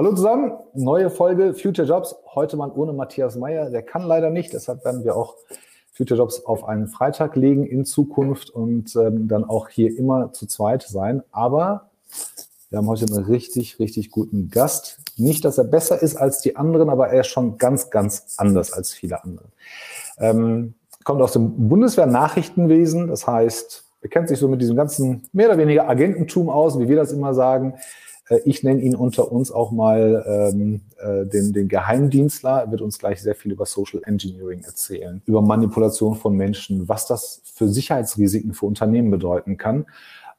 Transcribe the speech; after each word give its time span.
Hallo 0.00 0.14
zusammen, 0.14 0.52
neue 0.72 1.10
Folge 1.10 1.52
Future 1.52 1.86
Jobs. 1.86 2.16
Heute 2.34 2.56
mal 2.56 2.72
ohne 2.74 2.94
Matthias 2.94 3.36
Meyer. 3.36 3.68
Der 3.68 3.82
kann 3.82 4.02
leider 4.02 4.30
nicht, 4.30 4.54
deshalb 4.54 4.82
werden 4.82 5.04
wir 5.04 5.14
auch 5.14 5.36
Future 5.92 6.16
Jobs 6.16 6.42
auf 6.46 6.64
einen 6.64 6.86
Freitag 6.86 7.36
legen 7.36 7.66
in 7.66 7.84
Zukunft 7.84 8.48
und 8.48 8.96
ähm, 8.96 9.28
dann 9.28 9.44
auch 9.44 9.68
hier 9.68 9.94
immer 9.94 10.32
zu 10.32 10.46
zweit 10.46 10.84
sein. 10.84 11.22
Aber 11.32 11.90
wir 12.70 12.78
haben 12.78 12.86
heute 12.86 13.14
einen 13.14 13.26
richtig, 13.26 13.78
richtig 13.78 14.10
guten 14.10 14.48
Gast. 14.48 15.00
Nicht, 15.18 15.44
dass 15.44 15.58
er 15.58 15.64
besser 15.64 16.00
ist 16.00 16.16
als 16.16 16.40
die 16.40 16.56
anderen, 16.56 16.88
aber 16.88 17.08
er 17.08 17.20
ist 17.20 17.26
schon 17.26 17.58
ganz, 17.58 17.90
ganz 17.90 18.36
anders 18.38 18.72
als 18.72 18.94
viele 18.94 19.22
andere. 19.22 19.48
Ähm, 20.18 20.72
kommt 21.04 21.20
aus 21.20 21.32
dem 21.32 21.68
Bundeswehr-Nachrichtenwesen, 21.68 23.08
das 23.08 23.26
heißt, 23.26 23.84
er 24.00 24.08
kennt 24.08 24.28
sich 24.30 24.38
so 24.38 24.48
mit 24.48 24.62
diesem 24.62 24.76
ganzen 24.76 25.28
mehr 25.34 25.48
oder 25.48 25.58
weniger 25.58 25.86
Agententum 25.86 26.48
aus, 26.48 26.78
wie 26.78 26.88
wir 26.88 26.96
das 26.96 27.12
immer 27.12 27.34
sagen. 27.34 27.74
Äh, 28.30 28.40
ich 28.44 28.62
nenne 28.62 28.80
ihn 28.80 28.94
unter 28.94 29.30
uns 29.30 29.52
auch 29.52 29.70
mal 29.70 30.24
ähm, 30.26 30.80
äh, 30.98 31.26
den, 31.26 31.52
den 31.52 31.68
Geheimdienstler. 31.68 32.62
Er 32.62 32.70
wird 32.70 32.80
uns 32.80 32.98
gleich 32.98 33.20
sehr 33.20 33.34
viel 33.34 33.52
über 33.52 33.66
Social 33.66 34.00
Engineering 34.04 34.62
erzählen, 34.62 35.20
über 35.26 35.42
Manipulation 35.42 36.14
von 36.14 36.34
Menschen, 36.34 36.88
was 36.88 37.06
das 37.06 37.42
für 37.44 37.68
Sicherheitsrisiken 37.68 38.54
für 38.54 38.66
Unternehmen 38.66 39.10
bedeuten 39.10 39.58
kann. 39.58 39.86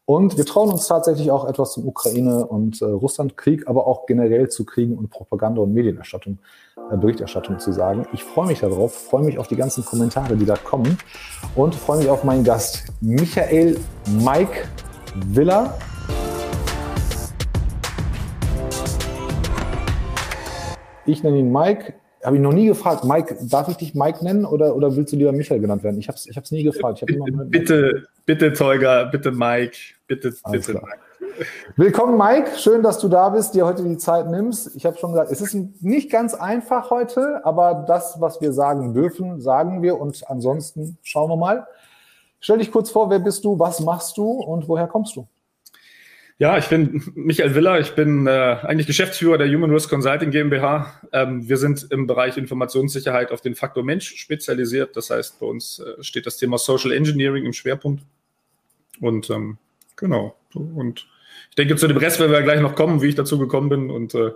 Und 0.06 0.36
wir 0.38 0.46
trauen 0.46 0.72
uns 0.72 0.88
tatsächlich 0.88 1.32
auch 1.32 1.48
etwas 1.48 1.74
zum 1.74 1.88
Ukraine- 1.88 2.46
und 2.46 2.82
äh, 2.82 2.86
Russlandkrieg, 2.86 3.68
aber 3.68 3.88
auch 3.88 4.08
generell 4.08 4.50
zu 4.50 4.66
Kriegen 4.66 4.98
und 4.98 5.10
Propaganda 5.10 5.62
und 5.62 5.74
Medienerstattung, 5.74 6.40
äh, 6.92 6.98
Berichterstattung 6.98 7.60
zu 7.60 7.72
sagen. 7.72 8.06
Ich 8.12 8.24
freue 8.24 8.48
mich 8.48 8.60
darauf, 8.60 8.94
freue 8.94 9.24
mich 9.24 9.38
auf 9.38 9.48
die 9.48 9.56
ganzen 9.56 9.86
Kommentare, 9.86 10.36
die 10.36 10.46
da 10.46 10.56
kommen 10.56 10.98
und 11.56 11.76
freue 11.76 12.00
mich 12.00 12.10
auf 12.10 12.24
meinen 12.24 12.44
Gast 12.44 12.84
Michael 13.00 13.78
Mike 14.20 14.68
Willer. 15.28 15.78
Ich 21.06 21.24
nenne 21.24 21.40
ihn 21.40 21.52
Mike. 21.52 21.94
Habe 22.24 22.36
ich 22.36 22.42
noch 22.42 22.54
nie 22.54 22.68
gefragt. 22.68 23.04
Mike, 23.04 23.36
darf 23.50 23.68
ich 23.68 23.78
dich 23.78 23.96
Mike 23.96 24.24
nennen 24.24 24.46
oder, 24.46 24.76
oder 24.76 24.96
willst 24.96 25.12
du 25.12 25.18
lieber 25.18 25.32
Michael 25.32 25.60
genannt 25.60 25.84
werden? 25.84 26.00
Ich 26.00 26.08
habe 26.08 26.18
es 26.18 26.28
ich 26.28 26.38
hab's 26.38 26.52
nie 26.52 26.64
gefragt. 26.64 27.04
bitte, 27.06 27.22
bitte, 27.50 28.08
bitte, 28.26 28.54
Tolga, 28.54 29.06
bitte 29.06 29.32
Mike. 29.32 29.78
Bitte, 30.08 30.34
Alles 30.44 30.68
bitte 30.68 30.80
Mike. 30.80 31.00
Willkommen, 31.76 32.18
Mike. 32.18 32.52
Schön, 32.58 32.84
dass 32.84 33.00
du 33.00 33.08
da 33.08 33.30
bist, 33.30 33.56
dir 33.56 33.66
heute 33.66 33.84
die 33.84 33.98
Zeit 33.98 34.30
nimmst. 34.30 34.76
Ich 34.76 34.86
habe 34.86 34.98
schon 34.98 35.12
gesagt, 35.12 35.32
es 35.32 35.42
ist 35.42 35.56
nicht 35.82 36.12
ganz 36.12 36.36
einfach 36.36 36.92
heute, 36.92 37.44
aber 37.44 37.86
das, 37.88 38.22
was 38.22 38.40
wir 38.42 38.54
sagen 38.54 38.94
dürfen, 38.94 39.42
sagen 39.42 39.82
wir. 39.82 40.00
Und 40.00 40.30
ansonsten 40.30 40.98
schauen 41.02 41.30
wir 41.30 41.38
mal. 41.38 41.66
Stell 42.40 42.60
dich 42.60 42.72
kurz 42.72 42.92
vor, 42.92 43.10
wer 43.10 43.20
bist 43.20 43.44
du, 43.46 43.58
was 43.58 43.80
machst 43.80 44.18
du 44.18 44.30
und 44.30 44.68
woher 44.68 44.88
kommst 44.88 45.16
du? 45.16 45.28
Ja, 46.38 46.58
ich 46.58 46.68
bin 46.68 47.04
Michael 47.14 47.54
Willer. 47.56 47.80
Ich 47.80 47.92
bin 47.92 48.26
äh, 48.26 48.58
eigentlich 48.64 48.88
Geschäftsführer 48.88 49.38
der 49.38 49.48
Human 49.48 49.72
Risk 49.72 49.90
Consulting 49.90 50.32
GmbH. 50.32 51.02
Ähm, 51.14 51.48
wir 51.48 51.58
sind 51.58 51.88
im 51.92 52.08
Bereich 52.08 52.38
Informationssicherheit 52.38 53.32
auf 53.32 53.42
den 53.42 53.56
Faktor 53.56 53.84
Mensch 53.84 54.16
spezialisiert. 54.16 54.96
Das 54.98 55.10
heißt, 55.10 55.40
bei 55.40 55.46
uns 55.46 55.80
äh, 55.80 56.04
steht 56.04 56.26
das 56.26 56.38
Thema 56.38 56.58
Social 56.58 56.92
Engineering 56.92 57.46
im 57.46 57.54
Schwerpunkt. 57.54 58.04
Und 59.00 59.30
ähm, 59.30 59.58
genau. 59.96 60.36
Und 60.54 61.08
ich 61.50 61.56
denke, 61.56 61.76
zu 61.76 61.88
dem 61.88 61.98
Rest 61.98 62.20
werden 62.20 62.32
wir 62.32 62.42
gleich 62.42 62.62
noch 62.62 62.76
kommen, 62.76 63.02
wie 63.02 63.08
ich 63.08 63.16
dazu 63.16 63.38
gekommen 63.38 63.70
bin. 63.70 63.90
Und 63.92 64.16
äh, 64.16 64.32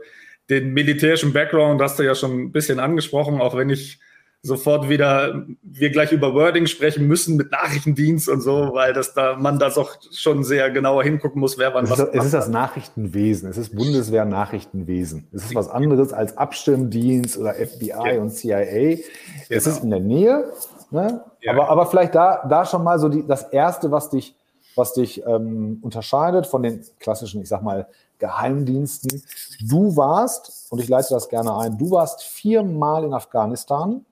den 0.50 0.74
militärischen 0.74 1.34
Background 1.34 1.82
hast 1.82 1.98
du 1.98 2.04
ja 2.04 2.14
schon 2.14 2.40
ein 2.40 2.52
bisschen 2.52 2.80
angesprochen, 2.80 3.42
auch 3.42 3.58
wenn 3.58 3.70
ich 3.70 4.00
sofort 4.42 4.90
wieder 4.90 5.46
wir 5.64 5.90
gleich 5.90 6.12
über 6.12 6.34
Wording 6.34 6.68
sprechen 6.68 7.08
müssen 7.08 7.36
mit 7.36 7.52
Nachrichtendienst 7.52 8.30
und 8.30 8.42
so, 8.42 8.74
weil 8.74 8.94
das 8.94 9.14
da 9.14 9.36
man 9.36 9.58
da 9.58 9.70
doch 9.70 9.98
schon 10.12 10.44
sehr 10.44 10.70
genauer 10.70 11.04
hingucken 11.04 11.40
muss, 11.40 11.58
wer 11.58 11.74
wann 11.74 11.86
es 11.86 11.92
was 11.92 12.00
ist, 12.00 12.10
Es 12.14 12.26
ist 12.26 12.34
das 12.34 12.48
Nachrichtenwesen, 12.48 13.50
es 13.50 13.58
ist 13.58 13.76
Bundeswehr-Nachrichtenwesen. 13.76 15.28
Es 15.34 15.46
ist 15.46 15.56
was 15.56 15.68
anderes 15.70 16.14
als 16.14 16.38
Abstimmdienst 16.38 17.38
oder 17.38 17.54
FBI 17.56 17.88
ja. 17.88 18.22
und 18.22 18.30
CIA. 18.30 18.66
Genau. 18.66 19.02
Es 19.50 19.66
ist 19.66 19.84
in 19.84 19.90
der 19.90 20.00
Nähe, 20.00 20.46
ne? 20.92 21.24
ja. 21.42 21.52
aber, 21.52 21.70
aber 21.70 21.88
vielleicht 21.88 22.14
da, 22.14 22.46
da 22.48 22.66
schon 22.66 22.84
mal 22.84 23.00
so 23.00 23.10
die, 23.10 23.26
das 23.26 23.44
Erste, 23.44 23.92
was 23.92 24.12
dich, 24.12 24.36
was 24.76 24.94
dich 24.94 25.26
ähm, 25.26 25.80
unterscheidet 25.82 26.46
von 26.46 26.62
den 26.62 26.84
klassischen, 27.00 27.42
ich 27.42 27.50
sag 27.50 27.64
mal, 27.64 27.88
Geheimdiensten. 28.20 29.24
Du 29.62 29.98
warst, 29.98 30.68
und 30.70 30.80
ich 30.80 30.88
leite 30.88 31.10
das 31.10 31.30
gerne 31.30 31.56
ein, 31.58 31.78
du 31.78 31.92
warst 31.92 32.24
viermal 32.24 33.04
in 33.04 33.14
Afghanistan 33.14 34.06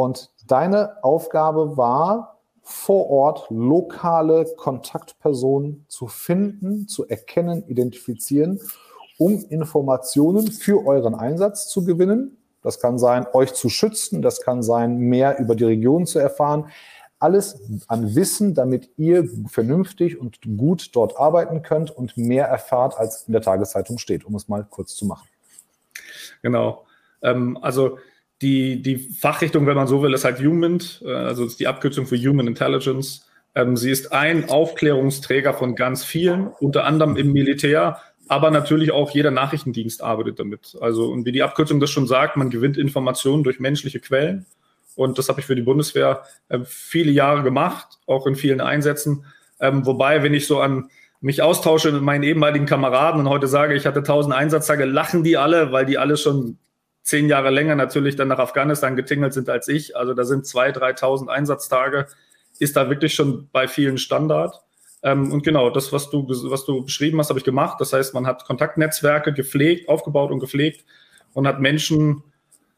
und 0.00 0.30
deine 0.46 1.04
Aufgabe 1.04 1.76
war, 1.76 2.38
vor 2.62 3.10
Ort 3.10 3.46
lokale 3.50 4.46
Kontaktpersonen 4.56 5.84
zu 5.88 6.06
finden, 6.06 6.88
zu 6.88 7.06
erkennen, 7.06 7.64
identifizieren, 7.66 8.60
um 9.18 9.44
Informationen 9.50 10.50
für 10.52 10.86
euren 10.86 11.14
Einsatz 11.14 11.68
zu 11.68 11.84
gewinnen. 11.84 12.38
Das 12.62 12.80
kann 12.80 12.98
sein, 12.98 13.26
euch 13.34 13.52
zu 13.52 13.68
schützen, 13.68 14.22
das 14.22 14.40
kann 14.40 14.62
sein, 14.62 14.96
mehr 14.96 15.38
über 15.38 15.54
die 15.54 15.64
Region 15.64 16.06
zu 16.06 16.18
erfahren. 16.18 16.70
Alles 17.18 17.60
an 17.86 18.14
Wissen, 18.14 18.54
damit 18.54 18.88
ihr 18.96 19.28
vernünftig 19.48 20.18
und 20.18 20.38
gut 20.56 20.96
dort 20.96 21.18
arbeiten 21.18 21.60
könnt 21.60 21.90
und 21.90 22.16
mehr 22.16 22.46
erfahrt, 22.46 22.96
als 22.98 23.24
in 23.26 23.34
der 23.34 23.42
Tageszeitung 23.42 23.98
steht, 23.98 24.24
um 24.24 24.34
es 24.34 24.48
mal 24.48 24.64
kurz 24.64 24.94
zu 24.94 25.04
machen. 25.04 25.28
Genau. 26.40 26.86
Ähm, 27.20 27.58
also 27.60 27.98
die, 28.42 28.82
die 28.82 28.98
Fachrichtung, 28.98 29.66
wenn 29.66 29.76
man 29.76 29.86
so 29.86 30.02
will, 30.02 30.14
ist 30.14 30.24
halt 30.24 30.38
Human, 30.40 30.80
äh, 31.02 31.12
also 31.12 31.44
ist 31.44 31.60
die 31.60 31.66
Abkürzung 31.66 32.06
für 32.06 32.16
Human 32.16 32.46
Intelligence. 32.46 33.26
Ähm, 33.54 33.76
sie 33.76 33.90
ist 33.90 34.12
ein 34.12 34.48
Aufklärungsträger 34.48 35.54
von 35.54 35.74
ganz 35.74 36.04
vielen, 36.04 36.48
unter 36.48 36.84
anderem 36.84 37.16
im 37.16 37.32
Militär, 37.32 37.98
aber 38.28 38.50
natürlich 38.50 38.92
auch 38.92 39.10
jeder 39.10 39.30
Nachrichtendienst 39.30 40.02
arbeitet 40.02 40.38
damit. 40.38 40.76
Also, 40.80 41.10
und 41.10 41.26
wie 41.26 41.32
die 41.32 41.42
Abkürzung 41.42 41.80
das 41.80 41.90
schon 41.90 42.06
sagt, 42.06 42.36
man 42.36 42.50
gewinnt 42.50 42.78
Informationen 42.78 43.42
durch 43.42 43.58
menschliche 43.60 44.00
Quellen. 44.00 44.46
Und 44.96 45.18
das 45.18 45.28
habe 45.28 45.40
ich 45.40 45.46
für 45.46 45.56
die 45.56 45.62
Bundeswehr 45.62 46.22
äh, 46.48 46.60
viele 46.64 47.10
Jahre 47.10 47.42
gemacht, 47.42 47.98
auch 48.06 48.26
in 48.26 48.36
vielen 48.36 48.60
Einsätzen. 48.60 49.24
Ähm, 49.60 49.84
wobei, 49.84 50.22
wenn 50.22 50.34
ich 50.34 50.46
so 50.46 50.60
an 50.60 50.90
mich 51.20 51.42
austausche 51.42 51.92
mit 51.92 52.02
meinen 52.02 52.22
ehemaligen 52.22 52.66
Kameraden 52.66 53.20
und 53.20 53.28
heute 53.28 53.46
sage, 53.46 53.74
ich 53.74 53.84
hatte 53.84 53.98
1000 53.98 54.34
Einsatztage, 54.34 54.86
lachen 54.86 55.22
die 55.22 55.36
alle, 55.36 55.70
weil 55.70 55.84
die 55.84 55.98
alle 55.98 56.16
schon 56.16 56.56
zehn 57.02 57.28
Jahre 57.28 57.50
länger 57.50 57.74
natürlich 57.74 58.16
dann 58.16 58.28
nach 58.28 58.38
Afghanistan 58.38 58.96
getingelt 58.96 59.32
sind 59.32 59.48
als 59.48 59.68
ich. 59.68 59.96
Also 59.96 60.14
da 60.14 60.24
sind 60.24 60.46
2.000, 60.46 60.98
3.000 60.98 61.28
Einsatztage, 61.28 62.06
ist 62.58 62.76
da 62.76 62.90
wirklich 62.90 63.14
schon 63.14 63.48
bei 63.52 63.68
vielen 63.68 63.98
Standard. 63.98 64.60
Ähm, 65.02 65.32
und 65.32 65.42
genau, 65.42 65.70
das, 65.70 65.92
was 65.92 66.10
du, 66.10 66.28
was 66.28 66.64
du 66.64 66.84
beschrieben 66.84 67.18
hast, 67.18 67.30
habe 67.30 67.38
ich 67.38 67.44
gemacht. 67.44 67.80
Das 67.80 67.92
heißt, 67.92 68.14
man 68.14 68.26
hat 68.26 68.44
Kontaktnetzwerke 68.44 69.32
gepflegt, 69.32 69.88
aufgebaut 69.88 70.30
und 70.30 70.40
gepflegt 70.40 70.84
und 71.32 71.46
hat 71.46 71.60
Menschen, 71.60 72.22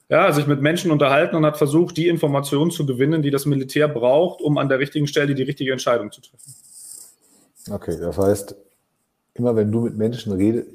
ja, 0.09 0.31
sich 0.33 0.47
mit 0.47 0.61
Menschen 0.61 0.91
unterhalten 0.91 1.37
und 1.37 1.45
hat 1.45 1.59
versucht, 1.59 1.97
die 1.97 2.09
Informationen 2.09 2.71
zu 2.71 2.87
gewinnen, 2.87 3.23
die 3.23 3.31
das 3.31 3.47
Militär 3.47 3.89
braucht, 3.89 4.41
um 4.41 4.59
an 4.59 4.69
der 4.69 4.79
richtigen 4.79 5.07
Stelle 5.07 5.35
die 5.35 5.43
richtige 5.43 5.73
Entscheidung 5.73 6.13
zu 6.13 6.21
treffen. 6.21 6.55
Okay, 7.71 7.97
das 7.99 8.19
heißt, 8.19 8.57
immer 9.35 9.57
wenn 9.57 9.73
du 9.73 9.83
mit 9.83 9.97
Menschen 9.97 10.33
redest, 10.33 10.69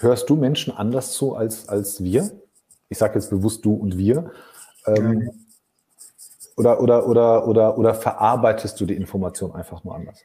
hörst 0.00 0.30
du 0.30 0.36
Menschen 0.36 0.72
anders 0.74 1.12
zu 1.12 1.34
als, 1.34 1.68
als 1.68 2.02
wir? 2.02 2.30
Ich 2.88 2.98
sage 2.98 3.14
jetzt 3.14 3.30
bewusst 3.30 3.64
du 3.64 3.74
und 3.74 3.98
wir, 3.98 4.32
ähm, 4.86 5.30
oder, 6.56 6.80
oder, 6.80 7.06
oder, 7.06 7.46
oder, 7.46 7.78
oder 7.78 7.94
verarbeitest 7.94 8.80
du 8.80 8.86
die 8.86 8.94
Information 8.94 9.54
einfach 9.54 9.84
nur 9.84 9.94
anders? 9.94 10.22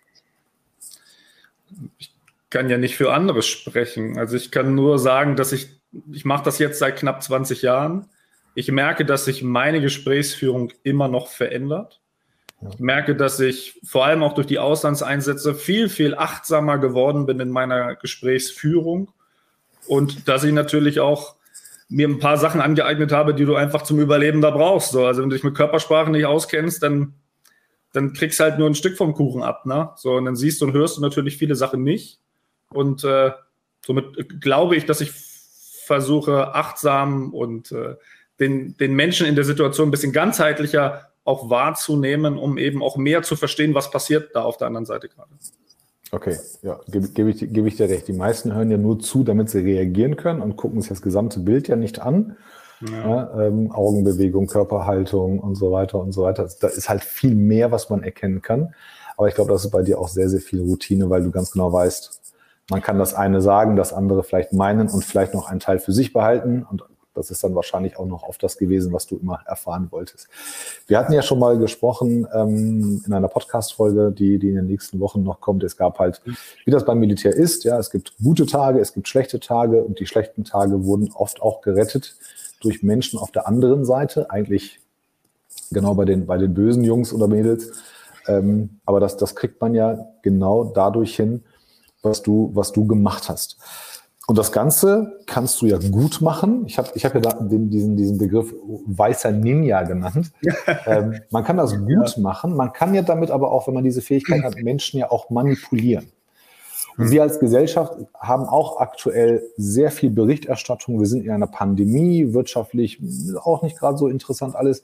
Ich 1.97 2.13
kann 2.49 2.69
ja 2.69 2.77
nicht 2.77 2.95
für 2.95 3.13
andere 3.13 3.41
sprechen. 3.41 4.17
Also 4.17 4.37
ich 4.37 4.51
kann 4.51 4.73
nur 4.73 4.97
sagen, 4.97 5.35
dass 5.35 5.51
ich, 5.51 5.81
ich 6.11 6.25
mache 6.25 6.43
das 6.43 6.59
jetzt 6.59 6.79
seit 6.79 6.97
knapp 6.97 7.21
20 7.21 7.61
Jahren. 7.61 8.09
Ich 8.55 8.71
merke, 8.71 9.05
dass 9.05 9.25
sich 9.25 9.43
meine 9.43 9.81
Gesprächsführung 9.81 10.71
immer 10.83 11.07
noch 11.07 11.27
verändert. 11.27 12.01
Ich 12.73 12.79
merke, 12.79 13.15
dass 13.15 13.39
ich 13.39 13.79
vor 13.83 14.05
allem 14.05 14.21
auch 14.21 14.33
durch 14.33 14.47
die 14.47 14.59
Auslandseinsätze 14.59 15.55
viel, 15.55 15.89
viel 15.89 16.15
achtsamer 16.15 16.77
geworden 16.77 17.25
bin 17.25 17.39
in 17.39 17.49
meiner 17.49 17.95
Gesprächsführung 17.95 19.11
und 19.87 20.27
dass 20.27 20.43
ich 20.43 20.53
natürlich 20.53 20.99
auch 20.99 21.35
mir 21.91 22.07
ein 22.07 22.19
paar 22.19 22.37
Sachen 22.37 22.61
angeeignet 22.61 23.11
habe, 23.11 23.35
die 23.35 23.45
du 23.45 23.55
einfach 23.55 23.81
zum 23.81 23.99
Überleben 23.99 24.41
da 24.41 24.49
brauchst. 24.49 24.91
So, 24.91 25.05
also 25.05 25.21
wenn 25.21 25.29
du 25.29 25.35
dich 25.35 25.43
mit 25.43 25.55
Körpersprache 25.55 26.09
nicht 26.09 26.25
auskennst, 26.25 26.81
dann, 26.81 27.13
dann 27.91 28.13
kriegst 28.13 28.39
du 28.39 28.45
halt 28.45 28.57
nur 28.57 28.69
ein 28.69 28.75
Stück 28.75 28.97
vom 28.97 29.13
Kuchen 29.13 29.43
ab. 29.43 29.65
Ne? 29.65 29.89
So, 29.97 30.13
und 30.13 30.25
dann 30.25 30.37
siehst 30.37 30.63
und 30.63 30.71
hörst 30.71 30.97
du 30.97 31.01
natürlich 31.01 31.37
viele 31.37 31.55
Sachen 31.55 31.83
nicht. 31.83 32.19
Und 32.69 33.03
äh, 33.03 33.31
somit 33.85 34.39
glaube 34.39 34.77
ich, 34.77 34.85
dass 34.85 35.01
ich 35.01 35.11
versuche, 35.85 36.55
achtsam 36.55 37.33
und 37.33 37.73
äh, 37.73 37.95
den, 38.39 38.77
den 38.77 38.93
Menschen 38.93 39.27
in 39.27 39.35
der 39.35 39.43
Situation 39.43 39.89
ein 39.89 39.91
bisschen 39.91 40.13
ganzheitlicher 40.13 41.11
auch 41.25 41.49
wahrzunehmen, 41.49 42.37
um 42.37 42.57
eben 42.57 42.81
auch 42.81 42.95
mehr 42.95 43.21
zu 43.21 43.35
verstehen, 43.35 43.75
was 43.75 43.91
passiert 43.91 44.33
da 44.33 44.43
auf 44.43 44.57
der 44.57 44.67
anderen 44.67 44.85
Seite 44.85 45.09
gerade. 45.09 45.29
Okay, 46.11 46.37
ja, 46.61 46.79
gebe 46.87 47.07
geb 47.09 47.27
ich, 47.27 47.39
geb 47.53 47.65
ich 47.65 47.77
dir 47.77 47.89
recht. 47.89 48.07
Die 48.07 48.13
meisten 48.13 48.53
hören 48.53 48.69
ja 48.69 48.77
nur 48.77 48.99
zu, 48.99 49.23
damit 49.23 49.49
sie 49.49 49.59
reagieren 49.59 50.17
können 50.17 50.41
und 50.41 50.57
gucken 50.57 50.81
sich 50.81 50.89
das 50.89 51.01
gesamte 51.01 51.39
Bild 51.39 51.67
ja 51.69 51.75
nicht 51.77 51.99
an. 52.01 52.35
Ja. 52.81 53.07
Ja, 53.07 53.47
ähm, 53.47 53.71
Augenbewegung, 53.71 54.47
Körperhaltung 54.47 55.39
und 55.39 55.55
so 55.55 55.71
weiter 55.71 55.99
und 55.99 56.11
so 56.13 56.23
weiter. 56.23 56.49
Da 56.59 56.67
ist 56.67 56.89
halt 56.89 57.03
viel 57.03 57.35
mehr, 57.35 57.71
was 57.71 57.89
man 57.89 58.03
erkennen 58.03 58.41
kann. 58.41 58.73
Aber 59.17 59.27
ich 59.27 59.35
glaube, 59.35 59.51
das 59.51 59.63
ist 59.65 59.71
bei 59.71 59.83
dir 59.83 59.99
auch 59.99 60.07
sehr, 60.09 60.29
sehr 60.29 60.41
viel 60.41 60.61
Routine, 60.61 61.09
weil 61.09 61.23
du 61.23 61.31
ganz 61.31 61.51
genau 61.51 61.71
weißt, 61.71 62.19
Man 62.69 62.81
kann 62.81 62.97
das 62.99 63.13
eine 63.13 63.41
sagen, 63.41 63.75
das 63.75 63.91
andere 63.93 64.23
vielleicht 64.23 64.53
meinen 64.53 64.87
und 64.89 65.03
vielleicht 65.03 65.33
noch 65.33 65.49
einen 65.49 65.59
Teil 65.59 65.79
für 65.79 65.91
sich 65.91 66.13
behalten. 66.13 66.65
Und 66.69 66.83
das 67.13 67.29
ist 67.29 67.43
dann 67.43 67.55
wahrscheinlich 67.55 67.97
auch 67.97 68.05
noch 68.05 68.23
auf 68.23 68.37
das 68.37 68.57
gewesen, 68.57 68.93
was 68.93 69.05
du 69.05 69.17
immer 69.17 69.41
erfahren 69.45 69.87
wolltest. 69.91 70.27
Wir 70.87 70.97
hatten 70.97 71.13
ja 71.13 71.21
schon 71.21 71.39
mal 71.39 71.57
gesprochen 71.57 72.27
ähm, 72.33 73.03
in 73.05 73.13
einer 73.13 73.27
Podcast-Folge, 73.27 74.11
die, 74.11 74.39
die 74.39 74.49
in 74.49 74.55
den 74.55 74.67
nächsten 74.67 74.99
Wochen 74.99 75.23
noch 75.23 75.41
kommt. 75.41 75.63
Es 75.63 75.75
gab 75.75 75.99
halt, 75.99 76.21
wie 76.65 76.71
das 76.71 76.85
beim 76.85 76.99
Militär 76.99 77.33
ist, 77.33 77.63
ja, 77.63 77.77
es 77.77 77.91
gibt 77.91 78.15
gute 78.23 78.45
Tage, 78.45 78.79
es 78.79 78.93
gibt 78.93 79.07
schlechte 79.07 79.39
Tage 79.39 79.83
und 79.83 79.99
die 79.99 80.05
schlechten 80.05 80.43
Tage 80.43 80.85
wurden 80.85 81.11
oft 81.13 81.41
auch 81.41 81.61
gerettet 81.61 82.15
durch 82.61 82.83
Menschen 82.83 83.19
auf 83.19 83.31
der 83.31 83.47
anderen 83.47 83.85
Seite, 83.85 84.29
eigentlich 84.29 84.79
genau 85.71 85.95
bei 85.95 86.05
den, 86.05 86.25
bei 86.25 86.37
den 86.37 86.53
bösen 86.53 86.83
Jungs 86.83 87.13
oder 87.13 87.27
Mädels. 87.27 87.71
Ähm, 88.27 88.79
aber 88.85 88.99
das, 88.99 89.17
das 89.17 89.35
kriegt 89.35 89.59
man 89.61 89.73
ja 89.73 90.07
genau 90.21 90.65
dadurch 90.65 91.15
hin, 91.15 91.43
was 92.01 92.21
du, 92.21 92.51
was 92.53 92.71
du 92.71 92.85
gemacht 92.85 93.29
hast. 93.29 93.57
Und 94.31 94.37
das 94.37 94.53
Ganze 94.53 95.19
kannst 95.25 95.61
du 95.61 95.65
ja 95.65 95.77
gut 95.77 96.21
machen. 96.21 96.63
Ich 96.65 96.77
habe 96.77 96.89
ich 96.93 97.03
hab 97.03 97.13
ja 97.13 97.19
den, 97.19 97.69
diesen, 97.69 97.97
diesen 97.97 98.17
Begriff 98.17 98.53
weißer 98.85 99.29
Ninja 99.33 99.83
genannt. 99.83 100.31
ähm, 100.85 101.19
man 101.31 101.43
kann 101.43 101.57
das 101.57 101.77
gut 101.77 102.15
ja. 102.15 102.21
machen. 102.21 102.55
Man 102.55 102.71
kann 102.71 102.93
ja 102.93 103.01
damit 103.01 103.29
aber 103.29 103.51
auch, 103.51 103.67
wenn 103.67 103.73
man 103.73 103.83
diese 103.83 104.01
Fähigkeit 104.01 104.41
hat, 104.43 104.55
Menschen 104.55 105.01
ja 105.01 105.11
auch 105.11 105.29
manipulieren. 105.31 106.13
Und 106.97 107.11
wir 107.11 107.23
als 107.23 107.41
Gesellschaft 107.41 107.97
haben 108.17 108.45
auch 108.45 108.79
aktuell 108.79 109.43
sehr 109.57 109.91
viel 109.91 110.11
Berichterstattung. 110.11 110.97
Wir 110.97 111.07
sind 111.07 111.25
in 111.25 111.31
einer 111.31 111.47
Pandemie, 111.47 112.31
wirtschaftlich 112.31 113.01
auch 113.43 113.63
nicht 113.63 113.77
gerade 113.77 113.97
so 113.97 114.07
interessant 114.07 114.55
alles. 114.55 114.81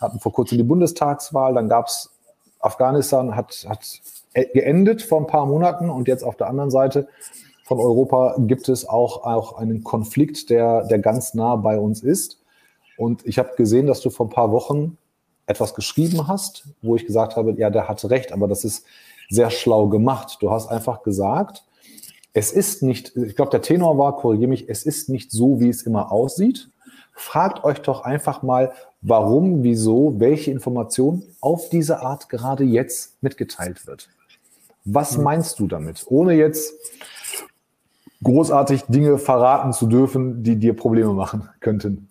Hatten 0.00 0.18
vor 0.18 0.32
kurzem 0.32 0.58
die 0.58 0.64
Bundestagswahl, 0.64 1.54
dann 1.54 1.68
gab 1.68 1.86
es 1.86 2.10
Afghanistan, 2.58 3.36
hat, 3.36 3.64
hat 3.68 3.86
geendet 4.34 5.02
vor 5.02 5.20
ein 5.20 5.28
paar 5.28 5.46
Monaten 5.46 5.88
und 5.88 6.08
jetzt 6.08 6.24
auf 6.24 6.36
der 6.36 6.48
anderen 6.48 6.72
Seite 6.72 7.06
von 7.72 7.80
Europa 7.80 8.36
gibt 8.38 8.68
es 8.68 8.86
auch, 8.86 9.24
auch 9.24 9.56
einen 9.56 9.82
Konflikt, 9.82 10.50
der, 10.50 10.84
der 10.84 10.98
ganz 10.98 11.32
nah 11.32 11.56
bei 11.56 11.78
uns 11.78 12.02
ist. 12.02 12.38
Und 12.98 13.26
ich 13.26 13.38
habe 13.38 13.52
gesehen, 13.56 13.86
dass 13.86 14.02
du 14.02 14.10
vor 14.10 14.26
ein 14.26 14.30
paar 14.30 14.52
Wochen 14.52 14.98
etwas 15.46 15.74
geschrieben 15.74 16.28
hast, 16.28 16.68
wo 16.82 16.96
ich 16.96 17.06
gesagt 17.06 17.34
habe, 17.34 17.52
ja, 17.52 17.70
der 17.70 17.88
hat 17.88 18.04
recht, 18.10 18.30
aber 18.30 18.46
das 18.46 18.64
ist 18.64 18.84
sehr 19.30 19.50
schlau 19.50 19.88
gemacht. 19.88 20.36
Du 20.40 20.50
hast 20.50 20.68
einfach 20.68 21.02
gesagt, 21.02 21.64
es 22.34 22.52
ist 22.52 22.82
nicht, 22.82 23.16
ich 23.16 23.36
glaube, 23.36 23.50
der 23.50 23.62
Tenor 23.62 23.96
war, 23.96 24.16
korrigiere 24.16 24.50
mich, 24.50 24.68
es 24.68 24.84
ist 24.84 25.08
nicht 25.08 25.30
so, 25.30 25.58
wie 25.58 25.70
es 25.70 25.82
immer 25.84 26.12
aussieht. 26.12 26.68
Fragt 27.14 27.64
euch 27.64 27.80
doch 27.80 28.02
einfach 28.02 28.42
mal, 28.42 28.72
warum, 29.00 29.62
wieso, 29.62 30.20
welche 30.20 30.50
Information 30.50 31.22
auf 31.40 31.70
diese 31.70 32.02
Art 32.02 32.28
gerade 32.28 32.64
jetzt 32.64 33.22
mitgeteilt 33.22 33.86
wird. 33.86 34.10
Was 34.84 35.16
hm. 35.16 35.22
meinst 35.22 35.58
du 35.58 35.66
damit? 35.68 36.04
Ohne 36.08 36.34
jetzt 36.34 36.74
großartig 38.22 38.82
Dinge 38.88 39.18
verraten 39.18 39.72
zu 39.72 39.86
dürfen, 39.86 40.42
die 40.42 40.56
dir 40.56 40.74
Probleme 40.74 41.12
machen 41.12 41.48
könnten. 41.60 42.08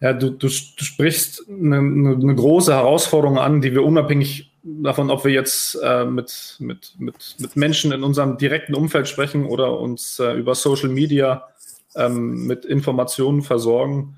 Ja, 0.00 0.14
du, 0.14 0.30
du, 0.30 0.46
du 0.46 0.84
sprichst 0.84 1.44
eine, 1.48 1.78
eine, 1.78 2.34
große 2.34 2.72
Herausforderung 2.72 3.38
an, 3.38 3.60
die 3.60 3.72
wir 3.72 3.84
unabhängig 3.84 4.50
davon, 4.62 5.10
ob 5.10 5.24
wir 5.24 5.32
jetzt 5.32 5.78
äh, 5.82 6.06
mit, 6.06 6.56
mit, 6.58 6.94
mit, 6.98 7.36
mit 7.38 7.56
Menschen 7.56 7.92
in 7.92 8.02
unserem 8.02 8.38
direkten 8.38 8.74
Umfeld 8.74 9.08
sprechen 9.08 9.44
oder 9.44 9.78
uns 9.78 10.18
äh, 10.18 10.32
über 10.32 10.54
Social 10.54 10.88
Media 10.88 11.48
ähm, 11.96 12.46
mit 12.46 12.64
Informationen 12.64 13.42
versorgen. 13.42 14.16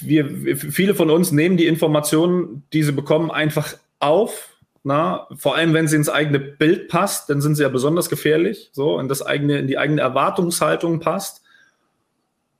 Wir, 0.00 0.56
viele 0.56 0.96
von 0.96 1.10
uns 1.10 1.30
nehmen 1.30 1.56
die 1.56 1.66
Informationen, 1.66 2.64
die 2.72 2.82
sie 2.82 2.92
bekommen, 2.92 3.30
einfach 3.30 3.76
auf 4.00 4.55
na, 4.86 5.26
vor 5.36 5.56
allem, 5.56 5.74
wenn 5.74 5.88
sie 5.88 5.96
ins 5.96 6.08
eigene 6.08 6.38
Bild 6.38 6.86
passt, 6.86 7.28
dann 7.28 7.40
sind 7.40 7.56
sie 7.56 7.64
ja 7.64 7.68
besonders 7.68 8.08
gefährlich, 8.08 8.70
so 8.70 9.00
in 9.00 9.08
das 9.08 9.20
eigene, 9.20 9.58
in 9.58 9.66
die 9.66 9.78
eigene 9.78 10.00
Erwartungshaltung 10.00 11.00
passt 11.00 11.42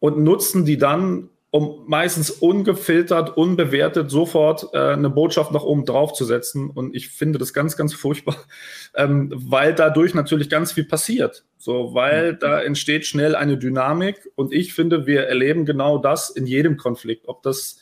und 0.00 0.18
nutzen 0.18 0.64
die 0.64 0.76
dann, 0.76 1.30
um 1.50 1.84
meistens 1.86 2.32
ungefiltert, 2.32 3.36
unbewertet 3.36 4.10
sofort 4.10 4.70
äh, 4.72 4.94
eine 4.94 5.08
Botschaft 5.08 5.52
nach 5.52 5.62
oben 5.62 5.84
drauf 5.84 6.14
zu 6.14 6.24
setzen. 6.24 6.68
Und 6.68 6.96
ich 6.96 7.10
finde 7.10 7.38
das 7.38 7.52
ganz, 7.52 7.76
ganz 7.76 7.94
furchtbar, 7.94 8.34
ähm, 8.96 9.32
weil 9.32 9.72
dadurch 9.72 10.12
natürlich 10.12 10.50
ganz 10.50 10.72
viel 10.72 10.84
passiert. 10.84 11.44
So, 11.58 11.94
weil 11.94 12.32
mhm. 12.32 12.38
da 12.40 12.60
entsteht 12.60 13.06
schnell 13.06 13.36
eine 13.36 13.56
Dynamik. 13.56 14.28
Und 14.34 14.52
ich 14.52 14.74
finde, 14.74 15.06
wir 15.06 15.28
erleben 15.28 15.64
genau 15.64 15.98
das 15.98 16.30
in 16.30 16.46
jedem 16.46 16.76
Konflikt, 16.76 17.28
ob 17.28 17.44
das 17.44 17.78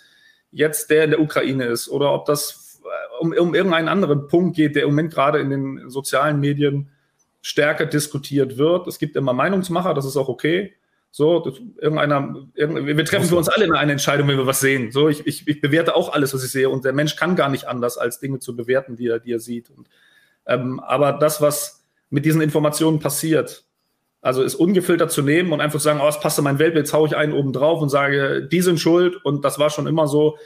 jetzt 0.51 0.91
der 0.91 1.05
in 1.05 1.11
der 1.13 1.21
Ukraine 1.21 1.65
ist 1.65 1.89
oder 1.89 2.13
ob 2.13 2.27
das 2.27 2.64
um, 3.21 3.33
um 3.33 3.55
irgendeinen 3.55 3.89
anderen 3.89 4.29
Punkt 4.29 4.57
geht, 4.57 4.77
der 4.77 4.85
im 4.85 4.91
Moment 4.91 5.13
gerade 5.13 5.39
in 5.41 5.51
den 5.51 5.91
sozialen 5.91 6.41
Medien 6.41 6.91
stärker 7.43 7.87
diskutiert 7.87 8.57
wird. 8.57 8.87
Es 8.87 8.99
gibt 8.99 9.17
immer 9.17 9.33
Meinungsmacher, 9.33 9.95
das 9.95 10.05
ist 10.05 10.17
auch 10.17 10.29
okay. 10.29 10.75
So, 11.11 11.39
das, 11.41 11.61
irgendeiner, 11.81 12.35
irgend, 12.55 12.87
wir 12.87 13.05
treffen 13.05 13.29
für 13.29 13.37
uns 13.37 13.49
alle 13.49 13.73
eine 13.79 13.93
Entscheidung, 13.93 14.27
wenn 14.27 14.37
wir 14.37 14.47
was 14.47 14.61
sehen. 14.61 14.91
So, 14.91 15.09
ich, 15.09 15.25
ich, 15.27 15.47
ich, 15.47 15.61
bewerte 15.61 15.95
auch 15.95 16.13
alles, 16.13 16.35
was 16.35 16.43
ich 16.43 16.51
sehe, 16.51 16.69
und 16.69 16.85
der 16.85 16.93
Mensch 16.93 17.15
kann 17.15 17.37
gar 17.37 17.51
nicht 17.51 17.69
anders, 17.69 17.99
als 17.99 18.19
Dinge 18.19 18.41
zu 18.41 18.57
bewerten, 18.57 18.97
die 18.97 19.07
er, 19.09 19.21
die 19.21 19.33
er 19.33 19.39
sieht. 19.39 19.71
Und, 19.71 19.89
ähm, 20.47 20.81
aber 20.81 21.13
das, 21.13 21.41
was 21.41 21.85
mit 22.11 22.25
diesen 22.25 22.41
Informationen 22.41 22.99
passiert, 22.99 23.65
also 24.23 24.43
ist 24.43 24.55
ungefiltert 24.55 25.13
zu 25.13 25.23
nehmen 25.23 25.53
und 25.53 25.61
einfach 25.61 25.79
zu 25.79 25.85
sagen, 25.85 26.01
oh, 26.03 26.09
es 26.09 26.19
passt 26.19 26.39
in 26.39 26.45
mein 26.45 26.59
Weltbild, 26.59 26.87
jetzt 26.87 26.95
haue 26.95 27.07
ich 27.07 27.15
einen 27.15 27.35
oben 27.35 27.53
drauf 27.53 27.81
und 27.83 27.91
sage, 27.91 28.49
die 28.51 28.63
sind 28.63 28.81
schuld 28.81 29.17
und 29.25 29.45
das 29.45 29.59
war 29.59 29.71
schon 29.71 29.87
immer 29.87 30.09
so 30.09 30.39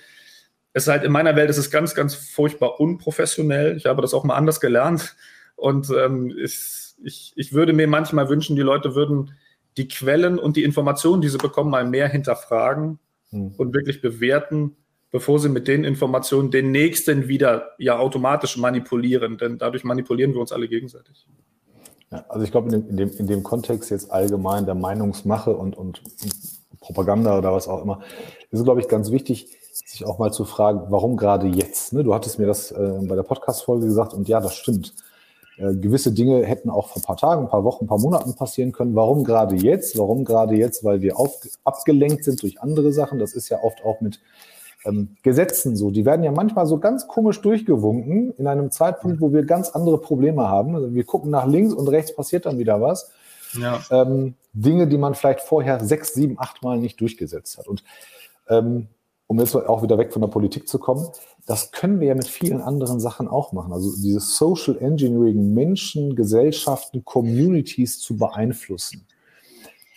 es 0.78 0.84
ist 0.84 0.88
halt 0.88 1.04
in 1.04 1.12
meiner 1.12 1.36
Welt 1.36 1.50
ist 1.50 1.58
es 1.58 1.70
ganz, 1.70 1.94
ganz 1.94 2.14
furchtbar 2.14 2.80
unprofessionell. 2.80 3.76
Ich 3.76 3.86
habe 3.86 4.00
das 4.00 4.14
auch 4.14 4.24
mal 4.24 4.36
anders 4.36 4.60
gelernt. 4.60 5.16
Und 5.56 5.90
ähm, 5.90 6.32
ich, 6.42 6.94
ich, 7.02 7.32
ich 7.34 7.52
würde 7.52 7.72
mir 7.72 7.88
manchmal 7.88 8.28
wünschen, 8.28 8.54
die 8.54 8.62
Leute 8.62 8.94
würden 8.94 9.32
die 9.76 9.88
Quellen 9.88 10.38
und 10.38 10.56
die 10.56 10.64
Informationen, 10.64 11.20
die 11.20 11.28
sie 11.28 11.38
bekommen, 11.38 11.70
mal 11.70 11.84
mehr 11.84 12.08
hinterfragen 12.08 12.98
hm. 13.30 13.54
und 13.56 13.74
wirklich 13.74 14.00
bewerten, 14.00 14.76
bevor 15.10 15.40
sie 15.40 15.48
mit 15.48 15.66
den 15.66 15.84
Informationen 15.84 16.50
den 16.50 16.70
nächsten 16.70 17.26
wieder 17.26 17.72
ja 17.78 17.98
automatisch 17.98 18.56
manipulieren. 18.56 19.36
Denn 19.36 19.58
dadurch 19.58 19.82
manipulieren 19.82 20.32
wir 20.32 20.40
uns 20.40 20.52
alle 20.52 20.68
gegenseitig. 20.68 21.26
Ja, 22.12 22.24
also 22.28 22.44
ich 22.44 22.52
glaube, 22.52 22.74
in, 22.74 22.88
in, 22.88 22.96
dem, 22.96 23.10
in 23.18 23.26
dem 23.26 23.42
Kontext 23.42 23.90
jetzt 23.90 24.10
allgemein 24.12 24.64
der 24.64 24.76
Meinungsmache 24.76 25.56
und, 25.56 25.76
und, 25.76 26.02
und 26.22 26.34
Propaganda 26.80 27.36
oder 27.36 27.52
was 27.52 27.66
auch 27.66 27.82
immer, 27.82 28.00
ist 28.50 28.60
es, 28.60 28.64
glaube 28.64 28.80
ich, 28.80 28.88
ganz 28.88 29.10
wichtig, 29.10 29.57
sich 29.86 30.06
auch 30.06 30.18
mal 30.18 30.32
zu 30.32 30.44
fragen, 30.44 30.82
warum 30.88 31.16
gerade 31.16 31.46
jetzt? 31.46 31.92
Ne? 31.92 32.04
Du 32.04 32.14
hattest 32.14 32.38
mir 32.38 32.46
das 32.46 32.70
äh, 32.70 32.98
bei 33.02 33.16
der 33.16 33.22
Podcast-Folge 33.22 33.86
gesagt 33.86 34.14
und 34.14 34.28
ja, 34.28 34.40
das 34.40 34.54
stimmt. 34.54 34.94
Äh, 35.58 35.74
gewisse 35.74 36.12
Dinge 36.12 36.44
hätten 36.44 36.70
auch 36.70 36.88
vor 36.88 37.02
ein 37.02 37.04
paar 37.04 37.16
Tagen, 37.16 37.42
ein 37.42 37.48
paar 37.48 37.64
Wochen, 37.64 37.84
ein 37.84 37.88
paar 37.88 37.98
Monaten 37.98 38.34
passieren 38.34 38.72
können. 38.72 38.94
Warum 38.94 39.24
gerade 39.24 39.56
jetzt? 39.56 39.98
Warum 39.98 40.24
gerade 40.24 40.54
jetzt? 40.54 40.84
Weil 40.84 41.02
wir 41.02 41.18
auf, 41.18 41.40
abgelenkt 41.64 42.24
sind 42.24 42.42
durch 42.42 42.60
andere 42.60 42.92
Sachen. 42.92 43.18
Das 43.18 43.34
ist 43.34 43.48
ja 43.48 43.62
oft 43.62 43.84
auch 43.84 44.00
mit 44.00 44.20
ähm, 44.84 45.16
Gesetzen 45.22 45.76
so. 45.76 45.90
Die 45.90 46.04
werden 46.04 46.22
ja 46.22 46.30
manchmal 46.30 46.66
so 46.66 46.78
ganz 46.78 47.08
komisch 47.08 47.40
durchgewunken 47.40 48.32
in 48.38 48.46
einem 48.46 48.70
Zeitpunkt, 48.70 49.20
wo 49.20 49.32
wir 49.32 49.44
ganz 49.44 49.70
andere 49.70 49.98
Probleme 49.98 50.48
haben. 50.48 50.76
Also 50.76 50.94
wir 50.94 51.04
gucken 51.04 51.30
nach 51.30 51.46
links 51.46 51.74
und 51.74 51.88
rechts 51.88 52.14
passiert 52.14 52.46
dann 52.46 52.58
wieder 52.58 52.80
was. 52.80 53.10
Ja. 53.60 53.80
Ähm, 53.90 54.34
Dinge, 54.52 54.86
die 54.86 54.98
man 54.98 55.14
vielleicht 55.14 55.40
vorher 55.40 55.84
sechs, 55.84 56.14
sieben, 56.14 56.38
acht 56.38 56.62
Mal 56.62 56.78
nicht 56.78 57.00
durchgesetzt 57.00 57.58
hat. 57.58 57.66
Und 57.66 57.82
ähm, 58.48 58.88
um 59.28 59.38
jetzt 59.38 59.54
auch 59.54 59.82
wieder 59.82 59.98
weg 59.98 60.12
von 60.12 60.22
der 60.22 60.28
Politik 60.28 60.66
zu 60.66 60.78
kommen, 60.78 61.06
das 61.46 61.70
können 61.70 62.00
wir 62.00 62.08
ja 62.08 62.14
mit 62.14 62.26
vielen 62.26 62.62
anderen 62.62 62.98
Sachen 62.98 63.28
auch 63.28 63.52
machen. 63.52 63.72
Also 63.72 63.94
dieses 63.94 64.36
Social 64.38 64.78
Engineering, 64.78 65.54
Menschen, 65.54 66.16
Gesellschaften, 66.16 67.04
Communities 67.04 68.00
zu 68.00 68.16
beeinflussen. 68.16 69.06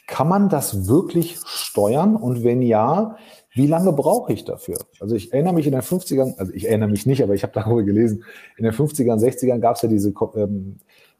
Kann 0.05 0.27
man 0.27 0.49
das 0.49 0.87
wirklich 0.87 1.37
steuern? 1.45 2.17
Und 2.17 2.43
wenn 2.43 2.61
ja, 2.61 3.15
wie 3.53 3.67
lange 3.67 3.93
brauche 3.93 4.33
ich 4.33 4.43
dafür? 4.43 4.77
Also 4.99 5.15
ich 5.15 5.31
erinnere 5.31 5.53
mich 5.53 5.65
in 5.65 5.71
den 5.71 5.81
50ern, 5.81 6.37
also 6.37 6.51
ich 6.53 6.67
erinnere 6.67 6.89
mich 6.89 7.05
nicht, 7.05 7.23
aber 7.23 7.33
ich 7.33 7.43
habe 7.43 7.53
darüber 7.53 7.83
gelesen, 7.83 8.25
in 8.57 8.65
den 8.65 8.73
50ern, 8.73 9.17
60ern 9.17 9.59
gab 9.59 9.77
es 9.77 9.81
ja 9.81 9.87
diese 9.87 10.13
ähm, 10.35 10.77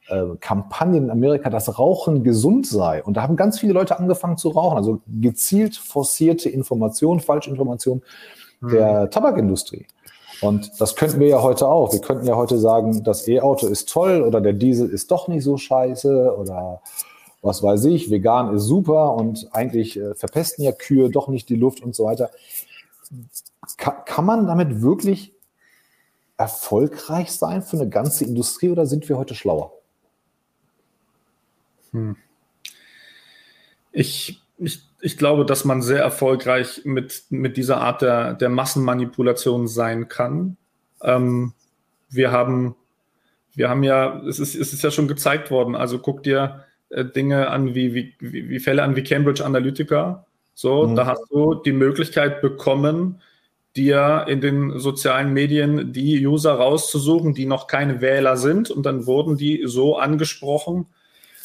äh, 0.08 0.36
Kampagnen 0.40 1.06
in 1.06 1.10
Amerika, 1.10 1.50
dass 1.50 1.80
Rauchen 1.80 2.24
gesund 2.24 2.68
sei. 2.68 3.04
Und 3.04 3.18
da 3.18 3.24
haben 3.24 3.36
ganz 3.36 3.60
viele 3.60 3.74
Leute 3.74 3.98
angefangen 3.98 4.38
zu 4.38 4.50
rauchen. 4.50 4.78
Also 4.78 5.02
gezielt 5.08 5.76
forcierte 5.76 6.50
Informationen, 6.50 7.20
Falschinformationen 7.20 8.04
mhm. 8.62 8.70
der 8.70 9.10
Tabakindustrie. 9.10 9.86
Und 10.42 10.82
das 10.82 10.96
könnten 10.96 11.20
wir 11.20 11.28
ja 11.28 11.42
heute 11.44 11.68
auch. 11.68 11.94
Wir 11.94 12.02
könnten 12.02 12.26
ja 12.26 12.36
heute 12.36 12.58
sagen, 12.58 13.04
das 13.04 13.28
E-Auto 13.28 13.68
ist 13.68 13.90
toll 13.90 14.24
oder 14.24 14.42
der 14.42 14.54
Diesel 14.54 14.90
ist 14.90 15.12
doch 15.12 15.28
nicht 15.28 15.44
so 15.44 15.58
scheiße 15.58 16.36
oder 16.36 16.82
was 17.44 17.64
weiß 17.64 17.86
ich, 17.86 18.12
vegan 18.12 18.56
ist 18.56 18.64
super 18.64 19.16
und 19.16 19.50
eigentlich 19.52 19.98
äh, 19.98 20.14
verpesten 20.16 20.64
ja 20.64 20.72
Kühe 20.72 21.10
doch 21.10 21.28
nicht 21.28 21.50
die 21.50 21.56
Luft 21.56 21.82
und 21.82 21.96
so 21.96 22.06
weiter. 22.06 22.30
Ka 23.78 23.92
kann 23.92 24.26
man 24.26 24.48
damit 24.48 24.82
wirklich 24.82 25.34
erfolgreich 26.38 27.32
sein 27.32 27.62
für 27.62 27.78
eine 27.78 27.90
ganze 27.90 28.26
Industrie 28.26 28.70
oder 28.70 28.86
sind 28.86 29.08
wir 29.10 29.18
heute 29.18 29.36
schlauer? 29.36 29.74
Hm. 31.92 32.16
Ich, 33.92 34.42
ich, 34.58 34.84
ich 35.02 35.18
glaube, 35.18 35.46
dass 35.46 35.66
man 35.66 35.82
sehr 35.82 36.02
erfolgreich 36.02 36.82
mit, 36.86 37.24
mit 37.30 37.58
dieser 37.58 37.82
Art 37.82 38.02
der, 38.02 38.34
der 38.34 38.50
Massenmanipulation 38.50 39.68
sein 39.68 40.08
kann. 40.08 40.58
Ähm, 41.02 41.54
wir 42.10 42.32
haben 42.32 42.76
wir 43.54 43.70
haben 43.70 43.84
ja, 43.84 44.22
es 44.28 44.40
ist, 44.40 44.56
es 44.56 44.74
ist 44.74 44.84
ja 44.84 44.92
schon 44.92 45.08
gezeigt 45.08 45.52
worden, 45.52 45.76
also 45.76 46.00
guck 46.00 46.24
dir 46.24 46.66
äh, 46.90 47.06
Dinge 47.06 47.50
an 47.50 47.76
wie, 47.76 47.94
wie, 47.94 48.14
wie, 48.20 48.60
Fälle 48.60 48.84
an 48.84 48.96
wie 48.96 49.04
Cambridge 49.04 49.44
Analytica. 49.44 50.26
So, 50.54 50.88
mhm. 50.88 50.96
da 50.96 51.06
hast 51.06 51.24
du 51.30 51.56
die 51.56 51.74
Möglichkeit 51.74 52.42
bekommen, 52.42 53.22
dir 53.76 54.26
in 54.28 54.42
den 54.42 54.80
sozialen 54.80 55.34
Medien 55.34 55.94
die 55.94 56.26
User 56.26 56.54
rauszusuchen, 56.54 57.34
die 57.34 57.46
noch 57.46 57.68
keine 57.68 58.02
Wähler 58.02 58.38
sind. 58.38 58.70
Und 58.70 58.86
dann 58.86 59.06
wurden 59.06 59.38
die 59.38 59.64
so 59.66 59.98
angesprochen, 59.98 60.88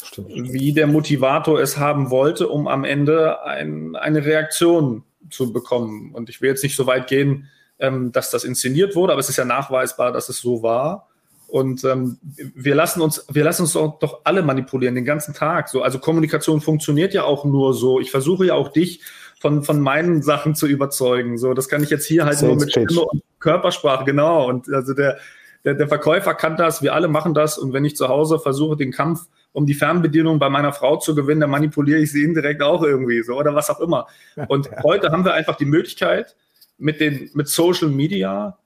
Stimmt. 0.03 0.29
wie 0.29 0.73
der 0.73 0.87
Motivator 0.87 1.59
es 1.59 1.77
haben 1.77 2.09
wollte, 2.09 2.47
um 2.47 2.67
am 2.67 2.83
Ende 2.83 3.43
ein, 3.43 3.95
eine 3.95 4.25
Reaktion 4.25 5.03
zu 5.29 5.51
bekommen. 5.51 6.13
Und 6.13 6.29
ich 6.29 6.41
will 6.41 6.49
jetzt 6.49 6.63
nicht 6.63 6.75
so 6.75 6.87
weit 6.87 7.07
gehen, 7.07 7.49
ähm, 7.79 8.11
dass 8.11 8.31
das 8.31 8.43
inszeniert 8.43 8.95
wurde, 8.95 9.13
aber 9.13 9.19
es 9.19 9.29
ist 9.29 9.37
ja 9.37 9.45
nachweisbar, 9.45 10.11
dass 10.11 10.29
es 10.29 10.39
so 10.39 10.63
war. 10.63 11.07
Und 11.47 11.85
ähm, 11.85 12.17
wir 12.55 12.75
lassen 12.75 13.01
uns, 13.01 13.25
wir 13.31 13.43
lassen 13.43 13.61
uns 13.61 13.73
doch, 13.73 13.99
doch 13.99 14.21
alle 14.25 14.43
manipulieren 14.43 14.95
den 14.95 15.05
ganzen 15.05 15.33
Tag. 15.33 15.69
So, 15.69 15.81
also 15.81 15.97
Kommunikation 15.99 16.59
funktioniert 16.59 17.13
ja 17.13 17.23
auch 17.23 17.45
nur 17.45 17.73
so. 17.73 18.01
Ich 18.01 18.11
versuche 18.11 18.47
ja 18.47 18.53
auch 18.53 18.67
dich 18.69 19.01
von, 19.39 19.63
von 19.63 19.79
meinen 19.79 20.21
Sachen 20.21 20.55
zu 20.55 20.67
überzeugen. 20.67 21.37
So, 21.37 21.53
das 21.53 21.69
kann 21.69 21.83
ich 21.83 21.89
jetzt 21.89 22.05
hier 22.05 22.25
halt 22.25 22.37
Sales 22.37 22.47
nur 22.49 22.59
mit 22.59 22.71
Stimme 22.71 23.01
und 23.01 23.23
Körpersprache, 23.39 24.03
genau. 24.03 24.47
Und 24.49 24.67
also 24.69 24.93
der, 24.93 25.19
der, 25.63 25.75
der 25.75 25.87
Verkäufer 25.87 26.33
kann 26.33 26.57
das, 26.57 26.81
wir 26.81 26.93
alle 26.93 27.07
machen 27.07 27.33
das. 27.33 27.57
Und 27.57 27.71
wenn 27.71 27.85
ich 27.85 27.95
zu 27.95 28.09
Hause 28.09 28.39
versuche, 28.39 28.75
den 28.75 28.91
Kampf 28.91 29.27
um 29.51 29.65
die 29.65 29.73
Fernbedienung 29.73 30.39
bei 30.39 30.49
meiner 30.49 30.73
Frau 30.73 30.97
zu 30.97 31.15
gewinnen, 31.15 31.41
dann 31.41 31.49
manipuliere 31.49 31.99
ich 31.99 32.11
sie 32.11 32.23
indirekt 32.23 32.61
auch 32.61 32.83
irgendwie 32.83 33.23
so 33.23 33.35
oder 33.35 33.55
was 33.55 33.69
auch 33.69 33.79
immer. 33.79 34.07
Und 34.47 34.69
heute 34.83 35.11
haben 35.11 35.25
wir 35.25 35.33
einfach 35.33 35.55
die 35.55 35.65
Möglichkeit, 35.65 36.35
mit 36.77 36.99
den, 36.99 37.29
mit 37.33 37.47
Social 37.47 37.89
Media 37.89 38.57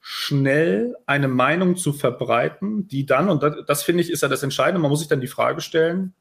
schnell 0.00 0.96
eine 1.06 1.28
Meinung 1.28 1.76
zu 1.76 1.92
verbreiten, 1.92 2.88
die 2.88 3.06
dann, 3.06 3.28
und 3.28 3.42
das, 3.42 3.56
das 3.66 3.82
finde 3.82 4.02
ich, 4.02 4.10
ist 4.10 4.22
ja 4.22 4.28
das 4.28 4.42
Entscheidende, 4.42 4.80
man 4.80 4.90
muss 4.90 5.00
sich 5.00 5.08
dann 5.08 5.20
die 5.20 5.26
Frage 5.26 5.60
stellen, 5.60 6.14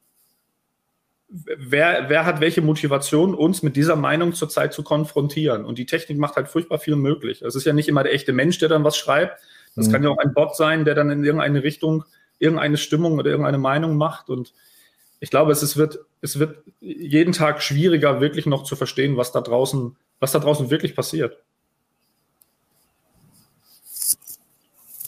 wer, 1.30 2.10
wer 2.10 2.26
hat 2.26 2.42
welche 2.42 2.62
Motivation, 2.62 3.36
uns 3.36 3.64
mit 3.64 3.76
dieser 3.76 3.96
Meinung 3.96 4.34
zurzeit 4.34 4.74
zu 4.74 4.84
konfrontieren? 4.84 5.66
Und 5.66 5.78
die 5.78 5.86
Technik 5.86 6.18
macht 6.18 6.36
halt 6.36 6.50
furchtbar 6.50 6.80
viel 6.80 6.96
möglich. 6.96 7.42
Es 7.42 7.56
ist 7.56 7.66
ja 7.66 7.74
nicht 7.74 7.88
immer 7.88 8.04
der 8.04 8.14
echte 8.14 8.34
Mensch, 8.34 8.58
der 8.58 8.70
dann 8.70 8.84
was 8.84 8.98
schreibt. 8.98 9.40
Das 9.76 9.88
mhm. 9.88 9.92
kann 9.92 10.04
ja 10.04 10.10
auch 10.10 10.18
ein 10.18 10.34
Bot 10.34 10.56
sein, 10.56 10.86
der 10.86 10.96
dann 10.96 11.10
in 11.10 11.24
irgendeine 11.24 11.64
Richtung 11.64 12.04
irgendeine 12.40 12.78
Stimmung 12.78 13.20
oder 13.20 13.30
irgendeine 13.30 13.58
Meinung 13.58 13.96
macht. 13.96 14.30
Und 14.30 14.54
ich 15.20 15.30
glaube, 15.30 15.52
es, 15.52 15.62
ist, 15.64 15.78
wird, 15.78 16.00
es 16.22 16.40
wird 16.40 16.64
jeden 16.80 17.34
Tag 17.34 17.62
schwieriger, 17.62 18.22
wirklich 18.22 18.46
noch 18.46 18.64
zu 18.64 18.76
verstehen, 18.76 19.18
was 19.18 19.32
da 19.32 19.42
draußen, 19.42 19.96
was 20.20 20.32
da 20.32 20.40
draußen 20.40 20.70
wirklich 20.70 20.96
passiert. 20.96 21.38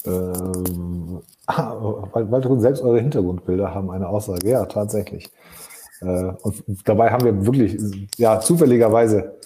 Ähm, 0.05 1.21
ah, 1.47 1.75
weil 2.13 2.59
selbst 2.59 2.81
eure 2.81 2.99
Hintergrundbilder 2.99 3.73
haben 3.73 3.89
eine 3.91 4.07
Aussage. 4.07 4.49
Ja, 4.49 4.65
tatsächlich. 4.65 5.29
Äh, 6.01 6.33
und 6.41 6.63
dabei 6.85 7.11
haben 7.11 7.25
wir 7.25 7.45
wirklich, 7.45 7.79
ja, 8.17 8.39
zufälligerweise 8.39 9.37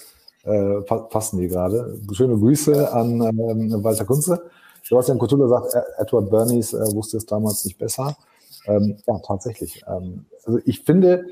äh, 0.44 0.80
passen 0.82 1.38
die 1.38 1.48
gerade. 1.48 1.98
Schöne 2.12 2.36
Grüße 2.36 2.92
an 2.92 3.20
ähm, 3.20 3.84
Walter 3.84 4.04
Kunze. 4.04 4.50
Sebastian 4.88 5.18
Kutula 5.18 5.48
sagt, 5.48 5.74
Edward 5.98 6.30
Bernays 6.30 6.72
äh, 6.72 6.94
wusste 6.94 7.16
es 7.16 7.26
damals 7.26 7.64
nicht 7.64 7.78
besser. 7.78 8.16
Ähm, 8.66 8.98
ja, 9.06 9.18
tatsächlich. 9.18 9.82
Ähm, 9.88 10.26
also 10.44 10.60
ich 10.64 10.82
finde, 10.84 11.26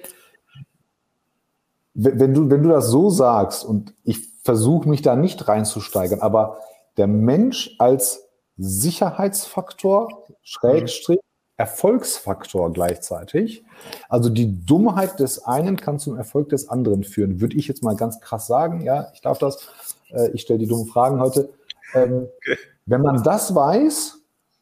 wenn 1.95 2.35
du, 2.35 2.51
wenn 2.51 2.63
du 2.63 2.71
das 2.71 2.89
so 2.89 3.11
sagst 3.11 3.65
und 3.65 3.95
ich 4.03 4.29
versuche 4.43 4.89
mich 4.89 5.03
da 5.03 5.15
nicht 5.15 5.47
reinzusteigern, 5.47 6.21
aber 6.21 6.59
der 6.97 7.07
Mensch 7.07 7.77
als 7.79 8.29
Sicherheitsfaktor, 8.57 10.27
Schrägstrich, 10.43 11.21
Erfolgsfaktor 11.57 12.73
gleichzeitig. 12.73 13.65
Also 14.09 14.29
die 14.29 14.65
Dummheit 14.67 15.21
des 15.21 15.45
einen 15.45 15.77
kann 15.77 16.01
zum 16.01 16.17
Erfolg 16.17 16.49
des 16.49 16.69
anderen 16.69 17.05
führen, 17.05 17.41
würde 17.41 17.57
ich 17.57 17.69
jetzt 17.69 17.85
mal 17.85 17.95
ganz 17.95 18.21
krass 18.21 18.49
sagen. 18.49 18.81
Ja, 18.83 19.13
ich 19.15 19.21
darf 19.21 19.39
das. 19.39 19.69
Äh, 20.11 20.31
ich 20.33 20.43
stelle 20.43 20.59
die 20.59 20.67
dummen 20.67 20.87
Fragen 20.87 21.21
heute. 21.21 21.51
Ähm, 21.95 22.27
okay. 22.39 22.59
Wenn 22.87 23.03
man 23.03 23.23
das 23.23 23.55
weiß, 23.55 24.19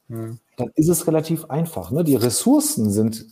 hm. 0.09 0.39
dann 0.57 0.71
ist 0.75 0.89
es 0.89 1.07
relativ 1.07 1.47
einfach. 1.47 1.91
Ne? 1.91 2.05
Die 2.05 2.17
Ressourcen 2.17 2.91
sind 2.91 3.27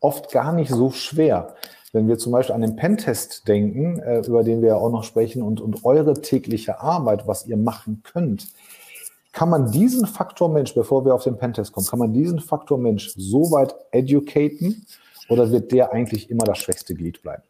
oft 0.00 0.30
gar 0.30 0.52
nicht 0.52 0.70
so 0.70 0.90
schwer. 0.90 1.54
Wenn 1.92 2.08
wir 2.08 2.18
zum 2.18 2.32
Beispiel 2.32 2.54
an 2.54 2.60
den 2.60 2.76
Pentest 2.76 3.46
denken, 3.46 4.00
äh, 4.00 4.20
über 4.26 4.42
den 4.42 4.60
wir 4.60 4.70
ja 4.70 4.76
auch 4.76 4.90
noch 4.90 5.04
sprechen, 5.04 5.42
und, 5.42 5.60
und 5.60 5.84
eure 5.84 6.14
tägliche 6.14 6.80
Arbeit, 6.80 7.26
was 7.26 7.46
ihr 7.46 7.56
machen 7.56 8.02
könnt, 8.02 8.48
kann 9.32 9.48
man 9.48 9.70
diesen 9.70 10.06
Faktor 10.06 10.48
Mensch, 10.48 10.74
bevor 10.74 11.04
wir 11.04 11.14
auf 11.14 11.24
den 11.24 11.36
Pentest 11.36 11.72
kommen, 11.72 11.86
kann 11.86 11.98
man 11.98 12.12
diesen 12.12 12.40
Faktor 12.40 12.78
Mensch 12.78 13.12
so 13.16 13.50
weit 13.50 13.74
educaten 13.90 14.86
oder 15.28 15.50
wird 15.50 15.72
der 15.72 15.92
eigentlich 15.92 16.30
immer 16.30 16.44
das 16.44 16.58
schwächste 16.58 16.94
Glied 16.94 17.22
bleiben? 17.22 17.42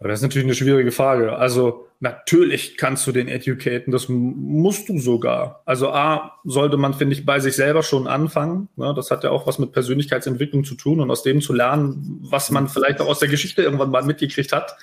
Das 0.00 0.18
ist 0.18 0.22
natürlich 0.22 0.46
eine 0.46 0.54
schwierige 0.54 0.92
Frage. 0.92 1.36
Also 1.36 1.86
natürlich 2.00 2.76
kannst 2.76 3.06
du 3.06 3.12
den 3.12 3.28
educaten, 3.28 3.92
das 3.92 4.08
musst 4.08 4.88
du 4.88 4.98
sogar. 4.98 5.62
Also 5.64 5.90
A, 5.90 6.38
sollte 6.44 6.76
man, 6.76 6.92
finde 6.94 7.14
ich, 7.14 7.24
bei 7.24 7.40
sich 7.40 7.54
selber 7.54 7.82
schon 7.82 8.06
anfangen. 8.06 8.68
Das 8.76 9.10
hat 9.10 9.24
ja 9.24 9.30
auch 9.30 9.46
was 9.46 9.58
mit 9.58 9.72
Persönlichkeitsentwicklung 9.72 10.64
zu 10.64 10.74
tun 10.74 11.00
und 11.00 11.10
aus 11.10 11.22
dem 11.22 11.40
zu 11.40 11.54
lernen, 11.54 12.18
was 12.22 12.50
man 12.50 12.68
vielleicht 12.68 13.00
auch 13.00 13.08
aus 13.08 13.20
der 13.20 13.28
Geschichte 13.28 13.62
irgendwann 13.62 13.90
mal 13.90 14.02
mitgekriegt 14.02 14.52
hat. 14.52 14.76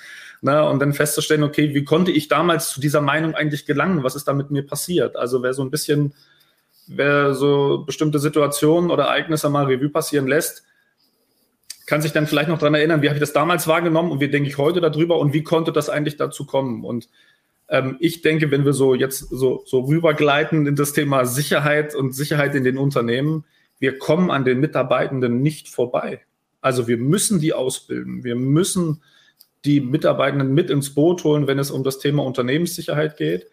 Ne, 0.44 0.68
und 0.68 0.80
dann 0.80 0.92
festzustellen, 0.92 1.44
okay, 1.44 1.72
wie 1.72 1.84
konnte 1.84 2.10
ich 2.10 2.26
damals 2.26 2.70
zu 2.70 2.80
dieser 2.80 3.00
Meinung 3.00 3.36
eigentlich 3.36 3.64
gelangen? 3.64 4.02
Was 4.02 4.16
ist 4.16 4.26
da 4.26 4.32
mit 4.32 4.50
mir 4.50 4.66
passiert? 4.66 5.14
Also 5.14 5.40
wer 5.44 5.54
so 5.54 5.62
ein 5.62 5.70
bisschen, 5.70 6.14
wer 6.88 7.32
so 7.32 7.84
bestimmte 7.86 8.18
Situationen 8.18 8.90
oder 8.90 9.04
Ereignisse 9.04 9.48
mal 9.50 9.66
Revue 9.66 9.88
passieren 9.90 10.26
lässt, 10.26 10.64
kann 11.92 12.00
sich 12.00 12.12
dann 12.12 12.26
vielleicht 12.26 12.48
noch 12.48 12.58
daran 12.58 12.72
erinnern, 12.72 13.02
wie 13.02 13.08
habe 13.08 13.18
ich 13.18 13.20
das 13.20 13.34
damals 13.34 13.68
wahrgenommen 13.68 14.12
und 14.12 14.20
wie 14.20 14.28
denke 14.28 14.48
ich 14.48 14.56
heute 14.56 14.80
darüber 14.80 15.18
und 15.18 15.34
wie 15.34 15.42
konnte 15.42 15.72
das 15.72 15.90
eigentlich 15.90 16.16
dazu 16.16 16.46
kommen? 16.46 16.86
Und 16.86 17.10
ähm, 17.68 17.98
ich 18.00 18.22
denke, 18.22 18.50
wenn 18.50 18.64
wir 18.64 18.72
so 18.72 18.94
jetzt 18.94 19.18
so, 19.28 19.62
so 19.66 19.80
rübergleiten 19.80 20.66
in 20.66 20.74
das 20.74 20.94
Thema 20.94 21.26
Sicherheit 21.26 21.94
und 21.94 22.14
Sicherheit 22.14 22.54
in 22.54 22.64
den 22.64 22.78
Unternehmen, 22.78 23.44
wir 23.78 23.98
kommen 23.98 24.30
an 24.30 24.46
den 24.46 24.58
Mitarbeitenden 24.58 25.42
nicht 25.42 25.68
vorbei. 25.68 26.22
Also 26.62 26.88
wir 26.88 26.96
müssen 26.96 27.40
die 27.40 27.52
ausbilden. 27.52 28.24
Wir 28.24 28.36
müssen 28.36 29.02
die 29.66 29.82
Mitarbeitenden 29.82 30.54
mit 30.54 30.70
ins 30.70 30.94
Boot 30.94 31.22
holen, 31.24 31.46
wenn 31.46 31.58
es 31.58 31.70
um 31.70 31.84
das 31.84 31.98
Thema 31.98 32.24
Unternehmenssicherheit 32.24 33.18
geht, 33.18 33.48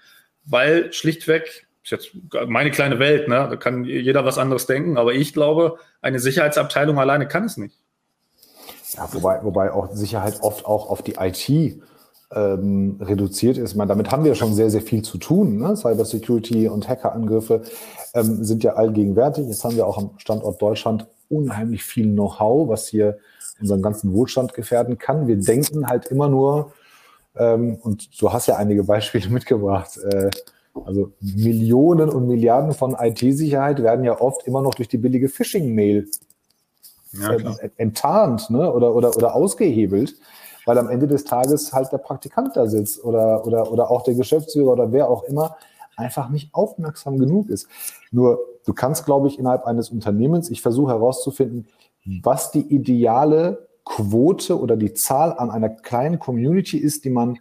weil 0.46 0.93
schlichtweg, 0.93 1.67
ist 1.84 1.91
jetzt 1.91 2.12
meine 2.48 2.72
kleine 2.72 3.00
Welt, 3.00 3.27
ne? 3.27 3.48
da 3.50 3.58
kann 3.58 3.84
jeder 3.84 4.24
was 4.24 4.38
anderes 4.38 4.65
denken, 4.65 4.98
aber 4.98 5.13
ich 5.13 5.34
glaube, 5.34 5.77
eine 6.01 6.19
Sicherheitsabteilung 6.19 7.00
alleine 7.00 7.27
kann 7.27 7.43
es 7.43 7.58
nicht. 7.58 7.75
Ja, 8.96 9.08
wobei, 9.13 9.43
wobei 9.43 9.72
auch 9.72 9.91
Sicherheit 9.93 10.41
oft 10.41 10.65
auch 10.65 10.89
auf 10.89 11.01
die 11.01 11.15
IT 11.19 11.79
ähm, 12.34 12.98
reduziert 13.01 13.58
ist. 13.58 13.75
meine, 13.75 13.89
damit 13.89 14.12
haben 14.12 14.24
wir 14.24 14.36
schon 14.36 14.53
sehr, 14.53 14.69
sehr 14.69 14.81
viel 14.81 15.01
zu 15.01 15.17
tun. 15.17 15.58
Ne? 15.58 15.75
Cybersecurity 15.75 16.67
und 16.67 16.88
Hackerangriffe 16.88 17.63
ähm, 18.13 18.43
sind 18.43 18.63
ja 18.63 18.74
allgegenwärtig. 18.74 19.48
Jetzt 19.48 19.63
haben 19.63 19.75
wir 19.75 19.88
auch 19.88 19.98
am 19.98 20.12
Standort 20.17 20.62
Deutschland 20.62 21.08
unheimlich 21.29 21.84
viel 21.84 22.08
Know-how, 22.12 22.69
was 22.69 22.88
hier 22.88 23.17
unseren 23.60 23.81
ganzen 23.81 24.13
Wohlstand 24.13 24.53
gefährden 24.53 24.98
kann. 24.98 25.27
Wir 25.27 25.38
denken 25.38 25.88
halt 25.88 26.08
immer 26.08 26.29
nur, 26.29 26.72
ähm, 27.36 27.77
und 27.81 28.22
du 28.22 28.31
hast 28.31 28.48
ja 28.48 28.55
einige 28.55 28.84
Beispiele 28.84 29.29
mitgebracht, 29.29 29.98
äh, 29.98 30.29
also 30.86 31.12
Millionen 31.19 32.10
und 32.10 32.27
Milliarden 32.27 32.74
von 32.74 32.96
IT-Sicherheit 32.98 33.81
werden 33.81 34.05
ja 34.05 34.19
oft 34.22 34.46
immer 34.48 34.62
noch 34.62 34.75
durch 34.75 34.88
die 34.88 34.98
billige 34.98 35.27
Phishing-Mail 35.27 36.08
ja, 37.11 37.31
äh, 37.33 37.69
enttarnt 37.77 38.49
ne? 38.49 38.71
oder, 38.71 38.95
oder, 38.95 39.15
oder 39.15 39.35
ausgehebelt, 39.35 40.15
weil 40.65 40.77
am 40.77 40.89
Ende 40.89 41.07
des 41.07 41.23
Tages 41.23 41.73
halt 41.73 41.91
der 41.91 41.97
Praktikant 41.97 42.55
da 42.55 42.67
sitzt 42.67 43.03
oder, 43.03 43.45
oder, 43.45 43.71
oder 43.71 43.91
auch 43.91 44.03
der 44.03 44.15
Geschäftsführer 44.15 44.73
oder 44.73 44.91
wer 44.91 45.09
auch 45.09 45.23
immer 45.23 45.57
einfach 45.95 46.29
nicht 46.29 46.53
aufmerksam 46.53 47.17
genug 47.17 47.49
ist. 47.49 47.67
Nur 48.11 48.39
du 48.65 48.73
kannst, 48.73 49.05
glaube 49.05 49.27
ich, 49.27 49.37
innerhalb 49.37 49.65
eines 49.65 49.89
Unternehmens, 49.89 50.49
ich 50.49 50.61
versuche 50.61 50.91
herauszufinden, 50.91 51.67
was 52.23 52.51
die 52.51 52.61
ideale 52.61 53.67
Quote 53.83 54.59
oder 54.59 54.77
die 54.77 54.93
Zahl 54.93 55.33
an 55.33 55.51
einer 55.51 55.69
kleinen 55.69 56.19
Community 56.19 56.77
ist, 56.77 57.05
die 57.05 57.09
man 57.09 57.39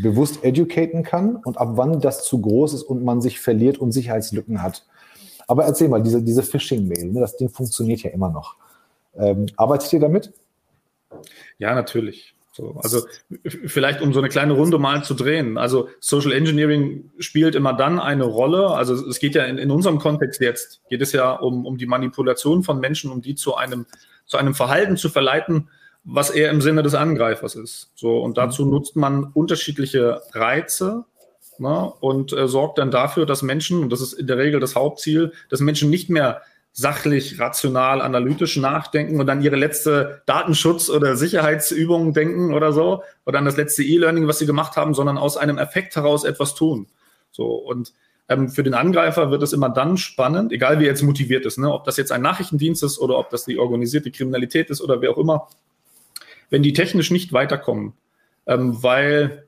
bewusst 0.00 0.44
educaten 0.44 1.02
kann 1.02 1.36
und 1.36 1.58
ab 1.58 1.70
wann 1.72 2.00
das 2.00 2.24
zu 2.24 2.40
groß 2.40 2.74
ist 2.74 2.82
und 2.84 3.04
man 3.04 3.20
sich 3.20 3.40
verliert 3.40 3.78
und 3.78 3.92
Sicherheitslücken 3.92 4.62
hat. 4.62 4.86
Aber 5.48 5.64
erzähl 5.64 5.88
mal, 5.88 6.02
diese, 6.02 6.22
diese 6.22 6.42
Phishing-Mail, 6.42 7.12
ne, 7.12 7.20
das 7.20 7.36
Ding 7.36 7.48
funktioniert 7.48 8.02
ja 8.02 8.10
immer 8.10 8.30
noch. 8.30 8.56
Ähm, 9.18 9.46
arbeitet 9.56 9.92
ihr 9.92 10.00
damit? 10.00 10.32
Ja, 11.58 11.74
natürlich. 11.74 12.34
So, 12.52 12.74
also 12.82 13.06
vielleicht 13.66 14.00
um 14.02 14.12
so 14.12 14.18
eine 14.18 14.28
kleine 14.28 14.52
Runde 14.54 14.78
mal 14.78 15.04
zu 15.04 15.14
drehen. 15.14 15.58
Also 15.58 15.88
Social 16.00 16.32
Engineering 16.32 17.10
spielt 17.20 17.54
immer 17.54 17.72
dann 17.72 18.00
eine 18.00 18.24
Rolle. 18.24 18.70
Also 18.70 18.94
es 18.94 19.20
geht 19.20 19.36
ja 19.36 19.44
in, 19.44 19.58
in 19.58 19.70
unserem 19.70 19.98
Kontext 19.98 20.40
jetzt, 20.40 20.80
geht 20.88 21.00
es 21.00 21.12
ja 21.12 21.32
um, 21.32 21.66
um 21.66 21.78
die 21.78 21.86
Manipulation 21.86 22.64
von 22.64 22.80
Menschen, 22.80 23.12
um 23.12 23.22
die 23.22 23.36
zu 23.36 23.54
einem, 23.54 23.86
zu 24.26 24.38
einem 24.38 24.54
Verhalten 24.54 24.96
zu 24.96 25.08
verleiten, 25.08 25.68
was 26.02 26.30
eher 26.30 26.50
im 26.50 26.60
Sinne 26.60 26.82
des 26.82 26.96
Angreifers 26.96 27.54
ist. 27.54 27.92
So, 27.94 28.18
und 28.18 28.38
dazu 28.38 28.64
mhm. 28.64 28.70
nutzt 28.72 28.96
man 28.96 29.24
unterschiedliche 29.24 30.22
Reize, 30.32 31.04
ne, 31.58 31.92
und 32.00 32.32
äh, 32.32 32.48
sorgt 32.48 32.78
dann 32.78 32.90
dafür, 32.90 33.26
dass 33.26 33.42
Menschen, 33.42 33.82
und 33.82 33.90
das 33.90 34.00
ist 34.00 34.14
in 34.14 34.26
der 34.26 34.38
Regel 34.38 34.60
das 34.60 34.74
Hauptziel, 34.74 35.32
dass 35.48 35.60
Menschen 35.60 35.90
nicht 35.90 36.10
mehr 36.10 36.42
sachlich, 36.72 37.40
rational, 37.40 38.00
analytisch 38.00 38.56
nachdenken 38.56 39.20
und 39.20 39.26
dann 39.26 39.42
ihre 39.42 39.56
letzte 39.56 40.22
Datenschutz- 40.26 40.90
oder 40.90 41.16
Sicherheitsübung 41.16 42.12
denken 42.12 42.54
oder 42.54 42.72
so, 42.72 43.02
oder 43.26 43.38
an 43.38 43.44
das 43.44 43.56
letzte 43.56 43.82
E-Learning, 43.82 44.28
was 44.28 44.38
sie 44.38 44.46
gemacht 44.46 44.76
haben, 44.76 44.94
sondern 44.94 45.18
aus 45.18 45.36
einem 45.36 45.58
Effekt 45.58 45.96
heraus 45.96 46.24
etwas 46.24 46.54
tun. 46.54 46.86
So, 47.32 47.46
und 47.46 47.92
ähm, 48.28 48.48
für 48.48 48.62
den 48.62 48.74
Angreifer 48.74 49.30
wird 49.30 49.42
es 49.42 49.52
immer 49.52 49.70
dann 49.70 49.96
spannend, 49.96 50.52
egal 50.52 50.78
wie 50.78 50.84
er 50.84 50.90
jetzt 50.90 51.02
motiviert 51.02 51.46
ist, 51.46 51.58
ne, 51.58 51.72
ob 51.72 51.84
das 51.84 51.96
jetzt 51.96 52.12
ein 52.12 52.22
Nachrichtendienst 52.22 52.82
ist 52.82 52.98
oder 52.98 53.18
ob 53.18 53.30
das 53.30 53.44
die 53.44 53.58
organisierte 53.58 54.10
Kriminalität 54.10 54.70
ist 54.70 54.80
oder 54.80 55.00
wer 55.00 55.10
auch 55.10 55.18
immer, 55.18 55.48
wenn 56.50 56.62
die 56.62 56.72
technisch 56.72 57.10
nicht 57.10 57.32
weiterkommen, 57.32 57.94
ähm, 58.46 58.82
weil 58.82 59.44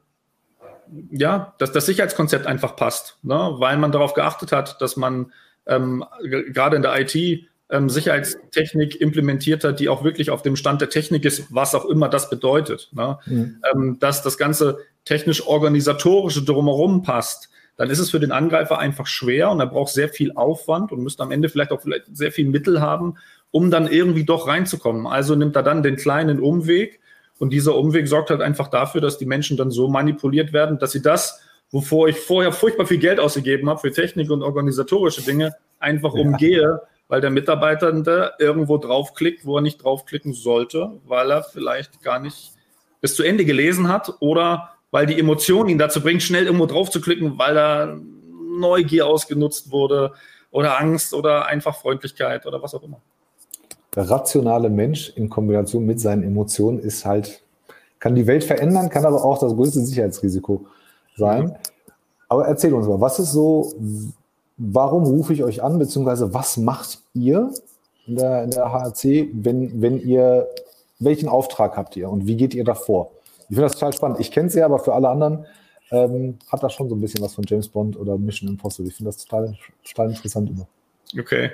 ja, 1.12 1.54
dass 1.58 1.70
das 1.72 1.86
Sicherheitskonzept 1.86 2.46
einfach 2.46 2.74
passt, 2.74 3.16
ne? 3.22 3.54
weil 3.58 3.76
man 3.76 3.92
darauf 3.92 4.14
geachtet 4.14 4.50
hat, 4.50 4.80
dass 4.80 4.96
man 4.96 5.32
ähm, 5.70 6.04
gerade 6.52 6.76
in 6.76 6.82
der 6.82 7.00
IT 7.00 7.14
ähm, 7.70 7.88
Sicherheitstechnik 7.88 9.00
implementiert 9.00 9.64
hat, 9.64 9.80
die 9.80 9.88
auch 9.88 10.04
wirklich 10.04 10.30
auf 10.30 10.42
dem 10.42 10.56
Stand 10.56 10.80
der 10.80 10.90
Technik 10.90 11.24
ist, 11.24 11.54
was 11.54 11.74
auch 11.74 11.86
immer 11.86 12.08
das 12.08 12.28
bedeutet. 12.28 12.90
Ne? 12.92 13.18
Mhm. 13.26 13.62
Ähm, 13.72 13.96
dass 14.00 14.22
das 14.22 14.36
ganze 14.36 14.78
technisch-organisatorische 15.04 16.42
drumherum 16.42 17.02
passt, 17.02 17.48
dann 17.76 17.88
ist 17.88 18.00
es 18.00 18.10
für 18.10 18.20
den 18.20 18.32
Angreifer 18.32 18.78
einfach 18.78 19.06
schwer 19.06 19.50
und 19.50 19.60
er 19.60 19.66
braucht 19.66 19.92
sehr 19.92 20.10
viel 20.10 20.32
Aufwand 20.32 20.92
und 20.92 21.02
müsste 21.02 21.22
am 21.22 21.30
Ende 21.30 21.48
vielleicht 21.48 21.72
auch 21.72 21.80
vielleicht 21.80 22.14
sehr 22.14 22.32
viel 22.32 22.46
Mittel 22.46 22.80
haben, 22.80 23.14
um 23.52 23.70
dann 23.70 23.86
irgendwie 23.86 24.24
doch 24.24 24.48
reinzukommen. 24.48 25.06
Also 25.06 25.34
nimmt 25.34 25.56
er 25.56 25.62
dann 25.62 25.82
den 25.82 25.96
kleinen 25.96 26.40
Umweg 26.40 27.00
und 27.38 27.54
dieser 27.54 27.76
Umweg 27.76 28.06
sorgt 28.06 28.28
halt 28.28 28.42
einfach 28.42 28.68
dafür, 28.68 29.00
dass 29.00 29.16
die 29.16 29.24
Menschen 29.24 29.56
dann 29.56 29.70
so 29.70 29.88
manipuliert 29.88 30.52
werden, 30.52 30.78
dass 30.78 30.92
sie 30.92 31.00
das, 31.00 31.40
wovor 31.70 32.08
ich 32.08 32.16
vorher 32.18 32.52
furchtbar 32.52 32.86
viel 32.86 32.98
Geld 32.98 33.20
ausgegeben 33.20 33.68
habe 33.68 33.80
für 33.80 33.92
Technik 33.92 34.30
und 34.30 34.42
organisatorische 34.42 35.22
Dinge, 35.22 35.54
einfach 35.78 36.14
ja. 36.14 36.20
umgehe, 36.20 36.80
weil 37.08 37.20
der 37.20 37.30
Mitarbeitende 37.30 38.32
irgendwo 38.38 38.78
draufklickt, 38.78 39.44
wo 39.44 39.56
er 39.56 39.62
nicht 39.62 39.82
draufklicken 39.82 40.32
sollte, 40.32 40.92
weil 41.06 41.30
er 41.30 41.42
vielleicht 41.42 42.02
gar 42.02 42.18
nicht 42.18 42.52
bis 43.00 43.16
zu 43.16 43.22
Ende 43.22 43.44
gelesen 43.44 43.88
hat 43.88 44.14
oder 44.20 44.70
weil 44.90 45.06
die 45.06 45.18
Emotion 45.18 45.68
ihn 45.68 45.78
dazu 45.78 46.00
bringt, 46.00 46.22
schnell 46.22 46.46
irgendwo 46.46 46.66
draufzuklicken, 46.66 47.38
weil 47.38 47.54
da 47.54 47.96
Neugier 48.58 49.06
ausgenutzt 49.06 49.70
wurde 49.70 50.12
oder 50.50 50.80
Angst 50.80 51.14
oder 51.14 51.46
einfach 51.46 51.76
Freundlichkeit 51.76 52.46
oder 52.46 52.62
was 52.62 52.74
auch 52.74 52.82
immer 52.82 53.00
der 53.94 54.08
rationale 54.08 54.70
Mensch 54.70 55.12
in 55.16 55.28
Kombination 55.28 55.84
mit 55.84 56.00
seinen 56.00 56.22
Emotionen 56.22 56.78
ist 56.78 57.04
halt, 57.04 57.42
kann 57.98 58.14
die 58.14 58.26
Welt 58.26 58.44
verändern, 58.44 58.88
kann 58.88 59.04
aber 59.04 59.24
auch 59.24 59.38
das 59.38 59.54
größte 59.54 59.80
Sicherheitsrisiko 59.80 60.66
sein. 61.20 61.44
Mhm. 61.44 61.52
Aber 62.28 62.46
erzähl 62.46 62.74
uns 62.74 62.86
mal, 62.86 63.00
was 63.00 63.18
ist 63.18 63.32
so, 63.32 63.72
warum 64.56 65.04
rufe 65.04 65.32
ich 65.32 65.42
euch 65.42 65.62
an, 65.62 65.78
beziehungsweise 65.78 66.34
was 66.34 66.56
macht 66.56 67.00
ihr 67.14 67.50
in 68.06 68.16
der, 68.16 68.44
in 68.44 68.50
der 68.50 68.72
HRC, 68.72 69.30
wenn, 69.32 69.80
wenn 69.80 70.00
ihr, 70.00 70.48
welchen 70.98 71.28
Auftrag 71.28 71.76
habt 71.76 71.96
ihr 71.96 72.10
und 72.10 72.26
wie 72.26 72.36
geht 72.36 72.54
ihr 72.54 72.64
davor? 72.64 73.10
Ich 73.42 73.56
finde 73.56 73.62
das 73.62 73.72
total 73.72 73.92
spannend. 73.92 74.20
Ich 74.20 74.30
kenne 74.30 74.48
es 74.48 74.54
ja, 74.54 74.64
aber 74.64 74.78
für 74.78 74.94
alle 74.94 75.08
anderen 75.08 75.46
ähm, 75.90 76.38
hat 76.50 76.62
das 76.62 76.72
schon 76.72 76.88
so 76.88 76.94
ein 76.94 77.00
bisschen 77.00 77.22
was 77.22 77.34
von 77.34 77.44
James 77.46 77.68
Bond 77.68 77.96
oder 77.96 78.16
Mission 78.16 78.48
Impossible. 78.48 78.88
Ich 78.88 78.96
finde 78.96 79.08
das 79.08 79.24
total, 79.24 79.56
total 79.84 80.10
interessant 80.10 80.50
immer. 80.50 80.68
Okay. 81.18 81.50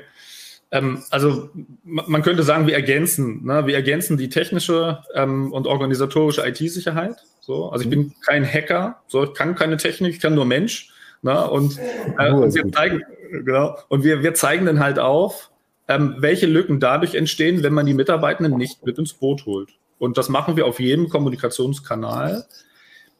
Ähm, 0.72 1.02
also 1.10 1.50
man 1.84 2.22
könnte 2.22 2.42
sagen, 2.42 2.66
wir 2.66 2.74
ergänzen, 2.74 3.44
ne? 3.44 3.66
wir 3.66 3.74
ergänzen 3.74 4.16
die 4.16 4.28
technische 4.28 5.02
ähm, 5.14 5.52
und 5.52 5.66
organisatorische 5.66 6.46
IT-Sicherheit. 6.46 7.16
So, 7.40 7.70
also 7.70 7.84
ich 7.84 7.90
bin 7.90 8.12
kein 8.24 8.44
Hacker, 8.44 9.02
so 9.06 9.24
ich 9.24 9.34
kann 9.34 9.54
keine 9.54 9.76
Technik, 9.76 10.14
ich 10.14 10.20
kann 10.20 10.34
nur 10.34 10.44
Mensch. 10.44 10.92
Ne? 11.22 11.48
Und, 11.48 11.78
äh, 12.18 12.32
und, 12.32 12.54
wir 12.54 12.72
zeigen, 12.72 13.02
genau, 13.30 13.78
und 13.88 14.02
wir, 14.02 14.22
wir 14.22 14.34
zeigen 14.34 14.66
dann 14.66 14.80
halt 14.80 14.98
auf, 14.98 15.50
ähm, 15.88 16.16
welche 16.18 16.46
Lücken 16.46 16.80
dadurch 16.80 17.14
entstehen, 17.14 17.62
wenn 17.62 17.72
man 17.72 17.86
die 17.86 17.94
Mitarbeitenden 17.94 18.56
nicht 18.56 18.84
mit 18.84 18.98
ins 18.98 19.14
Boot 19.14 19.46
holt. 19.46 19.70
Und 19.98 20.18
das 20.18 20.28
machen 20.28 20.56
wir 20.56 20.66
auf 20.66 20.80
jedem 20.80 21.08
Kommunikationskanal 21.08 22.44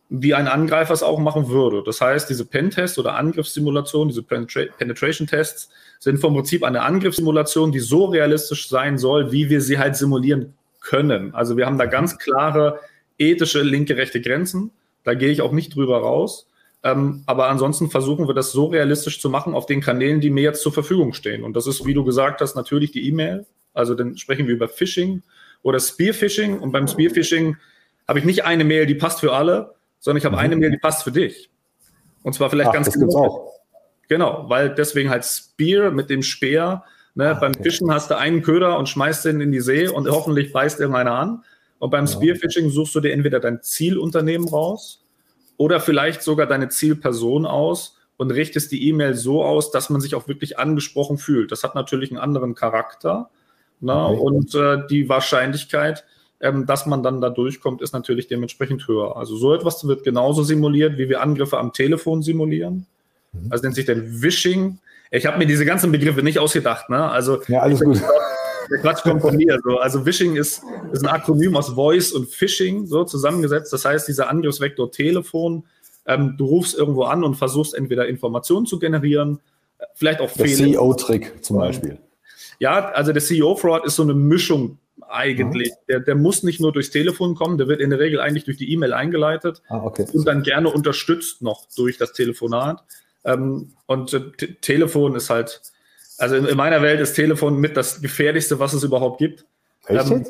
wie 0.09 0.35
ein 0.35 0.47
Angreifer 0.47 0.95
es 0.95 1.03
auch 1.03 1.19
machen 1.19 1.49
würde. 1.49 1.83
Das 1.85 2.01
heißt, 2.01 2.31
diese 2.31 2.45
Pentests 2.45 2.99
oder 2.99 3.15
Angriffssimulationen, 3.15 4.09
diese 4.09 4.23
Penetration-Tests 4.23 5.69
sind 5.99 6.19
vom 6.19 6.35
Prinzip 6.35 6.63
eine 6.63 6.83
Angriffssimulation, 6.83 7.73
die 7.73 7.81
so 7.81 8.05
realistisch 8.07 8.69
sein 8.69 8.99
soll, 8.99 9.33
wie 9.33 9.51
wir 9.51 9.61
sie 9.61 9.79
halt 9.79 9.97
simulieren 9.97 10.55
können. 10.81 11.35
Also 11.35 11.57
wir 11.57 11.67
haben 11.67 11.79
da 11.79 11.87
ganz 11.87 12.19
klare 12.19 12.81
ethische 13.19 13.63
linke, 13.63 13.97
rechte 13.97 14.21
Grenzen. 14.21 14.71
Da 15.03 15.15
gehe 15.15 15.31
ich 15.31 15.41
auch 15.41 15.53
nicht 15.53 15.75
drüber 15.75 15.99
raus. 15.99 16.49
Ähm, 16.85 17.25
aber 17.27 17.49
ansonsten 17.49 17.91
versuchen 17.91 18.29
wir 18.29 18.35
das 18.35 18.53
so 18.53 18.67
realistisch 18.67 19.21
zu 19.21 19.29
machen 19.29 19.55
auf 19.55 19.67
den 19.67 19.81
Kanälen, 19.81 20.21
die 20.21 20.31
mir 20.31 20.43
jetzt 20.43 20.63
zur 20.63 20.73
Verfügung 20.73 21.15
stehen. 21.15 21.43
Und 21.43 21.57
das 21.57 21.67
ist, 21.67 21.85
wie 21.85 21.95
du 21.95 22.05
gesagt 22.05 22.41
hast, 22.41 22.55
natürlich 22.55 22.93
die 22.93 23.09
E-Mail. 23.09 23.47
Also 23.75 23.95
dann 23.95 24.17
sprechen 24.17 24.47
wir 24.47 24.55
über 24.55 24.69
Phishing 24.69 25.23
oder 25.63 25.81
Spearphishing. 25.81 26.59
Und 26.59 26.71
beim 26.71 26.87
Spearphishing 26.87 27.57
habe 28.07 28.21
ich 28.21 28.25
nicht 28.25 28.45
eine 28.45 28.65
Mail, 28.65 28.87
die 28.87 28.95
passt 28.95 29.21
für 29.21 29.33
alle, 29.33 29.75
sondern 30.07 30.19
ich 30.19 30.25
habe 30.25 30.37
mhm. 30.37 30.41
eine 30.43 30.55
Mail, 30.55 30.71
die 30.71 30.79
passt 30.79 31.03
für 31.03 31.11
dich. 31.11 31.51
Und 32.23 32.33
zwar 32.33 32.49
vielleicht 32.49 32.69
Ach, 32.69 32.75
ganz 32.75 32.87
das 32.87 32.95
genau. 32.95 33.25
Auch. 33.25 33.53
Genau, 34.09 34.45
weil 34.49 34.73
deswegen 34.73 35.11
halt 35.11 35.25
Spear 35.25 35.91
mit 35.91 36.11
dem 36.11 36.23
Speer. 36.23 36.85
Ne, 37.17 37.33
Ach, 37.35 37.41
beim 37.41 37.51
okay. 37.51 37.65
Fischen 37.65 37.91
hast 37.91 38.13
du 38.13 38.17
einen 38.17 38.43
Köder 38.43 38.79
und 38.79 38.89
schmeißt 38.89 39.25
den 39.25 39.41
in 39.41 39.51
die 39.51 39.59
See 39.59 39.89
und 39.89 40.09
hoffentlich 40.09 40.53
beißt 40.53 40.79
irgendeiner 40.79 41.11
an. 41.11 41.43
Und 41.81 41.91
beim 41.91 42.07
ja. 42.07 42.13
Spearfishing 42.13 42.71
suchst 42.71 42.95
du 42.95 43.01
dir 43.01 43.13
entweder 43.13 43.41
dein 43.41 43.63
Zielunternehmen 43.63 44.47
raus 44.49 45.05
oder 45.57 45.81
vielleicht 45.81 46.23
sogar 46.23 46.47
deine 46.47 46.69
Zielperson 46.69 47.45
aus 47.45 47.99
und 48.17 48.31
richtest 48.31 48.71
die 48.71 48.89
E-Mail 48.89 49.15
so 49.15 49.43
aus, 49.43 49.73
dass 49.73 49.91
man 49.91 50.01
sich 50.01 50.15
auch 50.15 50.29
wirklich 50.29 50.57
angesprochen 50.57 51.19
fühlt. 51.19 51.51
Das 51.51 51.65
hat 51.65 51.75
natürlich 51.75 52.13
einen 52.13 52.21
anderen 52.21 52.55
Charakter. 52.55 53.31
Ne? 53.81 53.93
Okay. 53.93 54.21
Und 54.21 54.55
äh, 54.55 54.87
die 54.89 55.09
Wahrscheinlichkeit, 55.09 56.05
ähm, 56.41 56.67
dass 56.67 56.87
man 56.87 57.03
dann 57.03 57.21
da 57.21 57.31
durchkommt, 57.31 57.83
ist 57.83 57.93
natürlich 57.93 58.29
dementsprechend 58.29 58.87
höher. 58.89 59.17
Also 59.17 59.37
so 59.37 59.55
etwas 59.55 59.87
wird 59.87 60.05
genauso 60.05 60.43
simuliert, 60.43 60.99
wie 60.99 61.09
wir 61.09 61.23
Angriffe 61.23 61.59
am 61.59 61.73
Telefon 61.73 62.23
simulieren. 62.23 62.87
Mhm. 63.33 63.47
Also 63.51 63.65
nennt 63.65 63.75
sich 63.75 63.87
dann 63.87 64.23
Wishing. 64.23 64.79
Ich 65.11 65.27
habe 65.27 65.39
mir 65.39 65.47
diese 65.47 65.65
ganzen 65.65 65.93
Begriffe 65.93 66.23
nicht 66.23 66.39
ausgedacht. 66.39 66.91
Ne? 66.91 67.09
Also 67.09 67.41
ja, 67.49 67.61
alles 67.61 67.81
gut. 67.81 68.01
Der 68.71 68.81
Quatsch 68.81 69.03
kommt 69.03 69.23
von 69.23 69.37
mir. 69.37 69.59
So. 69.65 69.79
Also 69.79 70.05
Wishing 70.05 70.37
ist, 70.37 70.63
ist 70.93 71.03
ein 71.03 71.09
Akronym 71.09 71.57
aus 71.57 71.71
Voice 71.71 72.13
und 72.13 72.29
Phishing 72.29 72.87
so 72.87 73.05
zusammengesetzt. 73.05 73.73
Das 73.73 73.85
heißt, 73.85 74.09
dieser 74.09 74.29
Angriffsvektor 74.29 74.91
Telefon, 74.91 75.65
ähm, 76.07 76.35
du 76.37 76.47
rufst 76.47 76.77
irgendwo 76.77 77.05
an 77.05 77.25
und 77.25 77.37
versuchst 77.37 77.75
entweder 77.75 78.09
Informationen 78.09 78.67
zu 78.67 78.79
generieren, 78.79 79.39
vielleicht 79.95 80.21
auch 80.21 80.31
Fehler. 80.31 80.47
Der 80.49 80.57
CEO-Trick 80.57 81.45
zum 81.45 81.59
Beispiel. 81.59 81.99
Ja, 82.59 82.91
also 82.91 83.13
der 83.13 83.23
CEO-Fraud 83.23 83.85
ist 83.85 83.97
so 83.97 84.03
eine 84.03 84.15
Mischung 84.15 84.79
eigentlich. 85.09 85.71
Mhm. 85.71 85.87
Der, 85.89 86.01
der 86.01 86.15
muss 86.15 86.43
nicht 86.43 86.61
nur 86.61 86.73
durchs 86.73 86.91
Telefon 86.91 87.35
kommen, 87.35 87.59
der 87.59 87.69
wird 87.69 87.81
in 87.81 87.91
der 87.91 87.99
Regel 87.99 88.21
eigentlich 88.21 88.45
durch 88.45 88.57
die 88.57 88.73
E-Mail 88.73 88.93
eingeleitet 88.93 89.63
ah, 89.69 89.83
okay. 89.83 90.07
und 90.13 90.27
dann 90.27 90.43
gerne 90.43 90.71
unterstützt 90.71 91.43
noch 91.43 91.67
durch 91.77 91.99
das 91.99 92.13
Telefonat. 92.13 92.83
Ähm, 93.25 93.73
und 93.87 94.13
äh, 94.13 94.21
Telefon 94.61 95.15
ist 95.17 95.31
halt, 95.31 95.61
also 96.19 96.37
in, 96.37 96.47
in, 96.47 96.57
meiner 96.57 96.83
Welt 96.83 97.01
ist 97.01 97.15
Telefon 97.15 97.59
mit 97.59 97.77
das 97.77 98.01
gefährlichste, 98.01 98.59
was 98.59 98.73
es 98.73 98.85
überhaupt 98.85 99.19
gibt. 99.19 99.45
Echt? 99.87 100.11
Ähm, 100.11 100.25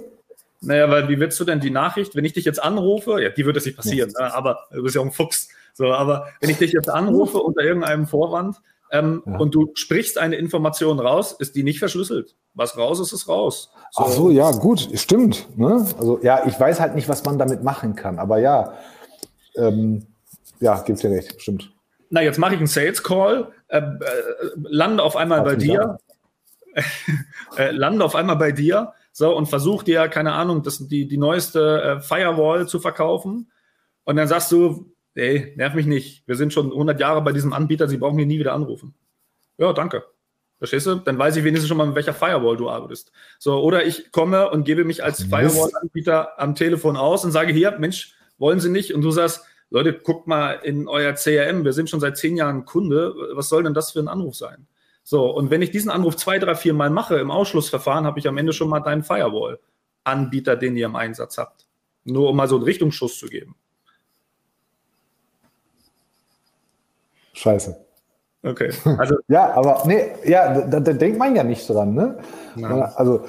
naja, 0.60 0.90
weil 0.90 1.08
wie 1.08 1.20
willst 1.20 1.38
du 1.38 1.44
denn 1.44 1.60
die 1.60 1.70
Nachricht, 1.70 2.16
wenn 2.16 2.24
ich 2.24 2.32
dich 2.32 2.44
jetzt 2.44 2.62
anrufe, 2.62 3.22
ja, 3.22 3.28
die 3.28 3.44
wird 3.44 3.56
es 3.56 3.66
nicht 3.66 3.76
passieren, 3.76 4.12
ja. 4.18 4.26
ne, 4.26 4.34
aber 4.34 4.60
du 4.72 4.82
bist 4.82 4.94
ja 4.94 5.00
auch 5.00 5.06
ein 5.06 5.12
Fuchs. 5.12 5.48
So, 5.74 5.92
aber 5.92 6.28
wenn 6.40 6.48
ich 6.48 6.56
dich 6.56 6.72
jetzt 6.72 6.88
anrufe 6.88 7.38
unter 7.42 7.62
irgendeinem 7.62 8.06
Vorwand, 8.06 8.56
ähm, 8.98 9.22
ja. 9.26 9.36
und 9.38 9.54
du 9.54 9.70
sprichst 9.74 10.18
eine 10.18 10.36
Information 10.36 11.00
raus, 11.00 11.32
ist 11.38 11.56
die 11.56 11.62
nicht 11.62 11.78
verschlüsselt. 11.78 12.36
Was 12.54 12.76
raus 12.76 13.00
ist, 13.00 13.12
ist 13.12 13.28
raus. 13.28 13.70
So. 13.90 14.04
Ach 14.04 14.08
so, 14.08 14.30
ja, 14.30 14.50
gut, 14.50 14.88
stimmt. 14.94 15.46
Ne? 15.56 15.86
Also 15.98 16.20
ja, 16.22 16.46
ich 16.46 16.58
weiß 16.58 16.80
halt 16.80 16.94
nicht, 16.94 17.08
was 17.08 17.24
man 17.24 17.38
damit 17.38 17.62
machen 17.62 17.94
kann, 17.94 18.18
aber 18.18 18.38
ja, 18.38 18.74
ähm, 19.56 20.06
ja, 20.60 20.80
gibt's 20.82 21.02
ja 21.02 21.10
recht, 21.10 21.40
stimmt. 21.40 21.72
Na, 22.10 22.22
jetzt 22.22 22.38
mache 22.38 22.54
ich 22.54 22.58
einen 22.58 22.68
Sales 22.68 23.02
Call, 23.02 23.52
äh, 23.68 23.78
äh, 23.78 23.92
lande 24.56 25.02
auf 25.02 25.16
einmal 25.16 25.42
bei 25.42 25.56
dir, 25.56 25.98
äh, 27.56 27.70
lande 27.70 28.04
auf 28.04 28.14
einmal 28.14 28.36
bei 28.36 28.52
dir, 28.52 28.92
so 29.12 29.36
und 29.36 29.46
versuche 29.46 29.84
dir, 29.84 30.08
keine 30.08 30.32
Ahnung, 30.32 30.62
das, 30.62 30.86
die, 30.86 31.08
die 31.08 31.18
neueste 31.18 31.82
äh, 31.82 32.00
Firewall 32.00 32.68
zu 32.68 32.80
verkaufen. 32.80 33.50
Und 34.04 34.16
dann 34.16 34.28
sagst 34.28 34.52
du, 34.52 34.92
ey, 35.16 35.52
nerv 35.56 35.74
mich 35.74 35.86
nicht. 35.86 36.26
Wir 36.26 36.36
sind 36.36 36.52
schon 36.52 36.66
100 36.66 37.00
Jahre 37.00 37.22
bei 37.22 37.32
diesem 37.32 37.52
Anbieter, 37.52 37.88
Sie 37.88 37.96
brauchen 37.96 38.18
hier 38.18 38.26
nie 38.26 38.38
wieder 38.38 38.52
anrufen. 38.52 38.94
Ja, 39.58 39.72
danke. 39.72 40.04
Verstehst 40.58 40.86
du? 40.86 40.94
Dann 40.96 41.18
weiß 41.18 41.36
ich 41.36 41.44
wenigstens 41.44 41.68
schon 41.68 41.76
mal, 41.76 41.86
mit 41.86 41.96
welcher 41.96 42.14
Firewall 42.14 42.56
du 42.56 42.70
arbeitest. 42.70 43.12
So, 43.38 43.60
oder 43.60 43.84
ich 43.84 44.10
komme 44.10 44.50
und 44.50 44.64
gebe 44.64 44.84
mich 44.84 45.04
als 45.04 45.22
Firewall-Anbieter 45.24 46.40
am 46.40 46.54
Telefon 46.54 46.96
aus 46.96 47.24
und 47.24 47.32
sage 47.32 47.52
hier, 47.52 47.78
Mensch, 47.78 48.14
wollen 48.38 48.60
Sie 48.60 48.70
nicht? 48.70 48.94
Und 48.94 49.02
du 49.02 49.10
sagst, 49.10 49.42
Leute, 49.68 49.92
guckt 49.92 50.26
mal 50.26 50.52
in 50.52 50.88
euer 50.88 51.12
CRM, 51.12 51.64
wir 51.64 51.72
sind 51.72 51.90
schon 51.90 52.00
seit 52.00 52.16
zehn 52.16 52.36
Jahren 52.36 52.64
Kunde. 52.64 53.14
Was 53.32 53.48
soll 53.48 53.64
denn 53.64 53.74
das 53.74 53.92
für 53.92 53.98
ein 53.98 54.08
Anruf 54.08 54.36
sein? 54.36 54.66
So, 55.02 55.30
und 55.30 55.50
wenn 55.50 55.62
ich 55.62 55.70
diesen 55.70 55.90
Anruf 55.90 56.16
zwei, 56.16 56.38
drei, 56.38 56.54
vier 56.54 56.72
Mal 56.72 56.90
mache 56.90 57.16
im 57.18 57.30
Ausschlussverfahren, 57.30 58.06
habe 58.06 58.18
ich 58.18 58.26
am 58.26 58.38
Ende 58.38 58.52
schon 58.52 58.68
mal 58.68 58.80
deinen 58.80 59.02
Firewall-Anbieter, 59.02 60.56
den 60.56 60.76
ihr 60.76 60.86
im 60.86 60.96
Einsatz 60.96 61.36
habt. 61.36 61.66
Nur 62.04 62.30
um 62.30 62.36
mal 62.36 62.48
so 62.48 62.56
einen 62.56 62.64
Richtungsschuss 62.64 63.18
zu 63.18 63.26
geben. 63.26 63.56
Scheiße. 67.36 67.76
Okay. 68.42 68.70
Also 68.98 69.16
ja, 69.28 69.52
aber 69.54 69.82
nee, 69.86 70.12
ja, 70.24 70.62
da, 70.62 70.80
da, 70.80 70.92
denkt 70.92 71.18
man 71.18 71.36
ja 71.36 71.44
nicht 71.44 71.68
dran, 71.68 71.94
ne? 71.94 72.18
Nein. 72.54 72.82
Also 72.94 73.22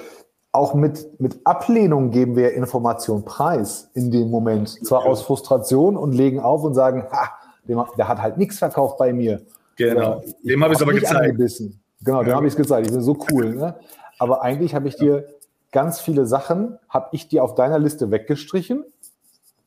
auch 0.52 0.74
mit, 0.74 1.20
mit 1.20 1.40
Ablehnung 1.44 2.12
geben 2.12 2.36
wir 2.36 2.54
Information 2.54 3.26
preis 3.26 3.90
in 3.94 4.12
dem 4.12 4.30
Moment. 4.30 4.70
Zwar 4.86 5.06
aus 5.06 5.22
Frustration 5.22 5.98
und 5.98 6.14
legen 6.14 6.40
auf 6.40 6.64
und 6.64 6.74
sagen, 6.74 7.06
ha, 7.12 7.32
der 7.68 8.08
hat 8.08 8.22
halt 8.22 8.38
nichts 8.38 8.58
verkauft 8.58 8.98
bei 8.98 9.14
mir. 9.14 9.42
Genau. 9.76 10.24
dem 10.42 10.64
habe 10.64 10.74
ich 10.74 10.80
es 10.80 10.84
aber 10.84 10.94
gezeigt. 10.94 11.22
Angebissen. 11.22 11.80
Genau, 12.02 12.24
dem 12.24 12.34
habe 12.34 12.48
ich 12.48 12.54
es 12.54 12.58
gezeigt. 12.58 12.88
Ich 12.88 12.94
bin 12.94 13.02
so 13.02 13.18
cool. 13.32 13.56
Ne? 13.56 13.76
Aber 14.18 14.42
eigentlich 14.42 14.74
habe 14.74 14.88
ich 14.88 14.96
dir 14.96 15.28
ganz 15.72 16.00
viele 16.00 16.26
Sachen, 16.26 16.80
habe 16.90 17.10
ich 17.12 17.28
dir 17.28 17.44
auf 17.44 17.54
deiner 17.54 17.78
Liste 17.78 18.10
weggestrichen, 18.10 18.86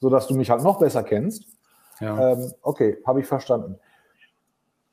sodass 0.01 0.27
du 0.27 0.35
mich 0.35 0.51
halt 0.51 0.63
noch 0.63 0.79
besser 0.79 1.03
kennst. 1.03 1.45
Ja. 2.01 2.33
Ähm, 2.33 2.53
okay, 2.63 2.99
habe 3.07 3.21
ich 3.21 3.27
verstanden. 3.27 3.79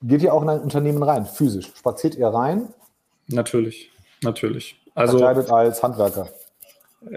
Geht 0.01 0.21
ihr 0.21 0.33
auch 0.33 0.43
in 0.43 0.49
ein 0.49 0.59
Unternehmen 0.59 1.01
rein, 1.01 1.25
physisch? 1.25 1.71
Spaziert 1.75 2.15
ihr 2.15 2.27
rein? 2.27 2.69
Natürlich, 3.27 3.91
natürlich. 4.23 4.79
Also, 4.93 5.19
Verkleidet 5.19 5.51
als 5.51 5.81
Handwerker. 5.83 6.27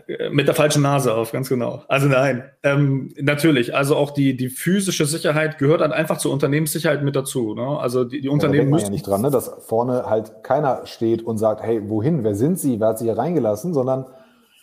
Äh, 0.06 0.30
mit 0.30 0.46
der 0.46 0.54
falschen 0.54 0.82
Nase 0.82 1.14
auf, 1.14 1.32
ganz 1.32 1.48
genau. 1.48 1.82
Also 1.88 2.06
nein, 2.06 2.44
ähm, 2.62 3.12
natürlich. 3.18 3.74
Also 3.74 3.96
auch 3.96 4.10
die, 4.10 4.36
die 4.36 4.48
physische 4.48 5.06
Sicherheit 5.06 5.58
gehört 5.58 5.80
dann 5.80 5.92
einfach 5.92 6.18
zur 6.18 6.32
Unternehmenssicherheit 6.32 7.02
mit 7.02 7.16
dazu. 7.16 7.54
Ne? 7.54 7.78
Also 7.78 8.04
die, 8.04 8.20
die 8.20 8.28
Unternehmen 8.28 8.68
ja, 8.68 8.70
da 8.70 8.70
müssen 8.70 8.86
ja 8.86 8.90
nicht 8.90 9.06
dran, 9.06 9.22
ne? 9.22 9.30
dass 9.30 9.48
vorne 9.60 10.06
halt 10.06 10.44
keiner 10.44 10.86
steht 10.86 11.22
und 11.22 11.38
sagt, 11.38 11.62
hey, 11.62 11.88
wohin, 11.88 12.24
wer 12.24 12.34
sind 12.34 12.58
Sie, 12.58 12.78
wer 12.80 12.88
hat 12.88 12.98
Sie 12.98 13.06
hier 13.06 13.16
reingelassen, 13.16 13.72
sondern 13.72 14.06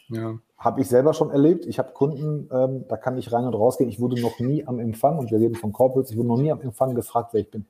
ja. 0.09 0.35
habe 0.57 0.81
ich 0.81 0.87
selber 0.87 1.13
schon 1.13 1.31
erlebt. 1.31 1.65
Ich 1.65 1.79
habe 1.79 1.91
Kunden, 1.93 2.49
ähm, 2.51 2.85
da 2.87 2.97
kann 2.97 3.17
ich 3.17 3.31
rein 3.31 3.45
und 3.45 3.55
rausgehen. 3.55 3.89
Ich 3.89 3.99
wurde 3.99 4.21
noch 4.21 4.39
nie 4.39 4.65
am 4.67 4.79
Empfang, 4.79 5.17
und 5.17 5.31
wir 5.31 5.39
reden 5.39 5.55
von 5.55 5.73
Corporates, 5.73 6.11
ich 6.11 6.17
wurde 6.17 6.27
noch 6.27 6.37
nie 6.37 6.51
am 6.51 6.61
Empfang 6.61 6.93
gefragt, 6.93 7.29
wer 7.33 7.41
ich 7.41 7.49
bin. 7.49 7.65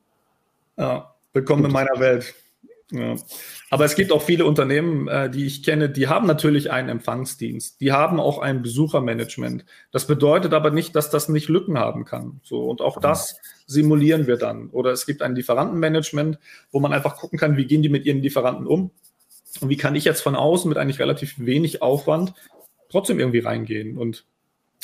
Ja, 0.78 1.16
willkommen 1.34 1.66
in 1.66 1.72
meiner 1.72 2.00
Welt. 2.00 2.36
Ja. 2.92 3.16
Aber 3.72 3.84
es 3.84 3.96
gibt 3.96 4.12
auch 4.12 4.22
viele 4.22 4.46
Unternehmen, 4.46 5.08
äh, 5.08 5.28
die 5.28 5.48
ich 5.48 5.63
kenne, 5.63 5.90
die 5.90 6.08
haben 6.08 6.28
natürlich 6.28 6.70
einen 6.72 6.90
Empfangsdienst. 6.90 7.82
Die 7.82 7.92
haben 7.92 8.20
auch 8.20 8.38
ein 8.38 8.62
Besuchermanagement. 8.62 9.66
Das 9.92 10.06
bedeutet 10.06 10.54
aber 10.54 10.70
nicht, 10.70 10.96
dass 10.96 11.10
das 11.10 11.30
nicht 11.30 11.50
Lücken 11.50 11.80
haben 11.80 12.06
kann. 12.06 12.42
So, 12.44 12.63
und 12.70 12.82
auch 12.82 13.00
das 13.02 13.40
simulieren 13.66 14.28
wir 14.28 14.38
dann. 14.38 14.70
Oder 14.70 14.92
es 14.92 15.08
gibt 15.08 15.24
ein 15.24 15.36
Lieferantenmanagement, 15.36 16.38
wo 16.72 16.80
man 16.80 16.94
einfach 16.94 17.18
gucken 17.18 17.40
kann, 17.40 17.58
wie 17.58 17.66
gehen 17.66 17.82
die 17.82 17.90
mit 17.90 18.06
ihren 18.06 18.22
Lieferanten 18.22 18.68
um? 18.68 18.92
Und 19.60 19.70
wie 19.70 19.78
kann 19.78 19.96
ich 19.96 20.06
jetzt 20.06 20.22
von 20.22 20.36
außen 20.36 20.70
mit 20.70 20.78
eigentlich 20.78 21.00
relativ 21.00 21.40
wenig 21.40 21.82
Aufwand 21.82 22.36
trotzdem 22.90 23.20
irgendwie 23.20 23.40
reingehen? 23.40 23.98
Und 23.98 24.26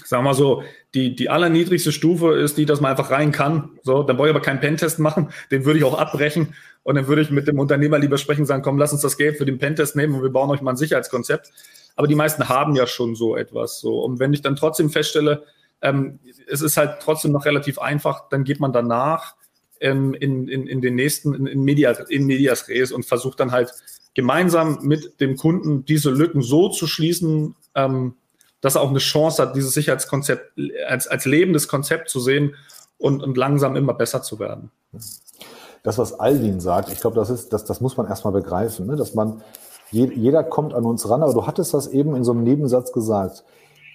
sagen 0.03 0.23
wir 0.23 0.33
so, 0.33 0.63
die, 0.93 1.15
die 1.15 1.29
allerniedrigste 1.29 1.91
Stufe 1.91 2.33
ist 2.33 2.57
die, 2.57 2.65
dass 2.65 2.81
man 2.81 2.91
einfach 2.91 3.11
rein 3.11 3.31
kann. 3.31 3.71
So, 3.83 4.03
dann 4.03 4.17
brauche 4.17 4.27
ich 4.27 4.33
aber 4.35 4.41
keinen 4.41 4.59
Pentest 4.59 4.99
machen, 4.99 5.29
den 5.51 5.65
würde 5.65 5.79
ich 5.79 5.85
auch 5.85 5.97
abbrechen 5.97 6.55
und 6.83 6.95
dann 6.95 7.07
würde 7.07 7.21
ich 7.21 7.31
mit 7.31 7.47
dem 7.47 7.59
Unternehmer 7.59 7.99
lieber 7.99 8.17
sprechen 8.17 8.41
und 8.41 8.47
sagen, 8.47 8.63
komm, 8.63 8.77
lass 8.77 8.91
uns 8.91 9.01
das 9.01 9.17
Geld 9.17 9.37
für 9.37 9.45
den 9.45 9.57
Pentest 9.57 9.95
nehmen 9.95 10.15
und 10.15 10.23
wir 10.23 10.29
bauen 10.29 10.49
euch 10.49 10.61
mal 10.61 10.71
ein 10.71 10.77
Sicherheitskonzept. 10.77 11.51
Aber 11.95 12.07
die 12.07 12.15
meisten 12.15 12.49
haben 12.49 12.75
ja 12.75 12.87
schon 12.87 13.15
so 13.15 13.35
etwas. 13.35 13.79
So. 13.79 13.99
Und 13.99 14.19
wenn 14.19 14.33
ich 14.33 14.41
dann 14.41 14.55
trotzdem 14.55 14.89
feststelle, 14.89 15.43
ähm, 15.81 16.19
es 16.47 16.61
ist 16.61 16.77
halt 16.77 17.01
trotzdem 17.01 17.31
noch 17.31 17.45
relativ 17.45 17.79
einfach, 17.79 18.29
dann 18.29 18.43
geht 18.43 18.59
man 18.59 18.73
danach 18.73 19.35
ähm, 19.79 20.13
in, 20.13 20.47
in, 20.47 20.65
in 20.65 20.81
den 20.81 20.95
nächsten, 20.95 21.33
in, 21.33 21.45
in, 21.45 21.61
Media, 21.61 21.91
in 22.09 22.25
Medias 22.25 22.67
Res 22.67 22.91
und 22.91 23.05
versucht 23.05 23.39
dann 23.39 23.51
halt 23.51 23.71
gemeinsam 24.15 24.79
mit 24.81 25.19
dem 25.21 25.35
Kunden 25.35 25.85
diese 25.85 26.09
Lücken 26.09 26.41
so 26.41 26.69
zu 26.69 26.87
schließen, 26.87 27.55
ähm, 27.75 28.15
dass 28.63 28.75
er 28.75 28.81
auch 28.81 28.89
eine 28.89 28.99
Chance 28.99 29.41
hat, 29.41 29.55
dieses 29.57 29.73
Sicherheitskonzept 29.73 30.53
als, 30.87 31.07
als 31.07 31.25
lebendes 31.25 31.67
Konzept 31.67 32.09
zu 32.09 32.21
sehen 32.21 32.55
und, 32.97 33.21
und 33.21 33.37
langsam 33.37 33.75
immer 33.75 33.93
besser 33.93 34.23
zu 34.23 34.39
werden. 34.39 34.71
Das, 35.83 35.97
was 35.97 36.17
Alvin 36.17 36.61
sagt, 36.61 36.89
ich 36.89 37.01
glaube, 37.01 37.17
das 37.17 37.49
das, 37.49 37.65
das 37.65 37.81
muss 37.81 37.97
man 37.97 38.07
erstmal 38.07 38.31
begreifen, 38.31 38.87
ne? 38.87 38.95
dass 38.95 39.13
man, 39.13 39.43
jeder 39.91 40.45
kommt 40.45 40.73
an 40.73 40.85
uns 40.85 41.07
ran, 41.09 41.21
aber 41.21 41.33
du 41.33 41.45
hattest 41.45 41.73
das 41.73 41.87
eben 41.87 42.15
in 42.15 42.23
so 42.23 42.31
einem 42.31 42.45
Nebensatz 42.45 42.93
gesagt. 42.93 43.43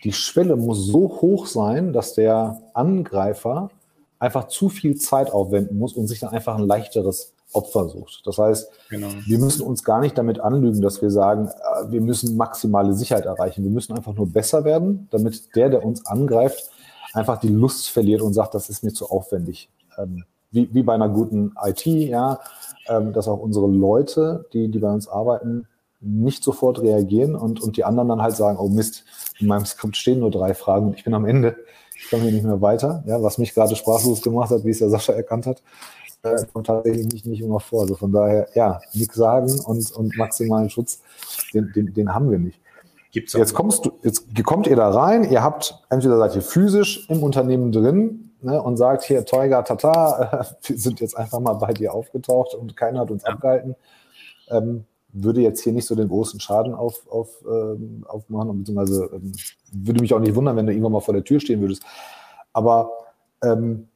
Die 0.04 0.12
Schwelle 0.12 0.54
muss 0.54 0.86
so 0.86 1.18
hoch 1.22 1.46
sein, 1.46 1.94
dass 1.94 2.12
der 2.12 2.60
Angreifer 2.74 3.70
einfach 4.18 4.48
zu 4.48 4.68
viel 4.68 4.96
Zeit 4.96 5.30
aufwenden 5.30 5.78
muss 5.78 5.94
und 5.94 6.08
sich 6.08 6.20
dann 6.20 6.30
einfach 6.30 6.56
ein 6.56 6.66
leichteres 6.66 7.32
Opfer 7.52 7.88
sucht. 7.88 8.22
Das 8.24 8.38
heißt, 8.38 8.70
genau. 8.90 9.08
wir 9.24 9.38
müssen 9.38 9.62
uns 9.62 9.82
gar 9.82 10.00
nicht 10.00 10.18
damit 10.18 10.40
anlügen, 10.40 10.82
dass 10.82 11.00
wir 11.00 11.10
sagen, 11.10 11.48
äh, 11.48 11.90
wir 11.90 12.00
müssen 12.00 12.36
maximale 12.36 12.92
Sicherheit 12.92 13.24
erreichen. 13.24 13.64
Wir 13.64 13.70
müssen 13.70 13.96
einfach 13.96 14.14
nur 14.14 14.30
besser 14.30 14.64
werden, 14.64 15.08
damit 15.10 15.56
der, 15.56 15.70
der 15.70 15.84
uns 15.84 16.06
angreift, 16.06 16.70
einfach 17.14 17.40
die 17.40 17.48
Lust 17.48 17.88
verliert 17.88 18.20
und 18.20 18.34
sagt, 18.34 18.54
das 18.54 18.68
ist 18.68 18.84
mir 18.84 18.92
zu 18.92 19.06
aufwendig. 19.06 19.70
Ähm, 19.96 20.24
wie, 20.50 20.72
wie 20.72 20.82
bei 20.82 20.94
einer 20.94 21.08
guten 21.08 21.54
IT, 21.62 21.86
ja, 21.86 22.40
ähm, 22.86 23.12
dass 23.12 23.28
auch 23.28 23.38
unsere 23.38 23.66
Leute, 23.66 24.46
die, 24.52 24.68
die 24.68 24.78
bei 24.78 24.90
uns 24.90 25.08
arbeiten, 25.08 25.66
nicht 26.00 26.44
sofort 26.44 26.80
reagieren 26.80 27.34
und, 27.34 27.60
und 27.60 27.76
die 27.76 27.84
anderen 27.84 28.08
dann 28.08 28.22
halt 28.22 28.36
sagen, 28.36 28.58
oh 28.58 28.68
Mist, 28.68 29.04
in 29.40 29.48
meinem 29.48 29.66
Skript 29.66 29.96
stehen 29.96 30.20
nur 30.20 30.30
drei 30.30 30.54
Fragen 30.54 30.86
und 30.86 30.94
ich 30.94 31.04
bin 31.04 31.14
am 31.14 31.26
Ende, 31.26 31.56
ich 31.96 32.08
komme 32.08 32.22
hier 32.22 32.32
nicht 32.32 32.44
mehr 32.44 32.60
weiter. 32.60 33.02
Ja, 33.06 33.20
was 33.22 33.38
mich 33.38 33.52
gerade 33.52 33.74
sprachlos 33.74 34.22
gemacht 34.22 34.50
hat, 34.50 34.64
wie 34.64 34.70
es 34.70 34.78
der 34.78 34.90
Sascha 34.90 35.12
erkannt 35.12 35.46
hat 35.46 35.62
äh, 36.22 36.44
kommt 36.52 36.66
tatsächlich 36.66 37.06
nicht, 37.06 37.26
nicht 37.26 37.40
immer 37.40 37.60
vor. 37.60 37.82
Also 37.82 37.94
von 37.94 38.12
daher, 38.12 38.48
ja, 38.54 38.80
nichts 38.92 39.16
sagen 39.16 39.58
und, 39.66 39.90
und 39.92 40.16
maximalen 40.16 40.70
Schutz, 40.70 41.00
den, 41.54 41.72
den, 41.74 41.92
den 41.94 42.14
haben 42.14 42.30
wir 42.30 42.38
nicht. 42.38 42.60
Gibt's 43.10 43.32
jetzt 43.32 43.54
kommst 43.54 43.86
du, 43.86 43.92
jetzt 44.02 44.26
kommt 44.44 44.66
ihr 44.66 44.76
da 44.76 44.90
rein, 44.90 45.30
ihr 45.30 45.42
habt, 45.42 45.82
entweder 45.88 46.18
seid 46.18 46.36
ihr 46.36 46.42
physisch 46.42 47.08
im 47.08 47.22
Unternehmen 47.22 47.72
drin 47.72 48.32
ne, 48.42 48.62
und 48.62 48.76
sagt 48.76 49.04
hier, 49.04 49.24
Teuger, 49.24 49.64
Tata, 49.64 50.46
wir 50.62 50.78
sind 50.78 51.00
jetzt 51.00 51.16
einfach 51.16 51.40
mal 51.40 51.54
bei 51.54 51.72
dir 51.72 51.94
aufgetaucht 51.94 52.54
und 52.54 52.76
keiner 52.76 53.00
hat 53.00 53.10
uns 53.10 53.22
ja. 53.22 53.30
abgehalten. 53.30 53.76
Ähm, 54.50 54.84
würde 55.10 55.40
jetzt 55.40 55.62
hier 55.62 55.72
nicht 55.72 55.86
so 55.86 55.94
den 55.94 56.08
großen 56.08 56.38
Schaden 56.38 56.74
auf, 56.74 57.06
auf, 57.10 57.30
ähm, 57.48 58.04
aufmachen, 58.06 58.58
beziehungsweise 58.58 59.08
ähm, 59.12 59.32
würde 59.72 60.00
mich 60.00 60.12
auch 60.12 60.20
nicht 60.20 60.34
wundern, 60.34 60.56
wenn 60.56 60.66
du 60.66 60.72
irgendwann 60.72 60.92
mal 60.92 61.00
vor 61.00 61.14
der 61.14 61.24
Tür 61.24 61.40
stehen 61.40 61.62
würdest. 61.62 61.82
Aber 62.52 62.90
ähm, 63.42 63.87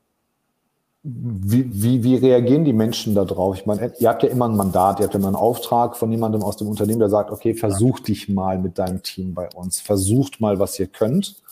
wie, 1.04 1.68
wie, 1.72 2.04
wie 2.04 2.16
reagieren 2.16 2.64
die 2.64 2.72
Menschen 2.72 3.14
darauf? 3.14 3.56
Ich 3.56 3.66
meine, 3.66 3.92
ihr 3.98 4.08
habt 4.08 4.22
ja 4.22 4.28
immer 4.28 4.48
ein 4.48 4.56
Mandat, 4.56 5.00
ihr 5.00 5.04
habt 5.04 5.14
ja 5.14 5.18
immer 5.18 5.28
einen 5.28 5.36
Auftrag 5.36 5.96
von 5.96 6.12
jemandem 6.12 6.42
aus 6.44 6.56
dem 6.56 6.68
Unternehmen, 6.68 7.00
der 7.00 7.08
sagt, 7.08 7.32
okay, 7.32 7.54
versuch 7.54 7.98
dich 8.00 8.28
mal 8.28 8.58
mit 8.58 8.78
deinem 8.78 9.02
Team 9.02 9.34
bei 9.34 9.48
uns, 9.54 9.80
versucht 9.80 10.40
mal, 10.40 10.60
was 10.60 10.78
ihr 10.78 10.86
könnt. 10.86 11.42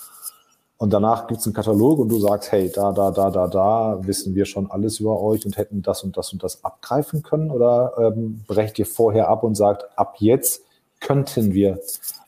Und 0.77 0.93
danach 0.93 1.27
gibt's 1.27 1.47
einen 1.47 1.53
Katalog 1.53 1.99
und 1.99 2.09
du 2.09 2.21
sagst, 2.21 2.53
hey, 2.53 2.71
da, 2.73 2.93
da, 2.93 3.11
da, 3.11 3.29
da, 3.31 3.49
da, 3.49 3.99
wissen 4.03 4.35
wir 4.35 4.45
schon 4.45 4.71
alles 4.71 5.01
über 5.01 5.21
euch 5.21 5.45
und 5.45 5.59
hätten 5.59 5.83
das 5.83 6.05
und 6.05 6.17
das 6.17 6.33
und 6.33 6.43
das 6.43 6.65
abgreifen 6.65 7.23
können? 7.23 7.51
Oder 7.51 7.93
ähm, 7.99 8.45
brecht 8.47 8.79
ihr 8.79 8.87
vorher 8.87 9.29
ab 9.29 9.43
und 9.43 9.57
sagt, 9.57 9.85
ab 9.99 10.15
jetzt 10.21 10.63
könnten 11.01 11.53
wir 11.53 11.81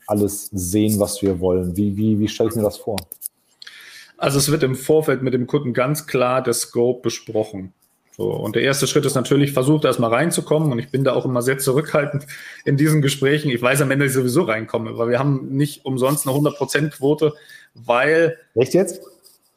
alles 0.07 0.49
sehen, 0.51 0.99
was 0.99 1.21
wir 1.21 1.39
wollen? 1.39 1.75
Wie, 1.77 1.95
wie, 1.95 2.19
wie 2.19 2.27
stelle 2.27 2.49
ich 2.49 2.55
mir 2.55 2.63
das 2.63 2.77
vor? 2.77 2.97
Also 4.17 4.37
es 4.37 4.51
wird 4.51 4.63
im 4.63 4.75
Vorfeld 4.75 5.21
mit 5.21 5.33
dem 5.33 5.47
Kunden 5.47 5.73
ganz 5.73 6.07
klar 6.07 6.41
der 6.41 6.53
Scope 6.53 7.01
besprochen. 7.01 7.73
So, 8.15 8.29
und 8.29 8.55
der 8.55 8.61
erste 8.61 8.85
Schritt 8.85 9.05
ist 9.05 9.15
natürlich, 9.15 9.53
versucht 9.53 9.85
erstmal 9.85 10.13
reinzukommen. 10.13 10.71
Und 10.71 10.79
ich 10.79 10.89
bin 10.89 11.03
da 11.03 11.13
auch 11.13 11.25
immer 11.25 11.41
sehr 11.41 11.57
zurückhaltend 11.57 12.27
in 12.63 12.77
diesen 12.77 13.01
Gesprächen. 13.01 13.49
Ich 13.49 13.61
weiß 13.61 13.81
am 13.81 13.89
Ende, 13.89 14.05
dass 14.05 14.11
ich 14.11 14.19
sowieso 14.19 14.43
reinkomme, 14.43 14.97
weil 14.97 15.09
wir 15.09 15.19
haben 15.19 15.49
nicht 15.49 15.83
umsonst 15.83 16.27
eine 16.27 16.37
100%-Quote, 16.37 17.33
weil. 17.73 18.37
Echt 18.53 18.75
jetzt? 18.75 19.01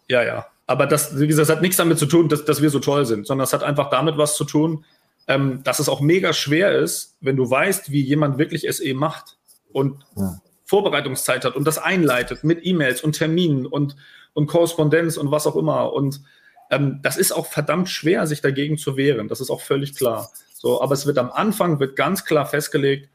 Ja, 0.09 0.23
ja. 0.23 0.47
Aber 0.66 0.87
das, 0.87 1.21
wie 1.21 1.27
gesagt, 1.27 1.49
das 1.49 1.57
hat 1.57 1.62
nichts 1.62 1.77
damit 1.77 1.99
zu 1.99 2.07
tun, 2.07 2.29
dass, 2.29 2.45
dass 2.45 2.62
wir 2.62 2.71
so 2.71 2.81
toll 2.81 3.05
sind, 3.05 3.27
sondern 3.27 3.45
es 3.45 3.53
hat 3.53 3.62
einfach 3.62 3.90
damit 3.90 4.16
was 4.16 4.37
zu 4.37 4.45
tun, 4.45 4.85
ähm, 5.29 5.61
dass 5.62 5.79
es 5.79 5.88
auch 5.88 6.01
mega 6.01 6.33
schwer 6.33 6.73
ist, 6.77 7.16
wenn 7.21 7.37
du 7.37 7.49
weißt, 7.49 7.90
wie 7.92 8.01
jemand 8.01 8.38
wirklich 8.38 8.66
SE 8.75 8.95
macht 8.95 9.37
und 9.73 10.05
ja. 10.16 10.40
Vorbereitungszeit 10.64 11.45
hat 11.45 11.57
und 11.57 11.66
das 11.66 11.79
einleitet 11.79 12.42
mit 12.42 12.64
E-Mails 12.64 13.03
und 13.03 13.12
Terminen 13.12 13.66
und 13.66 13.97
und 14.37 14.46
Korrespondenz 14.46 15.16
und 15.16 15.31
was 15.31 15.46
auch 15.46 15.57
immer. 15.57 15.92
Und 15.94 16.20
ähm, 16.70 17.01
das 17.03 17.16
ist 17.16 17.33
auch 17.33 17.46
verdammt 17.46 17.88
schwer, 17.88 18.27
sich 18.27 18.42
dagegen 18.42 18.77
zu 18.77 18.96
wehren. 18.96 19.29
Das 19.29 19.40
ist 19.40 19.51
auch 19.51 19.62
völlig 19.62 19.96
klar. 19.96 20.31
So, 20.53 20.83
aber 20.83 20.92
es 20.92 21.07
wird 21.07 21.16
am 21.16 21.31
Anfang 21.33 21.81
wird 21.81 21.96
ganz 21.96 22.25
klar 22.25 22.44
festgelegt, 22.44 23.09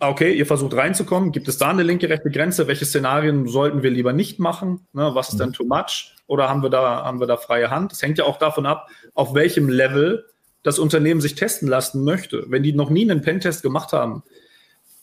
okay, 0.00 0.32
ihr 0.34 0.44
versucht 0.44 0.76
reinzukommen, 0.76 1.32
gibt 1.32 1.48
es 1.48 1.56
da 1.56 1.70
eine 1.70 1.82
linke 1.82 2.10
rechte 2.10 2.30
Grenze? 2.30 2.68
Welche 2.68 2.84
Szenarien 2.84 3.48
sollten 3.48 3.82
wir 3.82 3.90
lieber 3.90 4.12
nicht 4.12 4.38
machen? 4.38 4.86
Ne, 4.92 5.10
was 5.14 5.30
ist 5.30 5.34
mhm. 5.36 5.38
denn 5.38 5.52
too 5.54 5.64
much? 5.64 6.14
Oder 6.26 6.48
haben 6.48 6.62
wir 6.62 6.70
da, 6.70 7.04
haben 7.04 7.20
wir 7.20 7.26
da 7.26 7.38
freie 7.38 7.70
Hand? 7.70 7.92
Das 7.92 8.02
hängt 8.02 8.18
ja 8.18 8.24
auch 8.24 8.38
davon 8.38 8.66
ab, 8.66 8.88
auf 9.14 9.34
welchem 9.34 9.70
Level 9.70 10.26
das 10.62 10.78
Unternehmen 10.78 11.22
sich 11.22 11.36
testen 11.36 11.68
lassen 11.68 12.04
möchte. 12.04 12.44
Wenn 12.48 12.62
die 12.62 12.74
noch 12.74 12.90
nie 12.90 13.10
einen 13.10 13.22
Pentest 13.22 13.62
gemacht 13.62 13.92
haben, 13.92 14.22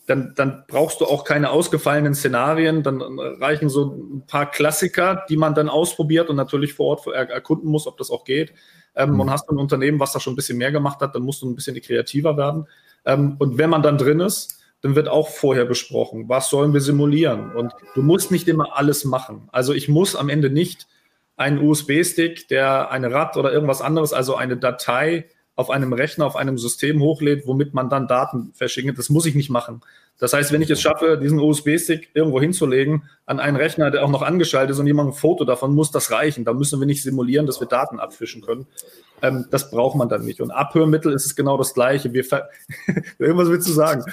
dann, 0.06 0.34
dann 0.36 0.64
brauchst 0.68 1.00
du 1.00 1.04
auch 1.04 1.24
keine 1.24 1.50
ausgefallenen 1.50 2.14
Szenarien, 2.14 2.82
dann 2.82 3.02
reichen 3.18 3.68
so 3.68 3.92
ein 3.92 4.26
paar 4.26 4.50
Klassiker, 4.50 5.24
die 5.28 5.36
man 5.36 5.54
dann 5.54 5.68
ausprobiert 5.68 6.30
und 6.30 6.36
natürlich 6.36 6.74
vor 6.74 6.86
Ort 6.86 7.06
erkunden 7.06 7.68
muss, 7.68 7.86
ob 7.86 7.98
das 7.98 8.10
auch 8.10 8.24
geht. 8.24 8.54
Ähm, 8.94 9.12
mhm. 9.12 9.20
Und 9.20 9.30
hast 9.30 9.48
du 9.48 9.54
ein 9.54 9.58
Unternehmen, 9.58 9.98
was 9.98 10.12
da 10.12 10.20
schon 10.20 10.32
ein 10.32 10.36
bisschen 10.36 10.58
mehr 10.58 10.72
gemacht 10.72 11.00
hat, 11.00 11.14
dann 11.14 11.22
musst 11.22 11.42
du 11.42 11.50
ein 11.50 11.56
bisschen 11.56 11.80
kreativer 11.80 12.36
werden. 12.36 12.66
Ähm, 13.04 13.36
und 13.38 13.58
wenn 13.58 13.68
man 13.68 13.82
dann 13.82 13.98
drin 13.98 14.20
ist, 14.20 14.60
dann 14.80 14.94
wird 14.94 15.08
auch 15.08 15.28
vorher 15.28 15.64
besprochen, 15.64 16.28
was 16.28 16.50
sollen 16.50 16.72
wir 16.72 16.80
simulieren. 16.80 17.52
Und 17.52 17.72
du 17.94 18.02
musst 18.02 18.30
nicht 18.30 18.46
immer 18.46 18.76
alles 18.76 19.04
machen. 19.04 19.48
Also 19.50 19.72
ich 19.72 19.88
muss 19.88 20.14
am 20.14 20.28
Ende 20.28 20.50
nicht 20.50 20.86
einen 21.36 21.58
USB-Stick, 21.58 22.48
der 22.48 22.90
eine 22.90 23.12
RAD 23.12 23.36
oder 23.36 23.52
irgendwas 23.52 23.82
anderes, 23.82 24.12
also 24.12 24.36
eine 24.36 24.56
Datei 24.56 25.26
auf 25.56 25.70
einem 25.70 25.92
Rechner, 25.94 26.26
auf 26.26 26.36
einem 26.36 26.58
System 26.58 27.00
hochlädt, 27.00 27.46
womit 27.46 27.74
man 27.74 27.88
dann 27.88 28.06
Daten 28.06 28.52
verschickt. 28.54 28.96
Das 28.98 29.08
muss 29.08 29.26
ich 29.26 29.34
nicht 29.34 29.50
machen. 29.50 29.80
Das 30.18 30.32
heißt, 30.32 30.50
wenn 30.52 30.62
ich 30.62 30.70
es 30.70 30.80
schaffe, 30.80 31.18
diesen 31.18 31.38
USB-Stick 31.38 32.10
irgendwo 32.14 32.40
hinzulegen, 32.40 33.02
an 33.26 33.38
einen 33.38 33.56
Rechner, 33.56 33.90
der 33.90 34.02
auch 34.02 34.10
noch 34.10 34.22
angeschaltet 34.22 34.70
ist 34.70 34.78
und 34.78 34.86
jemand 34.86 35.10
ein 35.10 35.12
Foto 35.12 35.44
davon, 35.44 35.74
muss 35.74 35.90
das 35.90 36.10
reichen. 36.10 36.44
Da 36.44 36.54
müssen 36.54 36.80
wir 36.80 36.86
nicht 36.86 37.02
simulieren, 37.02 37.46
dass 37.46 37.60
wir 37.60 37.66
Daten 37.66 38.00
abfischen 38.00 38.40
können. 38.40 38.66
Ähm, 39.20 39.46
das 39.50 39.70
braucht 39.70 39.96
man 39.96 40.08
dann 40.08 40.24
nicht. 40.24 40.40
Und 40.40 40.50
Abhörmittel 40.50 41.12
ist 41.12 41.26
es 41.26 41.36
genau 41.36 41.58
das 41.58 41.74
Gleiche. 41.74 42.12
Wir 42.14 42.24
Irgendwas 43.18 43.48
willst 43.48 43.68
du 43.68 43.72
sagen? 43.72 44.04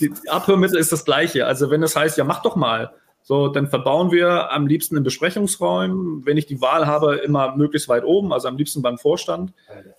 Die 0.00 0.12
Abhörmittel 0.28 0.78
ist 0.78 0.90
das 0.90 1.04
Gleiche. 1.04 1.46
Also 1.46 1.70
wenn 1.70 1.82
es 1.82 1.94
heißt, 1.94 2.18
ja, 2.18 2.24
mach 2.24 2.42
doch 2.42 2.56
mal. 2.56 2.92
So, 3.24 3.48
dann 3.48 3.68
verbauen 3.68 4.10
wir 4.10 4.50
am 4.50 4.66
liebsten 4.66 4.96
in 4.96 5.04
Besprechungsräumen, 5.04 6.26
wenn 6.26 6.36
ich 6.36 6.46
die 6.46 6.60
Wahl 6.60 6.86
habe, 6.86 7.16
immer 7.16 7.56
möglichst 7.56 7.88
weit 7.88 8.04
oben, 8.04 8.32
also 8.32 8.48
am 8.48 8.56
liebsten 8.56 8.82
beim 8.82 8.98
Vorstand, 8.98 9.52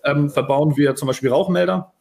ähm, 0.03 0.29
verbauen 0.29 0.75
wir 0.75 0.95
zum 0.95 1.07
Beispiel 1.07 1.29
Rauchmelder 1.29 1.93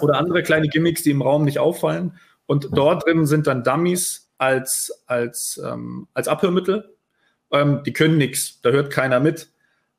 oder 0.00 0.18
andere 0.18 0.42
kleine 0.42 0.68
Gimmicks, 0.68 1.02
die 1.02 1.10
im 1.10 1.22
Raum 1.22 1.44
nicht 1.44 1.58
auffallen. 1.58 2.18
Und 2.46 2.68
dort 2.72 3.06
drin 3.06 3.26
sind 3.26 3.46
dann 3.46 3.64
Dummies 3.64 4.30
als, 4.36 5.02
als, 5.06 5.60
ähm, 5.64 6.06
als 6.12 6.28
Abhörmittel. 6.28 6.94
Ähm, 7.50 7.82
die 7.84 7.92
können 7.92 8.18
nichts, 8.18 8.60
da 8.60 8.70
hört 8.70 8.90
keiner 8.90 9.20
mit. 9.20 9.50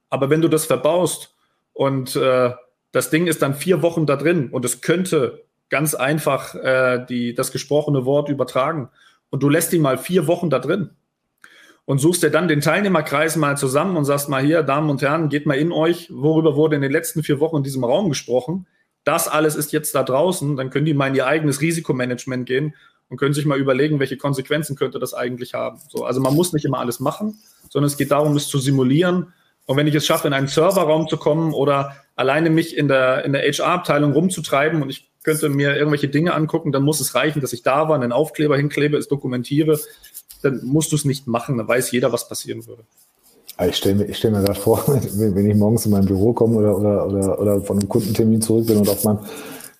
Aber 0.09 0.29
wenn 0.29 0.41
du 0.41 0.47
das 0.47 0.65
verbaust 0.65 1.35
und 1.73 2.15
äh, 2.15 2.51
das 2.91 3.09
Ding 3.09 3.27
ist 3.27 3.41
dann 3.41 3.53
vier 3.55 3.81
Wochen 3.81 4.05
da 4.05 4.15
drin 4.15 4.49
und 4.49 4.65
es 4.65 4.81
könnte 4.81 5.45
ganz 5.69 5.93
einfach 5.93 6.55
äh, 6.55 7.05
die, 7.07 7.33
das 7.33 7.51
gesprochene 7.51 8.05
Wort 8.05 8.29
übertragen 8.29 8.89
und 9.29 9.43
du 9.43 9.49
lässt 9.49 9.73
ihn 9.73 9.81
mal 9.81 9.97
vier 9.97 10.27
Wochen 10.27 10.49
da 10.49 10.59
drin 10.59 10.91
und 11.85 11.99
suchst 11.99 12.21
dir 12.21 12.29
dann 12.29 12.47
den 12.47 12.61
Teilnehmerkreis 12.61 13.35
mal 13.35 13.57
zusammen 13.57 13.97
und 13.97 14.05
sagst 14.05 14.29
mal 14.29 14.43
hier, 14.43 14.61
Damen 14.63 14.89
und 14.89 15.01
Herren, 15.01 15.29
geht 15.29 15.45
mal 15.45 15.57
in 15.57 15.71
euch, 15.71 16.09
worüber 16.11 16.55
wurde 16.55 16.75
in 16.75 16.81
den 16.81 16.91
letzten 16.91 17.23
vier 17.23 17.39
Wochen 17.39 17.57
in 17.57 17.63
diesem 17.63 17.83
Raum 17.83 18.09
gesprochen. 18.09 18.67
Das 19.03 19.27
alles 19.27 19.55
ist 19.55 19.71
jetzt 19.71 19.95
da 19.95 20.03
draußen, 20.03 20.55
dann 20.55 20.69
können 20.69 20.85
die 20.85 20.93
mal 20.93 21.07
in 21.07 21.15
ihr 21.15 21.25
eigenes 21.25 21.61
Risikomanagement 21.61 22.45
gehen 22.45 22.75
und 23.09 23.17
können 23.17 23.33
sich 23.33 23.45
mal 23.45 23.57
überlegen, 23.57 23.99
welche 23.99 24.17
Konsequenzen 24.17 24.75
könnte 24.75 24.99
das 24.99 25.13
eigentlich 25.13 25.55
haben. 25.55 25.79
So, 25.89 26.05
also 26.05 26.21
man 26.21 26.35
muss 26.35 26.53
nicht 26.53 26.65
immer 26.65 26.77
alles 26.77 26.99
machen, 26.99 27.39
sondern 27.69 27.87
es 27.87 27.97
geht 27.97 28.11
darum, 28.11 28.35
es 28.35 28.47
zu 28.47 28.59
simulieren. 28.59 29.33
Und 29.65 29.77
wenn 29.77 29.87
ich 29.87 29.95
es 29.95 30.05
schaffe, 30.05 30.27
in 30.27 30.33
einen 30.33 30.47
Serverraum 30.47 31.07
zu 31.07 31.17
kommen 31.17 31.53
oder 31.53 31.95
alleine 32.15 32.49
mich 32.49 32.77
in 32.77 32.87
der, 32.87 33.25
in 33.25 33.33
der 33.33 33.41
HR-Abteilung 33.41 34.13
rumzutreiben 34.13 34.81
und 34.81 34.89
ich 34.89 35.08
könnte 35.29 35.49
mir 35.49 35.75
irgendwelche 35.75 36.07
Dinge 36.07 36.33
angucken, 36.33 36.71
dann 36.71 36.83
muss 36.83 36.99
es 36.99 37.13
reichen, 37.13 37.41
dass 37.41 37.53
ich 37.53 37.61
da 37.61 37.87
war, 37.87 37.95
einen 37.95 38.11
Aufkleber 38.11 38.57
hinklebe, 38.57 38.97
es 38.97 39.07
dokumentiere. 39.07 39.79
Dann 40.41 40.61
musst 40.63 40.91
du 40.91 40.95
es 40.95 41.05
nicht 41.05 41.27
machen, 41.27 41.57
dann 41.57 41.67
weiß 41.67 41.91
jeder, 41.91 42.11
was 42.11 42.27
passieren 42.27 42.65
würde. 42.65 42.83
Ich 43.67 43.75
stelle 43.75 43.95
mir, 43.95 44.13
stell 44.13 44.31
mir 44.31 44.41
gerade 44.41 44.59
vor, 44.59 44.83
wenn 44.87 45.49
ich 45.49 45.55
morgens 45.55 45.85
in 45.85 45.91
mein 45.91 46.05
Büro 46.05 46.33
komme 46.33 46.57
oder, 46.57 46.77
oder, 46.77 47.07
oder, 47.07 47.39
oder 47.39 47.61
von 47.61 47.77
einem 47.77 47.89
Kundentermin 47.89 48.41
zurück 48.41 48.67
bin 48.67 48.77
und 48.77 48.89
auf 48.89 49.03
meinem 49.03 49.19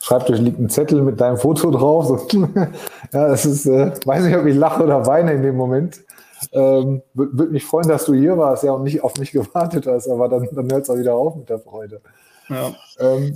Schreibtisch 0.01 0.39
liegt 0.39 0.59
ein 0.59 0.69
Zettel 0.69 1.01
mit 1.01 1.19
deinem 1.19 1.37
Foto 1.37 1.71
drauf. 1.71 2.05
So, 2.31 2.39
ja, 2.55 2.69
das 3.11 3.45
ist, 3.45 3.65
äh, 3.65 3.91
weiß 4.05 4.23
nicht, 4.23 4.37
ob 4.37 4.45
ich 4.45 4.55
lache 4.55 4.83
oder 4.83 5.05
weine 5.07 5.33
in 5.33 5.41
dem 5.41 5.55
Moment. 5.55 6.01
Ähm, 6.53 7.01
Würde 7.13 7.51
mich 7.51 7.65
freuen, 7.65 7.89
dass 7.89 8.05
du 8.05 8.13
hier 8.13 8.37
warst, 8.37 8.63
ja, 8.63 8.71
und 8.71 8.83
nicht 8.83 9.03
auf 9.03 9.17
mich 9.17 9.31
gewartet 9.33 9.87
hast, 9.87 10.07
aber 10.07 10.29
dann, 10.29 10.47
dann 10.51 10.71
hört 10.71 10.83
es 10.83 10.89
auch 10.89 10.97
wieder 10.97 11.15
auf 11.15 11.35
mit 11.35 11.49
der 11.49 11.59
Freude. 11.59 12.01
Ja. 12.49 12.73
Ähm, 12.99 13.33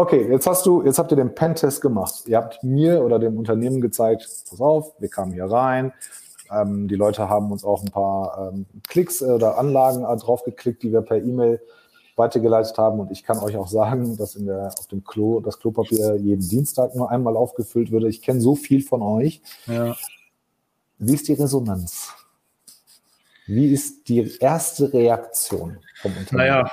Okay, 0.00 0.30
jetzt 0.30 0.46
hast 0.46 0.64
du, 0.64 0.82
jetzt 0.82 0.98
habt 0.98 1.12
ihr 1.12 1.16
den 1.16 1.34
Pentest 1.34 1.82
gemacht. 1.82 2.22
Ihr 2.24 2.38
habt 2.38 2.64
mir 2.64 3.04
oder 3.04 3.18
dem 3.18 3.36
Unternehmen 3.36 3.82
gezeigt, 3.82 4.26
pass 4.48 4.58
auf, 4.58 4.94
wir 4.98 5.10
kamen 5.10 5.34
hier 5.34 5.44
rein. 5.44 5.92
Ähm, 6.50 6.88
die 6.88 6.94
Leute 6.94 7.28
haben 7.28 7.52
uns 7.52 7.64
auch 7.64 7.82
ein 7.82 7.90
paar 7.90 8.50
ähm, 8.50 8.64
Klicks 8.88 9.20
äh, 9.20 9.26
oder 9.26 9.58
Anlagen 9.58 10.06
äh, 10.06 10.16
draufgeklickt, 10.16 10.82
die 10.82 10.90
wir 10.90 11.02
per 11.02 11.18
E-Mail 11.18 11.60
weitergeleitet 12.16 12.78
haben. 12.78 12.98
Und 12.98 13.10
ich 13.10 13.24
kann 13.24 13.40
euch 13.40 13.58
auch 13.58 13.68
sagen, 13.68 14.16
dass 14.16 14.36
in 14.36 14.46
der, 14.46 14.68
auf 14.78 14.86
dem 14.86 15.04
Klo 15.04 15.40
das 15.40 15.58
Klopapier 15.58 16.16
jeden 16.16 16.48
Dienstag 16.48 16.94
nur 16.94 17.10
einmal 17.10 17.36
aufgefüllt 17.36 17.90
würde. 17.90 18.08
Ich 18.08 18.22
kenne 18.22 18.40
so 18.40 18.54
viel 18.54 18.82
von 18.82 19.02
euch. 19.02 19.42
Ja. 19.66 19.94
Wie 20.96 21.12
ist 21.12 21.28
die 21.28 21.34
Resonanz? 21.34 22.08
Wie 23.46 23.70
ist 23.70 24.08
die 24.08 24.38
erste 24.40 24.94
Reaktion 24.94 25.76
vom 26.00 26.12
Unternehmen? 26.16 26.48
Naja, 26.48 26.70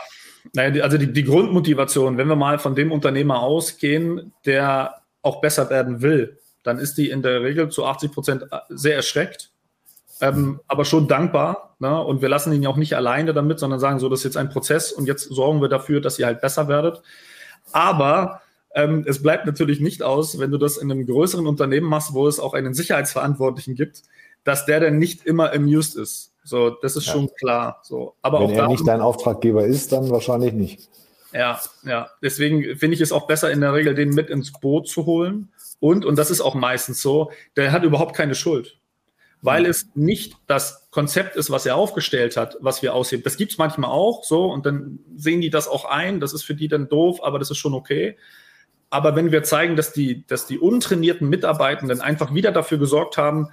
naja, 0.54 0.84
also 0.84 0.98
die, 0.98 1.12
die 1.12 1.24
Grundmotivation, 1.24 2.18
wenn 2.18 2.28
wir 2.28 2.36
mal 2.36 2.60
von 2.60 2.76
dem 2.76 2.92
Unternehmer 2.92 3.42
ausgehen, 3.42 4.34
der 4.46 5.02
auch 5.22 5.42
besser 5.42 5.70
werden 5.70 6.02
will, 6.02 6.40
dann 6.64 6.80
ist 6.80 6.98
die 6.98 7.10
in 7.10 7.22
der 7.22 7.42
Regel 7.42 7.70
zu 7.70 7.86
80 7.86 8.12
Prozent 8.12 8.44
äh, 8.52 8.60
sehr 8.70 8.96
erschreckt, 8.96 9.52
ähm, 10.22 10.60
aber 10.68 10.86
schon 10.86 11.08
dankbar. 11.08 11.76
Ne? 11.80 12.02
Und 12.02 12.22
wir 12.22 12.30
lassen 12.30 12.52
ihn 12.54 12.64
ja 12.64 12.70
auch 12.70 12.78
nicht 12.78 12.96
alleine 12.96 13.34
damit, 13.34 13.60
sondern 13.60 13.80
sagen 13.80 14.00
so, 14.00 14.10
das 14.10 14.20
ist 14.20 14.26
jetzt 14.26 14.38
ein 14.38 14.50
Prozess 14.50 14.92
und 14.92 15.06
jetzt 15.06 15.24
sorgen 15.30 15.62
wir 15.62 15.70
dafür, 15.70 16.02
dass 16.02 16.20
ihr 16.20 16.26
halt 16.26 16.42
besser 16.42 16.68
werdet. 16.68 17.02
Aber 17.72 18.42
ähm, 18.74 19.06
es 19.08 19.22
bleibt 19.22 19.46
natürlich 19.46 19.80
nicht 19.80 20.04
aus, 20.04 20.40
wenn 20.40 20.52
du 20.52 20.58
das 20.58 20.78
in 20.78 20.92
einem 20.92 21.06
größeren 21.06 21.48
Unternehmen 21.48 21.88
machst, 21.88 22.14
wo 22.14 22.28
es 22.28 22.40
auch 22.40 22.54
einen 22.54 22.74
Sicherheitsverantwortlichen 22.74 23.76
gibt, 23.76 24.04
dass 24.44 24.66
der 24.66 24.80
dann 24.80 24.98
nicht 24.98 25.26
immer 25.26 25.54
amused 25.54 25.96
ist. 25.96 26.34
So, 26.48 26.70
das 26.70 26.96
ist 26.96 27.08
ja. 27.08 27.14
schon 27.14 27.30
klar. 27.36 27.82
So, 27.84 28.16
aber 28.22 28.40
Wenn 28.40 28.46
auch 28.46 28.52
er 28.52 28.58
darum, 28.58 28.72
nicht 28.72 28.88
dein 28.88 29.02
Auftraggeber 29.02 29.66
ist, 29.66 29.92
dann 29.92 30.10
wahrscheinlich 30.10 30.54
nicht. 30.54 30.90
Ja, 31.34 31.60
ja. 31.84 32.10
Deswegen 32.22 32.78
finde 32.78 32.96
ich 32.96 33.02
es 33.02 33.12
auch 33.12 33.28
besser, 33.28 33.52
in 33.52 33.60
der 33.60 33.74
Regel 33.74 33.96
den 33.96 34.10
mit 34.10 34.30
ins 34.30 34.54
Boot 34.54 34.88
zu 34.88 35.06
holen. 35.06 35.50
Und, 35.82 36.06
und 36.06 36.18
das 36.18 36.32
ist 36.32 36.40
auch 36.40 36.56
meistens 36.56 37.02
so, 37.02 37.32
der 37.58 37.74
hat 37.74 37.84
überhaupt 37.84 38.16
keine 38.16 38.34
Schuld. 38.34 38.78
Weil 39.42 39.64
mhm. 39.64 39.70
es 39.70 39.88
nicht 39.94 40.38
das 40.48 40.90
Konzept 40.90 41.36
ist, 41.36 41.52
was 41.52 41.66
er 41.66 41.76
aufgestellt 41.76 42.38
hat, 42.38 42.58
was 42.62 42.82
wir 42.82 42.94
ausheben. 42.94 43.24
Das 43.24 43.36
gibt 43.36 43.52
es 43.52 43.58
manchmal 43.58 43.92
auch 43.92 44.24
so 44.24 44.46
und 44.46 44.66
dann 44.66 45.00
sehen 45.18 45.42
die 45.42 45.50
das 45.50 45.68
auch 45.68 45.84
ein. 45.84 46.22
Das 46.22 46.34
ist 46.34 46.44
für 46.44 46.56
die 46.56 46.70
dann 46.70 46.88
doof, 46.88 47.20
aber 47.22 47.40
das 47.40 47.52
ist 47.52 47.58
schon 47.58 47.74
okay. 47.74 48.16
Aber 48.90 49.18
wenn 49.18 49.34
wir 49.34 49.44
zeigen, 49.44 49.76
dass 49.76 49.92
die, 49.92 50.26
dass 50.28 50.48
die 50.48 50.60
untrainierten 50.60 51.28
Mitarbeitenden 51.28 52.00
einfach 52.00 52.34
wieder 52.34 52.54
dafür 52.54 52.78
gesorgt 52.78 53.18
haben, 53.18 53.50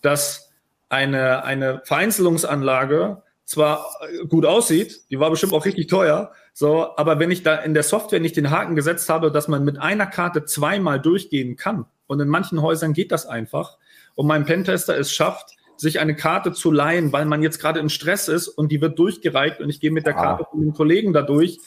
dass 0.00 0.45
eine, 0.88 1.44
eine 1.44 1.82
Vereinzelungsanlage 1.84 3.22
zwar 3.44 3.86
gut 4.28 4.44
aussieht, 4.44 5.02
die 5.10 5.20
war 5.20 5.30
bestimmt 5.30 5.52
auch 5.52 5.64
richtig 5.64 5.86
teuer, 5.86 6.32
so, 6.52 6.96
aber 6.96 7.18
wenn 7.18 7.30
ich 7.30 7.42
da 7.42 7.56
in 7.56 7.74
der 7.74 7.82
Software 7.82 8.18
nicht 8.20 8.36
den 8.36 8.50
Haken 8.50 8.74
gesetzt 8.74 9.08
habe, 9.08 9.30
dass 9.30 9.46
man 9.46 9.64
mit 9.64 9.78
einer 9.78 10.06
Karte 10.06 10.44
zweimal 10.44 11.00
durchgehen 11.00 11.56
kann, 11.56 11.86
und 12.08 12.20
in 12.20 12.28
manchen 12.28 12.62
Häusern 12.62 12.92
geht 12.92 13.12
das 13.12 13.26
einfach, 13.26 13.78
und 14.14 14.26
mein 14.26 14.46
Pentester 14.46 14.98
es 14.98 15.12
schafft, 15.12 15.50
sich 15.76 16.00
eine 16.00 16.16
Karte 16.16 16.52
zu 16.52 16.72
leihen, 16.72 17.12
weil 17.12 17.26
man 17.26 17.42
jetzt 17.42 17.60
gerade 17.60 17.80
im 17.80 17.88
Stress 17.88 18.28
ist 18.28 18.48
und 18.48 18.72
die 18.72 18.80
wird 18.80 18.98
durchgereicht 18.98 19.60
und 19.60 19.68
ich 19.68 19.80
gehe 19.80 19.90
mit 19.90 20.06
der 20.06 20.14
Karte 20.14 20.44
ah. 20.44 20.48
von 20.50 20.60
den 20.60 20.72
Kollegen 20.72 21.12
da 21.12 21.22
durch, 21.22 21.60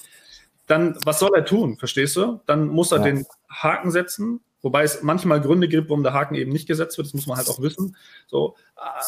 dann 0.66 0.98
was 1.06 1.20
soll 1.20 1.32
er 1.36 1.46
tun, 1.46 1.78
verstehst 1.78 2.16
du? 2.16 2.42
Dann 2.46 2.68
muss 2.68 2.92
er 2.92 3.00
ja. 3.00 3.04
den 3.06 3.26
Haken 3.50 3.92
setzen 3.92 4.42
Wobei 4.62 4.84
es 4.84 5.02
manchmal 5.04 5.40
Gründe 5.42 5.68
gibt, 5.68 5.90
warum 5.90 6.04
der 6.04 6.14
Haken 6.14 6.36
eben 6.36 6.52
nicht 6.52 6.68
gesetzt 6.68 6.98
wird, 6.98 7.08
das 7.08 7.14
muss 7.14 7.28
man 7.28 7.38
halt 7.38 7.50
auch 7.50 7.62
wissen. 7.62 7.96
So, 8.28 8.56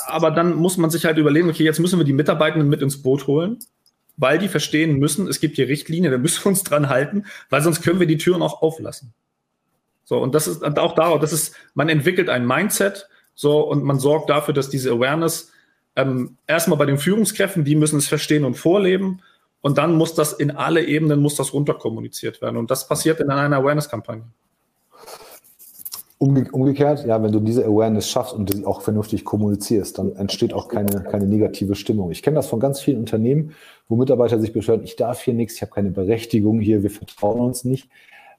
aber 0.07 0.31
dann 0.31 0.55
muss 0.55 0.77
man 0.77 0.89
sich 0.89 1.05
halt 1.05 1.17
überlegen, 1.17 1.49
okay, 1.49 1.63
jetzt 1.63 1.79
müssen 1.79 1.99
wir 1.99 2.05
die 2.05 2.13
Mitarbeitenden 2.13 2.69
mit 2.69 2.81
ins 2.81 3.01
Boot 3.01 3.27
holen, 3.27 3.59
weil 4.17 4.39
die 4.39 4.47
verstehen 4.47 4.97
müssen, 4.97 5.27
es 5.27 5.39
gibt 5.39 5.57
hier 5.57 5.67
Richtlinien, 5.67 6.11
da 6.11 6.17
müssen 6.17 6.43
wir 6.43 6.49
uns 6.49 6.63
dran 6.63 6.89
halten, 6.89 7.25
weil 7.49 7.61
sonst 7.61 7.81
können 7.81 7.99
wir 7.99 8.07
die 8.07 8.17
Türen 8.17 8.41
auch 8.41 8.61
auflassen. 8.61 9.13
So, 10.05 10.19
und 10.19 10.35
das 10.35 10.47
ist 10.47 10.63
auch 10.63 10.95
da, 10.95 11.17
das 11.17 11.33
ist, 11.33 11.55
man 11.73 11.89
entwickelt 11.89 12.29
ein 12.29 12.45
Mindset, 12.45 13.07
so, 13.33 13.61
und 13.61 13.83
man 13.83 13.99
sorgt 13.99 14.29
dafür, 14.29 14.53
dass 14.53 14.69
diese 14.69 14.91
Awareness 14.91 15.51
ähm, 15.95 16.37
erstmal 16.47 16.77
bei 16.77 16.85
den 16.85 16.97
Führungskräften, 16.97 17.65
die 17.65 17.75
müssen 17.75 17.97
es 17.97 18.07
verstehen 18.07 18.45
und 18.45 18.55
vorleben, 18.55 19.21
und 19.61 19.77
dann 19.77 19.95
muss 19.95 20.15
das 20.15 20.33
in 20.33 20.51
alle 20.51 20.83
Ebenen, 20.83 21.21
muss 21.21 21.35
das 21.35 21.53
runterkommuniziert 21.53 22.41
werden. 22.41 22.57
Und 22.57 22.71
das 22.71 22.87
passiert 22.87 23.19
in 23.19 23.29
einer 23.29 23.57
Awareness-Kampagne. 23.57 24.25
Umgekehrt, 26.21 27.03
ja, 27.07 27.23
wenn 27.23 27.31
du 27.31 27.39
diese 27.39 27.65
Awareness 27.65 28.07
schaffst 28.07 28.35
und 28.35 28.53
die 28.53 28.63
auch 28.63 28.81
vernünftig 28.81 29.25
kommunizierst, 29.25 29.97
dann 29.97 30.15
entsteht 30.15 30.53
auch 30.53 30.67
keine, 30.67 31.01
keine 31.01 31.25
negative 31.25 31.73
Stimmung. 31.73 32.11
Ich 32.11 32.21
kenne 32.21 32.35
das 32.35 32.45
von 32.45 32.59
ganz 32.59 32.79
vielen 32.79 32.99
Unternehmen, 32.99 33.53
wo 33.89 33.95
Mitarbeiter 33.95 34.39
sich 34.39 34.53
beschweren, 34.53 34.83
ich 34.83 34.95
darf 34.95 35.19
hier 35.21 35.33
nichts, 35.33 35.55
ich 35.55 35.63
habe 35.63 35.71
keine 35.71 35.89
Berechtigung 35.89 36.59
hier, 36.59 36.83
wir 36.83 36.91
vertrauen 36.91 37.39
uns 37.39 37.63
nicht. 37.63 37.89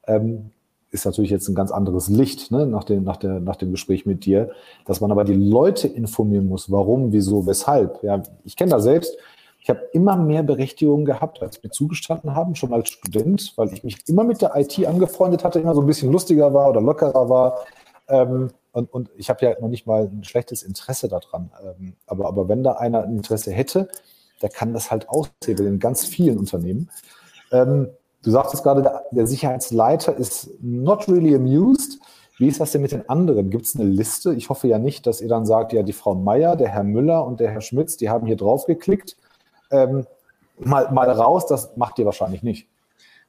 Ähm, 0.07 0.53
ist 0.93 1.07
natürlich 1.07 1.33
jetzt 1.33 1.49
ein 1.49 1.57
ganz 1.57 1.73
anderes 1.73 2.09
Licht 2.09 2.53
ne, 2.53 2.67
nach, 2.67 2.85
dem, 2.85 3.03
nach, 3.03 3.17
der, 3.17 3.41
nach 3.41 3.57
dem 3.57 3.73
Gespräch 3.73 4.07
mit 4.07 4.27
dir, 4.27 4.51
dass 4.85 5.01
man 5.01 5.11
aber 5.11 5.25
die 5.25 5.35
Leute 5.35 5.89
informieren 5.89 6.47
muss, 6.47 6.71
warum, 6.71 7.13
wieso, 7.13 7.49
weshalb. 7.49 8.01
Ja, 8.05 8.23
ich 8.45 8.55
kenne 8.55 8.71
da 8.71 8.79
selbst, 8.79 9.17
ich 9.63 9.71
habe 9.71 9.89
immer 9.93 10.17
mehr 10.17 10.43
Berechtigungen 10.43 11.05
gehabt, 11.05 11.41
als 11.41 11.63
mir 11.63 11.71
zugestanden 11.71 12.35
haben, 12.35 12.57
schon 12.57 12.73
als 12.73 12.89
Student, 12.89 13.53
weil 13.57 13.73
ich 13.73 13.85
mich 13.85 14.09
immer 14.09 14.25
mit 14.25 14.43
der 14.43 14.57
IT 14.57 14.85
angefreundet 14.85 15.45
hatte, 15.45 15.61
immer 15.61 15.75
so 15.75 15.81
ein 15.83 15.87
bisschen 15.87 16.11
lustiger 16.11 16.53
war 16.53 16.69
oder 16.69 16.81
lockerer 16.81 17.29
war. 17.29 17.61
Ähm, 18.09 18.51
und, 18.73 18.93
und 18.93 19.11
ich 19.17 19.31
habe 19.31 19.45
ja 19.47 19.61
noch 19.61 19.69
nicht 19.69 19.87
mal 19.87 20.11
ein 20.13 20.25
schlechtes 20.25 20.65
Interesse 20.65 21.09
daran. 21.09 21.53
Ähm, 21.65 21.95
aber, 22.07 22.27
aber 22.27 22.49
wenn 22.49 22.65
da 22.65 22.73
einer 22.73 23.05
ein 23.05 23.19
Interesse 23.19 23.53
hätte, 23.53 23.89
der 24.41 24.49
kann 24.49 24.75
das 24.75 24.91
halt 24.91 25.09
aushebeln 25.09 25.75
in 25.75 25.79
ganz 25.79 26.05
vielen 26.05 26.39
Unternehmen. 26.39 26.91
Ähm, 27.53 27.89
du 28.25 28.33
sagtest 28.33 28.65
gerade, 28.65 28.83
der, 28.83 29.05
der 29.13 29.29
Sicherheitsleiter 29.29 30.17
ist 30.17 30.51
not 30.61 31.07
really 31.09 31.37
amused. 31.37 32.01
Wie 32.39 32.49
ist 32.49 32.59
das 32.59 32.73
denn 32.73 32.83
mit 32.83 32.91
den 32.91 33.09
anderen? 33.09 33.51
Gibt 33.51 33.67
es 33.67 33.77
eine 33.77 33.85
Liste? 33.85 34.35
Ich 34.35 34.49
hoffe 34.49 34.67
ja 34.67 34.81
nicht, 34.81 35.07
dass 35.07 35.21
ihr 35.21 35.29
dann 35.29 35.47
sagt, 35.47 35.73
ja, 35.73 35.85
die 35.85 35.93
Frau 35.93 36.17
Meier, 36.17 36.57
der 36.57 36.71
Herr 36.71 36.83
Müller 36.83 37.25
und 37.25 37.39
der 37.39 37.53
Herr 37.53 37.61
Schmitz, 37.61 37.97
die 37.97 38.11
haben 38.11 38.27
hier 38.27 38.37
drauf 38.37 38.67
geklickt 38.67 39.17
ähm, 39.73 40.07
mal, 40.59 40.91
mal 40.93 41.11
raus, 41.11 41.47
das 41.47 41.77
macht 41.77 41.99
ihr 41.99 42.05
wahrscheinlich 42.05 42.43
nicht. 42.43 42.69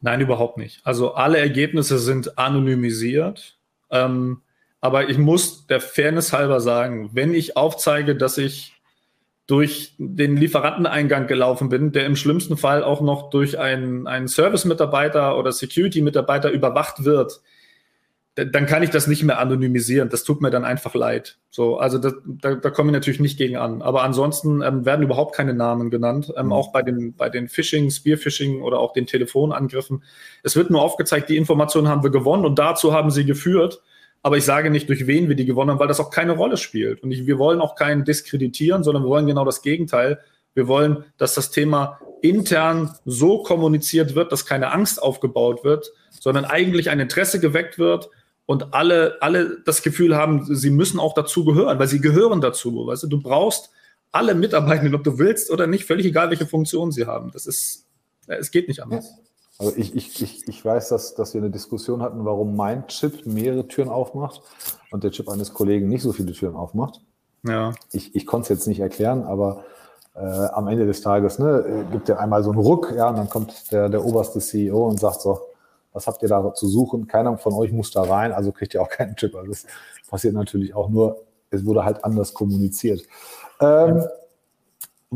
Nein, 0.01 0.21
überhaupt 0.21 0.57
nicht. 0.57 0.81
Also 0.83 1.13
alle 1.13 1.39
Ergebnisse 1.39 1.97
sind 1.97 2.37
anonymisiert. 2.37 3.57
Ähm, 3.89 4.41
aber 4.81 5.09
ich 5.09 5.17
muss 5.17 5.65
der 5.67 5.79
Fairness 5.79 6.33
halber 6.33 6.59
sagen, 6.59 7.11
wenn 7.13 7.33
ich 7.33 7.55
aufzeige, 7.55 8.17
dass 8.17 8.37
ich 8.37 8.73
durch 9.47 9.95
den 9.97 10.35
Lieferanteneingang 10.37 11.27
gelaufen 11.27 11.69
bin, 11.69 11.91
der 11.91 12.05
im 12.05 12.15
schlimmsten 12.15 12.57
Fall 12.57 12.83
auch 12.83 13.01
noch 13.01 13.29
durch 13.29 13.59
einen, 13.59 14.07
einen 14.07 14.27
Service-Mitarbeiter 14.27 15.37
oder 15.37 15.51
Security-Mitarbeiter 15.51 16.49
überwacht 16.49 17.05
wird, 17.05 17.41
dann 18.35 18.65
kann 18.65 18.81
ich 18.81 18.89
das 18.89 19.05
nicht 19.05 19.23
mehr 19.23 19.39
anonymisieren. 19.39 20.09
Das 20.09 20.23
tut 20.23 20.41
mir 20.41 20.49
dann 20.49 20.65
einfach 20.65 20.95
leid. 20.95 21.37
So, 21.51 21.77
also 21.77 21.99
das, 21.99 22.15
da, 22.25 22.55
da 22.55 22.69
komme 22.71 22.89
ich 22.89 22.93
natürlich 22.93 23.19
nicht 23.19 23.37
gegen 23.37 23.57
an. 23.57 23.83
Aber 23.83 24.01
ansonsten 24.01 24.63
ähm, 24.63 24.85
werden 24.85 25.03
überhaupt 25.03 25.35
keine 25.35 25.53
Namen 25.53 25.91
genannt, 25.91 26.33
ähm, 26.35 26.47
mhm. 26.47 26.53
auch 26.53 26.71
bei 26.71 26.81
den, 26.81 27.13
bei 27.15 27.29
den 27.29 27.47
Phishing, 27.47 27.91
Spearphishing 27.91 28.63
oder 28.63 28.79
auch 28.79 28.93
den 28.93 29.05
Telefonangriffen. 29.05 30.03
Es 30.41 30.55
wird 30.55 30.71
nur 30.71 30.81
aufgezeigt, 30.81 31.29
die 31.29 31.37
Informationen 31.37 31.87
haben 31.87 32.01
wir 32.01 32.09
gewonnen 32.09 32.43
und 32.43 32.57
dazu 32.57 32.91
haben 32.91 33.11
sie 33.11 33.23
geführt. 33.23 33.81
Aber 34.23 34.37
ich 34.37 34.45
sage 34.45 34.71
nicht, 34.71 34.89
durch 34.89 35.05
wen 35.05 35.27
wir 35.29 35.35
die 35.35 35.45
gewonnen 35.45 35.71
haben, 35.71 35.79
weil 35.79 35.87
das 35.87 35.99
auch 35.99 36.09
keine 36.09 36.31
Rolle 36.31 36.57
spielt. 36.57 37.03
Und 37.03 37.11
ich, 37.11 37.27
wir 37.27 37.37
wollen 37.37 37.61
auch 37.61 37.75
keinen 37.75 38.03
diskreditieren, 38.03 38.83
sondern 38.83 39.03
wir 39.03 39.09
wollen 39.09 39.27
genau 39.27 39.45
das 39.45 39.61
Gegenteil. 39.61 40.19
Wir 40.55 40.67
wollen, 40.67 41.03
dass 41.17 41.35
das 41.35 41.51
Thema 41.51 41.99
intern 42.21 42.95
so 43.05 43.43
kommuniziert 43.43 44.15
wird, 44.15 44.31
dass 44.31 44.45
keine 44.45 44.71
Angst 44.71 45.03
aufgebaut 45.03 45.63
wird, 45.63 45.91
sondern 46.09 46.45
eigentlich 46.45 46.89
ein 46.89 47.01
Interesse 47.01 47.39
geweckt 47.39 47.77
wird 47.77 48.09
und 48.45 48.73
alle, 48.73 49.17
alle 49.21 49.61
das 49.65 49.81
Gefühl 49.81 50.15
haben, 50.15 50.45
sie 50.53 50.69
müssen 50.69 50.99
auch 50.99 51.13
dazu 51.13 51.45
gehören, 51.45 51.79
weil 51.79 51.87
sie 51.87 52.01
gehören 52.01 52.41
dazu. 52.41 52.87
Weißt 52.87 53.03
du, 53.03 53.07
du 53.07 53.21
brauchst 53.21 53.69
alle 54.11 54.35
Mitarbeitenden, 54.35 54.95
ob 54.95 55.03
du 55.03 55.17
willst 55.17 55.49
oder 55.49 55.65
nicht, 55.67 55.85
völlig 55.85 56.05
egal, 56.05 56.29
welche 56.29 56.45
Funktion 56.45 56.91
sie 56.91 57.05
haben. 57.05 57.31
Das 57.31 57.45
ist, 57.45 57.85
es 58.27 58.51
geht 58.51 58.67
nicht 58.67 58.81
anders. 58.81 59.13
Also 59.57 59.73
ich, 59.77 59.95
ich, 59.95 60.21
ich, 60.21 60.47
ich 60.47 60.65
weiß, 60.65 60.89
dass, 60.89 61.15
dass 61.15 61.33
wir 61.33 61.41
eine 61.41 61.51
Diskussion 61.51 62.01
hatten, 62.01 62.25
warum 62.25 62.55
mein 62.55 62.87
Chip 62.87 63.25
mehrere 63.25 63.67
Türen 63.67 63.89
aufmacht 63.89 64.41
und 64.91 65.03
der 65.03 65.11
Chip 65.11 65.29
eines 65.29 65.53
Kollegen 65.53 65.87
nicht 65.87 66.01
so 66.01 66.11
viele 66.11 66.33
Türen 66.33 66.55
aufmacht. 66.55 67.01
Ja. 67.47 67.73
Ich, 67.91 68.15
ich 68.15 68.25
konnte 68.25 68.43
es 68.43 68.49
jetzt 68.59 68.67
nicht 68.67 68.79
erklären, 68.79 69.23
aber 69.23 69.63
äh, 70.15 70.19
am 70.19 70.67
Ende 70.67 70.85
des 70.85 71.01
Tages 71.01 71.39
ne, 71.39 71.85
gibt 71.91 72.09
er 72.09 72.19
einmal 72.19 72.43
so 72.43 72.51
einen 72.51 72.59
Ruck, 72.59 72.93
ja, 72.95 73.09
und 73.09 73.17
dann 73.17 73.29
kommt 73.29 73.71
der, 73.71 73.89
der 73.89 74.03
oberste 74.03 74.39
CEO 74.39 74.87
und 74.87 74.99
sagt 74.99 75.21
so, 75.21 75.39
was 75.93 76.07
habt 76.07 76.21
ihr 76.23 76.29
da 76.29 76.53
zu 76.53 76.67
suchen? 76.67 77.07
Keiner 77.07 77.37
von 77.37 77.53
euch 77.53 77.71
muss 77.71 77.91
da 77.91 78.03
rein, 78.03 78.31
also 78.31 78.51
kriegt 78.51 78.73
ihr 78.73 78.81
auch 78.81 78.89
keinen 78.89 79.15
Chip. 79.15 79.35
Also 79.35 79.49
das 79.49 79.65
passiert 80.09 80.33
natürlich 80.33 80.75
auch 80.75 80.89
nur, 80.89 81.23
es 81.49 81.65
wurde 81.65 81.85
halt 81.85 82.03
anders 82.03 82.33
kommuniziert. 82.33 83.03
Ähm, 83.61 84.03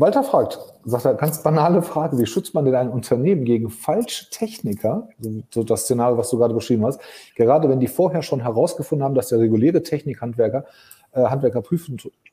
Walter 0.00 0.22
fragt, 0.22 0.60
sagt 0.84 1.06
er, 1.06 1.14
ganz 1.14 1.42
banale 1.42 1.82
Frage, 1.82 2.18
wie 2.18 2.26
schützt 2.26 2.54
man 2.54 2.64
denn 2.64 2.76
ein 2.76 2.88
Unternehmen 2.88 3.44
gegen 3.44 3.68
falsche 3.68 4.30
Techniker, 4.30 5.08
so 5.50 5.64
das 5.64 5.82
Szenario, 5.82 6.16
was 6.16 6.30
du 6.30 6.38
gerade 6.38 6.54
beschrieben 6.54 6.86
hast, 6.86 7.00
gerade 7.34 7.68
wenn 7.68 7.80
die 7.80 7.88
vorher 7.88 8.22
schon 8.22 8.40
herausgefunden 8.40 9.04
haben, 9.04 9.16
dass 9.16 9.28
der 9.28 9.40
reguläre 9.40 9.82
Technikhandwerker 9.82 10.66
äh, 11.12 11.22
Handwerker 11.24 11.62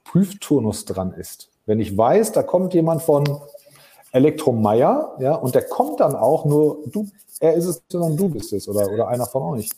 Prüfturnus 0.04 0.86
dran 0.86 1.14
ist. 1.14 1.50
Wenn 1.66 1.80
ich 1.80 1.98
weiß, 1.98 2.34
da 2.34 2.44
kommt 2.44 2.76
jemand 2.76 3.02
von 3.02 3.24
Elektromeier, 4.16 5.18
ja, 5.20 5.36
und 5.36 5.56
der 5.56 5.64
kommt 5.64 6.00
dann 6.00 6.16
auch 6.16 6.46
nur, 6.46 6.84
du, 6.88 7.08
er 7.40 7.54
ist 7.54 7.66
es, 7.66 7.84
sondern 7.90 8.16
du 8.16 8.30
bist 8.30 8.54
es 8.54 8.68
oder, 8.68 8.90
oder 8.90 9.10
einer 9.10 9.26
von 9.26 9.58
euch. 9.58 9.70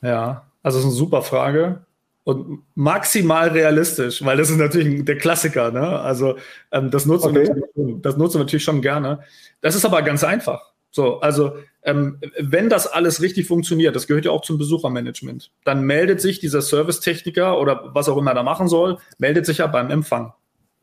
Ja, 0.00 0.44
also 0.62 0.78
das 0.78 0.84
ist 0.86 0.92
eine 0.92 0.98
super 0.98 1.22
Frage 1.22 1.84
und 2.24 2.62
maximal 2.74 3.48
realistisch, 3.48 4.24
weil 4.24 4.36
das 4.36 4.48
ist 4.48 4.56
natürlich 4.56 5.04
der 5.04 5.18
Klassiker. 5.18 5.70
Ne? 5.72 5.86
Also 6.00 6.36
ähm, 6.70 6.90
das, 6.90 7.04
nutzen 7.04 7.36
okay. 7.36 7.50
wir 7.74 7.96
das 8.00 8.16
nutzen 8.16 8.38
wir 8.38 8.44
natürlich 8.44 8.64
schon 8.64 8.80
gerne. 8.80 9.20
Das 9.60 9.74
ist 9.74 9.84
aber 9.84 10.02
ganz 10.02 10.24
einfach. 10.24 10.72
So, 10.90 11.20
also 11.20 11.52
ähm, 11.82 12.18
wenn 12.38 12.68
das 12.68 12.86
alles 12.86 13.20
richtig 13.22 13.46
funktioniert, 13.46 13.96
das 13.96 14.06
gehört 14.06 14.24
ja 14.24 14.30
auch 14.30 14.42
zum 14.42 14.58
Besuchermanagement, 14.58 15.50
dann 15.64 15.82
meldet 15.82 16.20
sich 16.20 16.38
dieser 16.38 16.62
Servicetechniker 16.62 17.58
oder 17.58 17.90
was 17.92 18.08
auch 18.08 18.16
immer 18.16 18.30
er 18.32 18.36
da 18.36 18.42
machen 18.42 18.68
soll, 18.68 18.98
meldet 19.18 19.46
sich 19.46 19.58
ja 19.58 19.66
beim 19.66 19.90
Empfang. 19.90 20.32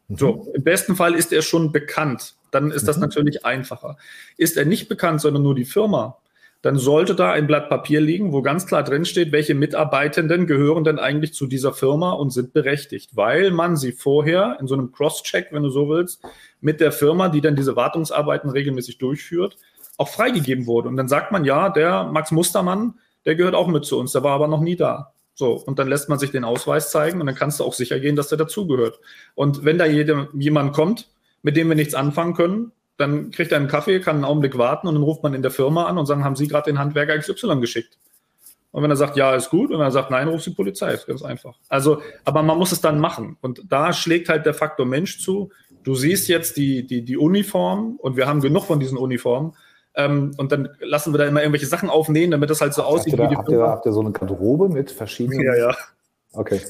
Mhm. 0.10 0.18
So, 0.18 0.52
im 0.54 0.64
besten 0.64 0.96
Fall 0.96 1.14
ist 1.14 1.32
er 1.32 1.42
schon 1.42 1.72
bekannt. 1.72 2.36
Dann 2.52 2.72
ist 2.72 2.88
das 2.88 2.98
mhm. 2.98 3.04
natürlich 3.04 3.46
einfacher. 3.46 3.98
Ist 4.38 4.58
er 4.58 4.66
nicht 4.66 4.90
bekannt, 4.90 5.22
sondern 5.22 5.44
nur 5.44 5.56
die 5.56 5.66
Firma, 5.66 6.18
dann 6.62 6.78
sollte 6.78 7.16
da 7.16 7.32
ein 7.32 7.48
Blatt 7.48 7.70
Papier 7.70 8.02
liegen, 8.02 8.34
wo 8.34 8.42
ganz 8.42 8.68
klar 8.68 8.84
drin 8.84 9.06
steht, 9.06 9.32
welche 9.32 9.56
Mitarbeitenden 9.56 10.46
gehören 10.46 10.84
denn 10.84 11.00
eigentlich 11.00 11.34
zu 11.34 11.48
dieser 11.48 11.72
Firma 11.74 12.12
und 12.12 12.32
sind 12.32 12.52
berechtigt, 12.52 13.16
weil 13.16 13.52
man 13.52 13.78
sie 13.78 13.94
vorher 13.94 14.58
in 14.60 14.68
so 14.68 14.74
einem 14.74 14.92
Cross-Check, 14.92 15.48
wenn 15.52 15.64
du 15.64 15.70
so 15.70 15.88
willst, 15.88 16.22
mit 16.60 16.82
der 16.82 16.92
Firma, 16.92 17.30
die 17.30 17.40
dann 17.40 17.56
diese 17.56 17.78
Wartungsarbeiten 17.78 18.50
regelmäßig 18.50 18.98
durchführt, 18.98 19.56
auch 19.96 20.10
freigegeben 20.10 20.66
wurde. 20.66 20.90
Und 20.90 20.98
dann 20.98 21.08
sagt 21.08 21.32
man, 21.32 21.46
ja, 21.46 21.70
der 21.70 22.04
Max 22.06 22.32
Mustermann, 22.32 22.96
der 23.26 23.36
gehört 23.36 23.56
auch 23.56 23.68
mit 23.68 23.86
zu 23.86 23.98
uns, 23.98 24.12
der 24.12 24.24
war 24.24 24.34
aber 24.34 24.50
noch 24.50 24.62
nie 24.62 24.76
da. 24.76 25.14
So, 25.36 25.54
und 25.54 25.80
dann 25.80 25.88
lässt 25.88 26.10
man 26.10 26.20
sich 26.20 26.32
den 26.32 26.44
Ausweis 26.44 26.92
zeigen 26.92 27.22
und 27.22 27.28
dann 27.28 27.36
kannst 27.36 27.62
du 27.62 27.64
auch 27.64 27.74
sicher 27.74 28.02
gehen, 28.02 28.18
dass 28.18 28.28
der 28.28 28.38
dazugehört. 28.38 29.00
Und 29.36 29.64
wenn 29.64 29.78
da 29.78 29.86
jemand 29.86 30.74
kommt, 30.74 31.08
mit 31.42 31.58
dem 31.58 31.70
wir 31.70 31.76
nichts 31.76 31.94
anfangen 31.94 32.34
können, 32.34 32.72
dann 32.98 33.32
kriegt 33.32 33.52
er 33.52 33.58
einen 33.58 33.68
Kaffee, 33.68 34.00
kann 34.00 34.18
einen 34.18 34.26
Augenblick 34.26 34.58
warten 34.58 34.88
und 34.88 34.96
dann 34.96 35.04
ruft 35.04 35.24
man 35.24 35.34
in 35.34 35.42
der 35.42 35.52
Firma 35.52 35.86
an 35.86 35.98
und 35.98 36.06
sagen, 36.06 36.24
haben 36.24 36.36
Sie 36.36 36.48
gerade 36.48 36.70
den 36.70 36.80
Handwerker 36.80 37.18
XY 37.18 37.60
geschickt? 37.62 37.98
Und 38.72 38.84
wenn 38.84 38.92
er 38.92 38.98
sagt, 38.98 39.18
ja, 39.18 39.34
ist 39.36 39.50
gut, 39.50 39.72
und 39.72 39.82
er 39.82 39.92
sagt, 39.92 40.12
nein, 40.12 40.28
ruft 40.28 40.46
die 40.46 40.52
Polizei, 40.52 40.94
ist 40.94 41.08
ganz 41.08 41.24
einfach. 41.24 41.56
Also, 41.70 42.02
aber 42.24 42.44
man 42.44 42.58
muss 42.58 42.72
es 42.72 42.82
dann 42.82 43.00
machen. 43.00 43.38
Und 43.42 43.64
da 43.68 43.94
schlägt 43.94 44.30
halt 44.30 44.46
der 44.46 44.54
Faktor 44.54 44.86
Mensch 44.86 45.20
zu. 45.20 45.50
Du 45.84 45.96
siehst 45.96 46.28
jetzt 46.28 46.58
die, 46.58 46.86
die, 46.86 47.04
die 47.04 47.18
Uniform 47.18 47.96
und 47.98 48.16
wir 48.16 48.28
haben 48.28 48.42
genug 48.42 48.66
von 48.66 48.80
diesen 48.80 48.98
Uniformen. 48.98 49.54
Ähm, 49.96 50.36
und 50.38 50.52
dann 50.52 50.70
lassen 50.82 51.14
wir 51.14 51.18
da 51.18 51.26
immer 51.26 51.42
irgendwelche 51.42 51.66
Sachen 51.66 51.90
aufnehmen, 51.90 52.32
damit 52.32 52.50
das 52.52 52.62
halt 52.62 52.76
so 52.76 52.84
aussieht. 52.84 53.14
Habt 53.14 53.22
ihr, 53.22 53.30
da, 53.30 53.38
habt, 53.38 53.50
ihr, 53.50 53.60
habt 53.62 53.86
ihr 53.88 53.92
so 53.92 54.02
eine 54.02 54.12
Garderobe 54.12 54.70
mit 54.70 54.92
verschiedenen? 54.92 55.42
Ja, 55.42 55.56
ja. 55.56 55.76
Okay. 56.34 56.62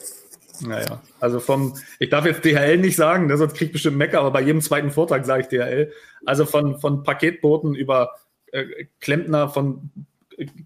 Naja, 0.61 1.01
also 1.19 1.39
vom, 1.39 1.75
ich 1.99 2.09
darf 2.09 2.25
jetzt 2.25 2.43
DHL 2.43 2.77
nicht 2.77 2.95
sagen, 2.95 3.27
ne, 3.27 3.37
sonst 3.37 3.53
kriege 3.53 3.65
ich 3.65 3.73
bestimmt 3.73 3.97
Mecker, 3.97 4.19
aber 4.19 4.31
bei 4.31 4.41
jedem 4.41 4.61
zweiten 4.61 4.91
Vortrag 4.91 5.25
sage 5.25 5.43
ich 5.43 5.47
DHL. 5.47 5.91
Also 6.25 6.45
von, 6.45 6.79
von 6.79 7.03
Paketboten 7.03 7.75
über 7.75 8.11
äh, 8.51 8.65
Klempner 8.99 9.49
von 9.49 9.91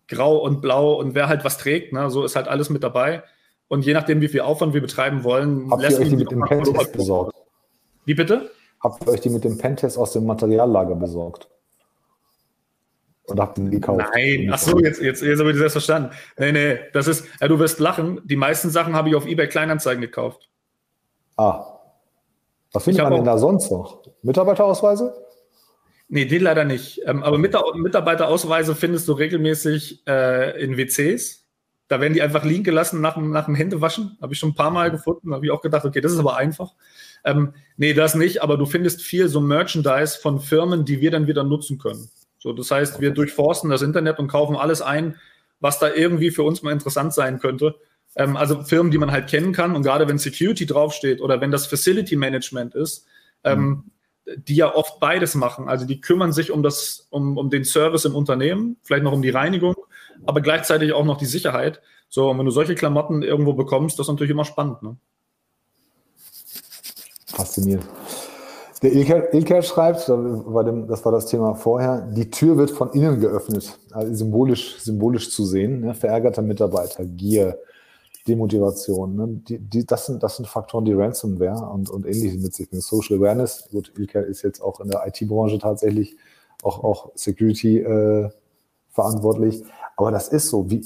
Grau 0.07 0.37
und 0.37 0.61
Blau 0.61 0.93
und 0.93 1.15
wer 1.15 1.27
halt 1.27 1.43
was 1.43 1.57
trägt, 1.57 1.93
ne, 1.93 2.09
so 2.09 2.23
ist 2.23 2.35
halt 2.35 2.47
alles 2.47 2.69
mit 2.69 2.83
dabei. 2.83 3.23
Und 3.67 3.85
je 3.85 3.93
nachdem, 3.93 4.21
wie 4.21 4.27
viel 4.27 4.41
Aufwand 4.41 4.73
wir 4.73 4.81
betreiben 4.81 5.23
wollen, 5.23 5.71
Habt 5.71 5.83
ihr 5.83 5.99
euch 5.99 6.09
die 6.09 6.15
mit 6.15 6.31
dem 6.31 6.41
Pentest 6.41 6.93
besorgt? 6.93 7.35
Wie 8.05 8.13
bitte? 8.13 8.51
Habt 8.79 9.03
ihr 9.03 9.11
euch 9.11 9.21
die 9.21 9.29
mit 9.29 9.43
dem 9.43 9.57
Pentest 9.57 9.97
aus 9.97 10.13
dem 10.13 10.25
Materiallager 10.25 10.95
besorgt? 10.95 11.49
Habt 13.29 13.57
ihr 13.57 13.65
die 13.65 13.71
gekauft? 13.71 14.03
Nein, 14.13 14.49
ach 14.51 14.57
so, 14.57 14.79
jetzt, 14.79 15.01
jetzt, 15.01 15.21
jetzt 15.21 15.39
habe 15.39 15.51
ich 15.51 15.59
das 15.59 15.71
verstanden. 15.71 16.11
Nee, 16.37 16.51
nee, 16.51 16.79
das 16.91 17.07
ist, 17.07 17.25
ja, 17.39 17.47
du 17.47 17.57
wirst 17.57 17.79
lachen. 17.79 18.21
Die 18.25 18.35
meisten 18.35 18.69
Sachen 18.69 18.95
habe 18.95 19.09
ich 19.09 19.15
auf 19.15 19.25
eBay 19.25 19.47
Kleinanzeigen 19.47 20.01
gekauft. 20.01 20.49
Ah. 21.37 21.65
Was 22.73 22.83
findet 22.83 23.03
man 23.03 23.13
denn 23.13 23.25
da 23.25 23.37
sonst 23.37 23.71
noch? 23.71 24.01
Mitarbeiterausweise? 24.23 25.13
Nee, 26.09 26.25
die 26.25 26.37
leider 26.37 26.65
nicht. 26.65 27.01
Ähm, 27.05 27.23
aber 27.23 27.37
Mitarbeiterausweise 27.37 28.75
findest 28.75 29.07
du 29.07 29.13
regelmäßig 29.13 30.05
äh, 30.05 30.61
in 30.61 30.77
WCs. 30.77 31.45
Da 31.87 32.01
werden 32.01 32.13
die 32.13 32.21
einfach 32.21 32.43
liegen 32.43 32.63
gelassen 32.63 33.01
nach, 33.01 33.15
nach 33.17 33.45
dem 33.45 33.55
Händewaschen. 33.55 34.17
Habe 34.21 34.33
ich 34.33 34.39
schon 34.39 34.49
ein 34.49 34.55
paar 34.55 34.71
Mal 34.71 34.91
gefunden. 34.91 35.33
Habe 35.33 35.45
ich 35.45 35.51
auch 35.51 35.61
gedacht, 35.61 35.85
okay, 35.85 36.01
das 36.01 36.11
ist 36.11 36.19
aber 36.19 36.35
einfach. 36.35 36.73
Ähm, 37.23 37.53
nee, 37.77 37.93
das 37.93 38.15
nicht. 38.15 38.41
Aber 38.43 38.57
du 38.57 38.65
findest 38.65 39.01
viel 39.01 39.29
so 39.29 39.39
Merchandise 39.39 40.19
von 40.19 40.39
Firmen, 40.39 40.85
die 40.85 40.99
wir 40.99 41.11
dann 41.11 41.27
wieder 41.27 41.43
nutzen 41.43 41.77
können. 41.77 42.09
So, 42.43 42.51
das 42.51 42.69
heißt, 42.71 42.99
wir 42.99 43.11
durchforsten 43.11 43.69
das 43.69 43.81
Internet 43.81 44.19
und 44.19 44.27
kaufen 44.27 44.57
alles 44.57 44.81
ein, 44.81 45.15
was 45.61 45.79
da 45.79 45.93
irgendwie 45.93 46.29
für 46.29 46.43
uns 46.43 46.61
mal 46.61 46.73
interessant 46.73 47.13
sein 47.13 47.39
könnte. 47.39 47.75
Ähm, 48.17 48.35
also 48.35 48.63
Firmen, 48.63 48.91
die 48.91 48.97
man 48.97 49.11
halt 49.11 49.29
kennen 49.29 49.53
kann 49.53 49.77
und 49.77 49.83
gerade 49.83 50.09
wenn 50.09 50.17
Security 50.17 50.65
draufsteht 50.65 51.21
oder 51.21 51.39
wenn 51.39 51.51
das 51.51 51.67
Facility 51.67 52.17
Management 52.17 52.75
ist, 52.75 53.05
ähm, 53.45 53.85
mhm. 54.25 54.43
die 54.45 54.55
ja 54.55 54.75
oft 54.75 54.99
beides 54.99 55.35
machen. 55.35 55.69
Also 55.69 55.85
die 55.85 56.01
kümmern 56.01 56.33
sich 56.33 56.51
um 56.51 56.63
das, 56.63 57.07
um, 57.11 57.37
um 57.37 57.49
den 57.49 57.63
Service 57.63 58.03
im 58.03 58.13
Unternehmen, 58.13 58.75
vielleicht 58.83 59.05
noch 59.05 59.13
um 59.13 59.21
die 59.21 59.29
Reinigung, 59.29 59.77
aber 60.25 60.41
gleichzeitig 60.41 60.91
auch 60.91 61.05
noch 61.05 61.17
die 61.17 61.25
Sicherheit. 61.25 61.81
So, 62.09 62.29
und 62.29 62.37
wenn 62.39 62.45
du 62.45 62.51
solche 62.51 62.75
Klamotten 62.75 63.23
irgendwo 63.23 63.53
bekommst, 63.53 63.97
das 63.99 64.07
ist 64.07 64.11
natürlich 64.11 64.31
immer 64.31 64.43
spannend. 64.43 64.83
Ne? 64.83 64.97
Faszinierend. 67.27 67.87
Der 68.83 68.91
Ilker, 68.91 69.33
Ilker 69.33 69.61
schreibt, 69.61 70.01
das 70.01 70.09
war 70.09 71.11
das 71.13 71.25
Thema 71.27 71.55
vorher, 71.55 72.01
die 72.01 72.29
Tür 72.29 72.57
wird 72.57 72.69
von 72.69 72.91
innen 72.91 73.21
geöffnet, 73.21 73.79
also 73.91 74.13
symbolisch, 74.13 74.77
symbolisch 74.79 75.31
zu 75.31 75.45
sehen. 75.45 75.79
Ne? 75.79 75.93
Verärgerter 75.93 76.41
Mitarbeiter, 76.41 77.05
Gier, 77.05 77.57
Demotivation. 78.27 79.15
Ne? 79.15 79.27
Die, 79.47 79.57
die, 79.57 79.85
das, 79.85 80.07
sind, 80.07 80.21
das 80.21 80.35
sind 80.35 80.49
Faktoren, 80.49 80.83
die 80.83 80.91
Ransomware 80.91 81.65
und, 81.71 81.89
und 81.89 82.05
ähnliches 82.05 82.43
mit 82.43 82.53
sich 82.53 82.69
bringen. 82.69 82.81
Social 82.81 83.19
Awareness, 83.19 83.69
gut, 83.71 83.93
Ilker 83.97 84.25
ist 84.25 84.41
jetzt 84.41 84.61
auch 84.61 84.81
in 84.81 84.89
der 84.89 85.07
IT-Branche 85.07 85.59
tatsächlich 85.59 86.17
auch, 86.61 86.83
auch 86.83 87.11
Security 87.15 87.79
äh, 87.79 88.29
verantwortlich. 88.89 89.63
Aber 89.95 90.11
das 90.11 90.27
ist 90.27 90.49
so. 90.49 90.69
Wie, 90.69 90.85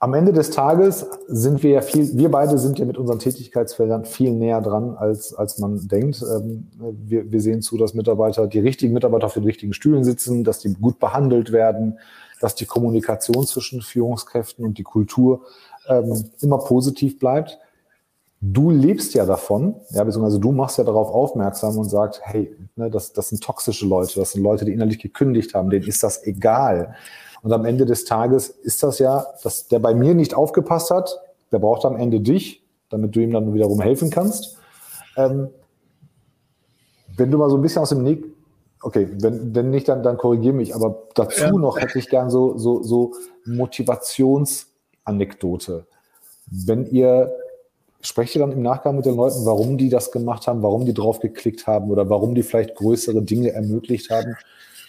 am 0.00 0.14
Ende 0.14 0.32
des 0.32 0.50
Tages 0.50 1.06
sind 1.26 1.62
wir 1.62 1.70
ja 1.70 1.80
viel, 1.80 2.16
wir 2.16 2.30
beide 2.30 2.56
sind 2.58 2.78
ja 2.78 2.84
mit 2.84 2.96
unseren 2.98 3.18
Tätigkeitsfeldern 3.18 4.04
viel 4.04 4.30
näher 4.30 4.60
dran, 4.60 4.96
als, 4.96 5.34
als 5.34 5.58
man 5.58 5.88
denkt. 5.88 6.22
Ähm, 6.22 6.68
wir, 6.78 7.30
wir 7.32 7.40
sehen 7.40 7.62
zu, 7.62 7.76
dass 7.76 7.94
Mitarbeiter, 7.94 8.46
die 8.46 8.60
richtigen 8.60 8.94
Mitarbeiter 8.94 9.26
auf 9.26 9.34
den 9.34 9.44
richtigen 9.44 9.72
Stühlen 9.72 10.04
sitzen, 10.04 10.44
dass 10.44 10.60
die 10.60 10.72
gut 10.74 11.00
behandelt 11.00 11.50
werden, 11.50 11.98
dass 12.40 12.54
die 12.54 12.66
Kommunikation 12.66 13.44
zwischen 13.44 13.82
Führungskräften 13.82 14.64
und 14.64 14.78
die 14.78 14.84
Kultur 14.84 15.42
ähm, 15.88 16.30
immer 16.40 16.58
positiv 16.58 17.18
bleibt. 17.18 17.58
Du 18.40 18.70
lebst 18.70 19.14
ja 19.14 19.26
davon, 19.26 19.74
ja, 19.90 20.04
beziehungsweise 20.04 20.38
du 20.38 20.52
machst 20.52 20.78
ja 20.78 20.84
darauf 20.84 21.10
aufmerksam 21.10 21.76
und 21.76 21.86
sagst, 21.86 22.20
hey, 22.22 22.54
ne, 22.76 22.88
das, 22.88 23.12
das 23.12 23.30
sind 23.30 23.42
toxische 23.42 23.84
Leute, 23.84 24.20
das 24.20 24.30
sind 24.30 24.44
Leute, 24.44 24.64
die 24.64 24.72
innerlich 24.72 25.00
gekündigt 25.00 25.54
haben, 25.54 25.70
denen 25.70 25.88
ist 25.88 26.04
das 26.04 26.24
egal. 26.24 26.94
Und 27.42 27.52
am 27.52 27.64
Ende 27.64 27.86
des 27.86 28.04
Tages 28.04 28.48
ist 28.48 28.82
das 28.82 28.98
ja, 28.98 29.26
dass 29.42 29.68
der 29.68 29.78
bei 29.78 29.94
mir 29.94 30.14
nicht 30.14 30.34
aufgepasst 30.34 30.90
hat, 30.90 31.20
der 31.52 31.58
braucht 31.58 31.84
am 31.84 31.96
Ende 31.96 32.20
dich, 32.20 32.62
damit 32.90 33.14
du 33.14 33.20
ihm 33.20 33.32
dann 33.32 33.52
wiederum 33.54 33.80
helfen 33.80 34.10
kannst. 34.10 34.56
Ähm, 35.16 35.48
wenn 37.16 37.30
du 37.30 37.38
mal 37.38 37.50
so 37.50 37.56
ein 37.56 37.62
bisschen 37.62 37.82
aus 37.82 37.90
dem 37.90 38.02
Nick, 38.02 38.24
okay, 38.82 39.08
wenn, 39.20 39.54
wenn 39.54 39.70
nicht, 39.70 39.88
dann, 39.88 40.02
dann 40.02 40.16
korrigiere 40.16 40.54
mich, 40.54 40.74
aber 40.74 41.04
dazu 41.14 41.44
ja. 41.44 41.52
noch 41.52 41.78
hätte 41.78 41.98
ich 41.98 42.08
gern 42.08 42.30
so, 42.30 42.58
so, 42.58 42.82
so 42.82 43.12
Motivationsanekdote. 43.44 45.86
Wenn 46.46 46.86
ihr, 46.86 47.30
sprecht 48.00 48.34
ihr 48.36 48.40
dann 48.40 48.52
im 48.52 48.62
Nachgang 48.62 48.96
mit 48.96 49.04
den 49.06 49.16
Leuten, 49.16 49.44
warum 49.44 49.76
die 49.76 49.88
das 49.88 50.12
gemacht 50.12 50.46
haben, 50.46 50.62
warum 50.62 50.86
die 50.86 50.94
drauf 50.94 51.18
geklickt 51.20 51.66
haben 51.66 51.90
oder 51.90 52.08
warum 52.08 52.34
die 52.34 52.42
vielleicht 52.42 52.76
größere 52.76 53.22
Dinge 53.22 53.52
ermöglicht 53.52 54.10
haben? 54.10 54.36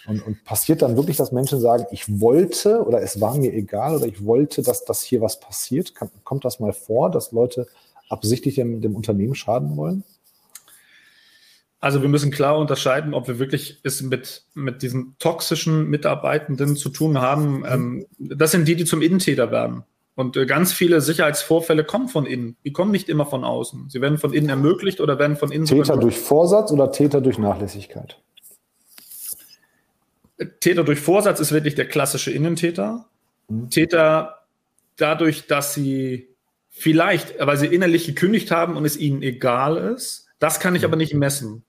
Und, 0.09 0.25
und 0.25 0.43
passiert 0.43 0.81
dann 0.81 0.97
wirklich, 0.97 1.17
dass 1.17 1.31
Menschen 1.31 1.59
sagen, 1.59 1.85
ich 1.91 2.19
wollte 2.19 2.83
oder 2.83 3.01
es 3.01 3.21
war 3.21 3.37
mir 3.37 3.53
egal 3.53 3.95
oder 3.95 4.07
ich 4.07 4.25
wollte, 4.25 4.63
dass, 4.63 4.83
dass 4.83 5.03
hier 5.03 5.21
was 5.21 5.39
passiert? 5.39 5.93
Kann, 5.93 6.09
kommt 6.23 6.45
das 6.45 6.59
mal 6.59 6.73
vor, 6.73 7.11
dass 7.11 7.31
Leute 7.31 7.67
absichtlich 8.09 8.55
dem, 8.55 8.81
dem 8.81 8.95
Unternehmen 8.95 9.35
schaden 9.35 9.77
wollen? 9.77 10.03
Also 11.79 12.01
wir 12.01 12.09
müssen 12.09 12.31
klar 12.31 12.57
unterscheiden, 12.57 13.13
ob 13.13 13.27
wir 13.27 13.39
wirklich 13.39 13.79
es 13.83 14.01
mit, 14.01 14.43
mit 14.53 14.81
diesen 14.81 15.15
toxischen 15.19 15.89
Mitarbeitenden 15.89 16.75
zu 16.75 16.89
tun 16.89 17.21
haben. 17.21 17.63
Ähm, 17.65 18.05
das 18.17 18.51
sind 18.51 18.67
die, 18.67 18.75
die 18.75 18.85
zum 18.85 19.01
Innentäter 19.01 19.51
werden. 19.51 19.83
Und 20.15 20.35
äh, 20.35 20.45
ganz 20.45 20.73
viele 20.73 20.99
Sicherheitsvorfälle 20.99 21.85
kommen 21.85 22.09
von 22.09 22.25
innen. 22.25 22.57
Die 22.65 22.73
kommen 22.73 22.91
nicht 22.91 23.07
immer 23.07 23.25
von 23.25 23.45
außen. 23.45 23.89
Sie 23.89 24.01
werden 24.01 24.17
von 24.17 24.33
innen 24.33 24.49
ermöglicht 24.49 24.99
oder 24.99 25.17
werden 25.19 25.37
von 25.37 25.51
innen. 25.51 25.65
Täter 25.65 25.95
durch 25.95 26.19
Vorsatz 26.19 26.71
oder 26.71 26.91
Täter 26.91 27.21
durch 27.21 27.37
Nachlässigkeit? 27.37 28.19
Täter 30.59 30.83
durch 30.83 30.99
Vorsatz 30.99 31.39
ist 31.39 31.51
wirklich 31.51 31.75
der 31.75 31.87
klassische 31.87 32.31
Innentäter. 32.31 33.05
Mhm. 33.47 33.69
Täter 33.69 34.39
dadurch, 34.97 35.47
dass 35.47 35.73
sie 35.73 36.29
vielleicht, 36.69 37.35
weil 37.39 37.57
sie 37.57 37.67
innerlich 37.67 38.05
gekündigt 38.05 38.51
haben 38.51 38.77
und 38.77 38.85
es 38.85 38.97
ihnen 38.97 39.21
egal 39.21 39.77
ist. 39.77 40.27
Das 40.39 40.59
kann 40.59 40.75
ich 40.75 40.85
aber 40.85 40.95
nicht 40.95 41.13
messen. 41.13 41.63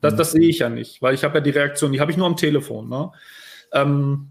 Das, 0.00 0.14
mhm. 0.14 0.18
das 0.18 0.32
sehe 0.32 0.48
ich 0.48 0.58
ja 0.60 0.68
nicht, 0.68 1.02
weil 1.02 1.14
ich 1.14 1.24
habe 1.24 1.38
ja 1.38 1.40
die 1.40 1.50
Reaktion, 1.50 1.92
die 1.92 2.00
habe 2.00 2.10
ich 2.10 2.16
nur 2.16 2.26
am 2.26 2.36
Telefon. 2.36 2.88
Ne? 2.88 3.10
Ähm, 3.72 4.28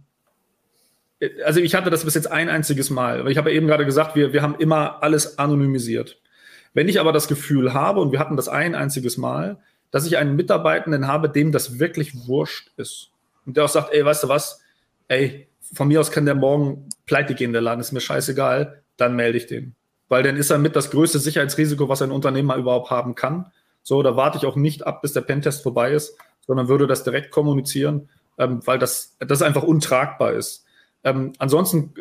also 1.45 1.59
ich 1.59 1.75
hatte 1.75 1.89
das 1.89 2.03
bis 2.03 2.15
jetzt 2.15 2.31
ein 2.31 2.49
einziges 2.49 2.89
Mal, 2.89 3.23
weil 3.23 3.31
ich 3.31 3.37
habe 3.37 3.49
ja 3.49 3.55
eben 3.55 3.67
gerade 3.67 3.85
gesagt, 3.85 4.15
wir, 4.15 4.33
wir 4.33 4.41
haben 4.41 4.55
immer 4.55 5.01
alles 5.01 5.39
anonymisiert. 5.39 6.19
Wenn 6.73 6.89
ich 6.89 6.99
aber 6.99 7.13
das 7.13 7.27
Gefühl 7.27 7.73
habe, 7.73 8.01
und 8.01 8.11
wir 8.11 8.19
hatten 8.19 8.35
das 8.35 8.49
ein 8.49 8.75
einziges 8.75 9.17
Mal, 9.17 9.57
dass 9.91 10.05
ich 10.05 10.17
einen 10.17 10.35
Mitarbeitenden 10.35 11.07
habe, 11.07 11.29
dem 11.29 11.53
das 11.53 11.79
wirklich 11.79 12.27
wurscht 12.27 12.71
ist, 12.75 13.11
und 13.45 13.57
der 13.57 13.65
auch 13.65 13.69
sagt, 13.69 13.93
ey, 13.93 14.03
weißt 14.03 14.23
du 14.23 14.29
was, 14.29 14.61
ey, 15.07 15.47
von 15.73 15.87
mir 15.87 15.99
aus 15.99 16.11
kann 16.11 16.25
der 16.25 16.35
morgen 16.35 16.89
pleite 17.05 17.35
gehen, 17.35 17.53
der 17.53 17.61
Laden, 17.61 17.81
ist 17.81 17.91
mir 17.91 18.01
scheißegal, 18.01 18.81
dann 18.97 19.15
melde 19.15 19.37
ich 19.37 19.47
den. 19.47 19.75
Weil 20.07 20.23
dann 20.23 20.37
ist 20.37 20.51
er 20.51 20.57
mit 20.57 20.75
das 20.75 20.91
größte 20.91 21.19
Sicherheitsrisiko, 21.19 21.89
was 21.89 22.01
ein 22.01 22.11
Unternehmer 22.11 22.55
überhaupt 22.55 22.91
haben 22.91 23.15
kann. 23.15 23.51
So, 23.81 24.03
da 24.03 24.15
warte 24.15 24.37
ich 24.37 24.45
auch 24.45 24.55
nicht 24.55 24.85
ab, 24.85 25.01
bis 25.01 25.13
der 25.13 25.21
Pentest 25.21 25.63
vorbei 25.63 25.91
ist, 25.91 26.17
sondern 26.45 26.67
würde 26.67 26.87
das 26.87 27.03
direkt 27.03 27.31
kommunizieren, 27.31 28.09
ähm, 28.37 28.65
weil 28.65 28.79
das, 28.79 29.15
das 29.19 29.41
einfach 29.41 29.63
untragbar 29.63 30.33
ist. 30.33 30.65
Ähm, 31.03 31.33
ansonsten 31.37 31.93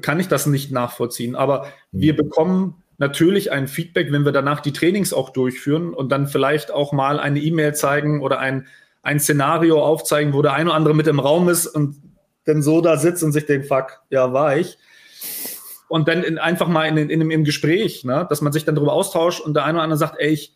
kann 0.00 0.20
ich 0.20 0.28
das 0.28 0.46
nicht 0.46 0.72
nachvollziehen, 0.72 1.34
aber 1.34 1.66
wir 1.90 2.16
bekommen 2.16 2.82
natürlich 2.98 3.50
ein 3.50 3.66
Feedback, 3.68 4.12
wenn 4.12 4.24
wir 4.24 4.32
danach 4.32 4.60
die 4.60 4.72
Trainings 4.72 5.12
auch 5.12 5.30
durchführen 5.30 5.92
und 5.92 6.10
dann 6.10 6.28
vielleicht 6.28 6.70
auch 6.70 6.92
mal 6.92 7.18
eine 7.18 7.40
E-Mail 7.40 7.74
zeigen 7.74 8.22
oder 8.22 8.38
ein, 8.38 8.66
ein 9.02 9.20
Szenario 9.20 9.84
aufzeigen, 9.84 10.32
wo 10.32 10.42
der 10.42 10.54
eine 10.54 10.70
oder 10.70 10.76
andere 10.76 10.94
mit 10.94 11.06
im 11.06 11.20
Raum 11.20 11.48
ist 11.48 11.66
und 11.66 11.96
dann 12.44 12.62
so 12.62 12.80
da 12.80 12.96
sitzt 12.96 13.22
und 13.22 13.32
sich 13.32 13.46
denkt, 13.46 13.66
fuck, 13.66 14.00
ja, 14.10 14.32
war 14.32 14.56
ich. 14.56 14.78
Und 15.88 16.08
dann 16.08 16.22
in, 16.22 16.38
einfach 16.38 16.68
mal 16.68 16.86
in, 16.86 16.96
in, 16.96 17.10
in, 17.10 17.30
im 17.30 17.44
Gespräch, 17.44 18.04
ne, 18.04 18.26
dass 18.28 18.40
man 18.40 18.52
sich 18.52 18.64
dann 18.64 18.74
darüber 18.74 18.94
austauscht 18.94 19.40
und 19.40 19.54
der 19.54 19.64
eine 19.64 19.74
oder 19.78 19.84
andere 19.84 19.98
sagt, 19.98 20.16
ey, 20.18 20.30
ich, 20.30 20.54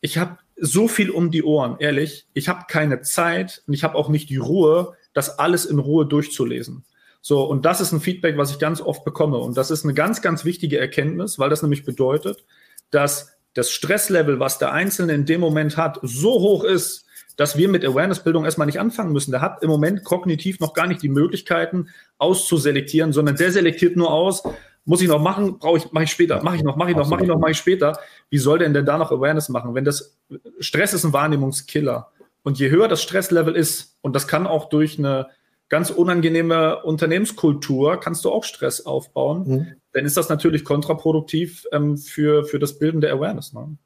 ich 0.00 0.18
habe 0.18 0.38
so 0.56 0.86
viel 0.86 1.10
um 1.10 1.30
die 1.30 1.42
Ohren, 1.42 1.76
ehrlich. 1.80 2.26
Ich 2.32 2.48
habe 2.48 2.64
keine 2.68 3.00
Zeit 3.00 3.62
und 3.66 3.74
ich 3.74 3.82
habe 3.82 3.96
auch 3.96 4.08
nicht 4.08 4.30
die 4.30 4.36
Ruhe, 4.36 4.94
das 5.12 5.38
alles 5.38 5.64
in 5.64 5.78
Ruhe 5.78 6.06
durchzulesen. 6.06 6.84
So, 7.20 7.42
und 7.42 7.64
das 7.64 7.80
ist 7.80 7.92
ein 7.92 8.00
Feedback, 8.00 8.36
was 8.36 8.50
ich 8.50 8.58
ganz 8.58 8.80
oft 8.80 9.04
bekomme. 9.04 9.38
Und 9.38 9.56
das 9.56 9.70
ist 9.70 9.84
eine 9.84 9.94
ganz, 9.94 10.20
ganz 10.22 10.44
wichtige 10.44 10.78
Erkenntnis, 10.78 11.38
weil 11.38 11.50
das 11.50 11.62
nämlich 11.62 11.84
bedeutet, 11.84 12.44
dass 12.90 13.32
das 13.54 13.70
Stresslevel, 13.70 14.40
was 14.40 14.58
der 14.58 14.72
Einzelne 14.72 15.14
in 15.14 15.24
dem 15.24 15.40
Moment 15.40 15.76
hat, 15.76 15.98
so 16.02 16.32
hoch 16.32 16.64
ist, 16.64 17.06
dass 17.36 17.56
wir 17.56 17.68
mit 17.68 17.84
Awareness-Bildung 17.84 18.44
erstmal 18.44 18.66
nicht 18.66 18.80
anfangen 18.80 19.12
müssen. 19.12 19.32
Der 19.32 19.40
hat 19.40 19.62
im 19.62 19.68
Moment 19.68 20.04
kognitiv 20.04 20.60
noch 20.60 20.72
gar 20.72 20.86
nicht 20.86 21.02
die 21.02 21.08
Möglichkeiten 21.08 21.88
auszuselektieren, 22.18 23.12
sondern 23.12 23.36
der 23.36 23.50
selektiert 23.50 23.96
nur 23.96 24.12
aus, 24.12 24.42
muss 24.84 25.00
ich 25.00 25.08
noch 25.08 25.20
machen, 25.20 25.58
brauche 25.58 25.78
ich, 25.78 25.92
mache 25.92 26.04
ich 26.04 26.10
später, 26.10 26.42
mache 26.42 26.56
ich 26.56 26.62
noch, 26.62 26.76
mache 26.76 26.90
ich 26.90 26.96
noch, 26.96 27.08
mache 27.08 27.22
ich 27.22 27.28
noch, 27.28 27.38
mache 27.38 27.52
ich 27.52 27.58
später. 27.58 27.98
Wie 28.30 28.38
soll 28.38 28.58
denn 28.58 28.74
denn 28.74 28.84
da 28.84 28.98
noch 28.98 29.10
Awareness 29.10 29.48
machen? 29.48 29.74
Wenn 29.74 29.84
das 29.84 30.18
Stress 30.60 30.92
ist 30.92 31.04
ein 31.04 31.12
Wahrnehmungskiller. 31.12 32.10
Und 32.42 32.58
je 32.58 32.70
höher 32.70 32.88
das 32.88 33.02
Stresslevel 33.02 33.56
ist, 33.56 33.96
und 34.02 34.14
das 34.14 34.28
kann 34.28 34.46
auch 34.46 34.68
durch 34.68 34.98
eine 34.98 35.28
ganz 35.70 35.90
unangenehme 35.90 36.82
Unternehmenskultur, 36.82 37.98
kannst 37.98 38.24
du 38.26 38.30
auch 38.30 38.44
Stress 38.44 38.84
aufbauen, 38.84 39.44
mhm. 39.46 39.66
dann 39.92 40.04
ist 40.04 40.18
das 40.18 40.28
natürlich 40.28 40.64
kontraproduktiv 40.64 41.64
ähm, 41.72 41.96
für, 41.96 42.44
für 42.44 42.58
das 42.58 42.78
Bilden 42.78 43.00
der 43.00 43.14
Awareness. 43.14 43.54
Ne? 43.54 43.78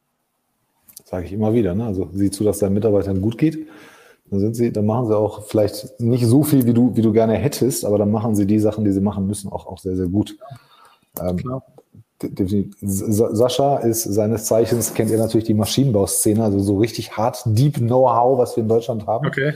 Sage 1.09 1.25
ich 1.25 1.33
immer 1.33 1.55
wieder. 1.55 1.75
Ne? 1.75 1.87
Also 1.87 2.11
sieh 2.13 2.31
zu, 2.31 2.45
dass 2.45 2.59
deinen 2.59 2.75
Mitarbeitern 2.75 3.23
gut 3.23 3.39
geht. 3.39 3.67
Dann 4.31 4.41
sind 4.41 4.55
sie, 4.57 4.71
dann 4.71 4.85
machen 4.85 5.07
sie 5.07 5.17
auch 5.17 5.45
vielleicht 5.45 5.99
nicht 6.01 6.27
so 6.27 6.43
viel, 6.43 6.67
wie 6.67 6.75
du, 6.75 6.95
wie 6.97 7.01
du 7.01 7.13
gerne 7.13 7.35
hättest, 7.35 7.87
aber 7.87 7.97
dann 7.97 8.11
machen 8.11 8.37
sie 8.37 8.47
die 8.47 8.59
Sachen, 8.59 8.85
die 8.85 8.93
sie 8.93 9.01
machen 9.01 9.27
müssen, 9.27 9.51
auch, 9.51 9.67
auch 9.67 9.79
sehr, 9.79 9.97
sehr 9.97 10.09
gut. 10.09 10.37
Ähm, 11.19 11.63
Sascha 12.83 13.79
ist 13.79 14.03
seines 14.03 14.45
Zeichens, 14.45 14.93
kennt 14.93 15.11
ihr 15.11 15.17
natürlich 15.17 15.47
die 15.47 15.55
Maschinenbauszene, 15.55 16.45
also 16.45 16.59
so 16.59 16.77
richtig 16.77 17.17
hart, 17.17 17.43
deep 17.47 17.77
Know-how, 17.77 18.37
was 18.37 18.57
wir 18.57 18.65
in 18.65 18.69
Deutschland 18.69 19.07
haben. 19.07 19.27
Okay. 19.27 19.55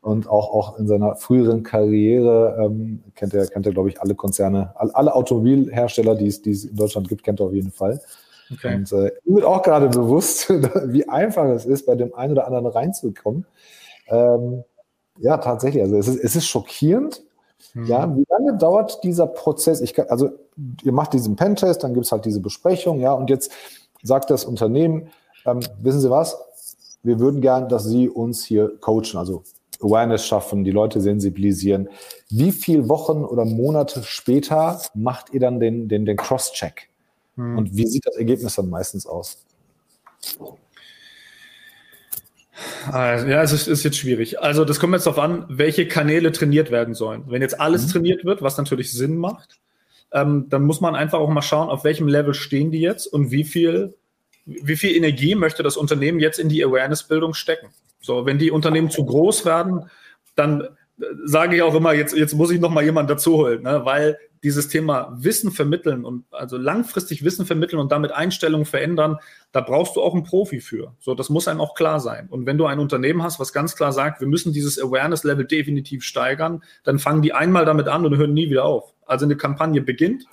Und 0.00 0.26
auch, 0.26 0.54
auch 0.54 0.78
in 0.78 0.86
seiner 0.86 1.16
früheren 1.16 1.62
Karriere 1.62 2.56
ähm, 2.64 3.02
kennt 3.14 3.34
er, 3.34 3.46
kennt 3.46 3.66
er, 3.66 3.72
glaube 3.72 3.90
ich, 3.90 4.00
alle 4.00 4.14
Konzerne, 4.14 4.72
alle 4.76 5.14
Automobilhersteller, 5.14 6.14
die 6.14 6.28
es, 6.28 6.40
die 6.40 6.52
es 6.52 6.64
in 6.64 6.76
Deutschland 6.76 7.08
gibt, 7.08 7.24
kennt 7.24 7.40
er 7.40 7.46
auf 7.46 7.52
jeden 7.52 7.72
Fall. 7.72 8.00
Okay. 8.54 8.74
Und 8.76 8.92
äh, 8.92 9.12
mir 9.24 9.36
wird 9.36 9.44
auch 9.44 9.62
gerade 9.62 9.88
bewusst, 9.88 10.50
wie 10.86 11.08
einfach 11.08 11.44
es 11.46 11.66
ist, 11.66 11.86
bei 11.86 11.94
dem 11.94 12.14
einen 12.14 12.32
oder 12.32 12.46
anderen 12.46 12.66
reinzukommen. 12.66 13.46
Ähm, 14.08 14.64
ja, 15.18 15.38
tatsächlich. 15.38 15.82
Also 15.82 15.96
es 15.96 16.08
ist, 16.08 16.22
es 16.22 16.36
ist 16.36 16.46
schockierend. 16.46 17.22
Mhm. 17.74 17.86
Ja, 17.86 18.16
wie 18.16 18.24
lange 18.28 18.58
dauert 18.58 19.02
dieser 19.04 19.26
Prozess? 19.26 19.80
Ich 19.80 19.94
kann, 19.94 20.06
also 20.08 20.30
ihr 20.82 20.92
macht 20.92 21.12
diesen 21.12 21.36
Pentest, 21.36 21.82
dann 21.82 21.94
gibt 21.94 22.06
es 22.06 22.12
halt 22.12 22.24
diese 22.24 22.40
Besprechung, 22.40 23.00
ja, 23.00 23.12
und 23.12 23.30
jetzt 23.30 23.52
sagt 24.02 24.30
das 24.30 24.44
Unternehmen, 24.44 25.10
ähm, 25.46 25.60
wissen 25.80 26.00
Sie 26.00 26.10
was? 26.10 26.36
Wir 27.02 27.18
würden 27.18 27.40
gern, 27.40 27.68
dass 27.68 27.84
Sie 27.84 28.08
uns 28.08 28.44
hier 28.44 28.72
coachen, 28.80 29.16
also 29.16 29.42
Awareness 29.82 30.26
schaffen, 30.26 30.64
die 30.64 30.70
Leute 30.70 31.00
sensibilisieren. 31.00 31.88
Wie 32.30 32.52
viele 32.52 32.88
Wochen 32.88 33.24
oder 33.24 33.44
Monate 33.44 34.02
später 34.02 34.80
macht 34.94 35.32
ihr 35.32 35.40
dann 35.40 35.60
den, 35.60 35.88
den, 35.88 36.06
den 36.06 36.16
Cross-Check? 36.16 36.88
Hm. 37.36 37.58
Und 37.58 37.76
wie 37.76 37.86
sieht 37.86 38.06
das 38.06 38.16
Ergebnis 38.16 38.54
dann 38.54 38.70
meistens 38.70 39.06
aus? 39.06 39.44
Also, 42.90 43.26
ja, 43.26 43.42
es 43.42 43.52
ist, 43.52 43.66
ist, 43.66 43.82
jetzt 43.82 43.96
schwierig. 43.96 44.40
Also 44.40 44.64
das 44.64 44.78
kommt 44.78 44.94
jetzt 44.94 45.06
darauf 45.06 45.18
an, 45.18 45.46
welche 45.48 45.88
Kanäle 45.88 46.32
trainiert 46.32 46.70
werden 46.70 46.94
sollen. 46.94 47.24
Wenn 47.26 47.42
jetzt 47.42 47.60
alles 47.60 47.86
mhm. 47.86 47.90
trainiert 47.90 48.24
wird, 48.24 48.42
was 48.42 48.56
natürlich 48.56 48.92
Sinn 48.92 49.16
macht, 49.16 49.58
ähm, 50.12 50.46
dann 50.48 50.62
muss 50.62 50.80
man 50.80 50.94
einfach 50.94 51.18
auch 51.18 51.28
mal 51.28 51.42
schauen, 51.42 51.68
auf 51.68 51.84
welchem 51.84 52.06
Level 52.06 52.34
stehen 52.34 52.70
die 52.70 52.80
jetzt 52.80 53.06
und 53.06 53.30
wie 53.32 53.44
viel, 53.44 53.94
wie 54.44 54.76
viel 54.76 54.94
Energie 54.94 55.34
möchte 55.34 55.62
das 55.62 55.76
Unternehmen 55.76 56.20
jetzt 56.20 56.38
in 56.38 56.48
die 56.48 56.64
Awareness-Bildung 56.64 57.34
stecken. 57.34 57.70
So, 58.00 58.24
wenn 58.24 58.38
die 58.38 58.50
Unternehmen 58.50 58.90
zu 58.90 59.04
groß 59.04 59.44
werden, 59.44 59.90
dann 60.36 60.68
sage 61.24 61.56
ich 61.56 61.62
auch 61.62 61.74
immer, 61.74 61.92
jetzt, 61.92 62.16
jetzt 62.16 62.34
muss 62.34 62.50
ich 62.50 62.60
noch 62.60 62.70
mal 62.70 62.84
jemanden 62.84 63.08
dazu 63.08 63.36
holen, 63.36 63.62
ne? 63.62 63.84
weil 63.84 64.18
dieses 64.44 64.68
Thema 64.68 65.16
Wissen 65.16 65.50
vermitteln 65.50 66.04
und 66.04 66.26
also 66.30 66.58
langfristig 66.58 67.24
Wissen 67.24 67.46
vermitteln 67.46 67.78
und 67.78 67.90
damit 67.90 68.12
Einstellungen 68.12 68.66
verändern, 68.66 69.16
da 69.52 69.62
brauchst 69.62 69.96
du 69.96 70.02
auch 70.02 70.12
einen 70.12 70.22
Profi 70.22 70.60
für. 70.60 70.94
So, 71.00 71.14
das 71.14 71.30
muss 71.30 71.48
einem 71.48 71.62
auch 71.62 71.74
klar 71.74 71.98
sein. 71.98 72.28
Und 72.28 72.44
wenn 72.46 72.58
du 72.58 72.66
ein 72.66 72.78
Unternehmen 72.78 73.22
hast, 73.22 73.40
was 73.40 73.54
ganz 73.54 73.74
klar 73.74 73.92
sagt, 73.92 74.20
wir 74.20 74.28
müssen 74.28 74.52
dieses 74.52 74.78
Awareness-Level 74.78 75.46
definitiv 75.46 76.04
steigern, 76.04 76.62
dann 76.84 76.98
fangen 76.98 77.22
die 77.22 77.32
einmal 77.32 77.64
damit 77.64 77.88
an 77.88 78.04
und 78.04 78.16
hören 78.16 78.34
nie 78.34 78.50
wieder 78.50 78.66
auf. 78.66 78.92
Also 79.06 79.24
eine 79.24 79.36
Kampagne 79.36 79.80
beginnt, 79.80 80.26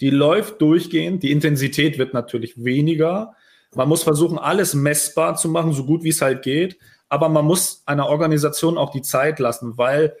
die 0.00 0.10
läuft 0.10 0.60
durchgehend, 0.60 1.22
die 1.22 1.30
Intensität 1.30 1.98
wird 1.98 2.12
natürlich 2.12 2.62
weniger. 2.62 3.34
Man 3.74 3.88
muss 3.88 4.02
versuchen, 4.02 4.38
alles 4.38 4.74
messbar 4.74 5.36
zu 5.36 5.48
machen, 5.48 5.72
so 5.72 5.84
gut 5.84 6.02
wie 6.02 6.10
es 6.10 6.22
halt 6.22 6.42
geht. 6.42 6.78
Aber 7.08 7.28
man 7.28 7.44
muss 7.44 7.82
einer 7.86 8.08
Organisation 8.08 8.78
auch 8.78 8.90
die 8.90 9.02
Zeit 9.02 9.38
lassen, 9.38 9.76
weil 9.76 10.16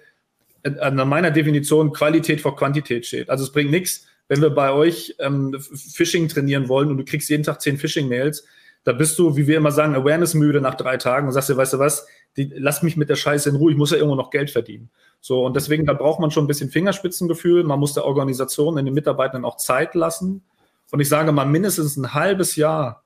an 0.80 0.96
meiner 1.08 1.30
Definition 1.30 1.92
Qualität 1.92 2.40
vor 2.40 2.56
Quantität 2.56 3.06
steht. 3.06 3.30
Also 3.30 3.44
es 3.44 3.52
bringt 3.52 3.70
nichts, 3.70 4.06
wenn 4.28 4.42
wir 4.42 4.50
bei 4.50 4.72
euch 4.72 5.14
ähm, 5.20 5.56
Phishing 5.60 6.28
trainieren 6.28 6.68
wollen 6.68 6.90
und 6.90 6.98
du 6.98 7.04
kriegst 7.04 7.30
jeden 7.30 7.44
Tag 7.44 7.60
zehn 7.60 7.78
Phishing-Mails, 7.78 8.44
da 8.84 8.92
bist 8.92 9.18
du, 9.18 9.36
wie 9.36 9.46
wir 9.46 9.56
immer 9.56 9.72
sagen, 9.72 9.96
Awareness-müde 9.96 10.60
nach 10.60 10.74
drei 10.74 10.96
Tagen 10.96 11.26
und 11.26 11.32
sagst 11.32 11.48
dir, 11.48 11.56
weißt 11.56 11.74
du 11.74 11.78
was, 11.78 12.06
die, 12.36 12.52
lass 12.56 12.82
mich 12.82 12.96
mit 12.96 13.08
der 13.08 13.16
Scheiße 13.16 13.48
in 13.48 13.56
Ruhe, 13.56 13.72
ich 13.72 13.76
muss 13.76 13.90
ja 13.90 13.96
irgendwo 13.96 14.14
noch 14.14 14.30
Geld 14.30 14.50
verdienen. 14.50 14.90
So, 15.20 15.44
und 15.44 15.56
deswegen, 15.56 15.86
da 15.86 15.92
braucht 15.92 16.20
man 16.20 16.30
schon 16.30 16.44
ein 16.44 16.46
bisschen 16.46 16.70
Fingerspitzengefühl, 16.70 17.64
man 17.64 17.80
muss 17.80 17.94
der 17.94 18.04
Organisation 18.04 18.76
den 18.76 18.94
Mitarbeitern 18.94 19.44
auch 19.44 19.56
Zeit 19.56 19.94
lassen. 19.94 20.44
Und 20.92 21.00
ich 21.00 21.08
sage 21.08 21.32
mal, 21.32 21.46
mindestens 21.46 21.96
ein 21.96 22.14
halbes 22.14 22.54
Jahr 22.54 23.04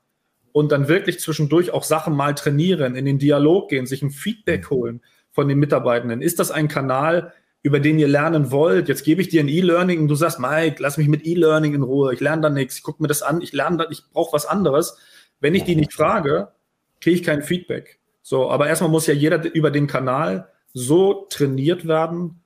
und 0.53 0.71
dann 0.71 0.87
wirklich 0.87 1.19
zwischendurch 1.19 1.71
auch 1.71 1.83
Sachen 1.83 2.15
mal 2.15 2.35
trainieren, 2.35 2.95
in 2.95 3.05
den 3.05 3.19
Dialog 3.19 3.69
gehen, 3.69 3.85
sich 3.85 4.01
ein 4.01 4.11
Feedback 4.11 4.69
holen 4.69 5.01
von 5.31 5.47
den 5.47 5.59
Mitarbeitenden. 5.59 6.21
Ist 6.21 6.39
das 6.39 6.51
ein 6.51 6.67
Kanal, 6.67 7.33
über 7.63 7.79
den 7.79 7.99
ihr 7.99 8.07
lernen 8.07 8.51
wollt. 8.51 8.89
Jetzt 8.89 9.03
gebe 9.03 9.21
ich 9.21 9.29
dir 9.29 9.41
ein 9.41 9.47
E-Learning 9.47 9.99
und 9.99 10.07
du 10.07 10.15
sagst, 10.15 10.39
Mike, 10.39 10.77
lass 10.79 10.97
mich 10.97 11.07
mit 11.07 11.25
E-Learning 11.25 11.75
in 11.75 11.83
Ruhe. 11.83 12.13
Ich 12.13 12.19
lerne 12.19 12.41
da 12.41 12.49
nichts. 12.49 12.77
Ich 12.77 12.83
gucke 12.83 13.01
mir 13.01 13.07
das 13.07 13.21
an. 13.21 13.41
Ich 13.41 13.53
lerne 13.53 13.77
da, 13.77 13.87
ich 13.89 14.03
brauche 14.11 14.33
was 14.33 14.45
anderes. 14.45 14.97
Wenn 15.39 15.53
ich 15.53 15.63
die 15.63 15.75
nicht 15.75 15.93
frage, 15.93 16.49
kriege 16.99 17.15
ich 17.17 17.23
kein 17.23 17.43
Feedback. 17.43 17.99
So, 18.23 18.49
aber 18.49 18.67
erstmal 18.67 18.89
muss 18.89 19.07
ja 19.07 19.13
jeder 19.13 19.43
über 19.53 19.71
den 19.71 19.87
Kanal 19.87 20.49
so 20.73 21.27
trainiert 21.29 21.87
werden, 21.87 22.41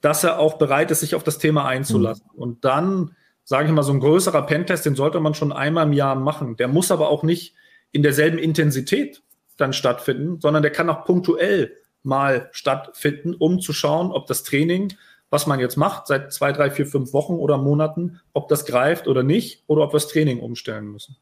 dass 0.00 0.24
er 0.24 0.38
auch 0.38 0.58
bereit 0.58 0.90
ist, 0.90 1.00
sich 1.00 1.14
auf 1.14 1.24
das 1.24 1.38
Thema 1.38 1.66
einzulassen. 1.66 2.26
Mhm. 2.32 2.42
Und 2.42 2.64
dann, 2.64 3.16
sage 3.48 3.66
ich 3.66 3.72
mal, 3.72 3.82
so 3.82 3.94
ein 3.94 4.00
größerer 4.00 4.42
Pentest, 4.42 4.84
den 4.84 4.94
sollte 4.94 5.20
man 5.20 5.32
schon 5.32 5.52
einmal 5.52 5.86
im 5.86 5.94
Jahr 5.94 6.14
machen. 6.16 6.58
Der 6.58 6.68
muss 6.68 6.90
aber 6.90 7.08
auch 7.08 7.22
nicht 7.22 7.54
in 7.92 8.02
derselben 8.02 8.36
Intensität 8.36 9.22
dann 9.56 9.72
stattfinden, 9.72 10.38
sondern 10.38 10.62
der 10.62 10.70
kann 10.70 10.90
auch 10.90 11.06
punktuell 11.06 11.72
mal 12.02 12.50
stattfinden, 12.52 13.34
um 13.34 13.58
zu 13.58 13.72
schauen, 13.72 14.12
ob 14.12 14.26
das 14.26 14.42
Training, 14.42 14.92
was 15.30 15.46
man 15.46 15.60
jetzt 15.60 15.76
macht, 15.76 16.08
seit 16.08 16.30
zwei, 16.30 16.52
drei, 16.52 16.70
vier, 16.70 16.84
fünf 16.84 17.14
Wochen 17.14 17.36
oder 17.36 17.56
Monaten, 17.56 18.20
ob 18.34 18.48
das 18.48 18.66
greift 18.66 19.08
oder 19.08 19.22
nicht, 19.22 19.64
oder 19.66 19.84
ob 19.84 19.94
wir 19.94 19.98
das 19.98 20.08
Training 20.08 20.40
umstellen 20.40 20.84
müssen. 20.84 21.16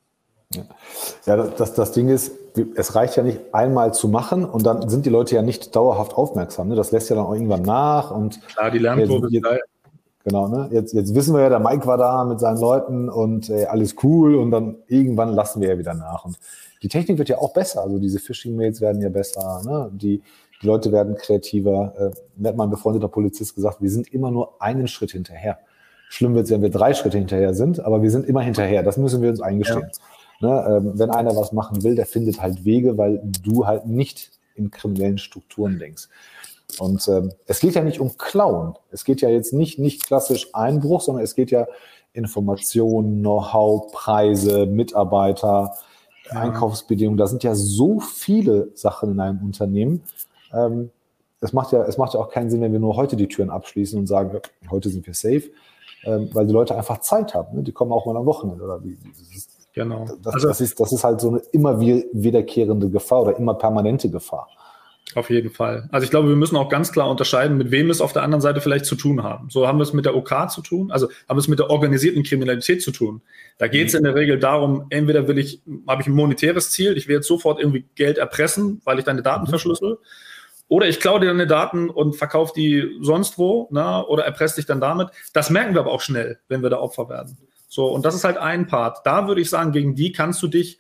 Ja, 0.53 0.65
ja 1.27 1.37
das, 1.37 1.75
das 1.75 1.93
Ding 1.93 2.09
ist, 2.09 2.33
es 2.75 2.97
reicht 2.97 3.15
ja 3.17 3.23
nicht 3.23 3.39
einmal 3.55 3.95
zu 3.95 4.09
machen 4.09 4.45
und 4.45 4.67
dann 4.67 4.89
sind 4.89 5.07
die 5.07 5.11
Leute 5.11 5.37
ja 5.37 5.43
nicht 5.43 5.77
dauerhaft 5.77 6.15
aufmerksam. 6.15 6.67
Ne? 6.71 6.75
Das 6.75 6.91
lässt 6.91 7.09
ja 7.09 7.15
dann 7.15 7.27
auch 7.27 7.35
irgendwann 7.35 7.63
nach 7.63 8.11
und 8.11 8.45
Klar, 8.49 8.73
die 8.73 8.79
Lernkurve 8.79 9.29
jetzt, 9.31 9.47
Genau, 10.27 10.49
ne? 10.49 10.69
Jetzt, 10.73 10.93
jetzt 10.93 11.15
wissen 11.15 11.35
wir 11.35 11.43
ja, 11.43 11.49
der 11.49 11.61
Mike 11.61 11.87
war 11.87 11.97
da 11.97 12.25
mit 12.25 12.41
seinen 12.41 12.59
Leuten 12.59 13.09
und 13.09 13.49
äh, 13.49 13.67
alles 13.67 13.95
cool 14.03 14.35
und 14.35 14.51
dann 14.51 14.75
irgendwann 14.89 15.33
lassen 15.33 15.61
wir 15.61 15.69
ja 15.69 15.79
wieder 15.79 15.95
nach. 15.95 16.25
Und 16.25 16.37
die 16.83 16.89
Technik 16.89 17.19
wird 17.19 17.29
ja 17.29 17.39
auch 17.39 17.53
besser. 17.53 17.83
Also 17.83 18.01
diese 18.01 18.19
Phishing-Mails 18.19 18.81
werden 18.81 19.01
ja 19.01 19.09
besser. 19.09 19.63
Ne? 19.65 19.89
Die, 19.93 20.21
die 20.61 20.67
Leute 20.67 20.91
werden 20.91 21.15
kreativer. 21.15 21.95
Äh, 21.97 22.11
mir 22.35 22.49
hat 22.49 22.57
mein 22.57 22.71
befreundeter 22.71 23.07
Polizist 23.07 23.55
gesagt, 23.55 23.81
wir 23.81 23.89
sind 23.89 24.13
immer 24.13 24.33
nur 24.33 24.61
einen 24.61 24.89
Schritt 24.89 25.13
hinterher. 25.13 25.61
Schlimm 26.09 26.35
wird 26.35 26.47
es, 26.47 26.51
wenn 26.51 26.63
wir 26.63 26.71
drei 26.71 26.93
Schritte 26.93 27.19
hinterher 27.19 27.55
sind, 27.55 27.79
aber 27.79 28.03
wir 28.03 28.11
sind 28.11 28.27
immer 28.27 28.41
hinterher. 28.41 28.83
Das 28.83 28.97
müssen 28.97 29.23
wir 29.23 29.31
uns 29.31 29.41
eingestehen. 29.41 29.91
Ja. 30.41 30.49
Ne, 30.49 30.77
ähm, 30.77 30.93
wenn 30.97 31.11
einer 31.11 31.37
was 31.37 31.53
machen 31.53 31.85
will, 31.85 31.95
der 31.95 32.07
findet 32.07 32.43
halt 32.43 32.65
Wege, 32.65 32.99
weil 32.99 33.23
du 33.45 33.65
halt 33.65 33.87
nicht 33.87 34.33
in 34.57 34.73
kriminellen 34.73 35.19
Strukturen 35.19 35.79
denkst. 35.79 36.09
Und 36.79 37.07
ähm, 37.09 37.33
es 37.47 37.61
geht 37.61 37.75
ja 37.75 37.83
nicht 37.83 38.01
um 38.01 38.17
Klauen. 38.19 38.75
Es 38.91 39.05
geht 39.05 39.21
ja 39.21 39.29
jetzt 39.29 39.53
nicht, 39.53 39.79
nicht 39.79 40.07
klassisch 40.07 40.55
Einbruch, 40.55 41.01
sondern 41.01 41.25
es 41.25 41.35
geht 41.35 41.51
ja 41.51 41.67
Informationen, 42.13 43.21
Know-how, 43.21 43.93
Preise, 43.93 44.67
Mitarbeiter, 44.67 45.75
ja. 46.31 46.41
Einkaufsbedingungen. 46.41 47.19
Da 47.19 47.27
sind 47.27 47.45
ja 47.45 47.55
so 47.55 48.01
viele 48.01 48.71
Sachen 48.75 49.13
in 49.13 49.21
einem 49.21 49.43
Unternehmen. 49.43 50.03
Ähm, 50.53 50.91
es, 51.41 51.53
macht 51.53 51.73
ja, 51.73 51.83
es 51.85 51.99
macht 51.99 52.15
ja 52.15 52.21
auch 52.21 52.31
keinen 52.31 52.51
Sinn, 52.51 52.61
wenn 52.61 52.73
wir 52.73 52.81
nur 52.81 52.97
heute 52.97 53.17
die 53.17 53.29
Türen 53.29 53.51
abschließen 53.51 53.99
und 53.99 54.07
sagen, 54.07 54.41
heute 54.71 54.91
sind 54.91 55.07
wir 55.07 55.15
safe, 55.15 55.45
ähm, 56.05 56.31
weil 56.33 56.47
die 56.47 56.53
Leute 56.53 56.77
einfach 56.77 56.99
Zeit 56.99 57.35
haben. 57.35 57.57
Ne? 57.57 57.63
Die 57.63 57.73
kommen 57.73 57.93
auch 57.93 58.07
mal 58.07 58.17
am 58.17 58.27
Wochenende. 58.27 58.65
Oder 58.65 58.83
wie, 58.83 58.99
ist, 59.35 59.69
genau. 59.73 60.05
Das, 60.23 60.35
also, 60.35 60.49
das, 60.49 60.61
ist, 60.61 60.81
das 60.81 60.93
ist 60.93 61.05
halt 61.05 61.21
so 61.21 61.29
eine 61.29 61.39
immer 61.53 61.81
wiederkehrende 61.81 62.91
Gefahr 62.91 63.23
oder 63.23 63.37
immer 63.37 63.55
permanente 63.55 64.11
Gefahr. 64.11 64.49
Auf 65.17 65.31
jeden 65.31 65.49
Fall. 65.49 65.89
Also 65.93 66.05
ich 66.05 66.11
glaube, 66.11 66.29
wir 66.29 66.37
müssen 66.37 66.57
auch 66.57 66.69
ganz 66.69 66.93
klar 66.93 67.09
unterscheiden, 67.09 67.57
mit 67.57 67.71
wem 67.71 67.87
wir 67.87 67.93
es 67.93 68.03
auf 68.03 68.13
der 68.13 68.23
anderen 68.23 68.43
Seite 68.43 68.61
vielleicht 68.61 68.85
zu 68.85 68.97
tun 68.97 69.23
haben. 69.23 69.49
So 69.49 69.67
haben 69.67 69.79
wir 69.79 69.83
es 69.83 69.95
mit 69.95 70.05
der 70.05 70.15
OK 70.15 70.51
zu 70.51 70.61
tun, 70.61 70.91
also 70.91 71.09
haben 71.27 71.37
wir 71.37 71.41
es 71.41 71.49
mit 71.49 71.59
der 71.59 71.71
organisierten 71.71 72.23
Kriminalität 72.23 72.83
zu 72.83 72.91
tun. 72.91 73.23
Da 73.57 73.67
geht 73.67 73.89
es 73.89 73.95
mhm. 73.95 74.01
in 74.01 74.05
der 74.05 74.15
Regel 74.15 74.39
darum, 74.39 74.85
entweder 74.91 75.27
will 75.27 75.39
ich, 75.39 75.63
habe 75.89 76.03
ich 76.03 76.09
ein 76.09 76.13
monetäres 76.13 76.69
Ziel, 76.71 76.99
ich 76.99 77.09
will 77.09 77.17
jetzt 77.17 77.29
sofort 77.29 77.59
irgendwie 77.59 77.87
Geld 77.95 78.19
erpressen, 78.19 78.83
weil 78.85 78.99
ich 78.99 79.07
deine 79.07 79.23
Daten 79.23 79.45
mhm. 79.45 79.49
verschlüssel. 79.49 79.97
Oder 80.69 80.87
ich 80.87 81.01
klaue 81.01 81.21
dir 81.21 81.29
deine 81.29 81.47
Daten 81.47 81.89
und 81.89 82.15
verkaufe 82.15 82.53
die 82.55 82.99
sonst 83.01 83.39
wo, 83.39 83.69
na, 83.71 84.05
oder 84.05 84.27
erpresse 84.27 84.57
dich 84.57 84.67
dann 84.67 84.83
damit. 84.83 85.09
Das 85.33 85.49
merken 85.49 85.73
wir 85.73 85.81
aber 85.81 85.93
auch 85.93 86.03
schnell, 86.03 86.41
wenn 86.49 86.63
wir 86.63 86.69
da 86.69 86.79
Opfer 86.79 87.09
werden. 87.09 87.39
So, 87.69 87.87
und 87.87 88.05
das 88.05 88.15
ist 88.15 88.25
halt 88.25 88.37
ein 88.37 88.67
Part. 88.67 88.99
Da 89.07 89.29
würde 89.29 89.41
ich 89.41 89.49
sagen, 89.49 89.73
gegen 89.73 89.95
die 89.95 90.13
kannst 90.13 90.43
du 90.43 90.49
dich 90.49 90.79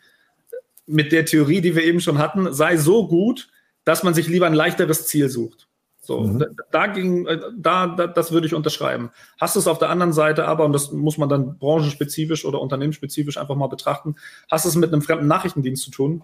mit 0.84 1.10
der 1.10 1.24
Theorie, 1.24 1.62
die 1.62 1.74
wir 1.74 1.84
eben 1.84 2.00
schon 2.00 2.18
hatten, 2.18 2.52
sei 2.52 2.76
so 2.76 3.08
gut, 3.08 3.48
dass 3.86 4.02
man 4.02 4.12
sich 4.12 4.28
lieber 4.28 4.46
ein 4.46 4.52
leichteres 4.52 5.06
Ziel 5.06 5.30
sucht. 5.30 5.68
So, 6.02 6.20
mhm. 6.20 6.44
dagegen, 6.70 7.26
äh, 7.26 7.40
da, 7.56 7.86
da, 7.88 8.06
das 8.06 8.30
würde 8.30 8.46
ich 8.46 8.54
unterschreiben. 8.54 9.10
Hast 9.40 9.56
du 9.56 9.60
es 9.60 9.66
auf 9.66 9.78
der 9.78 9.90
anderen 9.90 10.12
Seite 10.12 10.46
aber, 10.46 10.64
und 10.64 10.72
das 10.72 10.92
muss 10.92 11.18
man 11.18 11.28
dann 11.28 11.58
branchenspezifisch 11.58 12.44
oder 12.44 12.60
unternehmensspezifisch 12.60 13.38
einfach 13.38 13.56
mal 13.56 13.66
betrachten, 13.68 14.14
hast 14.50 14.64
du 14.64 14.68
es 14.68 14.76
mit 14.76 14.92
einem 14.92 15.02
fremden 15.02 15.26
Nachrichtendienst 15.26 15.82
zu 15.82 15.90
tun, 15.90 16.22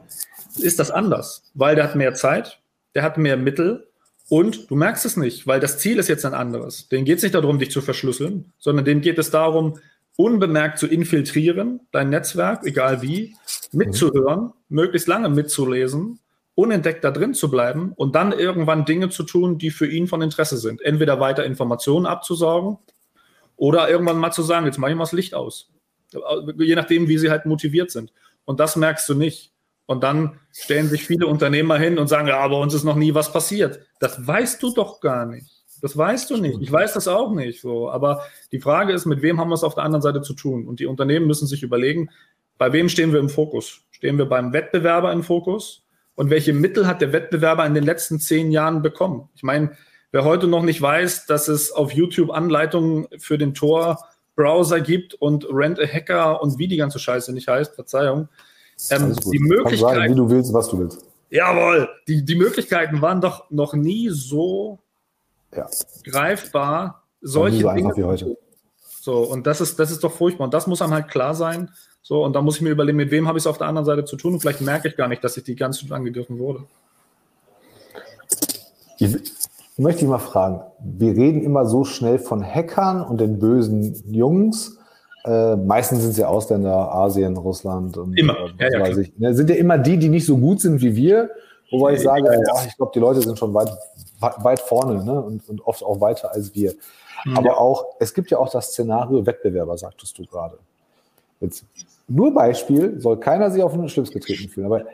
ist 0.58 0.78
das 0.78 0.90
anders, 0.90 1.50
weil 1.54 1.74
der 1.74 1.84
hat 1.84 1.96
mehr 1.96 2.14
Zeit, 2.14 2.60
der 2.94 3.02
hat 3.02 3.16
mehr 3.16 3.36
Mittel 3.36 3.88
und 4.28 4.70
du 4.70 4.76
merkst 4.76 5.04
es 5.04 5.16
nicht, 5.16 5.46
weil 5.46 5.58
das 5.58 5.78
Ziel 5.78 5.98
ist 5.98 6.08
jetzt 6.08 6.24
ein 6.24 6.34
anderes. 6.34 6.88
Dem 6.88 7.04
geht 7.04 7.16
es 7.16 7.22
nicht 7.24 7.34
darum, 7.34 7.58
dich 7.58 7.72
zu 7.72 7.80
verschlüsseln, 7.80 8.52
sondern 8.58 8.84
dem 8.84 9.00
geht 9.00 9.18
es 9.18 9.30
darum, 9.30 9.78
unbemerkt 10.16 10.78
zu 10.78 10.86
infiltrieren, 10.86 11.80
dein 11.90 12.10
Netzwerk, 12.10 12.64
egal 12.64 13.02
wie, 13.02 13.34
mitzuhören, 13.72 14.52
möglichst 14.68 15.08
lange 15.08 15.28
mitzulesen, 15.28 16.20
unentdeckt 16.54 17.02
da 17.04 17.10
drin 17.10 17.34
zu 17.34 17.50
bleiben 17.50 17.92
und 17.96 18.14
dann 18.14 18.32
irgendwann 18.32 18.84
Dinge 18.84 19.08
zu 19.08 19.22
tun, 19.22 19.58
die 19.58 19.70
für 19.70 19.86
ihn 19.86 20.06
von 20.06 20.22
Interesse 20.22 20.58
sind. 20.58 20.82
Entweder 20.82 21.18
weiter 21.20 21.44
Informationen 21.44 22.06
abzusaugen 22.06 22.78
oder 23.56 23.88
irgendwann 23.88 24.18
mal 24.18 24.32
zu 24.32 24.42
sagen, 24.42 24.66
jetzt 24.66 24.78
mache 24.78 24.90
ich 24.90 24.96
mal 24.96 25.04
das 25.04 25.12
Licht 25.12 25.34
aus. 25.34 25.70
Je 26.58 26.74
nachdem, 26.74 27.08
wie 27.08 27.18
sie 27.18 27.30
halt 27.30 27.46
motiviert 27.46 27.90
sind. 27.90 28.12
Und 28.44 28.60
das 28.60 28.76
merkst 28.76 29.08
du 29.08 29.14
nicht. 29.14 29.52
Und 29.86 30.04
dann 30.04 30.38
stellen 30.52 30.88
sich 30.88 31.04
viele 31.04 31.26
Unternehmer 31.26 31.78
hin 31.78 31.98
und 31.98 32.06
sagen, 32.06 32.28
ja, 32.28 32.46
bei 32.46 32.56
uns 32.56 32.74
ist 32.74 32.84
noch 32.84 32.96
nie 32.96 33.14
was 33.14 33.32
passiert. 33.32 33.80
Das 33.98 34.26
weißt 34.26 34.62
du 34.62 34.72
doch 34.74 35.00
gar 35.00 35.26
nicht. 35.26 35.50
Das 35.80 35.96
weißt 35.96 36.30
du 36.30 36.36
nicht. 36.36 36.60
Ich 36.62 36.70
weiß 36.70 36.92
das 36.92 37.08
auch 37.08 37.32
nicht. 37.32 37.60
So. 37.60 37.90
Aber 37.90 38.22
die 38.52 38.60
Frage 38.60 38.92
ist, 38.92 39.04
mit 39.04 39.20
wem 39.22 39.40
haben 39.40 39.50
wir 39.50 39.54
es 39.54 39.64
auf 39.64 39.74
der 39.74 39.84
anderen 39.84 40.02
Seite 40.02 40.22
zu 40.22 40.34
tun? 40.34 40.68
Und 40.68 40.78
die 40.80 40.86
Unternehmen 40.86 41.26
müssen 41.26 41.46
sich 41.46 41.62
überlegen, 41.62 42.08
bei 42.56 42.72
wem 42.72 42.88
stehen 42.88 43.12
wir 43.12 43.18
im 43.18 43.28
Fokus? 43.28 43.80
Stehen 43.90 44.18
wir 44.18 44.26
beim 44.26 44.52
Wettbewerber 44.52 45.12
im 45.12 45.24
Fokus? 45.24 45.84
Und 46.14 46.30
welche 46.30 46.52
Mittel 46.52 46.86
hat 46.86 47.00
der 47.00 47.12
Wettbewerber 47.12 47.64
in 47.66 47.74
den 47.74 47.84
letzten 47.84 48.20
zehn 48.20 48.50
Jahren 48.50 48.82
bekommen? 48.82 49.28
Ich 49.34 49.42
meine, 49.42 49.72
wer 50.10 50.24
heute 50.24 50.46
noch 50.46 50.62
nicht 50.62 50.80
weiß, 50.80 51.26
dass 51.26 51.48
es 51.48 51.72
auf 51.72 51.92
YouTube 51.92 52.30
Anleitungen 52.30 53.06
für 53.18 53.38
den 53.38 53.54
Tor-Browser 53.54 54.80
gibt 54.80 55.14
und 55.14 55.46
Rent 55.50 55.80
a 55.80 55.86
Hacker 55.86 56.42
und 56.42 56.58
wie 56.58 56.68
die 56.68 56.76
ganze 56.76 56.98
Scheiße 56.98 57.32
nicht 57.32 57.48
heißt, 57.48 57.74
Verzeihung, 57.74 58.28
ähm, 58.90 59.16
die 59.32 59.38
Möglichkeiten. 59.38 59.96
Sagen, 59.96 60.12
wie 60.12 60.16
du 60.16 60.30
willst, 60.30 60.52
was 60.52 60.68
du 60.68 60.78
willst. 60.78 61.04
Jawohl, 61.30 61.88
die, 62.08 62.24
die 62.24 62.34
Möglichkeiten 62.34 63.00
waren 63.00 63.22
doch 63.22 63.50
noch 63.50 63.72
nie 63.72 64.10
so 64.10 64.80
ja. 65.56 65.66
greifbar. 66.04 67.04
Solche 67.22 67.62
so 67.62 67.72
Dinge. 67.72 68.36
So, 69.00 69.18
und 69.22 69.46
das 69.46 69.60
ist, 69.60 69.78
das 69.78 69.90
ist 69.90 70.04
doch 70.04 70.12
furchtbar. 70.12 70.44
Und 70.44 70.54
das 70.54 70.66
muss 70.66 70.82
einem 70.82 70.92
halt 70.92 71.08
klar 71.08 71.34
sein. 71.34 71.70
So, 72.02 72.24
und 72.24 72.34
da 72.34 72.42
muss 72.42 72.56
ich 72.56 72.62
mir 72.62 72.70
überlegen, 72.70 72.96
mit 72.96 73.10
wem 73.10 73.28
habe 73.28 73.38
ich 73.38 73.44
es 73.44 73.46
auf 73.46 73.58
der 73.58 73.68
anderen 73.68 73.86
Seite 73.86 74.04
zu 74.04 74.16
tun. 74.16 74.34
Und 74.34 74.40
vielleicht 74.40 74.60
merke 74.60 74.88
ich 74.88 74.96
gar 74.96 75.08
nicht, 75.08 75.22
dass 75.22 75.36
ich 75.36 75.44
die 75.44 75.54
ganze 75.54 75.82
Zeit 75.82 75.92
angegriffen 75.92 76.38
wurde. 76.38 76.64
Ich, 78.98 79.16
möchte 79.76 80.02
ich 80.02 80.08
mal 80.08 80.18
fragen, 80.18 80.60
wir 80.80 81.12
reden 81.12 81.42
immer 81.42 81.66
so 81.66 81.84
schnell 81.84 82.18
von 82.18 82.44
Hackern 82.44 83.02
und 83.02 83.20
den 83.20 83.38
bösen 83.38 84.02
Jungs. 84.12 84.78
Äh, 85.24 85.56
meistens 85.56 86.00
sind 86.00 86.10
es 86.10 86.16
ja 86.16 86.26
Ausländer, 86.26 86.92
Asien, 86.92 87.36
Russland 87.36 87.96
und 87.96 88.18
immer. 88.18 88.36
Äh, 88.58 88.64
ja, 88.64 88.78
ja, 88.78 88.80
weiß 88.80 88.98
ich. 88.98 89.16
Ne, 89.18 89.34
sind 89.34 89.50
ja 89.50 89.56
immer 89.56 89.78
die, 89.78 89.96
die 89.96 90.08
nicht 90.08 90.26
so 90.26 90.36
gut 90.36 90.60
sind 90.60 90.82
wie 90.82 90.96
wir 90.96 91.30
Wobei 91.72 91.94
ich 91.94 92.02
sage, 92.02 92.26
ja, 92.26 92.64
ich 92.66 92.76
glaube, 92.76 92.92
die 92.94 92.98
Leute 92.98 93.22
sind 93.22 93.38
schon 93.38 93.54
weit, 93.54 93.70
weit 94.20 94.60
vorne 94.60 95.02
ne? 95.02 95.20
und, 95.20 95.48
und 95.48 95.66
oft 95.66 95.82
auch 95.82 96.00
weiter 96.00 96.30
als 96.32 96.54
wir. 96.54 96.74
Mhm. 97.24 97.38
Aber 97.38 97.58
auch, 97.58 97.86
es 97.98 98.12
gibt 98.12 98.30
ja 98.30 98.38
auch 98.38 98.50
das 98.50 98.68
Szenario 98.68 99.24
Wettbewerber, 99.24 99.78
sagtest 99.78 100.18
du 100.18 100.26
gerade. 100.26 100.58
Jetzt 101.42 101.64
nur 102.08 102.32
Beispiel, 102.32 103.00
soll 103.00 103.18
keiner 103.18 103.50
sich 103.50 103.62
auf 103.62 103.72
den 103.72 103.88
Schlips 103.88 104.10
getreten 104.10 104.48
fühlen. 104.48 104.66
Aber 104.66 104.84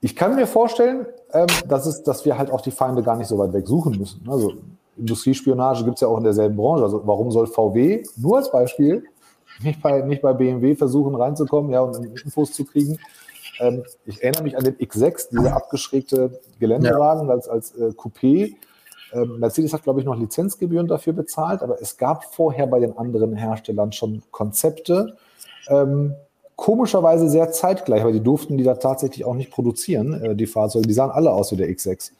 ich 0.00 0.14
kann 0.14 0.36
mir 0.36 0.46
vorstellen, 0.46 1.06
ähm, 1.32 1.46
dass, 1.66 1.86
es, 1.86 2.02
dass 2.02 2.24
wir 2.24 2.38
halt 2.38 2.50
auch 2.50 2.60
die 2.60 2.70
Feinde 2.70 3.02
gar 3.02 3.16
nicht 3.16 3.28
so 3.28 3.38
weit 3.38 3.52
weg 3.52 3.66
suchen 3.66 3.98
müssen. 3.98 4.22
Also 4.28 4.54
Industriespionage 4.96 5.84
gibt 5.84 5.96
es 5.96 6.00
ja 6.02 6.08
auch 6.08 6.18
in 6.18 6.24
derselben 6.24 6.56
Branche. 6.56 6.84
Also 6.84 7.02
warum 7.04 7.30
soll 7.30 7.46
VW 7.46 8.04
nur 8.16 8.36
als 8.36 8.50
Beispiel 8.50 9.04
nicht 9.62 9.82
bei, 9.82 10.02
nicht 10.02 10.22
bei 10.22 10.32
BMW 10.32 10.76
versuchen 10.76 11.14
reinzukommen 11.14 11.72
ja, 11.72 11.80
und 11.80 12.04
Infos 12.24 12.52
zu 12.52 12.64
kriegen? 12.64 12.98
Ähm, 13.60 13.82
ich 14.04 14.22
erinnere 14.22 14.44
mich 14.44 14.56
an 14.56 14.64
den 14.64 14.76
X6, 14.76 15.30
dieser 15.30 15.56
abgeschrägte 15.56 16.38
Geländewagen 16.60 17.28
ja. 17.28 17.34
als, 17.34 17.48
als 17.48 17.74
äh, 17.76 17.92
Coupé. 17.96 18.54
Ähm, 19.12 19.38
Mercedes 19.38 19.72
hat, 19.72 19.82
glaube 19.82 20.00
ich, 20.00 20.06
noch 20.06 20.16
Lizenzgebühren 20.16 20.86
dafür 20.86 21.12
bezahlt, 21.12 21.62
aber 21.62 21.80
es 21.80 21.96
gab 21.96 22.24
vorher 22.34 22.66
bei 22.66 22.78
den 22.78 22.96
anderen 22.96 23.34
Herstellern 23.34 23.92
schon 23.92 24.22
Konzepte, 24.30 25.16
ähm, 25.68 26.14
komischerweise 26.56 27.28
sehr 27.28 27.52
zeitgleich, 27.52 28.04
weil 28.04 28.12
die 28.12 28.22
durften 28.22 28.56
die 28.58 28.64
da 28.64 28.74
tatsächlich 28.74 29.24
auch 29.24 29.34
nicht 29.34 29.50
produzieren, 29.50 30.14
äh, 30.22 30.34
die 30.34 30.46
Fahrzeuge. 30.46 30.86
Die 30.86 30.94
sahen 30.94 31.10
alle 31.10 31.32
aus 31.32 31.52
wie 31.52 31.56
der 31.56 31.68
X6. 31.68 32.10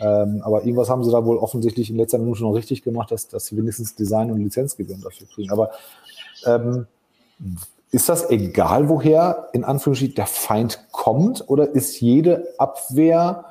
Ähm, 0.00 0.40
aber 0.44 0.64
irgendwas 0.64 0.88
haben 0.88 1.04
sie 1.04 1.10
da 1.10 1.24
wohl 1.24 1.36
offensichtlich 1.36 1.90
in 1.90 1.96
letzter 1.96 2.18
Minute 2.18 2.42
noch 2.42 2.52
richtig 2.52 2.82
gemacht, 2.82 3.10
dass, 3.10 3.28
dass 3.28 3.46
sie 3.46 3.56
wenigstens 3.56 3.94
Design- 3.94 4.30
und 4.30 4.40
Lizenzgebühren 4.40 5.02
dafür 5.02 5.26
kriegen. 5.28 5.50
Aber 5.50 5.70
ähm, 6.46 6.86
ist 7.90 8.08
das 8.08 8.30
egal, 8.30 8.88
woher 8.88 9.48
in 9.52 9.64
Anführungsstrichen 9.64 10.14
der 10.14 10.26
Feind 10.26 10.86
kommt 10.92 11.48
oder 11.48 11.68
ist 11.70 12.00
jede 12.00 12.48
Abwehr 12.58 13.44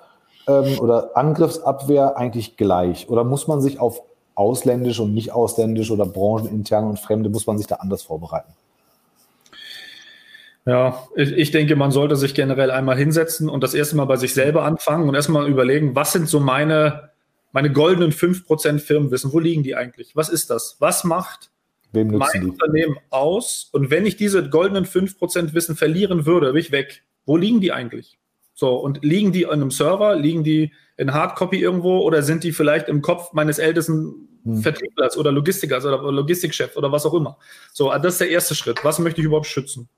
ähm, 0.48 0.80
oder 0.80 1.16
Angriffsabwehr 1.16 2.18
eigentlich 2.18 2.58
gleich? 2.58 3.10
Oder 3.10 3.24
muss 3.24 3.48
man 3.48 3.62
sich 3.62 3.80
auf 3.80 4.02
ausländisch 4.34 5.00
und 5.00 5.14
nicht 5.14 5.32
ausländisch 5.32 5.92
oder 5.92 6.06
brancheninterne 6.06 6.88
und 6.88 7.00
fremde, 7.00 7.30
muss 7.30 7.48
man 7.48 7.58
sich 7.58 7.68
da 7.68 7.76
anders 7.76 8.02
vorbereiten? 8.02 8.52
Ja, 10.66 11.08
ich, 11.16 11.32
ich, 11.32 11.52
denke, 11.52 11.76
man 11.76 11.92
sollte 11.92 12.16
sich 12.16 12.36
generell 12.36 12.70
einmal 12.70 12.98
hinsetzen 12.98 13.50
und 13.50 13.64
das 13.64 13.74
erste 13.74 13.96
Mal 13.96 14.06
bei 14.06 14.18
sich 14.18 14.34
selber 14.34 14.64
anfangen 14.64 15.10
und 15.10 15.16
erstmal 15.16 15.48
überlegen, 15.48 15.96
was 15.96 16.14
sind 16.14 16.30
so 16.30 16.40
meine, 16.40 17.10
meine 17.52 17.72
goldenen 17.72 18.12
5% 18.12 18.80
Firmenwissen? 18.80 19.34
Wo 19.34 19.40
liegen 19.40 19.64
die 19.64 19.76
eigentlich? 19.76 20.16
Was 20.16 20.30
ist 20.30 20.52
das? 20.52 20.78
Was 20.80 21.04
macht 21.04 21.50
mein 21.94 22.42
die? 22.42 22.48
Unternehmen 22.48 22.98
aus? 23.10 23.70
Und 23.72 23.90
wenn 23.90 24.06
ich 24.06 24.18
diese 24.18 24.50
goldenen 24.50 24.86
5% 24.86 25.54
Wissen 25.54 25.76
verlieren 25.76 26.26
würde, 26.26 26.54
bin 26.54 26.62
ich 26.62 26.72
weg. 26.72 27.04
Wo 27.26 27.38
liegen 27.38 27.60
die 27.60 27.72
eigentlich? 27.72 28.20
So, 28.54 28.76
und 28.76 29.04
liegen 29.04 29.32
die 29.32 29.44
in 29.44 29.50
einem 29.50 29.72
Server? 29.72 30.16
Liegen 30.16 30.44
die 30.44 30.72
in 30.98 31.14
Hardcopy 31.14 31.60
irgendwo 31.60 32.00
oder 32.00 32.22
sind 32.22 32.44
die 32.44 32.52
vielleicht 32.52 32.88
im 32.88 33.02
Kopf 33.02 33.34
meines 33.34 33.58
ältesten 33.58 34.28
hm. 34.44 34.62
Vertrieblers 34.62 35.18
oder 35.18 35.32
Logistikers 35.32 35.86
oder 35.86 36.12
Logistikchefs 36.12 36.78
oder 36.78 36.92
was 36.92 37.08
auch 37.08 37.16
immer? 37.16 37.40
So, 37.74 37.92
das 37.92 38.14
ist 38.14 38.22
der 38.22 38.30
erste 38.30 38.54
Schritt. 38.54 38.84
Was 38.84 39.00
möchte 39.00 39.22
ich 39.22 39.26
überhaupt 39.26 39.48
schützen? 39.48 39.90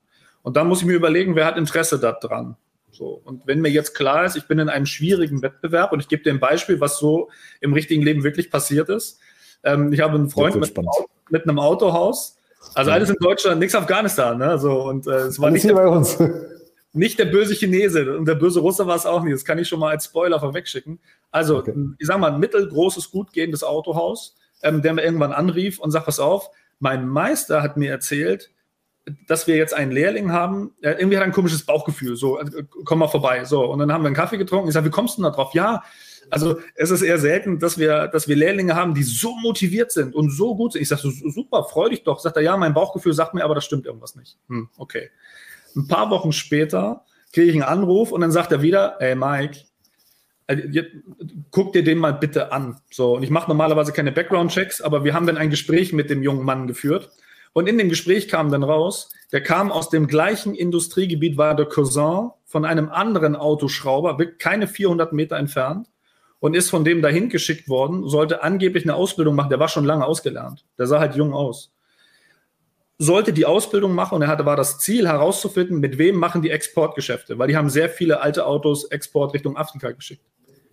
Und 0.43 0.57
dann 0.57 0.67
muss 0.67 0.81
ich 0.81 0.85
mir 0.85 0.93
überlegen, 0.93 1.35
wer 1.35 1.45
hat 1.45 1.57
Interesse 1.57 1.99
daran. 1.99 2.57
So. 2.91 3.21
Und 3.23 3.47
wenn 3.47 3.61
mir 3.61 3.69
jetzt 3.69 3.95
klar 3.95 4.25
ist, 4.25 4.35
ich 4.35 4.45
bin 4.47 4.59
in 4.59 4.69
einem 4.69 4.85
schwierigen 4.85 5.41
Wettbewerb 5.41 5.91
und 5.91 5.99
ich 5.99 6.07
gebe 6.07 6.21
dir 6.21 6.31
ein 6.31 6.39
Beispiel, 6.39 6.79
was 6.79 6.99
so 6.99 7.29
im 7.59 7.73
richtigen 7.73 8.03
Leben 8.03 8.23
wirklich 8.23 8.51
passiert 8.51 8.89
ist. 8.89 9.19
Ähm, 9.63 9.91
ich 9.91 10.01
habe 10.01 10.15
einen 10.15 10.29
Freund 10.29 10.55
mit, 10.55 10.77
mit, 11.29 11.43
einem 11.43 11.59
Autohaus. 11.59 12.37
Also 12.75 12.91
alles 12.91 13.09
in 13.09 13.15
Deutschland, 13.19 13.59
nichts 13.59 13.75
Afghanistan. 13.75 14.37
Ne? 14.37 14.59
So, 14.59 14.83
und 14.83 15.07
äh, 15.07 15.11
es 15.11 15.39
war 15.39 15.49
nicht 15.49 15.65
der, 15.65 15.73
bei 15.73 15.87
uns. 15.87 16.17
nicht 16.93 17.17
der 17.17 17.25
böse 17.25 17.55
Chinese 17.55 18.15
und 18.15 18.25
der 18.25 18.35
böse 18.35 18.59
Russe 18.59 18.85
war 18.85 18.95
es 18.95 19.05
auch 19.05 19.23
nicht. 19.23 19.33
Das 19.33 19.45
kann 19.45 19.57
ich 19.57 19.67
schon 19.67 19.79
mal 19.79 19.91
als 19.91 20.05
Spoiler 20.05 20.39
vorwegschicken. 20.39 20.99
Also, 21.31 21.57
okay. 21.57 21.73
ich 21.97 22.05
sage 22.05 22.19
mal, 22.19 22.33
ein 22.33 22.39
mittelgroßes, 22.39 23.09
gut 23.09 23.33
gehendes 23.33 23.63
Autohaus, 23.63 24.35
ähm, 24.61 24.81
der 24.81 24.93
mir 24.93 25.03
irgendwann 25.03 25.31
anrief 25.31 25.79
und 25.79 25.91
sagt, 25.91 26.05
pass 26.05 26.19
auf, 26.19 26.49
mein 26.79 27.07
Meister 27.07 27.63
hat 27.63 27.77
mir 27.77 27.89
erzählt, 27.89 28.51
dass 29.27 29.47
wir 29.47 29.57
jetzt 29.57 29.73
einen 29.73 29.91
Lehrling 29.91 30.31
haben, 30.31 30.73
irgendwie 30.81 31.17
hat 31.17 31.23
er 31.23 31.27
ein 31.27 31.33
komisches 31.33 31.65
Bauchgefühl, 31.65 32.15
so, 32.15 32.39
äh, 32.39 32.63
komm 32.85 32.99
mal 32.99 33.07
vorbei. 33.07 33.43
So, 33.45 33.65
und 33.65 33.79
dann 33.79 33.91
haben 33.91 34.03
wir 34.03 34.07
einen 34.07 34.15
Kaffee 34.15 34.37
getrunken. 34.37 34.69
Ich 34.69 34.73
sage, 34.73 34.85
wie 34.85 34.91
kommst 34.91 35.17
du 35.17 35.21
denn 35.21 35.31
da 35.31 35.35
drauf? 35.35 35.53
Ja, 35.53 35.83
also 36.29 36.59
es 36.75 36.89
ist 36.89 37.01
eher 37.01 37.19
selten, 37.19 37.59
dass 37.59 37.77
wir, 37.77 38.07
dass 38.07 38.27
wir 38.27 38.35
Lehrlinge 38.35 38.75
haben, 38.75 38.93
die 38.93 39.03
so 39.03 39.35
motiviert 39.35 39.91
sind 39.91 40.15
und 40.15 40.31
so 40.31 40.55
gut 40.55 40.73
sind. 40.73 40.81
Ich 40.81 40.87
sage, 40.87 41.01
super, 41.01 41.65
freu 41.65 41.89
dich 41.89 42.03
doch. 42.03 42.19
Sagt 42.19 42.37
er, 42.37 42.43
ja, 42.43 42.55
mein 42.55 42.73
Bauchgefühl 42.73 43.13
sagt 43.13 43.33
mir, 43.33 43.43
aber 43.43 43.55
das 43.55 43.65
stimmt 43.65 43.85
irgendwas 43.85 44.15
nicht. 44.15 44.37
Hm, 44.47 44.69
okay. 44.77 45.09
Ein 45.75 45.87
paar 45.87 46.09
Wochen 46.09 46.31
später 46.31 47.05
kriege 47.33 47.47
ich 47.47 47.53
einen 47.53 47.63
Anruf 47.63 48.11
und 48.11 48.21
dann 48.21 48.31
sagt 48.31 48.51
er 48.51 48.61
wieder, 48.61 49.01
ey 49.01 49.15
Mike, 49.15 49.59
äh, 50.47 50.83
guck 51.51 51.73
dir 51.73 51.83
den 51.83 51.97
mal 51.97 52.13
bitte 52.13 52.51
an. 52.51 52.79
So, 52.91 53.15
und 53.15 53.23
ich 53.23 53.29
mache 53.29 53.49
normalerweise 53.49 53.91
keine 53.91 54.11
Background-Checks, 54.11 54.81
aber 54.81 55.03
wir 55.03 55.13
haben 55.13 55.27
dann 55.27 55.37
ein 55.37 55.49
Gespräch 55.49 55.93
mit 55.93 56.09
dem 56.09 56.23
jungen 56.23 56.45
Mann 56.45 56.67
geführt. 56.67 57.09
Und 57.53 57.69
in 57.69 57.77
dem 57.77 57.89
Gespräch 57.89 58.27
kam 58.27 58.51
dann 58.51 58.63
raus, 58.63 59.09
der 59.31 59.41
kam 59.41 59.71
aus 59.71 59.89
dem 59.89 60.07
gleichen 60.07 60.55
Industriegebiet, 60.55 61.37
war 61.37 61.55
der 61.55 61.67
Cousin 61.67 62.31
von 62.45 62.65
einem 62.65 62.89
anderen 62.89 63.35
Autoschrauber, 63.35 64.17
keine 64.39 64.67
400 64.67 65.13
Meter 65.13 65.37
entfernt 65.37 65.87
und 66.39 66.55
ist 66.55 66.69
von 66.69 66.83
dem 66.83 67.01
dahin 67.01 67.29
geschickt 67.29 67.69
worden, 67.69 68.07
sollte 68.09 68.43
angeblich 68.43 68.83
eine 68.83 68.95
Ausbildung 68.95 69.35
machen. 69.35 69.49
Der 69.49 69.59
war 69.59 69.69
schon 69.69 69.85
lange 69.85 70.05
ausgelernt. 70.05 70.65
Der 70.77 70.87
sah 70.87 70.99
halt 70.99 71.15
jung 71.15 71.33
aus. 71.33 71.71
Sollte 72.97 73.33
die 73.33 73.45
Ausbildung 73.45 73.93
machen 73.93 74.15
und 74.15 74.23
er 74.23 74.27
hatte, 74.27 74.45
war 74.45 74.55
das 74.55 74.79
Ziel 74.79 75.07
herauszufinden, 75.07 75.79
mit 75.79 75.97
wem 75.97 76.15
machen 76.15 76.41
die 76.41 76.49
Exportgeschäfte, 76.49 77.39
weil 77.39 77.47
die 77.47 77.57
haben 77.57 77.69
sehr 77.69 77.89
viele 77.89 78.21
alte 78.21 78.45
Autos 78.45 78.85
Export 78.85 79.33
Richtung 79.33 79.57
Afrika 79.57 79.91
geschickt. 79.91 80.23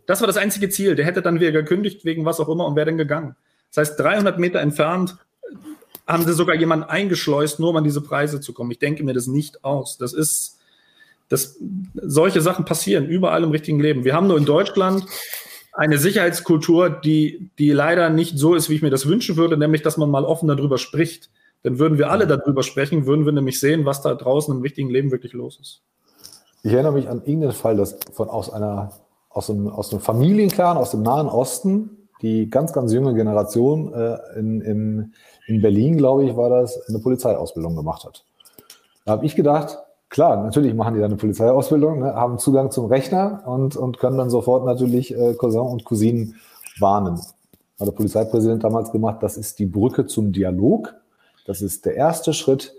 Das 0.07 0.20
war 0.20 0.26
das 0.26 0.37
einzige 0.37 0.68
Ziel. 0.70 0.97
Der 0.97 1.07
hätte 1.07 1.22
dann 1.22 1.41
wieder 1.41 1.53
gekündigt 1.53 2.05
wegen 2.05 2.24
was 2.24 2.41
auch 2.41 2.49
immer 2.49 2.66
und 2.66 2.74
wäre 2.74 2.87
dann 2.87 2.99
gegangen. 2.99 3.37
Das 3.68 3.89
heißt, 3.89 4.01
300 4.01 4.39
Meter 4.39 4.61
entfernt 4.61 5.16
haben 6.07 6.24
sie 6.24 6.32
sogar 6.32 6.57
jemanden 6.57 6.84
eingeschleust, 6.84 7.61
nur 7.61 7.70
um 7.70 7.76
an 7.76 7.84
diese 7.84 8.01
Preise 8.01 8.41
zu 8.41 8.53
kommen. 8.53 8.70
Ich 8.70 8.78
denke 8.78 9.05
mir 9.05 9.14
das 9.14 9.26
nicht 9.26 9.64
aus. 9.64 9.97
Das 9.99 10.12
ist, 10.12 10.59
das, 11.28 11.57
solche 11.95 12.41
Sachen 12.41 12.64
passieren 12.64 13.07
überall 13.07 13.45
im 13.45 13.51
richtigen 13.51 13.80
Leben. 13.80 14.05
Wir 14.05 14.14
haben 14.14 14.26
nur 14.26 14.38
in 14.38 14.45
Deutschland 14.45 15.07
eine 15.72 15.99
Sicherheitskultur, 15.99 16.91
die, 16.91 17.51
die 17.59 17.70
leider 17.70 18.11
nicht 18.11 18.38
so 18.38 18.55
ist, 18.55 18.68
wie 18.68 18.74
ich 18.74 18.82
mir 18.82 18.91
das 18.91 19.07
wünschen 19.07 19.36
würde, 19.36 19.57
nämlich, 19.57 19.82
dass 19.82 19.97
man 19.97 20.11
mal 20.11 20.24
offen 20.24 20.49
darüber 20.49 20.78
spricht. 20.78 21.30
Dann 21.62 21.78
würden 21.78 21.99
wir 21.99 22.11
alle 22.11 22.26
darüber 22.26 22.62
sprechen, 22.62 23.07
würden 23.07 23.24
wir 23.24 23.32
nämlich 23.32 23.61
sehen, 23.61 23.84
was 23.84 24.03
da 24.03 24.14
draußen 24.14 24.55
im 24.55 24.62
richtigen 24.62 24.91
Leben 24.91 25.11
wirklich 25.11 25.32
los 25.32 25.59
ist. 25.61 25.82
Ich 26.62 26.72
erinnere 26.72 26.93
mich 26.93 27.09
an 27.09 27.18
irgendeinen 27.18 27.53
Fall, 27.53 27.76
dass 27.76 27.99
von 28.12 28.28
aus 28.28 28.51
einer, 28.51 28.93
aus 29.28 29.49
einem, 29.49 29.68
aus 29.68 29.93
einem 29.93 30.01
Familienclan 30.01 30.76
aus 30.76 30.91
dem 30.91 31.03
Nahen 31.03 31.28
Osten, 31.28 32.09
die 32.22 32.51
ganz, 32.51 32.72
ganz 32.72 32.93
junge 32.93 33.14
Generation 33.14 33.95
äh, 33.95 34.18
in, 34.38 34.61
in, 34.61 35.14
in 35.51 35.61
Berlin, 35.61 35.96
glaube 35.96 36.24
ich, 36.24 36.36
war 36.36 36.48
das, 36.48 36.80
eine 36.88 37.01
Polizeiausbildung 37.01 37.74
gemacht 37.74 38.05
hat. 38.05 38.24
Da 39.05 39.12
habe 39.12 39.26
ich 39.26 39.34
gedacht, 39.34 39.78
klar, 40.09 40.42
natürlich 40.42 40.74
machen 40.74 40.94
die 40.94 41.01
dann 41.01 41.11
eine 41.11 41.18
Polizeiausbildung, 41.18 42.01
ne, 42.01 42.14
haben 42.14 42.38
Zugang 42.38 42.70
zum 42.70 42.86
Rechner 42.86 43.42
und, 43.46 43.76
und 43.76 43.98
können 43.98 44.16
dann 44.16 44.30
sofort 44.30 44.64
natürlich 44.64 45.12
äh, 45.16 45.34
Cousin 45.34 45.61
und 45.61 45.84
Cousinen 45.84 46.36
warnen. 46.78 47.18
Hat 47.80 47.86
der 47.88 47.92
Polizeipräsident 47.92 48.62
damals 48.62 48.92
gemacht, 48.92 49.22
das 49.22 49.36
ist 49.36 49.59
die 49.59 49.66
Brücke 49.66 50.07
zum 50.07 50.30
Dialog. 50.30 50.94
Das 51.46 51.62
ist 51.62 51.84
der 51.84 51.96
erste 51.96 52.32
Schritt, 52.32 52.72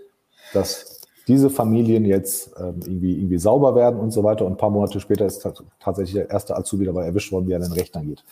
dass 0.54 1.00
diese 1.28 1.50
Familien 1.50 2.06
jetzt 2.06 2.52
ähm, 2.58 2.80
irgendwie, 2.84 3.18
irgendwie 3.18 3.38
sauber 3.38 3.74
werden 3.74 4.00
und 4.00 4.12
so 4.12 4.24
weiter. 4.24 4.46
Und 4.46 4.52
ein 4.52 4.56
paar 4.56 4.70
Monate 4.70 4.98
später 4.98 5.26
ist 5.26 5.46
tatsächlich 5.78 6.14
der 6.14 6.30
erste 6.30 6.56
Azubi 6.56 6.86
dabei 6.86 7.04
erwischt 7.04 7.32
worden, 7.32 7.46
wie 7.48 7.52
er 7.52 7.56
an 7.56 7.62
den 7.62 7.72
Rechner 7.72 8.02
geht. 8.02 8.24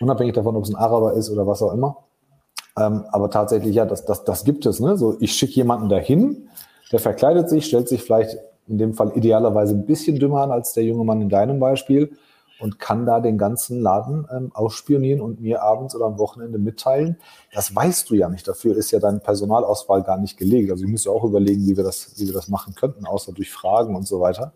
Unabhängig 0.00 0.34
davon, 0.34 0.56
ob 0.56 0.64
es 0.64 0.70
ein 0.70 0.76
Araber 0.76 1.12
ist 1.12 1.28
oder 1.28 1.46
was 1.46 1.62
auch 1.62 1.74
immer. 1.74 1.98
Ähm, 2.78 3.04
aber 3.10 3.30
tatsächlich, 3.30 3.74
ja, 3.74 3.84
das, 3.84 4.04
das, 4.04 4.24
das 4.24 4.44
gibt 4.44 4.66
es. 4.66 4.80
Ne? 4.80 4.96
So, 4.96 5.16
ich 5.20 5.32
schicke 5.34 5.54
jemanden 5.54 5.88
dahin, 5.88 6.48
der 6.90 7.00
verkleidet 7.00 7.48
sich, 7.48 7.66
stellt 7.66 7.88
sich 7.88 8.02
vielleicht 8.02 8.36
in 8.66 8.78
dem 8.78 8.94
Fall 8.94 9.12
idealerweise 9.14 9.74
ein 9.74 9.86
bisschen 9.86 10.18
dümmer 10.18 10.42
an 10.42 10.50
als 10.50 10.72
der 10.72 10.84
junge 10.84 11.04
Mann 11.04 11.20
in 11.20 11.28
deinem 11.28 11.58
Beispiel 11.58 12.16
und 12.60 12.78
kann 12.78 13.04
da 13.06 13.20
den 13.20 13.38
ganzen 13.38 13.80
Laden 13.80 14.26
ähm, 14.30 14.52
ausspionieren 14.54 15.20
und 15.20 15.40
mir 15.40 15.62
abends 15.62 15.96
oder 15.96 16.06
am 16.06 16.18
Wochenende 16.18 16.58
mitteilen. 16.58 17.16
Das 17.52 17.74
weißt 17.74 18.08
du 18.08 18.14
ja 18.14 18.28
nicht. 18.28 18.46
Dafür 18.46 18.76
ist 18.76 18.92
ja 18.92 19.00
deine 19.00 19.18
Personalauswahl 19.18 20.02
gar 20.02 20.16
nicht 20.16 20.36
gelegt. 20.36 20.70
Also 20.70 20.84
ich 20.84 20.90
muss 20.90 21.04
ja 21.04 21.10
auch 21.10 21.24
überlegen, 21.24 21.66
wie 21.66 21.76
wir 21.76 21.82
das, 21.84 22.12
wie 22.16 22.26
wir 22.26 22.32
das 22.32 22.48
machen 22.48 22.74
könnten, 22.74 23.04
außer 23.04 23.32
durch 23.32 23.50
Fragen 23.50 23.96
und 23.96 24.06
so 24.06 24.20
weiter, 24.20 24.52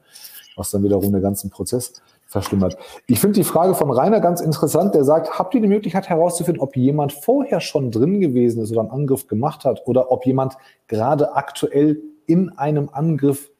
was 0.54 0.70
dann 0.70 0.84
wiederum 0.84 1.12
den 1.12 1.22
ganzen 1.22 1.50
Prozess 1.50 1.94
verschlimmert. 2.26 2.76
Ich 3.06 3.20
finde 3.20 3.34
die 3.34 3.44
Frage 3.44 3.74
von 3.74 3.90
Rainer 3.90 4.20
ganz 4.20 4.40
interessant. 4.40 4.94
Der 4.94 5.04
sagt, 5.04 5.38
habt 5.38 5.54
ihr 5.54 5.60
die 5.60 5.68
Möglichkeit 5.68 6.08
herauszufinden, 6.08 6.60
ob 6.60 6.76
jemand 6.76 7.12
vorher 7.12 7.60
schon 7.60 7.90
drin 7.90 8.20
gewesen 8.20 8.62
ist 8.62 8.72
oder 8.72 8.80
einen 8.80 8.90
Angriff 8.90 9.28
gemacht 9.28 9.64
hat 9.64 9.82
oder 9.86 10.10
ob 10.10 10.26
jemand 10.26 10.54
gerade 10.88 11.34
aktuell 11.34 12.00
in 12.26 12.50
einem 12.58 12.90
Angriff 12.92 13.50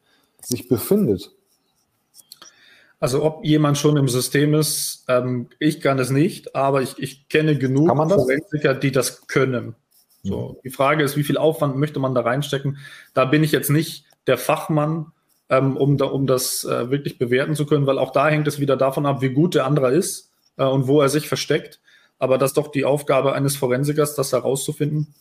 sich 0.41 0.67
befindet? 0.67 1.31
Also 2.99 3.23
ob 3.23 3.45
jemand 3.45 3.77
schon 3.77 3.95
im 3.95 4.07
System 4.07 4.53
ist, 4.53 5.05
ähm, 5.07 5.49
ich 5.59 5.81
kann 5.81 5.99
es 5.99 6.09
nicht, 6.09 6.55
aber 6.55 6.81
ich, 6.81 6.97
ich 6.97 7.29
kenne 7.29 7.57
genug 7.57 7.89
Forensiker, 7.89 8.73
die 8.73 8.91
das 8.91 9.27
können. 9.27 9.75
So, 10.23 10.49
mhm. 10.49 10.57
Die 10.63 10.71
Frage 10.71 11.03
ist, 11.03 11.15
wie 11.15 11.23
viel 11.23 11.37
Aufwand 11.37 11.77
möchte 11.77 11.99
man 11.99 12.15
da 12.15 12.21
reinstecken? 12.21 12.77
Da 13.13 13.25
bin 13.25 13.43
ich 13.43 13.51
jetzt 13.51 13.69
nicht 13.69 14.05
der 14.25 14.37
Fachmann 14.37 15.11
ähm, 15.49 15.77
um, 15.77 15.97
da, 15.97 16.05
um 16.05 16.27
das 16.27 16.63
äh, 16.63 16.89
wirklich 16.91 17.17
bewerten 17.17 17.55
zu 17.55 17.65
können, 17.65 17.87
weil 17.87 17.99
auch 17.99 18.11
da 18.11 18.27
hängt 18.27 18.47
es 18.47 18.59
wieder 18.59 18.77
davon 18.77 19.05
ab, 19.05 19.21
wie 19.21 19.29
gut 19.29 19.55
der 19.55 19.65
andere 19.65 19.91
ist 19.91 20.31
äh, 20.57 20.65
und 20.65 20.87
wo 20.87 21.01
er 21.01 21.09
sich 21.09 21.27
versteckt. 21.27 21.79
Aber 22.19 22.37
das 22.37 22.51
ist 22.51 22.57
doch 22.57 22.71
die 22.71 22.85
Aufgabe 22.85 23.33
eines 23.33 23.55
Forensikers, 23.55 24.15
das 24.15 24.33
herauszufinden. 24.33 25.13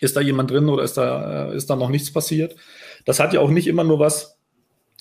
Ist 0.00 0.16
da 0.16 0.20
jemand 0.20 0.50
drin 0.50 0.68
oder 0.68 0.82
ist 0.82 0.96
da, 0.96 1.50
äh, 1.50 1.56
ist 1.56 1.68
da 1.68 1.76
noch 1.76 1.88
nichts 1.88 2.12
passiert? 2.12 2.56
Das 3.04 3.20
hat 3.20 3.32
ja 3.32 3.40
auch 3.40 3.50
nicht 3.50 3.66
immer 3.66 3.84
nur 3.84 3.98
was, 3.98 4.38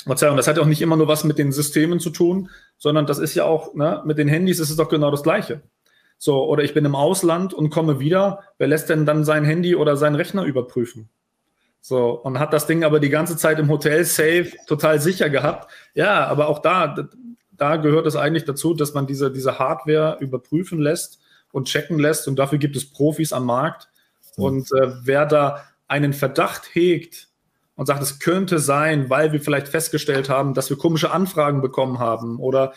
Verzeihung, 0.05 0.37
das 0.37 0.47
hat 0.47 0.57
ja 0.57 0.63
auch 0.63 0.67
nicht 0.67 0.81
immer 0.81 0.97
nur 0.97 1.07
was 1.07 1.23
mit 1.23 1.37
den 1.37 1.51
Systemen 1.51 1.99
zu 1.99 2.09
tun, 2.09 2.49
sondern 2.77 3.05
das 3.05 3.19
ist 3.19 3.35
ja 3.35 3.45
auch, 3.45 3.75
ne, 3.75 4.01
mit 4.05 4.17
den 4.17 4.27
Handys 4.27 4.59
ist 4.59 4.71
es 4.71 4.75
doch 4.75 4.89
genau 4.89 5.11
das 5.11 5.23
Gleiche. 5.23 5.61
So, 6.17 6.43
oder 6.47 6.63
ich 6.63 6.73
bin 6.73 6.85
im 6.85 6.95
Ausland 6.95 7.53
und 7.53 7.71
komme 7.71 7.99
wieder. 7.99 8.43
Wer 8.57 8.67
lässt 8.67 8.89
denn 8.89 9.07
dann 9.07 9.23
sein 9.23 9.43
Handy 9.43 9.75
oder 9.75 9.97
seinen 9.97 10.15
Rechner 10.15 10.43
überprüfen? 10.43 11.09
So, 11.81 12.11
und 12.11 12.37
hat 12.37 12.53
das 12.53 12.67
Ding 12.67 12.83
aber 12.83 12.99
die 12.99 13.09
ganze 13.09 13.35
Zeit 13.37 13.57
im 13.57 13.69
Hotel 13.69 14.05
safe, 14.05 14.51
total 14.67 15.01
sicher 15.01 15.29
gehabt. 15.29 15.71
Ja, 15.95 16.27
aber 16.27 16.47
auch 16.47 16.59
da, 16.59 17.09
da 17.51 17.75
gehört 17.77 18.05
es 18.05 18.15
eigentlich 18.15 18.45
dazu, 18.45 18.75
dass 18.75 18.93
man 18.93 19.07
diese, 19.07 19.31
diese 19.31 19.57
Hardware 19.57 20.17
überprüfen 20.19 20.79
lässt 20.79 21.19
und 21.51 21.67
checken 21.67 21.97
lässt. 21.97 22.27
Und 22.27 22.37
dafür 22.37 22.59
gibt 22.59 22.75
es 22.75 22.91
Profis 22.91 23.33
am 23.33 23.47
Markt. 23.47 23.89
Mhm. 24.37 24.43
Und 24.43 24.71
äh, 24.73 24.91
wer 25.03 25.25
da 25.25 25.63
einen 25.87 26.13
Verdacht 26.13 26.69
hegt 26.73 27.29
und 27.75 27.87
sagt, 27.87 28.03
es 28.03 28.19
könnte 28.19 28.59
sein, 28.59 29.09
weil 29.09 29.31
wir 29.31 29.41
vielleicht 29.41 29.67
festgestellt 29.67 30.29
haben, 30.29 30.53
dass 30.53 30.69
wir 30.69 30.77
komische 30.77 31.11
Anfragen 31.11 31.61
bekommen 31.61 31.97
haben 31.97 32.39
oder 32.39 32.73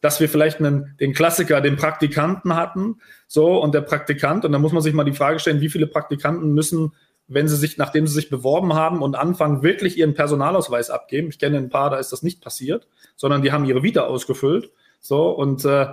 dass 0.00 0.20
wir 0.20 0.28
vielleicht 0.28 0.58
einen, 0.58 0.96
den 1.00 1.12
Klassiker, 1.12 1.60
den 1.60 1.76
Praktikanten 1.76 2.54
hatten, 2.54 3.00
so 3.26 3.60
und 3.62 3.74
der 3.74 3.80
Praktikant, 3.80 4.44
und 4.44 4.52
da 4.52 4.58
muss 4.58 4.72
man 4.72 4.82
sich 4.82 4.94
mal 4.94 5.04
die 5.04 5.12
Frage 5.12 5.38
stellen, 5.38 5.60
wie 5.60 5.68
viele 5.68 5.86
Praktikanten 5.86 6.54
müssen, 6.54 6.92
wenn 7.28 7.46
sie 7.46 7.56
sich, 7.56 7.76
nachdem 7.76 8.06
sie 8.06 8.14
sich 8.14 8.30
beworben 8.30 8.74
haben 8.74 9.02
und 9.02 9.14
anfangen, 9.14 9.62
wirklich 9.62 9.98
ihren 9.98 10.14
Personalausweis 10.14 10.90
abgeben. 10.90 11.28
Ich 11.28 11.38
kenne 11.38 11.58
ein 11.58 11.68
paar, 11.68 11.90
da 11.90 11.98
ist 11.98 12.12
das 12.12 12.22
nicht 12.22 12.42
passiert, 12.42 12.88
sondern 13.16 13.42
die 13.42 13.52
haben 13.52 13.64
ihre 13.64 13.82
Vita 13.82 14.02
ausgefüllt, 14.02 14.70
so 15.00 15.30
und 15.30 15.64
äh, 15.64 15.86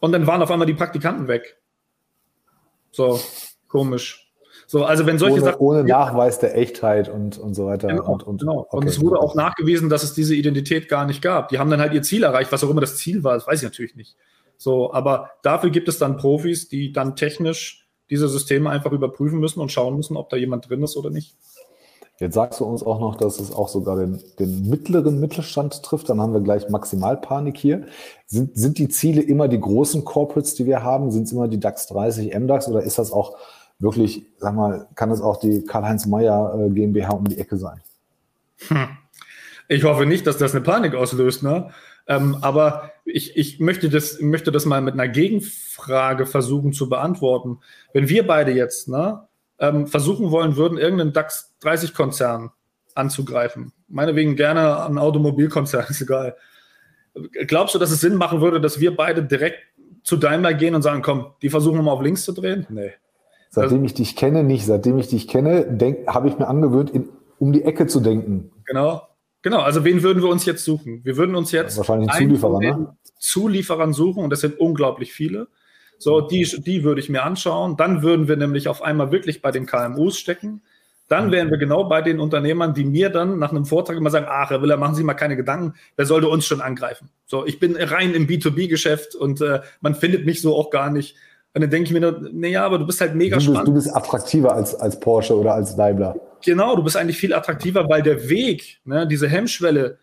und 0.00 0.12
dann 0.12 0.26
waren 0.26 0.42
auf 0.42 0.50
einmal 0.50 0.66
die 0.66 0.74
Praktikanten 0.74 1.28
weg. 1.28 1.58
So 2.90 3.20
komisch. 3.68 4.26
So, 4.66 4.84
also 4.84 5.04
wenn 5.04 5.18
solche 5.18 5.34
ohne, 5.34 5.44
Sachen. 5.44 5.58
Ohne 5.58 5.84
Nachweis 5.84 6.38
der 6.38 6.56
Echtheit 6.56 7.08
und, 7.08 7.38
und 7.38 7.54
so 7.54 7.66
weiter. 7.66 7.88
Genau, 7.88 8.12
und, 8.12 8.22
und, 8.22 8.40
genau. 8.40 8.60
Okay. 8.60 8.76
und 8.76 8.86
es 8.86 9.00
wurde 9.00 9.18
auch 9.18 9.34
nachgewiesen, 9.34 9.88
dass 9.88 10.02
es 10.02 10.14
diese 10.14 10.34
Identität 10.34 10.88
gar 10.88 11.06
nicht 11.06 11.22
gab. 11.22 11.48
Die 11.48 11.58
haben 11.58 11.70
dann 11.70 11.80
halt 11.80 11.92
ihr 11.92 12.02
Ziel 12.02 12.22
erreicht, 12.22 12.52
was 12.52 12.62
auch 12.64 12.70
immer 12.70 12.80
das 12.80 12.96
Ziel 12.96 13.24
war, 13.24 13.34
das 13.34 13.46
weiß 13.46 13.62
ich 13.62 13.68
natürlich 13.68 13.96
nicht. 13.96 14.16
So, 14.56 14.92
aber 14.92 15.30
dafür 15.42 15.70
gibt 15.70 15.88
es 15.88 15.98
dann 15.98 16.16
Profis, 16.18 16.68
die 16.68 16.92
dann 16.92 17.16
technisch 17.16 17.88
diese 18.10 18.28
Systeme 18.28 18.68
einfach 18.70 18.92
überprüfen 18.92 19.38
müssen 19.38 19.60
und 19.60 19.72
schauen 19.72 19.96
müssen, 19.96 20.16
ob 20.16 20.28
da 20.28 20.36
jemand 20.36 20.68
drin 20.68 20.82
ist 20.82 20.96
oder 20.96 21.10
nicht. 21.10 21.36
Jetzt 22.18 22.34
sagst 22.34 22.60
du 22.60 22.64
uns 22.66 22.82
auch 22.82 23.00
noch, 23.00 23.16
dass 23.16 23.40
es 23.40 23.50
auch 23.50 23.68
sogar 23.68 23.96
den, 23.96 24.22
den 24.38 24.68
mittleren 24.68 25.20
Mittelstand 25.20 25.82
trifft. 25.82 26.10
Dann 26.10 26.20
haben 26.20 26.34
wir 26.34 26.42
gleich 26.42 26.68
Maximalpanik 26.68 27.56
hier. 27.56 27.86
Sind, 28.26 28.58
sind 28.58 28.76
die 28.76 28.88
Ziele 28.88 29.22
immer 29.22 29.48
die 29.48 29.58
großen 29.58 30.04
Corporates, 30.04 30.54
die 30.54 30.66
wir 30.66 30.82
haben? 30.82 31.10
Sind 31.10 31.22
es 31.22 31.32
immer 31.32 31.48
die 31.48 31.58
DAX 31.58 31.86
30, 31.86 32.38
MDAX 32.38 32.68
oder 32.68 32.82
ist 32.82 32.98
das 32.98 33.10
auch 33.10 33.38
wirklich, 33.78 34.26
sag 34.36 34.54
mal, 34.54 34.86
kann 34.96 35.10
es 35.10 35.22
auch 35.22 35.38
die 35.38 35.64
Karl-Heinz 35.64 36.04
Meyer 36.04 36.54
äh, 36.58 36.68
GmbH 36.68 37.12
um 37.14 37.26
die 37.26 37.38
Ecke 37.38 37.56
sein? 37.56 37.80
Hm. 38.68 38.88
Ich 39.68 39.84
hoffe 39.84 40.04
nicht, 40.04 40.26
dass 40.26 40.36
das 40.36 40.52
eine 40.52 40.62
Panik 40.62 40.94
auslöst, 40.94 41.42
ne? 41.42 41.70
Ähm, 42.10 42.38
aber 42.40 42.90
ich, 43.04 43.36
ich 43.36 43.60
möchte, 43.60 43.88
das, 43.88 44.20
möchte 44.20 44.50
das 44.50 44.66
mal 44.66 44.80
mit 44.80 44.94
einer 44.94 45.06
Gegenfrage 45.06 46.26
versuchen 46.26 46.72
zu 46.72 46.88
beantworten. 46.88 47.60
Wenn 47.92 48.08
wir 48.08 48.26
beide 48.26 48.50
jetzt 48.50 48.88
ne, 48.88 49.28
ähm, 49.60 49.86
versuchen 49.86 50.32
wollen 50.32 50.56
würden, 50.56 50.76
irgendeinen 50.76 51.12
DAX 51.12 51.54
30-Konzern 51.62 52.50
anzugreifen, 52.96 53.72
meinetwegen 53.86 54.34
gerne 54.34 54.84
einen 54.84 54.98
Automobilkonzern, 54.98 55.86
ist 55.88 56.02
egal. 56.02 56.36
Glaubst 57.46 57.76
du, 57.76 57.78
dass 57.78 57.92
es 57.92 58.00
Sinn 58.00 58.16
machen 58.16 58.40
würde, 58.40 58.60
dass 58.60 58.80
wir 58.80 58.96
beide 58.96 59.22
direkt 59.22 59.58
zu 60.02 60.16
Daimler 60.16 60.54
gehen 60.54 60.74
und 60.74 60.82
sagen, 60.82 61.02
komm, 61.02 61.26
die 61.42 61.48
versuchen 61.48 61.76
wir 61.76 61.82
mal 61.82 61.92
auf 61.92 62.02
links 62.02 62.24
zu 62.24 62.32
drehen? 62.32 62.66
Nee. 62.70 62.90
Seitdem 63.50 63.78
also, 63.78 63.84
ich 63.84 63.94
dich 63.94 64.16
kenne, 64.16 64.42
nicht. 64.42 64.66
Seitdem 64.66 64.98
ich 64.98 65.08
dich 65.08 65.28
kenne, 65.28 65.78
habe 66.08 66.28
ich 66.28 66.38
mir 66.38 66.48
angewöhnt, 66.48 66.90
in, 66.90 67.08
um 67.38 67.52
die 67.52 67.62
Ecke 67.62 67.86
zu 67.86 68.00
denken. 68.00 68.50
Genau. 68.64 69.02
Genau. 69.42 69.60
Also 69.60 69.84
wen 69.84 70.02
würden 70.02 70.22
wir 70.22 70.28
uns 70.28 70.44
jetzt 70.44 70.64
suchen? 70.64 71.00
Wir 71.04 71.16
würden 71.16 71.34
uns 71.34 71.52
jetzt 71.52 71.76
wahrscheinlich 71.76 72.10
einen 72.10 72.28
Zulieferer, 72.28 72.60
ne? 72.60 72.96
Zulieferern 73.18 73.92
suchen 73.92 74.24
und 74.24 74.30
das 74.30 74.40
sind 74.40 74.58
unglaublich 74.58 75.12
viele. 75.12 75.48
So, 75.98 76.22
die, 76.22 76.44
die 76.64 76.82
würde 76.82 77.00
ich 77.00 77.10
mir 77.10 77.22
anschauen. 77.24 77.76
Dann 77.76 78.02
würden 78.02 78.26
wir 78.26 78.36
nämlich 78.36 78.68
auf 78.68 78.82
einmal 78.82 79.12
wirklich 79.12 79.42
bei 79.42 79.50
den 79.50 79.66
KMUs 79.66 80.18
stecken. 80.18 80.62
Dann 81.08 81.32
wären 81.32 81.50
wir 81.50 81.58
genau 81.58 81.84
bei 81.84 82.02
den 82.02 82.20
Unternehmern, 82.20 82.72
die 82.72 82.84
mir 82.84 83.10
dann 83.10 83.38
nach 83.38 83.50
einem 83.50 83.66
Vortrag 83.66 83.96
immer 83.96 84.10
sagen, 84.10 84.26
ach, 84.28 84.50
Herr 84.50 84.62
Willer, 84.62 84.76
machen 84.76 84.94
Sie 84.94 85.02
mal 85.02 85.14
keine 85.14 85.36
Gedanken, 85.36 85.74
wer 85.96 86.06
sollte 86.06 86.28
uns 86.28 86.46
schon 86.46 86.60
angreifen? 86.60 87.10
So, 87.26 87.44
ich 87.44 87.58
bin 87.58 87.76
rein 87.76 88.14
im 88.14 88.28
B2B-Geschäft 88.28 89.16
und 89.16 89.40
äh, 89.40 89.60
man 89.80 89.96
findet 89.96 90.24
mich 90.24 90.40
so 90.40 90.56
auch 90.56 90.70
gar 90.70 90.88
nicht. 90.88 91.16
Und 91.52 91.62
dann 91.62 91.70
denke 91.70 91.88
ich 91.88 91.92
mir, 91.92 92.30
naja, 92.32 92.64
aber 92.64 92.78
du 92.78 92.86
bist 92.86 93.00
halt 93.00 93.16
mega 93.16 93.38
du 93.38 93.42
spannend. 93.42 93.66
Du 93.66 93.74
bist 93.74 93.94
attraktiver 93.94 94.54
als, 94.54 94.74
als 94.76 95.00
Porsche 95.00 95.36
oder 95.36 95.54
als 95.54 95.74
Daimler. 95.74 96.14
Genau, 96.44 96.76
du 96.76 96.82
bist 96.82 96.96
eigentlich 96.96 97.18
viel 97.18 97.34
attraktiver, 97.34 97.88
weil 97.88 98.02
der 98.02 98.28
Weg, 98.28 98.80
ne, 98.84 99.06
diese 99.06 99.28
Hemmschwelle, 99.28 99.98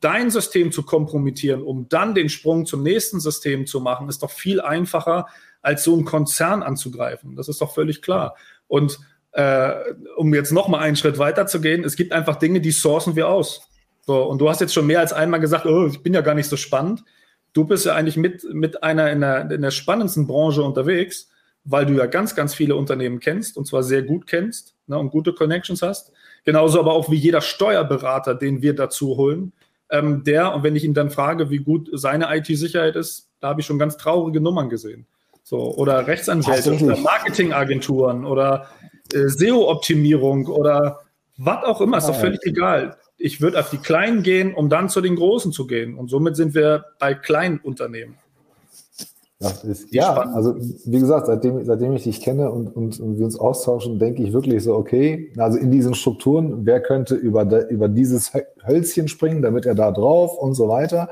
dein 0.00 0.30
System 0.30 0.72
zu 0.72 0.84
kompromittieren, 0.84 1.62
um 1.62 1.88
dann 1.88 2.14
den 2.14 2.28
Sprung 2.28 2.66
zum 2.66 2.82
nächsten 2.82 3.20
System 3.20 3.66
zu 3.66 3.80
machen, 3.80 4.08
ist 4.08 4.22
doch 4.22 4.30
viel 4.30 4.60
einfacher, 4.60 5.26
als 5.60 5.84
so 5.84 5.94
einen 5.94 6.04
Konzern 6.04 6.62
anzugreifen. 6.62 7.36
Das 7.36 7.48
ist 7.48 7.60
doch 7.60 7.74
völlig 7.74 8.00
klar. 8.00 8.36
Und 8.68 8.98
äh, 9.32 9.72
um 10.16 10.32
jetzt 10.34 10.52
noch 10.52 10.68
mal 10.68 10.78
einen 10.78 10.96
Schritt 10.96 11.18
weiter 11.18 11.46
zu 11.46 11.60
gehen, 11.60 11.84
es 11.84 11.96
gibt 11.96 12.12
einfach 12.12 12.36
Dinge, 12.36 12.60
die 12.60 12.70
sourcen 12.70 13.16
wir 13.16 13.28
aus. 13.28 13.68
So, 14.02 14.22
und 14.24 14.38
du 14.38 14.48
hast 14.48 14.60
jetzt 14.60 14.74
schon 14.74 14.86
mehr 14.86 15.00
als 15.00 15.12
einmal 15.12 15.40
gesagt, 15.40 15.66
oh, 15.66 15.86
ich 15.86 16.02
bin 16.02 16.14
ja 16.14 16.20
gar 16.20 16.34
nicht 16.34 16.48
so 16.48 16.56
spannend 16.56 17.04
du 17.52 17.64
bist 17.64 17.86
ja 17.86 17.94
eigentlich 17.94 18.16
mit, 18.16 18.44
mit 18.52 18.82
einer 18.82 19.10
in 19.10 19.20
der, 19.20 19.50
in 19.50 19.62
der 19.62 19.70
spannendsten 19.70 20.26
Branche 20.26 20.62
unterwegs, 20.62 21.28
weil 21.64 21.86
du 21.86 21.94
ja 21.94 22.06
ganz, 22.06 22.34
ganz 22.34 22.54
viele 22.54 22.76
Unternehmen 22.76 23.20
kennst 23.20 23.56
und 23.56 23.66
zwar 23.66 23.82
sehr 23.82 24.02
gut 24.02 24.26
kennst 24.26 24.74
ne, 24.92 24.98
und 24.98 25.10
gute 25.10 25.32
Connections 25.32 25.82
hast. 25.82 26.12
Genauso 26.44 26.78
aber 26.78 26.92
auch 26.92 27.10
wie 27.10 27.16
jeder 27.16 27.40
Steuerberater, 27.40 28.34
den 28.34 28.62
wir 28.62 28.74
dazu 28.74 29.16
holen, 29.16 29.52
ähm, 29.90 30.24
der, 30.24 30.54
und 30.54 30.62
wenn 30.62 30.76
ich 30.76 30.84
ihn 30.84 30.94
dann 30.94 31.10
frage, 31.10 31.50
wie 31.50 31.58
gut 31.58 31.90
seine 31.92 32.34
IT-Sicherheit 32.36 32.96
ist, 32.96 33.28
da 33.40 33.48
habe 33.48 33.60
ich 33.60 33.66
schon 33.66 33.78
ganz 33.78 33.96
traurige 33.96 34.40
Nummern 34.40 34.68
gesehen. 34.68 35.06
So, 35.42 35.74
oder 35.74 36.06
Rechtsanwälte 36.06 36.72
oder 36.84 36.96
Marketingagenturen 36.96 38.24
oder 38.24 38.68
äh, 39.12 39.28
SEO-Optimierung 39.28 40.46
oder 40.46 41.00
was 41.36 41.64
auch 41.64 41.80
immer, 41.80 41.98
ist 41.98 42.08
doch 42.08 42.18
völlig 42.18 42.40
egal 42.44 42.96
ich 43.22 43.40
würde 43.40 43.60
auf 43.60 43.70
die 43.70 43.78
Kleinen 43.78 44.22
gehen, 44.22 44.52
um 44.52 44.68
dann 44.68 44.88
zu 44.88 45.00
den 45.00 45.14
Großen 45.14 45.52
zu 45.52 45.66
gehen. 45.66 45.94
Und 45.94 46.08
somit 46.08 46.34
sind 46.34 46.54
wir 46.54 46.86
bei 46.98 47.14
kleinen 47.14 47.58
Unternehmen. 47.58 48.16
Ist, 49.42 49.92
ja, 49.92 50.12
also 50.12 50.54
wie 50.84 51.00
gesagt, 51.00 51.26
seitdem, 51.26 51.64
seitdem 51.64 51.92
ich 51.94 52.04
dich 52.04 52.20
kenne 52.20 52.50
und, 52.50 52.68
und, 52.68 53.00
und, 53.00 53.18
wir 53.18 53.24
uns 53.24 53.38
austauschen, 53.38 53.98
denke 53.98 54.22
ich 54.22 54.32
wirklich 54.32 54.62
so, 54.62 54.76
okay, 54.76 55.32
also 55.36 55.58
in 55.58 55.70
diesen 55.70 55.94
Strukturen, 55.94 56.64
wer 56.64 56.80
könnte 56.80 57.16
über, 57.16 57.44
de, 57.44 57.68
über 57.68 57.88
dieses 57.88 58.32
Hölzchen 58.64 59.08
springen, 59.08 59.42
damit 59.42 59.66
er 59.66 59.74
da 59.74 59.90
drauf 59.90 60.38
und 60.38 60.54
so 60.54 60.68
weiter. 60.68 61.08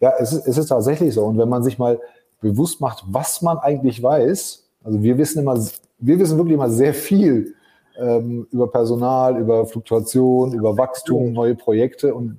Ja, 0.00 0.12
es 0.18 0.32
ist, 0.32 0.46
es 0.46 0.58
ist 0.58 0.68
tatsächlich 0.68 1.14
so. 1.14 1.24
Und 1.24 1.38
wenn 1.38 1.48
man 1.48 1.62
sich 1.62 1.78
mal 1.78 2.00
bewusst 2.40 2.80
macht, 2.80 3.04
was 3.06 3.42
man 3.42 3.58
eigentlich 3.58 4.02
weiß, 4.02 4.68
also 4.82 5.02
wir 5.02 5.18
wissen 5.18 5.40
immer, 5.40 5.58
wir 5.98 6.18
wissen 6.18 6.36
wirklich 6.36 6.54
immer 6.54 6.70
sehr 6.70 6.94
viel 6.94 7.54
ähm, 7.98 8.46
über 8.50 8.70
Personal, 8.70 9.38
über 9.38 9.66
Fluktuation, 9.66 10.52
über 10.52 10.76
Wachstum, 10.76 11.32
neue 11.32 11.54
Projekte 11.54 12.14
und 12.14 12.38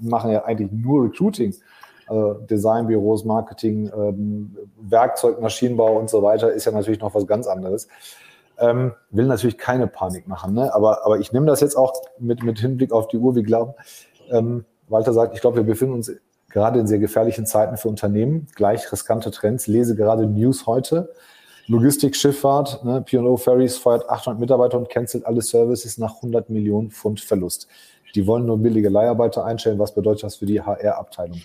machen 0.00 0.30
ja 0.30 0.44
eigentlich 0.44 0.70
nur 0.72 1.04
Recruiting. 1.04 1.54
Also 2.10 2.34
Designbüros, 2.34 3.24
Marketing, 3.24 3.88
ähm, 3.96 4.56
Werkzeug, 4.80 5.40
Maschinenbau 5.40 5.96
und 5.96 6.10
so 6.10 6.24
weiter 6.24 6.52
ist 6.52 6.64
ja 6.64 6.72
natürlich 6.72 7.00
noch 7.00 7.14
was 7.14 7.24
ganz 7.24 7.46
anderes. 7.46 7.86
Ähm, 8.58 8.94
will 9.10 9.26
natürlich 9.26 9.58
keine 9.58 9.86
Panik 9.86 10.26
machen, 10.26 10.54
ne? 10.54 10.74
aber, 10.74 11.06
aber 11.06 11.20
ich 11.20 11.32
nehme 11.32 11.46
das 11.46 11.60
jetzt 11.60 11.76
auch 11.76 11.92
mit, 12.18 12.42
mit 12.42 12.58
Hinblick 12.58 12.92
auf 12.92 13.06
die 13.06 13.16
Uhr. 13.16 13.36
Wir 13.36 13.44
glauben, 13.44 13.74
ähm, 14.28 14.64
Walter 14.88 15.12
sagt, 15.12 15.34
ich 15.34 15.40
glaube, 15.40 15.58
wir 15.58 15.62
befinden 15.62 15.94
uns 15.94 16.10
gerade 16.50 16.80
in 16.80 16.88
sehr 16.88 16.98
gefährlichen 16.98 17.46
Zeiten 17.46 17.76
für 17.76 17.88
Unternehmen, 17.88 18.48
gleich 18.56 18.90
riskante 18.90 19.30
Trends. 19.30 19.68
Lese 19.68 19.94
gerade 19.94 20.26
News 20.26 20.66
heute. 20.66 21.12
Logistik, 21.68 22.16
Schifffahrt, 22.16 22.84
ne, 22.84 23.02
P&O 23.02 23.36
Ferries 23.36 23.76
feuert 23.76 24.10
800 24.10 24.40
Mitarbeiter 24.40 24.78
und 24.78 24.88
cancelt 24.88 25.24
alle 25.24 25.42
Services 25.42 25.96
nach 25.96 26.16
100 26.16 26.50
Millionen 26.50 26.90
Pfund 26.90 27.20
Verlust. 27.20 27.68
Die 28.16 28.26
wollen 28.26 28.46
nur 28.46 28.58
billige 28.58 28.88
Leiharbeiter 28.88 29.44
einstellen. 29.44 29.78
Was 29.78 29.94
bedeutet 29.94 30.24
das 30.24 30.36
für 30.36 30.46
die 30.46 30.60
HR-Abteilung? 30.60 31.40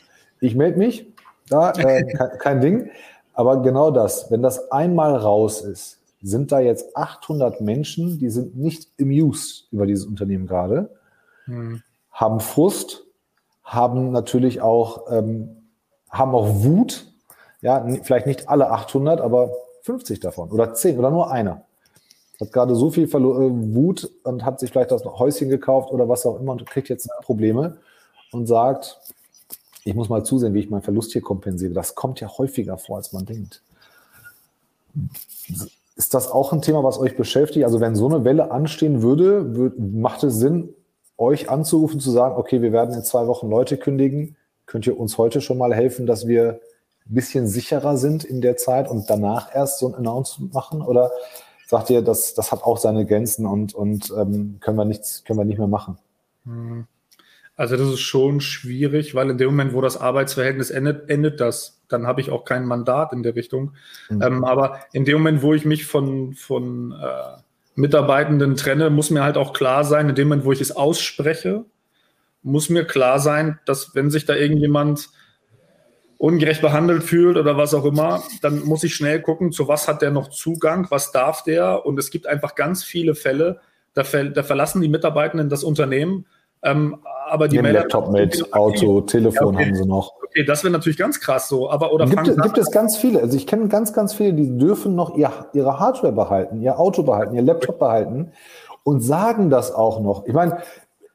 Ich 0.45 0.55
melde 0.55 0.77
mich, 0.77 1.07
da, 1.49 1.71
äh, 1.71 2.03
kein, 2.17 2.37
kein 2.37 2.61
Ding. 2.61 2.89
Aber 3.33 3.61
genau 3.61 3.91
das, 3.91 4.31
wenn 4.31 4.41
das 4.41 4.71
einmal 4.71 5.15
raus 5.15 5.61
ist, 5.61 5.99
sind 6.21 6.51
da 6.51 6.59
jetzt 6.59 6.95
800 6.95 7.61
Menschen, 7.61 8.17
die 8.19 8.29
sind 8.29 8.57
nicht 8.57 8.89
amused 8.99 9.67
über 9.71 9.85
dieses 9.85 10.05
Unternehmen 10.05 10.47
gerade, 10.47 10.89
hm. 11.45 11.81
haben 12.11 12.39
Frust, 12.39 13.03
haben 13.63 14.11
natürlich 14.11 14.61
auch, 14.61 15.11
ähm, 15.11 15.69
haben 16.09 16.33
auch 16.33 16.63
Wut. 16.63 17.07
Ja, 17.61 17.85
vielleicht 18.03 18.27
nicht 18.27 18.47
alle 18.47 18.71
800, 18.71 19.21
aber 19.21 19.51
50 19.81 20.19
davon 20.19 20.51
oder 20.51 20.73
10 20.73 20.97
oder 20.97 21.11
nur 21.11 21.31
einer. 21.31 21.63
Hat 22.39 22.51
gerade 22.51 22.75
so 22.75 22.89
viel 22.91 23.07
Verlo 23.07 23.41
äh, 23.41 23.75
Wut 23.75 24.09
und 24.23 24.45
hat 24.45 24.59
sich 24.59 24.71
vielleicht 24.71 24.91
das 24.91 25.03
Häuschen 25.05 25.49
gekauft 25.49 25.91
oder 25.91 26.07
was 26.07 26.25
auch 26.25 26.39
immer 26.39 26.51
und 26.51 26.65
kriegt 26.65 26.89
jetzt 26.89 27.09
Probleme. 27.21 27.77
und 28.31 28.47
sagt, 28.47 28.99
ich 29.85 29.93
muss 29.93 30.09
mal 30.09 30.23
zusehen, 30.23 30.53
wie 30.53 30.59
ich 30.59 30.69
meinen 30.69 30.81
Verlust 30.81 31.13
hier 31.13 31.21
kompensiere. 31.21 31.73
Das 31.73 31.93
kommt 31.93 32.19
ja 32.19 32.27
häufiger 32.27 32.77
vor, 32.77 32.97
als 32.97 33.13
man 33.13 33.25
denkt. 33.25 33.61
Ist 35.95 36.13
das 36.13 36.29
auch 36.29 36.51
ein 36.51 36.63
Thema, 36.63 36.83
was 36.83 36.97
euch 36.97 37.15
beschäftigt? 37.15 37.65
Also 37.65 37.79
wenn 37.79 37.95
so 37.95 38.09
eine 38.09 38.25
Welle 38.25 38.51
anstehen 38.51 39.03
würde, 39.03 39.73
macht 39.77 40.23
es 40.23 40.35
Sinn, 40.35 40.73
euch 41.17 41.49
anzurufen, 41.49 41.99
zu 41.99 42.09
sagen, 42.09 42.35
okay, 42.35 42.63
wir 42.63 42.73
werden 42.73 42.95
in 42.95 43.03
zwei 43.03 43.27
Wochen 43.27 43.47
Leute 43.47 43.77
kündigen. 43.77 44.35
Könnt 44.65 44.87
ihr 44.87 44.99
uns 44.99 45.19
heute 45.19 45.39
schon 45.39 45.59
mal 45.59 45.73
helfen, 45.73 46.07
dass 46.07 46.27
wir 46.27 46.59
ein 47.07 47.13
bisschen 47.13 47.47
sicherer 47.47 47.97
sind 47.97 48.23
in 48.23 48.41
der 48.41 48.57
Zeit 48.57 48.89
und 48.89 49.07
danach 49.07 49.53
erst 49.53 49.77
so 49.77 49.87
ein 49.87 49.93
Announcement 49.93 50.51
machen? 50.51 50.81
Oder 50.81 51.11
sagt 51.67 51.91
ihr, 51.91 52.01
das, 52.01 52.33
das 52.33 52.51
hat 52.51 52.63
auch 52.63 52.79
seine 52.79 53.05
Grenzen 53.05 53.45
und, 53.45 53.75
und 53.75 54.11
ähm, 54.17 54.57
können, 54.61 54.77
wir 54.77 54.85
nichts, 54.85 55.23
können 55.23 55.37
wir 55.37 55.45
nicht 55.45 55.59
mehr 55.59 55.67
machen? 55.67 55.99
Hm. 56.45 56.87
Also 57.57 57.77
das 57.77 57.87
ist 57.87 58.01
schon 58.01 58.41
schwierig, 58.41 59.15
weil 59.15 59.29
in 59.29 59.37
dem 59.37 59.47
Moment, 59.47 59.73
wo 59.73 59.81
das 59.81 59.97
Arbeitsverhältnis 59.97 60.71
endet, 60.71 61.09
endet 61.09 61.39
das. 61.39 61.81
Dann 61.87 62.05
habe 62.05 62.19
ich 62.19 62.29
auch 62.29 62.43
kein 62.43 62.65
Mandat 62.65 63.13
in 63.13 63.23
der 63.23 63.35
Richtung. 63.35 63.73
Mhm. 64.09 64.21
Ähm, 64.21 64.43
aber 64.43 64.79
in 64.91 65.05
dem 65.05 65.17
Moment, 65.19 65.41
wo 65.41 65.53
ich 65.53 65.63
mich 65.63 65.85
von, 65.85 66.33
von 66.33 66.91
äh, 66.91 67.39
Mitarbeitenden 67.75 68.55
trenne, 68.55 68.89
muss 68.89 69.09
mir 69.09 69.23
halt 69.23 69.37
auch 69.37 69.53
klar 69.53 69.83
sein, 69.83 70.09
in 70.09 70.15
dem 70.15 70.27
Moment, 70.27 70.45
wo 70.45 70.51
ich 70.51 70.61
es 70.61 70.75
ausspreche, 70.75 71.63
muss 72.43 72.69
mir 72.69 72.85
klar 72.85 73.19
sein, 73.19 73.59
dass 73.65 73.95
wenn 73.95 74.11
sich 74.11 74.25
da 74.25 74.35
irgendjemand 74.35 75.09
ungerecht 76.17 76.61
behandelt 76.61 77.03
fühlt 77.03 77.37
oder 77.37 77.57
was 77.57 77.73
auch 77.73 77.85
immer, 77.85 78.23
dann 78.41 78.63
muss 78.65 78.83
ich 78.83 78.95
schnell 78.95 79.21
gucken, 79.21 79.51
zu 79.51 79.67
was 79.67 79.87
hat 79.87 80.01
der 80.01 80.11
noch 80.11 80.29
Zugang, 80.29 80.87
was 80.89 81.11
darf 81.11 81.43
der. 81.43 81.85
Und 81.85 81.99
es 81.99 82.09
gibt 82.09 82.27
einfach 82.27 82.55
ganz 82.55 82.83
viele 82.83 83.15
Fälle, 83.15 83.59
da, 83.93 84.03
ver 84.03 84.25
da 84.25 84.43
verlassen 84.43 84.81
die 84.81 84.89
Mitarbeitenden 84.89 85.49
das 85.49 85.63
Unternehmen, 85.63 86.25
ähm, 86.65 86.97
aber 87.27 87.47
die 87.47 87.61
Melder 87.61 87.81
Laptop 87.81 88.11
mit 88.11 88.53
Auto, 88.53 89.01
Telefon 89.01 89.53
ja, 89.53 89.59
okay. 89.59 89.65
haben 89.65 89.75
sie 89.75 89.85
noch. 89.85 90.13
Okay, 90.23 90.43
das 90.43 90.63
wäre 90.63 90.73
natürlich 90.73 90.97
ganz 90.97 91.19
krass 91.19 91.47
so. 91.47 91.69
Aber 91.69 91.93
oder 91.93 92.05
gibt, 92.07 92.27
es, 92.27 92.35
gibt 92.37 92.57
es 92.57 92.71
ganz 92.71 92.97
viele. 92.97 93.21
Also 93.21 93.37
ich 93.37 93.47
kenne 93.47 93.67
ganz, 93.67 93.93
ganz 93.93 94.13
viele, 94.13 94.33
die 94.33 94.57
dürfen 94.57 94.95
noch 94.95 95.15
ihr, 95.15 95.31
ihre 95.53 95.79
Hardware 95.79 96.13
behalten, 96.13 96.61
ihr 96.61 96.79
Auto 96.79 97.03
behalten, 97.03 97.35
ihr 97.35 97.41
Laptop 97.41 97.79
behalten 97.79 98.31
und 98.83 99.01
sagen 99.01 99.49
das 99.49 99.73
auch 99.73 99.99
noch. 99.99 100.25
Ich 100.25 100.33
meine, 100.33 100.57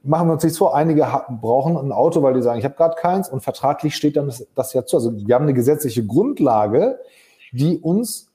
machen 0.03 0.29
wir 0.29 0.35
uns 0.35 0.45
nicht 0.45 0.57
vor, 0.57 0.75
einige 0.75 1.07
brauchen 1.41 1.77
ein 1.77 1.93
Auto, 1.93 2.23
weil 2.23 2.35
die 2.35 2.43
sagen, 2.43 2.59
ich 2.59 2.65
habe 2.65 2.75
gerade 2.75 2.97
keins 2.97 3.29
und 3.29 3.43
vertraglich 3.43 3.95
steht 3.95 4.17
dann 4.17 4.27
das, 4.27 4.47
das 4.55 4.73
ja 4.73 4.85
zu. 4.85 4.97
Also 4.97 5.13
wir 5.27 5.35
haben 5.35 5.43
eine 5.43 5.55
gesetzliche 5.55 6.05
Grundlage, 6.07 7.01
die 7.53 7.79
uns 7.79 8.31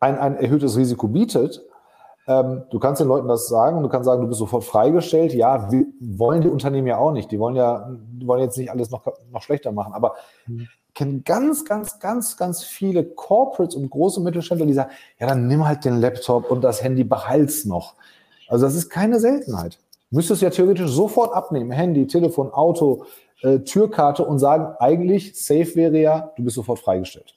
ein, 0.00 0.18
ein 0.18 0.36
erhöhtes 0.36 0.76
Risiko 0.76 1.08
bietet. 1.08 1.62
Ähm, 2.26 2.62
du 2.70 2.78
kannst 2.78 3.00
den 3.00 3.08
Leuten 3.08 3.28
das 3.28 3.48
sagen 3.48 3.76
und 3.76 3.82
du 3.82 3.88
kannst 3.88 4.06
sagen, 4.06 4.22
du 4.22 4.28
bist 4.28 4.38
sofort 4.38 4.64
freigestellt. 4.64 5.34
Ja, 5.34 5.70
wir 5.70 5.86
wollen 6.00 6.42
die 6.42 6.48
Unternehmen 6.48 6.86
ja 6.86 6.98
auch 6.98 7.12
nicht. 7.12 7.30
Die 7.30 7.38
wollen 7.38 7.56
ja, 7.56 7.90
die 7.90 8.26
wollen 8.26 8.42
jetzt 8.42 8.56
nicht 8.56 8.70
alles 8.70 8.90
noch, 8.90 9.04
noch 9.30 9.42
schlechter 9.42 9.72
machen. 9.72 9.92
Aber 9.92 10.14
mhm. 10.46 10.68
ich 10.88 10.94
kenne 10.94 11.20
ganz, 11.20 11.64
ganz, 11.64 11.98
ganz, 11.98 12.36
ganz 12.36 12.62
viele 12.62 13.04
Corporates 13.04 13.74
und 13.74 13.90
große 13.90 14.20
Mittelständler, 14.20 14.66
die 14.66 14.74
sagen, 14.74 14.90
ja, 15.18 15.26
dann 15.26 15.48
nimm 15.48 15.66
halt 15.66 15.84
den 15.84 16.00
Laptop 16.00 16.50
und 16.50 16.62
das 16.62 16.82
Handy 16.82 17.02
behalt's 17.02 17.64
noch. 17.64 17.94
Also 18.48 18.66
das 18.66 18.74
ist 18.74 18.90
keine 18.90 19.18
Seltenheit. 19.18 19.78
Müsstest 20.10 20.42
ja 20.42 20.50
theoretisch 20.50 20.90
sofort 20.90 21.32
abnehmen. 21.32 21.70
Handy, 21.70 22.06
Telefon, 22.06 22.52
Auto, 22.52 23.06
äh, 23.40 23.60
Türkarte 23.60 24.24
und 24.24 24.38
sagen, 24.38 24.74
eigentlich 24.78 25.34
safe 25.34 25.74
wäre 25.74 25.98
ja, 25.98 26.32
du 26.36 26.44
bist 26.44 26.56
sofort 26.56 26.78
freigestellt. 26.78 27.34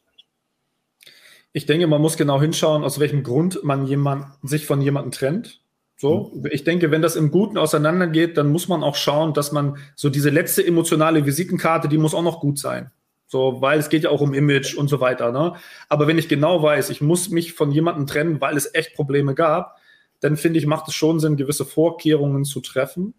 Ich 1.56 1.66
denke, 1.66 1.88
man 1.88 2.02
muss 2.02 2.18
genau 2.18 2.42
hinschauen, 2.42 2.84
aus 2.84 3.00
welchem 3.00 3.24
Grund 3.24 3.64
man 3.64 3.88
jemand, 3.88 4.26
sich 4.44 4.66
von 4.66 4.82
jemandem 4.82 5.12
trennt. 5.12 5.62
So, 5.96 6.34
mhm. 6.36 6.50
ich 6.52 6.66
denke, 6.66 6.92
wenn 6.92 7.02
das 7.02 7.16
im 7.16 7.32
Guten 7.32 7.58
auseinandergeht, 7.58 8.36
dann 8.36 8.52
muss 8.52 8.68
man 8.68 8.84
auch 8.84 8.98
schauen, 8.98 9.34
dass 9.34 9.54
man 9.54 9.78
so 9.96 10.10
diese 10.10 10.30
letzte 10.30 10.68
emotionale 10.68 11.26
Visitenkarte, 11.26 11.88
die 11.88 11.98
muss 11.98 12.14
auch 12.14 12.24
noch 12.24 12.42
gut 12.42 12.60
sein. 12.60 12.92
So, 13.28 13.62
weil 13.62 13.80
es 13.80 13.88
geht 13.88 14.04
ja 14.04 14.10
auch 14.10 14.20
um 14.20 14.34
Image 14.34 14.76
und 14.76 14.90
so 14.90 15.00
weiter. 15.00 15.32
Ne? 15.32 15.54
Aber 15.88 16.08
wenn 16.08 16.18
ich 16.18 16.28
genau 16.28 16.62
weiß, 16.62 16.90
ich 16.90 17.00
muss 17.00 17.30
mich 17.30 17.54
von 17.54 17.72
jemandem 17.72 18.06
trennen, 18.06 18.42
weil 18.42 18.58
es 18.58 18.74
echt 18.74 18.94
Probleme 18.94 19.34
gab, 19.34 19.78
dann 20.20 20.36
finde 20.36 20.60
ich, 20.60 20.66
macht 20.66 20.90
es 20.90 20.94
schon 20.94 21.22
Sinn, 21.22 21.38
gewisse 21.38 21.64
Vorkehrungen 21.64 22.44
zu 22.44 22.60
treffen, 22.60 23.14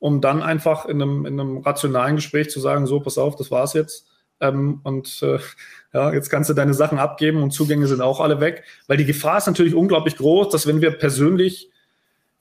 um 0.00 0.20
dann 0.20 0.42
einfach 0.42 0.86
in 0.86 1.00
einem, 1.00 1.26
in 1.26 1.38
einem 1.38 1.58
rationalen 1.58 2.16
Gespräch 2.16 2.50
zu 2.50 2.58
sagen, 2.58 2.88
so, 2.88 2.98
pass 2.98 3.18
auf, 3.18 3.36
das 3.36 3.52
war's 3.52 3.74
jetzt. 3.74 4.07
Ähm, 4.40 4.80
und 4.84 5.22
äh, 5.22 5.38
ja, 5.92 6.12
jetzt 6.12 6.30
kannst 6.30 6.50
du 6.50 6.54
deine 6.54 6.74
Sachen 6.74 6.98
abgeben 6.98 7.42
und 7.42 7.50
Zugänge 7.50 7.86
sind 7.86 8.00
auch 8.00 8.20
alle 8.20 8.40
weg. 8.40 8.64
Weil 8.86 8.96
die 8.96 9.04
Gefahr 9.04 9.38
ist 9.38 9.46
natürlich 9.46 9.74
unglaublich 9.74 10.16
groß, 10.16 10.50
dass 10.50 10.66
wenn 10.66 10.80
wir 10.80 10.92
persönlich 10.92 11.70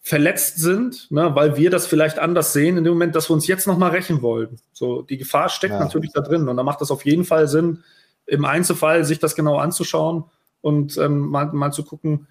verletzt 0.01 0.59
sind, 0.59 1.11
ne, 1.11 1.35
weil 1.35 1.57
wir 1.57 1.69
das 1.69 1.85
vielleicht 1.85 2.17
anders 2.17 2.53
sehen 2.53 2.77
in 2.77 2.85
dem 2.85 2.93
Moment, 2.93 3.15
dass 3.15 3.29
wir 3.29 3.33
uns 3.33 3.45
jetzt 3.45 3.67
nochmal 3.67 3.91
rächen 3.91 4.21
wollen. 4.21 4.57
So, 4.71 5.01
die 5.01 5.17
Gefahr 5.17 5.49
steckt 5.49 5.73
ja. 5.73 5.79
natürlich 5.79 6.13
da 6.13 6.21
drin. 6.21 6.47
Und 6.47 6.55
da 6.55 6.63
macht 6.63 6.81
es 6.81 6.91
auf 6.91 7.05
jeden 7.05 7.25
Fall 7.25 7.47
Sinn, 7.47 7.83
im 8.25 8.45
Einzelfall 8.45 9.03
sich 9.05 9.19
das 9.19 9.35
genau 9.35 9.57
anzuschauen 9.57 10.25
und 10.61 10.97
ähm, 10.97 11.19
mal, 11.19 11.47
mal 11.47 11.71
zu 11.71 11.83
gucken, 11.83 12.27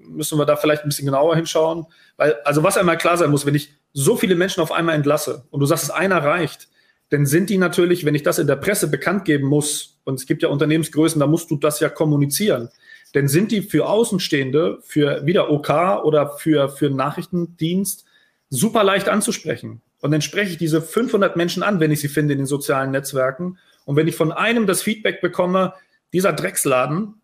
müssen 0.00 0.38
wir 0.38 0.46
da 0.46 0.56
vielleicht 0.56 0.82
ein 0.82 0.88
bisschen 0.88 1.06
genauer 1.06 1.36
hinschauen. 1.36 1.86
Weil, 2.16 2.36
also 2.44 2.62
was 2.62 2.76
einmal 2.76 2.96
klar 2.96 3.16
sein 3.16 3.30
muss, 3.30 3.46
wenn 3.46 3.54
ich 3.54 3.72
so 3.92 4.16
viele 4.16 4.34
Menschen 4.34 4.62
auf 4.62 4.72
einmal 4.72 4.94
entlasse 4.94 5.44
und 5.50 5.60
du 5.60 5.66
sagst, 5.66 5.84
es 5.84 5.90
einer 5.90 6.22
reicht, 6.22 6.68
dann 7.10 7.26
sind 7.26 7.50
die 7.50 7.58
natürlich, 7.58 8.04
wenn 8.04 8.14
ich 8.14 8.22
das 8.22 8.38
in 8.38 8.46
der 8.46 8.56
Presse 8.56 8.88
bekannt 8.88 9.24
geben 9.24 9.46
muss, 9.46 9.98
und 10.04 10.14
es 10.14 10.26
gibt 10.26 10.42
ja 10.42 10.48
Unternehmensgrößen, 10.48 11.20
da 11.20 11.26
musst 11.26 11.50
du 11.50 11.56
das 11.56 11.80
ja 11.80 11.88
kommunizieren, 11.88 12.68
dann 13.12 13.28
sind 13.28 13.52
die 13.52 13.62
für 13.62 13.88
Außenstehende, 13.88 14.78
für 14.82 15.24
wieder 15.24 15.50
OK 15.50 15.70
oder 16.04 16.36
für, 16.36 16.68
für 16.68 16.90
Nachrichtendienst 16.90 18.04
super 18.50 18.84
leicht 18.84 19.08
anzusprechen. 19.08 19.80
Und 20.00 20.10
dann 20.10 20.22
spreche 20.22 20.52
ich 20.52 20.58
diese 20.58 20.82
500 20.82 21.36
Menschen 21.36 21.62
an, 21.62 21.80
wenn 21.80 21.90
ich 21.90 22.00
sie 22.00 22.08
finde 22.08 22.34
in 22.34 22.40
den 22.40 22.46
sozialen 22.46 22.90
Netzwerken. 22.90 23.58
Und 23.84 23.96
wenn 23.96 24.08
ich 24.08 24.16
von 24.16 24.32
einem 24.32 24.66
das 24.66 24.82
Feedback 24.82 25.20
bekomme, 25.20 25.72
dieser 26.12 26.32
Drecksladen, 26.32 27.14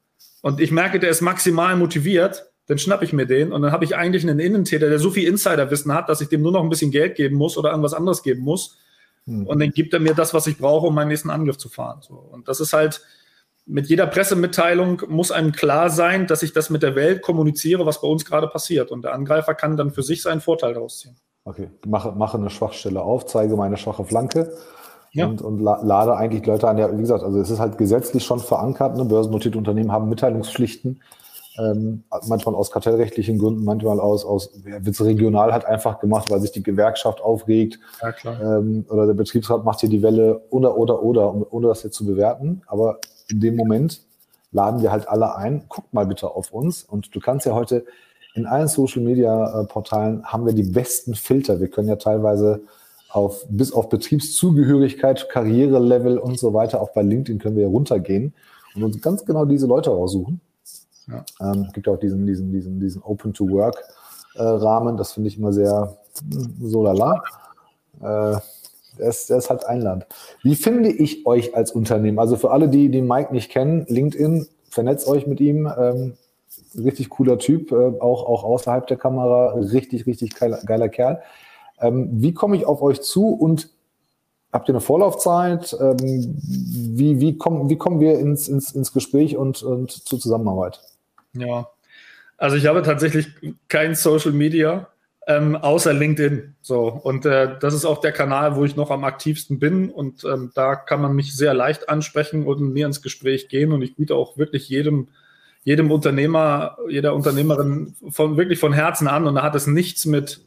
und 0.42 0.60
ich 0.60 0.72
merke, 0.72 0.98
der 0.98 1.10
ist 1.10 1.20
maximal 1.20 1.76
motiviert, 1.76 2.50
dann 2.66 2.78
schnappe 2.78 3.04
ich 3.04 3.12
mir 3.12 3.26
den 3.26 3.52
und 3.52 3.62
dann 3.62 3.72
habe 3.72 3.84
ich 3.84 3.96
eigentlich 3.96 4.22
einen 4.22 4.38
Innentäter, 4.38 4.88
der 4.88 4.98
so 4.98 5.10
viel 5.10 5.28
Insiderwissen 5.28 5.92
hat, 5.92 6.08
dass 6.08 6.20
ich 6.20 6.28
dem 6.28 6.42
nur 6.42 6.52
noch 6.52 6.62
ein 6.62 6.68
bisschen 6.68 6.90
Geld 6.90 7.16
geben 7.16 7.36
muss 7.36 7.56
oder 7.56 7.70
irgendwas 7.70 7.94
anderes 7.94 8.22
geben 8.22 8.42
muss. 8.42 8.78
Mhm. 9.26 9.46
Und 9.46 9.60
dann 9.60 9.70
gibt 9.70 9.94
er 9.94 10.00
mir 10.00 10.14
das, 10.14 10.34
was 10.34 10.46
ich 10.46 10.58
brauche, 10.58 10.86
um 10.86 10.94
meinen 10.94 11.08
nächsten 11.08 11.30
Angriff 11.30 11.58
zu 11.58 11.68
fahren. 11.68 12.00
So. 12.02 12.14
Und 12.14 12.48
das 12.48 12.60
ist 12.60 12.72
halt, 12.72 13.02
mit 13.66 13.86
jeder 13.86 14.06
Pressemitteilung 14.06 15.02
muss 15.08 15.30
einem 15.30 15.52
klar 15.52 15.90
sein, 15.90 16.26
dass 16.26 16.42
ich 16.42 16.52
das 16.52 16.70
mit 16.70 16.82
der 16.82 16.96
Welt 16.96 17.22
kommuniziere, 17.22 17.86
was 17.86 18.00
bei 18.00 18.08
uns 18.08 18.24
gerade 18.24 18.48
passiert. 18.48 18.90
Und 18.90 19.02
der 19.02 19.14
Angreifer 19.14 19.54
kann 19.54 19.76
dann 19.76 19.90
für 19.90 20.02
sich 20.02 20.22
seinen 20.22 20.40
Vorteil 20.40 20.74
daraus 20.74 20.98
ziehen. 20.98 21.16
Okay, 21.44 21.70
mache, 21.86 22.12
mache 22.12 22.38
eine 22.38 22.50
Schwachstelle 22.50 23.02
auf, 23.02 23.26
zeige 23.26 23.56
meine 23.56 23.76
schwache 23.76 24.04
Flanke 24.04 24.52
ja. 25.12 25.26
und, 25.26 25.42
und 25.42 25.58
lade 25.60 26.16
eigentlich 26.16 26.46
Leute 26.46 26.68
an. 26.68 26.78
Ja, 26.78 26.92
wie 26.92 27.00
gesagt, 27.00 27.22
also 27.22 27.40
es 27.40 27.50
ist 27.50 27.58
halt 27.58 27.78
gesetzlich 27.78 28.24
schon 28.24 28.40
verankert. 28.40 28.96
Ne? 28.96 29.04
Börsennotierte 29.04 29.58
Unternehmen 29.58 29.92
haben 29.92 30.08
Mitteilungspflichten 30.08 31.00
ähm, 31.58 32.04
manchmal 32.26 32.54
aus 32.54 32.70
kartellrechtlichen 32.70 33.38
Gründen, 33.38 33.64
manchmal 33.64 34.00
aus, 34.00 34.24
aus 34.24 34.50
wird 34.64 34.88
es 34.88 35.04
regional 35.04 35.52
halt 35.52 35.66
einfach 35.66 36.00
gemacht, 36.00 36.30
weil 36.30 36.40
sich 36.40 36.52
die 36.52 36.62
Gewerkschaft 36.62 37.20
aufregt. 37.20 37.78
Ja, 38.00 38.58
ähm, 38.58 38.86
oder 38.88 39.06
der 39.06 39.14
Betriebsrat 39.14 39.64
macht 39.64 39.80
hier 39.80 39.90
die 39.90 40.02
Welle 40.02 40.40
oder, 40.50 40.76
oder, 40.76 41.02
oder, 41.02 41.52
ohne 41.52 41.68
das 41.68 41.82
jetzt 41.82 41.96
zu 41.96 42.06
bewerten. 42.06 42.62
Aber 42.66 42.98
in 43.28 43.40
dem 43.40 43.56
Moment 43.56 44.02
laden 44.50 44.80
wir 44.80 44.92
halt 44.92 45.08
alle 45.08 45.36
ein, 45.36 45.64
guckt 45.68 45.92
mal 45.92 46.06
bitte 46.06 46.30
auf 46.30 46.52
uns. 46.52 46.84
Und 46.84 47.14
du 47.14 47.20
kannst 47.20 47.44
ja 47.44 47.54
heute 47.54 47.84
in 48.34 48.46
allen 48.46 48.68
Social 48.68 49.02
Media 49.02 49.60
äh, 49.60 49.64
Portalen 49.66 50.24
haben 50.24 50.46
wir 50.46 50.54
die 50.54 50.62
besten 50.62 51.14
Filter. 51.14 51.60
Wir 51.60 51.68
können 51.68 51.88
ja 51.88 51.96
teilweise 51.96 52.62
auf, 53.10 53.44
bis 53.50 53.72
auf 53.74 53.90
Betriebszugehörigkeit, 53.90 55.28
Karrierelevel 55.28 56.16
und 56.16 56.38
so 56.38 56.54
weiter, 56.54 56.80
auch 56.80 56.92
bei 56.94 57.02
LinkedIn 57.02 57.38
können 57.40 57.56
wir 57.56 57.64
ja 57.64 57.68
runtergehen 57.68 58.32
und 58.74 58.84
uns 58.84 59.02
ganz 59.02 59.26
genau 59.26 59.44
diese 59.44 59.66
Leute 59.66 59.90
raussuchen 59.90 60.40
ja. 61.08 61.24
Ähm, 61.40 61.68
gibt 61.72 61.88
auch 61.88 61.98
diesen, 61.98 62.26
diesen, 62.26 62.52
diesen, 62.52 62.80
diesen 62.80 63.02
Open-to-Work-Rahmen. 63.02 64.94
Äh, 64.94 64.98
das 64.98 65.12
finde 65.12 65.28
ich 65.28 65.38
immer 65.38 65.52
sehr 65.52 65.96
hm, 66.30 66.56
so 66.60 66.82
lala. 66.82 67.22
Äh, 68.00 68.38
der 68.98 69.08
ist, 69.08 69.30
der 69.30 69.38
ist 69.38 69.50
halt 69.50 69.66
Einland. 69.66 70.06
Wie 70.42 70.54
finde 70.54 70.90
ich 70.90 71.26
euch 71.26 71.56
als 71.56 71.72
Unternehmen? 71.72 72.18
Also 72.18 72.36
für 72.36 72.50
alle, 72.50 72.68
die 72.68 72.90
den 72.90 73.06
Mike 73.06 73.32
nicht 73.32 73.50
kennen, 73.50 73.86
LinkedIn, 73.88 74.46
vernetzt 74.68 75.08
euch 75.08 75.26
mit 75.26 75.40
ihm. 75.40 75.70
Ähm, 75.78 76.14
richtig 76.76 77.08
cooler 77.10 77.38
Typ, 77.38 77.72
äh, 77.72 78.00
auch, 78.00 78.26
auch 78.26 78.44
außerhalb 78.44 78.86
der 78.86 78.96
Kamera. 78.98 79.54
Richtig, 79.54 80.06
richtig 80.06 80.34
geiler, 80.34 80.60
geiler 80.64 80.88
Kerl. 80.88 81.22
Ähm, 81.80 82.08
wie 82.12 82.34
komme 82.34 82.56
ich 82.56 82.66
auf 82.66 82.82
euch 82.82 83.00
zu 83.00 83.28
und 83.28 83.70
habt 84.52 84.68
ihr 84.68 84.74
eine 84.74 84.80
Vorlaufzeit? 84.80 85.76
Ähm, 85.80 85.96
wie, 85.98 87.20
wie, 87.20 87.38
kommen, 87.38 87.70
wie 87.70 87.76
kommen 87.76 88.00
wir 88.00 88.18
ins, 88.18 88.48
ins, 88.48 88.72
ins 88.72 88.92
Gespräch 88.92 89.36
und, 89.36 89.62
und 89.62 89.90
zur 89.90 90.20
Zusammenarbeit? 90.20 90.80
Ja, 91.34 91.68
also 92.36 92.56
ich 92.56 92.66
habe 92.66 92.82
tatsächlich 92.82 93.28
kein 93.68 93.94
Social 93.94 94.32
Media 94.32 94.88
ähm, 95.26 95.56
außer 95.56 95.92
LinkedIn. 95.92 96.54
So. 96.60 96.88
Und 96.88 97.24
äh, 97.26 97.56
das 97.60 97.74
ist 97.74 97.84
auch 97.84 98.00
der 98.00 98.12
Kanal, 98.12 98.56
wo 98.56 98.64
ich 98.64 98.76
noch 98.76 98.90
am 98.90 99.04
aktivsten 99.04 99.58
bin. 99.58 99.90
Und 99.90 100.24
ähm, 100.24 100.50
da 100.54 100.74
kann 100.74 101.00
man 101.00 101.14
mich 101.14 101.36
sehr 101.36 101.54
leicht 101.54 101.88
ansprechen 101.88 102.46
und 102.46 102.72
mir 102.72 102.86
ins 102.86 103.02
Gespräch 103.02 103.48
gehen. 103.48 103.72
Und 103.72 103.82
ich 103.82 103.96
biete 103.96 104.14
auch 104.14 104.36
wirklich 104.36 104.68
jedem 104.68 105.08
jedem 105.64 105.92
Unternehmer, 105.92 106.76
jeder 106.88 107.14
Unternehmerin 107.14 107.94
von 108.10 108.36
wirklich 108.36 108.58
von 108.58 108.72
Herzen 108.72 109.06
an. 109.06 109.26
Und 109.28 109.36
da 109.36 109.42
hat 109.42 109.54
es 109.54 109.66
nichts 109.66 110.06
mit 110.06 110.40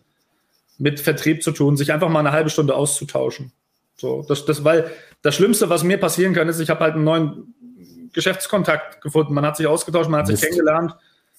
mit 0.77 0.99
Vertrieb 0.99 1.41
zu 1.41 1.51
tun, 1.51 1.77
sich 1.77 1.93
einfach 1.93 2.09
mal 2.09 2.19
eine 2.19 2.33
halbe 2.33 2.49
Stunde 2.49 2.75
auszutauschen. 2.75 3.53
So, 3.95 4.25
das, 4.27 4.43
das, 4.43 4.65
weil 4.65 4.91
das 5.21 5.35
Schlimmste, 5.35 5.69
was 5.69 5.85
mir 5.85 5.97
passieren 5.97 6.33
kann, 6.33 6.49
ist, 6.49 6.59
ich 6.59 6.69
habe 6.69 6.81
halt 6.81 6.95
einen 6.95 7.05
neuen 7.05 7.55
Geschäftskontakt 8.15 9.01
gefunden. 9.01 9.33
Man 9.33 9.45
hat 9.45 9.57
sich 9.57 9.67
ausgetauscht, 9.67 10.09
man 10.09 10.21
hat 10.21 10.27
Mist. 10.27 10.41
sich 10.41 10.49
kennengelernt. 10.49 10.95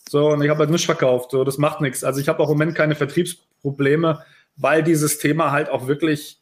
So, 0.09 0.29
und 0.29 0.43
ich 0.43 0.51
habe 0.51 0.61
halt 0.61 0.71
nichts 0.71 0.87
verkauft. 0.87 1.33
So, 1.33 1.43
das 1.43 1.59
macht 1.59 1.81
nichts. 1.81 2.05
Also 2.05 2.21
ich 2.21 2.29
habe 2.29 2.41
auch 2.41 2.49
im 2.51 2.59
Moment 2.59 2.77
keine 2.77 2.95
Vertriebsprobleme, 2.95 4.23
weil 4.57 4.85
dieses 4.85 5.19
Thema 5.19 5.51
halt 5.51 5.69
auch 5.69 5.89
wirklich 5.89 6.39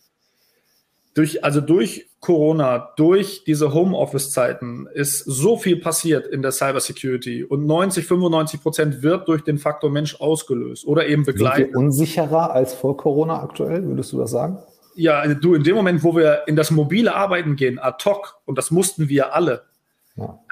durch, 1.14 1.44
also 1.44 1.60
durch 1.60 2.10
Corona, 2.20 2.92
durch 2.96 3.44
diese 3.44 3.72
Homeoffice-Zeiten 3.72 4.88
ist 4.92 5.20
so 5.20 5.56
viel 5.56 5.76
passiert 5.76 6.26
in 6.26 6.42
der 6.42 6.52
Cybersecurity 6.52 7.44
und 7.44 7.66
90, 7.66 8.04
95 8.06 8.62
Prozent 8.62 9.02
wird 9.02 9.28
durch 9.28 9.42
den 9.42 9.58
Faktor 9.58 9.90
Mensch 9.90 10.20
ausgelöst 10.20 10.86
oder 10.86 11.06
eben 11.06 11.24
begleitet. 11.24 11.66
Sind 11.66 11.74
wir 11.74 11.78
unsicherer 11.78 12.52
als 12.52 12.74
vor 12.74 12.96
Corona 12.96 13.42
aktuell, 13.42 13.86
würdest 13.86 14.12
du 14.12 14.18
das 14.18 14.30
sagen? 14.30 14.58
Ja, 14.96 15.26
du, 15.26 15.54
in 15.54 15.64
dem 15.64 15.76
Moment, 15.76 16.02
wo 16.02 16.16
wir 16.16 16.44
in 16.46 16.56
das 16.56 16.70
mobile 16.70 17.14
Arbeiten 17.14 17.56
gehen, 17.56 17.78
ad 17.78 18.04
hoc, 18.04 18.36
und 18.44 18.58
das 18.58 18.70
mussten 18.70 19.08
wir 19.08 19.34
alle, 19.34 19.62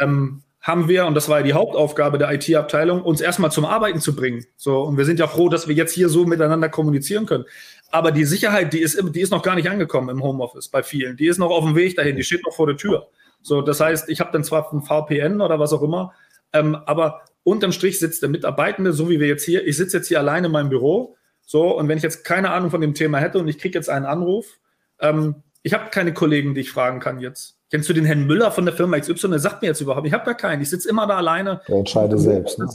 ähm, 0.00 0.42
haben 0.60 0.88
wir, 0.88 1.06
und 1.06 1.14
das 1.14 1.28
war 1.28 1.38
ja 1.38 1.44
die 1.44 1.52
Hauptaufgabe 1.54 2.18
der 2.18 2.32
IT-Abteilung, 2.32 3.02
uns 3.02 3.20
erstmal 3.20 3.50
zum 3.50 3.64
Arbeiten 3.64 4.00
zu 4.00 4.14
bringen. 4.14 4.44
So, 4.56 4.82
und 4.82 4.96
wir 4.96 5.04
sind 5.04 5.18
ja 5.18 5.26
froh, 5.26 5.48
dass 5.48 5.66
wir 5.66 5.74
jetzt 5.74 5.92
hier 5.92 6.08
so 6.08 6.24
miteinander 6.24 6.68
kommunizieren 6.68 7.26
können. 7.26 7.44
Aber 7.90 8.12
die 8.12 8.24
Sicherheit, 8.24 8.72
die 8.72 8.80
ist, 8.80 9.00
die 9.14 9.20
ist 9.20 9.30
noch 9.30 9.42
gar 9.42 9.56
nicht 9.56 9.68
angekommen 9.68 10.08
im 10.08 10.22
Homeoffice 10.22 10.68
bei 10.68 10.82
vielen. 10.82 11.16
Die 11.16 11.26
ist 11.26 11.38
noch 11.38 11.50
auf 11.50 11.64
dem 11.64 11.74
Weg 11.74 11.96
dahin, 11.96 12.16
die 12.16 12.22
steht 12.22 12.44
noch 12.46 12.54
vor 12.54 12.66
der 12.66 12.76
Tür. 12.76 13.08
So, 13.42 13.60
das 13.60 13.80
heißt, 13.80 14.08
ich 14.08 14.20
habe 14.20 14.30
dann 14.32 14.44
zwar 14.44 14.72
ein 14.72 14.82
VPN 14.82 15.40
oder 15.40 15.58
was 15.58 15.72
auch 15.72 15.82
immer, 15.82 16.12
ähm, 16.52 16.76
aber 16.86 17.22
unterm 17.42 17.72
Strich 17.72 17.98
sitzt 17.98 18.22
der 18.22 18.28
Mitarbeitende, 18.28 18.92
so 18.92 19.10
wie 19.10 19.18
wir 19.18 19.26
jetzt 19.26 19.44
hier, 19.44 19.66
ich 19.66 19.76
sitze 19.76 19.96
jetzt 19.96 20.08
hier 20.08 20.20
alleine 20.20 20.46
in 20.46 20.52
meinem 20.52 20.68
Büro, 20.68 21.16
so, 21.44 21.76
und 21.76 21.88
wenn 21.88 21.96
ich 21.96 22.04
jetzt 22.04 22.24
keine 22.24 22.50
Ahnung 22.50 22.70
von 22.70 22.80
dem 22.80 22.94
Thema 22.94 23.18
hätte 23.18 23.38
und 23.38 23.48
ich 23.48 23.58
kriege 23.58 23.76
jetzt 23.76 23.90
einen 23.90 24.06
Anruf, 24.06 24.58
ähm, 25.00 25.42
ich 25.62 25.74
habe 25.74 25.90
keine 25.90 26.14
Kollegen, 26.14 26.54
die 26.54 26.62
ich 26.62 26.70
fragen 26.70 27.00
kann 27.00 27.18
jetzt. 27.18 27.58
Kennst 27.72 27.88
du 27.88 27.94
den 27.94 28.04
Herrn 28.04 28.26
Müller 28.26 28.50
von 28.50 28.66
der 28.66 28.74
Firma 28.74 29.00
XY? 29.00 29.30
Der 29.30 29.38
sagt 29.38 29.62
mir 29.62 29.68
jetzt 29.68 29.80
überhaupt, 29.80 30.06
ich 30.06 30.12
habe 30.12 30.26
da 30.26 30.34
keinen, 30.34 30.60
ich 30.60 30.68
sitze 30.68 30.90
immer 30.90 31.06
da 31.06 31.16
alleine. 31.16 31.62
Der 31.66 31.76
entscheide 31.76 32.18
selbst. 32.18 32.58
Ne? 32.58 32.68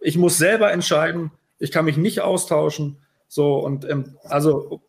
Ich 0.00 0.16
muss 0.16 0.38
selber 0.38 0.70
entscheiden, 0.70 1.32
ich 1.58 1.72
kann 1.72 1.84
mich 1.84 1.96
nicht 1.96 2.20
austauschen. 2.20 2.98
So, 3.26 3.58
und 3.58 3.84
ähm, 3.90 4.16
also, 4.22 4.80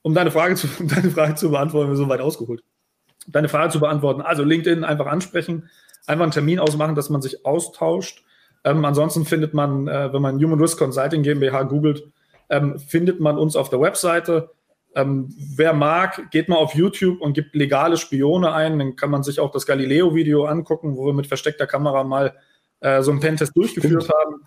um 0.00 0.14
deine 0.14 0.30
Frage 0.30 0.54
zu, 0.54 0.68
um 0.80 0.88
deine 0.88 1.10
Frage 1.10 1.34
zu 1.34 1.50
beantworten, 1.50 1.90
wir 1.90 1.96
sind 1.96 2.06
so 2.06 2.10
weit 2.10 2.22
ausgeholt. 2.22 2.64
Deine 3.26 3.50
Frage 3.50 3.70
zu 3.72 3.80
beantworten, 3.80 4.22
also 4.22 4.42
LinkedIn 4.42 4.84
einfach 4.84 5.06
ansprechen, 5.06 5.68
einfach 6.06 6.22
einen 6.22 6.32
Termin 6.32 6.58
ausmachen, 6.58 6.94
dass 6.94 7.10
man 7.10 7.20
sich 7.20 7.44
austauscht. 7.44 8.24
Ähm, 8.64 8.86
ansonsten 8.86 9.26
findet 9.26 9.52
man, 9.52 9.86
äh, 9.86 10.14
wenn 10.14 10.22
man 10.22 10.42
Human 10.42 10.58
Risk 10.58 10.78
Consulting 10.78 11.22
GmbH 11.22 11.64
googelt, 11.64 12.04
ähm, 12.48 12.78
findet 12.78 13.20
man 13.20 13.36
uns 13.36 13.54
auf 13.54 13.68
der 13.68 13.82
Webseite. 13.82 14.48
Ähm, 14.94 15.34
wer 15.56 15.72
mag, 15.72 16.30
geht 16.30 16.48
mal 16.48 16.56
auf 16.56 16.74
YouTube 16.74 17.20
und 17.20 17.32
gibt 17.32 17.54
legale 17.54 17.96
Spione 17.96 18.52
ein. 18.52 18.78
Dann 18.78 18.96
kann 18.96 19.10
man 19.10 19.22
sich 19.22 19.40
auch 19.40 19.50
das 19.50 19.66
Galileo-Video 19.66 20.44
angucken, 20.44 20.96
wo 20.96 21.06
wir 21.06 21.12
mit 21.12 21.26
versteckter 21.26 21.66
Kamera 21.66 22.04
mal 22.04 22.34
äh, 22.80 23.02
so 23.02 23.10
einen 23.10 23.20
Pentest 23.20 23.56
durchgeführt 23.56 24.04
Stimmt. 24.04 24.18
haben. 24.18 24.42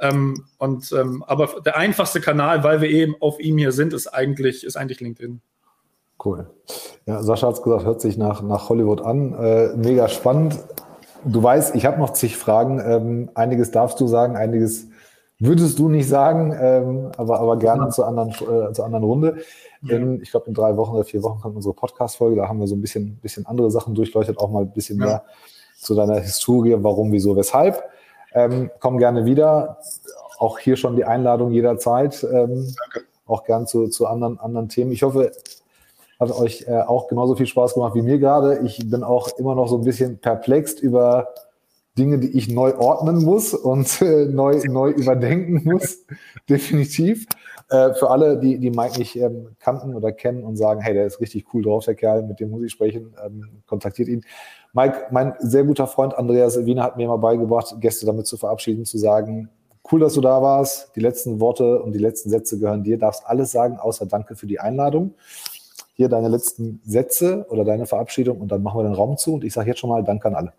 Ähm, 0.00 0.44
und, 0.58 0.90
ähm, 0.92 1.22
aber 1.26 1.60
der 1.60 1.76
einfachste 1.76 2.20
Kanal, 2.20 2.64
weil 2.64 2.80
wir 2.80 2.88
eben 2.88 3.14
auf 3.20 3.38
ihm 3.38 3.58
hier 3.58 3.72
sind, 3.72 3.92
ist 3.92 4.08
eigentlich, 4.08 4.64
ist 4.64 4.76
eigentlich 4.76 5.00
LinkedIn. 5.00 5.40
Cool. 6.24 6.48
Ja, 7.06 7.22
Sascha 7.22 7.48
hat 7.48 7.54
es 7.54 7.62
gesagt, 7.62 7.84
hört 7.84 8.00
sich 8.00 8.16
nach, 8.16 8.42
nach 8.42 8.68
Hollywood 8.68 9.00
an. 9.02 9.34
Äh, 9.34 9.76
mega 9.76 10.08
spannend. 10.08 10.58
Du 11.24 11.42
weißt, 11.42 11.74
ich 11.74 11.84
habe 11.86 11.98
noch 11.98 12.12
zig 12.12 12.36
Fragen. 12.36 12.80
Ähm, 12.80 13.30
einiges 13.34 13.70
darfst 13.70 14.00
du 14.00 14.06
sagen, 14.06 14.36
einiges 14.36 14.88
würdest 15.44 15.78
du 15.78 15.88
nicht 15.88 16.08
sagen, 16.08 16.56
ähm, 16.58 17.12
aber, 17.16 17.40
aber 17.40 17.56
gerne 17.58 17.84
ja. 17.84 17.90
zur, 17.90 18.06
anderen, 18.06 18.30
äh, 18.30 18.72
zur 18.72 18.84
anderen 18.84 19.04
Runde. 19.04 19.36
Ja. 19.82 19.96
In, 19.96 20.22
ich 20.22 20.30
glaube, 20.30 20.46
in 20.46 20.54
drei 20.54 20.76
Wochen 20.76 20.94
oder 20.94 21.04
vier 21.04 21.22
Wochen 21.22 21.40
kommt 21.40 21.56
unsere 21.56 21.74
Podcast-Folge. 21.74 22.36
Da 22.36 22.48
haben 22.48 22.60
wir 22.60 22.66
so 22.66 22.76
ein 22.76 22.80
bisschen, 22.80 23.16
bisschen 23.16 23.46
andere 23.46 23.70
Sachen 23.70 23.94
durchleuchtet, 23.94 24.38
auch 24.38 24.50
mal 24.50 24.62
ein 24.62 24.72
bisschen 24.72 24.98
ja. 25.00 25.06
mehr 25.06 25.24
zu 25.76 25.94
deiner 25.94 26.20
Historie, 26.20 26.76
warum, 26.78 27.10
wieso, 27.12 27.36
weshalb. 27.36 27.82
Ähm, 28.32 28.70
komm 28.80 28.98
gerne 28.98 29.24
wieder. 29.24 29.78
Auch 30.38 30.58
hier 30.58 30.76
schon 30.76 30.96
die 30.96 31.04
Einladung 31.04 31.50
jederzeit. 31.50 32.22
Ähm, 32.24 32.74
Danke. 32.78 33.06
Auch 33.26 33.44
gern 33.44 33.66
zu, 33.66 33.88
zu 33.88 34.06
anderen, 34.06 34.38
anderen 34.38 34.68
Themen. 34.68 34.92
Ich 34.92 35.02
hoffe, 35.02 35.32
hat 36.20 36.30
euch 36.38 36.66
äh, 36.68 36.80
auch 36.80 37.08
genauso 37.08 37.34
viel 37.34 37.46
Spaß 37.46 37.74
gemacht 37.74 37.94
wie 37.94 38.02
mir 38.02 38.18
gerade. 38.18 38.60
Ich 38.64 38.78
bin 38.88 39.02
auch 39.02 39.28
immer 39.38 39.54
noch 39.54 39.68
so 39.68 39.76
ein 39.76 39.84
bisschen 39.84 40.18
perplext 40.18 40.80
über 40.80 41.28
Dinge, 41.98 42.18
die 42.18 42.36
ich 42.36 42.48
neu 42.48 42.74
ordnen 42.76 43.22
muss 43.22 43.52
und 43.52 44.00
äh, 44.00 44.26
neu, 44.26 44.60
neu 44.66 44.90
überdenken 44.90 45.62
muss. 45.64 46.04
Definitiv. 46.48 47.26
Äh, 47.68 47.94
für 47.94 48.10
alle, 48.10 48.38
die, 48.38 48.58
die 48.58 48.70
Mike 48.70 48.98
nicht 48.98 49.16
ähm, 49.16 49.48
kannten 49.58 49.94
oder 49.94 50.12
kennen 50.12 50.44
und 50.44 50.56
sagen, 50.56 50.80
hey, 50.80 50.94
der 50.94 51.06
ist 51.06 51.20
richtig 51.20 51.46
cool 51.52 51.62
drauf, 51.62 51.84
der 51.84 51.94
Kerl, 51.94 52.22
mit 52.22 52.40
dem 52.40 52.50
muss 52.50 52.62
ich 52.62 52.72
sprechen, 52.72 53.14
ähm, 53.24 53.62
kontaktiert 53.66 54.08
ihn. 54.08 54.24
Mike, 54.72 55.06
mein 55.10 55.34
sehr 55.38 55.64
guter 55.64 55.86
Freund 55.86 56.16
Andreas 56.16 56.64
Wiener 56.64 56.82
hat 56.82 56.96
mir 56.96 57.08
mal 57.08 57.16
beigebracht, 57.16 57.74
Gäste 57.80 58.06
damit 58.06 58.26
zu 58.26 58.36
verabschieden, 58.36 58.84
zu 58.84 58.98
sagen, 58.98 59.48
cool, 59.90 60.00
dass 60.00 60.14
du 60.14 60.20
da 60.20 60.40
warst. 60.42 60.94
Die 60.96 61.00
letzten 61.00 61.40
Worte 61.40 61.82
und 61.82 61.92
die 61.92 61.98
letzten 61.98 62.30
Sätze 62.30 62.58
gehören 62.58 62.82
dir. 62.82 62.98
Darfst 62.98 63.26
alles 63.26 63.52
sagen, 63.52 63.78
außer 63.78 64.06
Danke 64.06 64.36
für 64.36 64.46
die 64.46 64.60
Einladung. 64.60 65.14
Hier 65.94 66.08
deine 66.08 66.28
letzten 66.28 66.80
Sätze 66.84 67.46
oder 67.50 67.64
deine 67.64 67.86
Verabschiedung 67.86 68.40
und 68.40 68.50
dann 68.50 68.62
machen 68.62 68.78
wir 68.78 68.84
den 68.84 68.94
Raum 68.94 69.16
zu. 69.18 69.34
Und 69.34 69.44
ich 69.44 69.52
sage 69.52 69.68
jetzt 69.68 69.80
schon 69.80 69.90
mal 69.90 70.02
Danke 70.02 70.28
an 70.28 70.34
alle. 70.34 70.52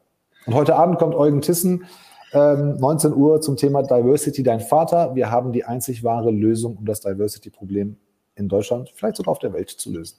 Und 0.45 0.53
heute 0.53 0.75
Abend 0.75 0.99
kommt 0.99 1.15
Eugen 1.15 1.41
Tissen, 1.41 1.85
ähm, 2.33 2.77
19 2.77 3.13
Uhr 3.13 3.41
zum 3.41 3.55
Thema 3.55 3.83
Diversity, 3.83 4.43
dein 4.43 4.59
Vater. 4.59 5.15
Wir 5.15 5.31
haben 5.31 5.53
die 5.53 5.63
einzig 5.63 6.03
wahre 6.03 6.31
Lösung, 6.31 6.77
um 6.77 6.85
das 6.85 7.01
Diversity-Problem 7.01 7.95
in 8.35 8.49
Deutschland, 8.49 8.91
vielleicht 8.95 9.17
sogar 9.17 9.31
auf 9.31 9.39
der 9.39 9.53
Welt 9.53 9.69
zu 9.69 9.91
lösen. 9.91 10.17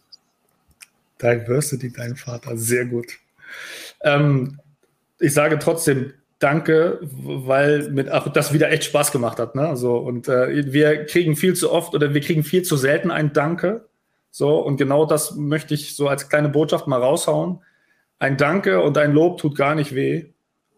Diversity, 1.20 1.92
dein 1.92 2.16
Vater, 2.16 2.56
sehr 2.56 2.86
gut. 2.86 3.06
Ähm, 4.02 4.60
ich 5.18 5.34
sage 5.34 5.58
trotzdem 5.58 6.12
Danke, 6.40 6.98
weil 7.02 7.90
mit, 7.90 8.10
ach, 8.10 8.28
das 8.28 8.52
wieder 8.52 8.70
echt 8.70 8.84
Spaß 8.84 9.12
gemacht 9.12 9.38
hat. 9.38 9.54
Ne? 9.54 9.76
So, 9.76 9.96
und 9.96 10.28
äh, 10.28 10.72
wir 10.72 11.06
kriegen 11.06 11.36
viel 11.36 11.54
zu 11.54 11.72
oft 11.72 11.94
oder 11.94 12.12
wir 12.12 12.20
kriegen 12.20 12.42
viel 12.42 12.62
zu 12.62 12.76
selten 12.76 13.10
ein 13.10 13.32
Danke. 13.32 13.86
So, 14.30 14.58
und 14.58 14.76
genau 14.76 15.06
das 15.06 15.36
möchte 15.36 15.74
ich 15.74 15.96
so 15.96 16.08
als 16.08 16.28
kleine 16.28 16.48
Botschaft 16.48 16.86
mal 16.86 17.00
raushauen. 17.00 17.60
Ein 18.18 18.36
Danke 18.36 18.80
und 18.80 18.96
ein 18.98 19.12
Lob 19.12 19.38
tut 19.38 19.56
gar 19.56 19.74
nicht 19.74 19.94
weh 19.94 20.34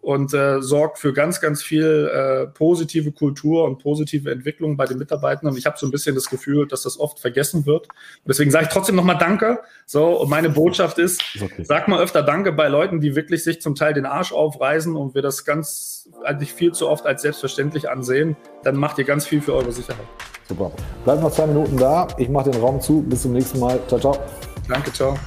und 0.07 0.33
äh, 0.35 0.63
sorgt 0.63 0.99
für 0.99 1.13
ganz, 1.13 1.41
ganz 1.41 1.65
viel 1.65 2.09
äh, 2.15 2.47
positive 2.47 3.11
Kultur 3.11 3.65
und 3.65 3.79
positive 3.83 4.31
Entwicklung 4.31 4.77
bei 4.77 4.87
den 4.87 4.99
Mitarbeitern. 4.99 5.49
Und 5.49 5.59
ich 5.59 5.67
habe 5.67 5.77
so 5.77 5.85
ein 5.85 5.91
bisschen 5.91 6.15
das 6.15 6.31
Gefühl, 6.31 6.69
dass 6.69 6.83
das 6.83 7.01
oft 7.01 7.19
vergessen 7.19 7.67
wird. 7.67 7.89
Und 7.89 8.29
deswegen 8.29 8.53
sage 8.53 8.67
ich 8.67 8.71
trotzdem 8.71 8.95
nochmal 8.95 9.19
Danke. 9.19 9.59
So, 9.85 10.21
und 10.21 10.31
meine 10.31 10.49
Botschaft 10.49 11.01
ist, 11.01 11.21
okay. 11.43 11.65
sag 11.65 11.89
mal 11.89 12.01
öfter 12.01 12.23
Danke 12.23 12.53
bei 12.53 12.69
Leuten, 12.69 13.01
die 13.01 13.17
wirklich 13.17 13.43
sich 13.43 13.61
zum 13.61 13.75
Teil 13.75 13.95
den 13.95 14.07
Arsch 14.07 14.33
aufreißen 14.33 14.95
und 14.95 15.17
wir 15.17 15.23
das 15.23 15.45
ganz 15.45 16.09
eigentlich 16.23 16.53
viel 16.53 16.71
zu 16.71 16.89
oft 16.89 17.05
als 17.05 17.23
selbstverständlich 17.23 17.91
ansehen. 17.91 18.37
Dann 18.63 18.77
macht 18.77 18.99
ihr 18.99 19.05
ganz 19.05 19.27
viel 19.27 19.41
für 19.41 19.55
eure 19.55 19.73
Sicherheit. 19.73 20.07
Super. 20.49 20.71
Bleibt 21.03 21.21
noch 21.21 21.33
zwei 21.33 21.49
Minuten 21.49 21.77
da. 21.79 22.07
Ich 22.17 22.29
mache 22.29 22.53
den 22.53 22.61
Raum 22.61 22.81
zu. 22.81 23.03
Bis 23.03 23.23
zum 23.23 23.33
nächsten 23.33 23.59
Mal. 23.59 23.81
Ciao, 23.89 23.99
ciao. 23.99 24.17
Danke, 24.69 24.93
ciao. 24.93 25.19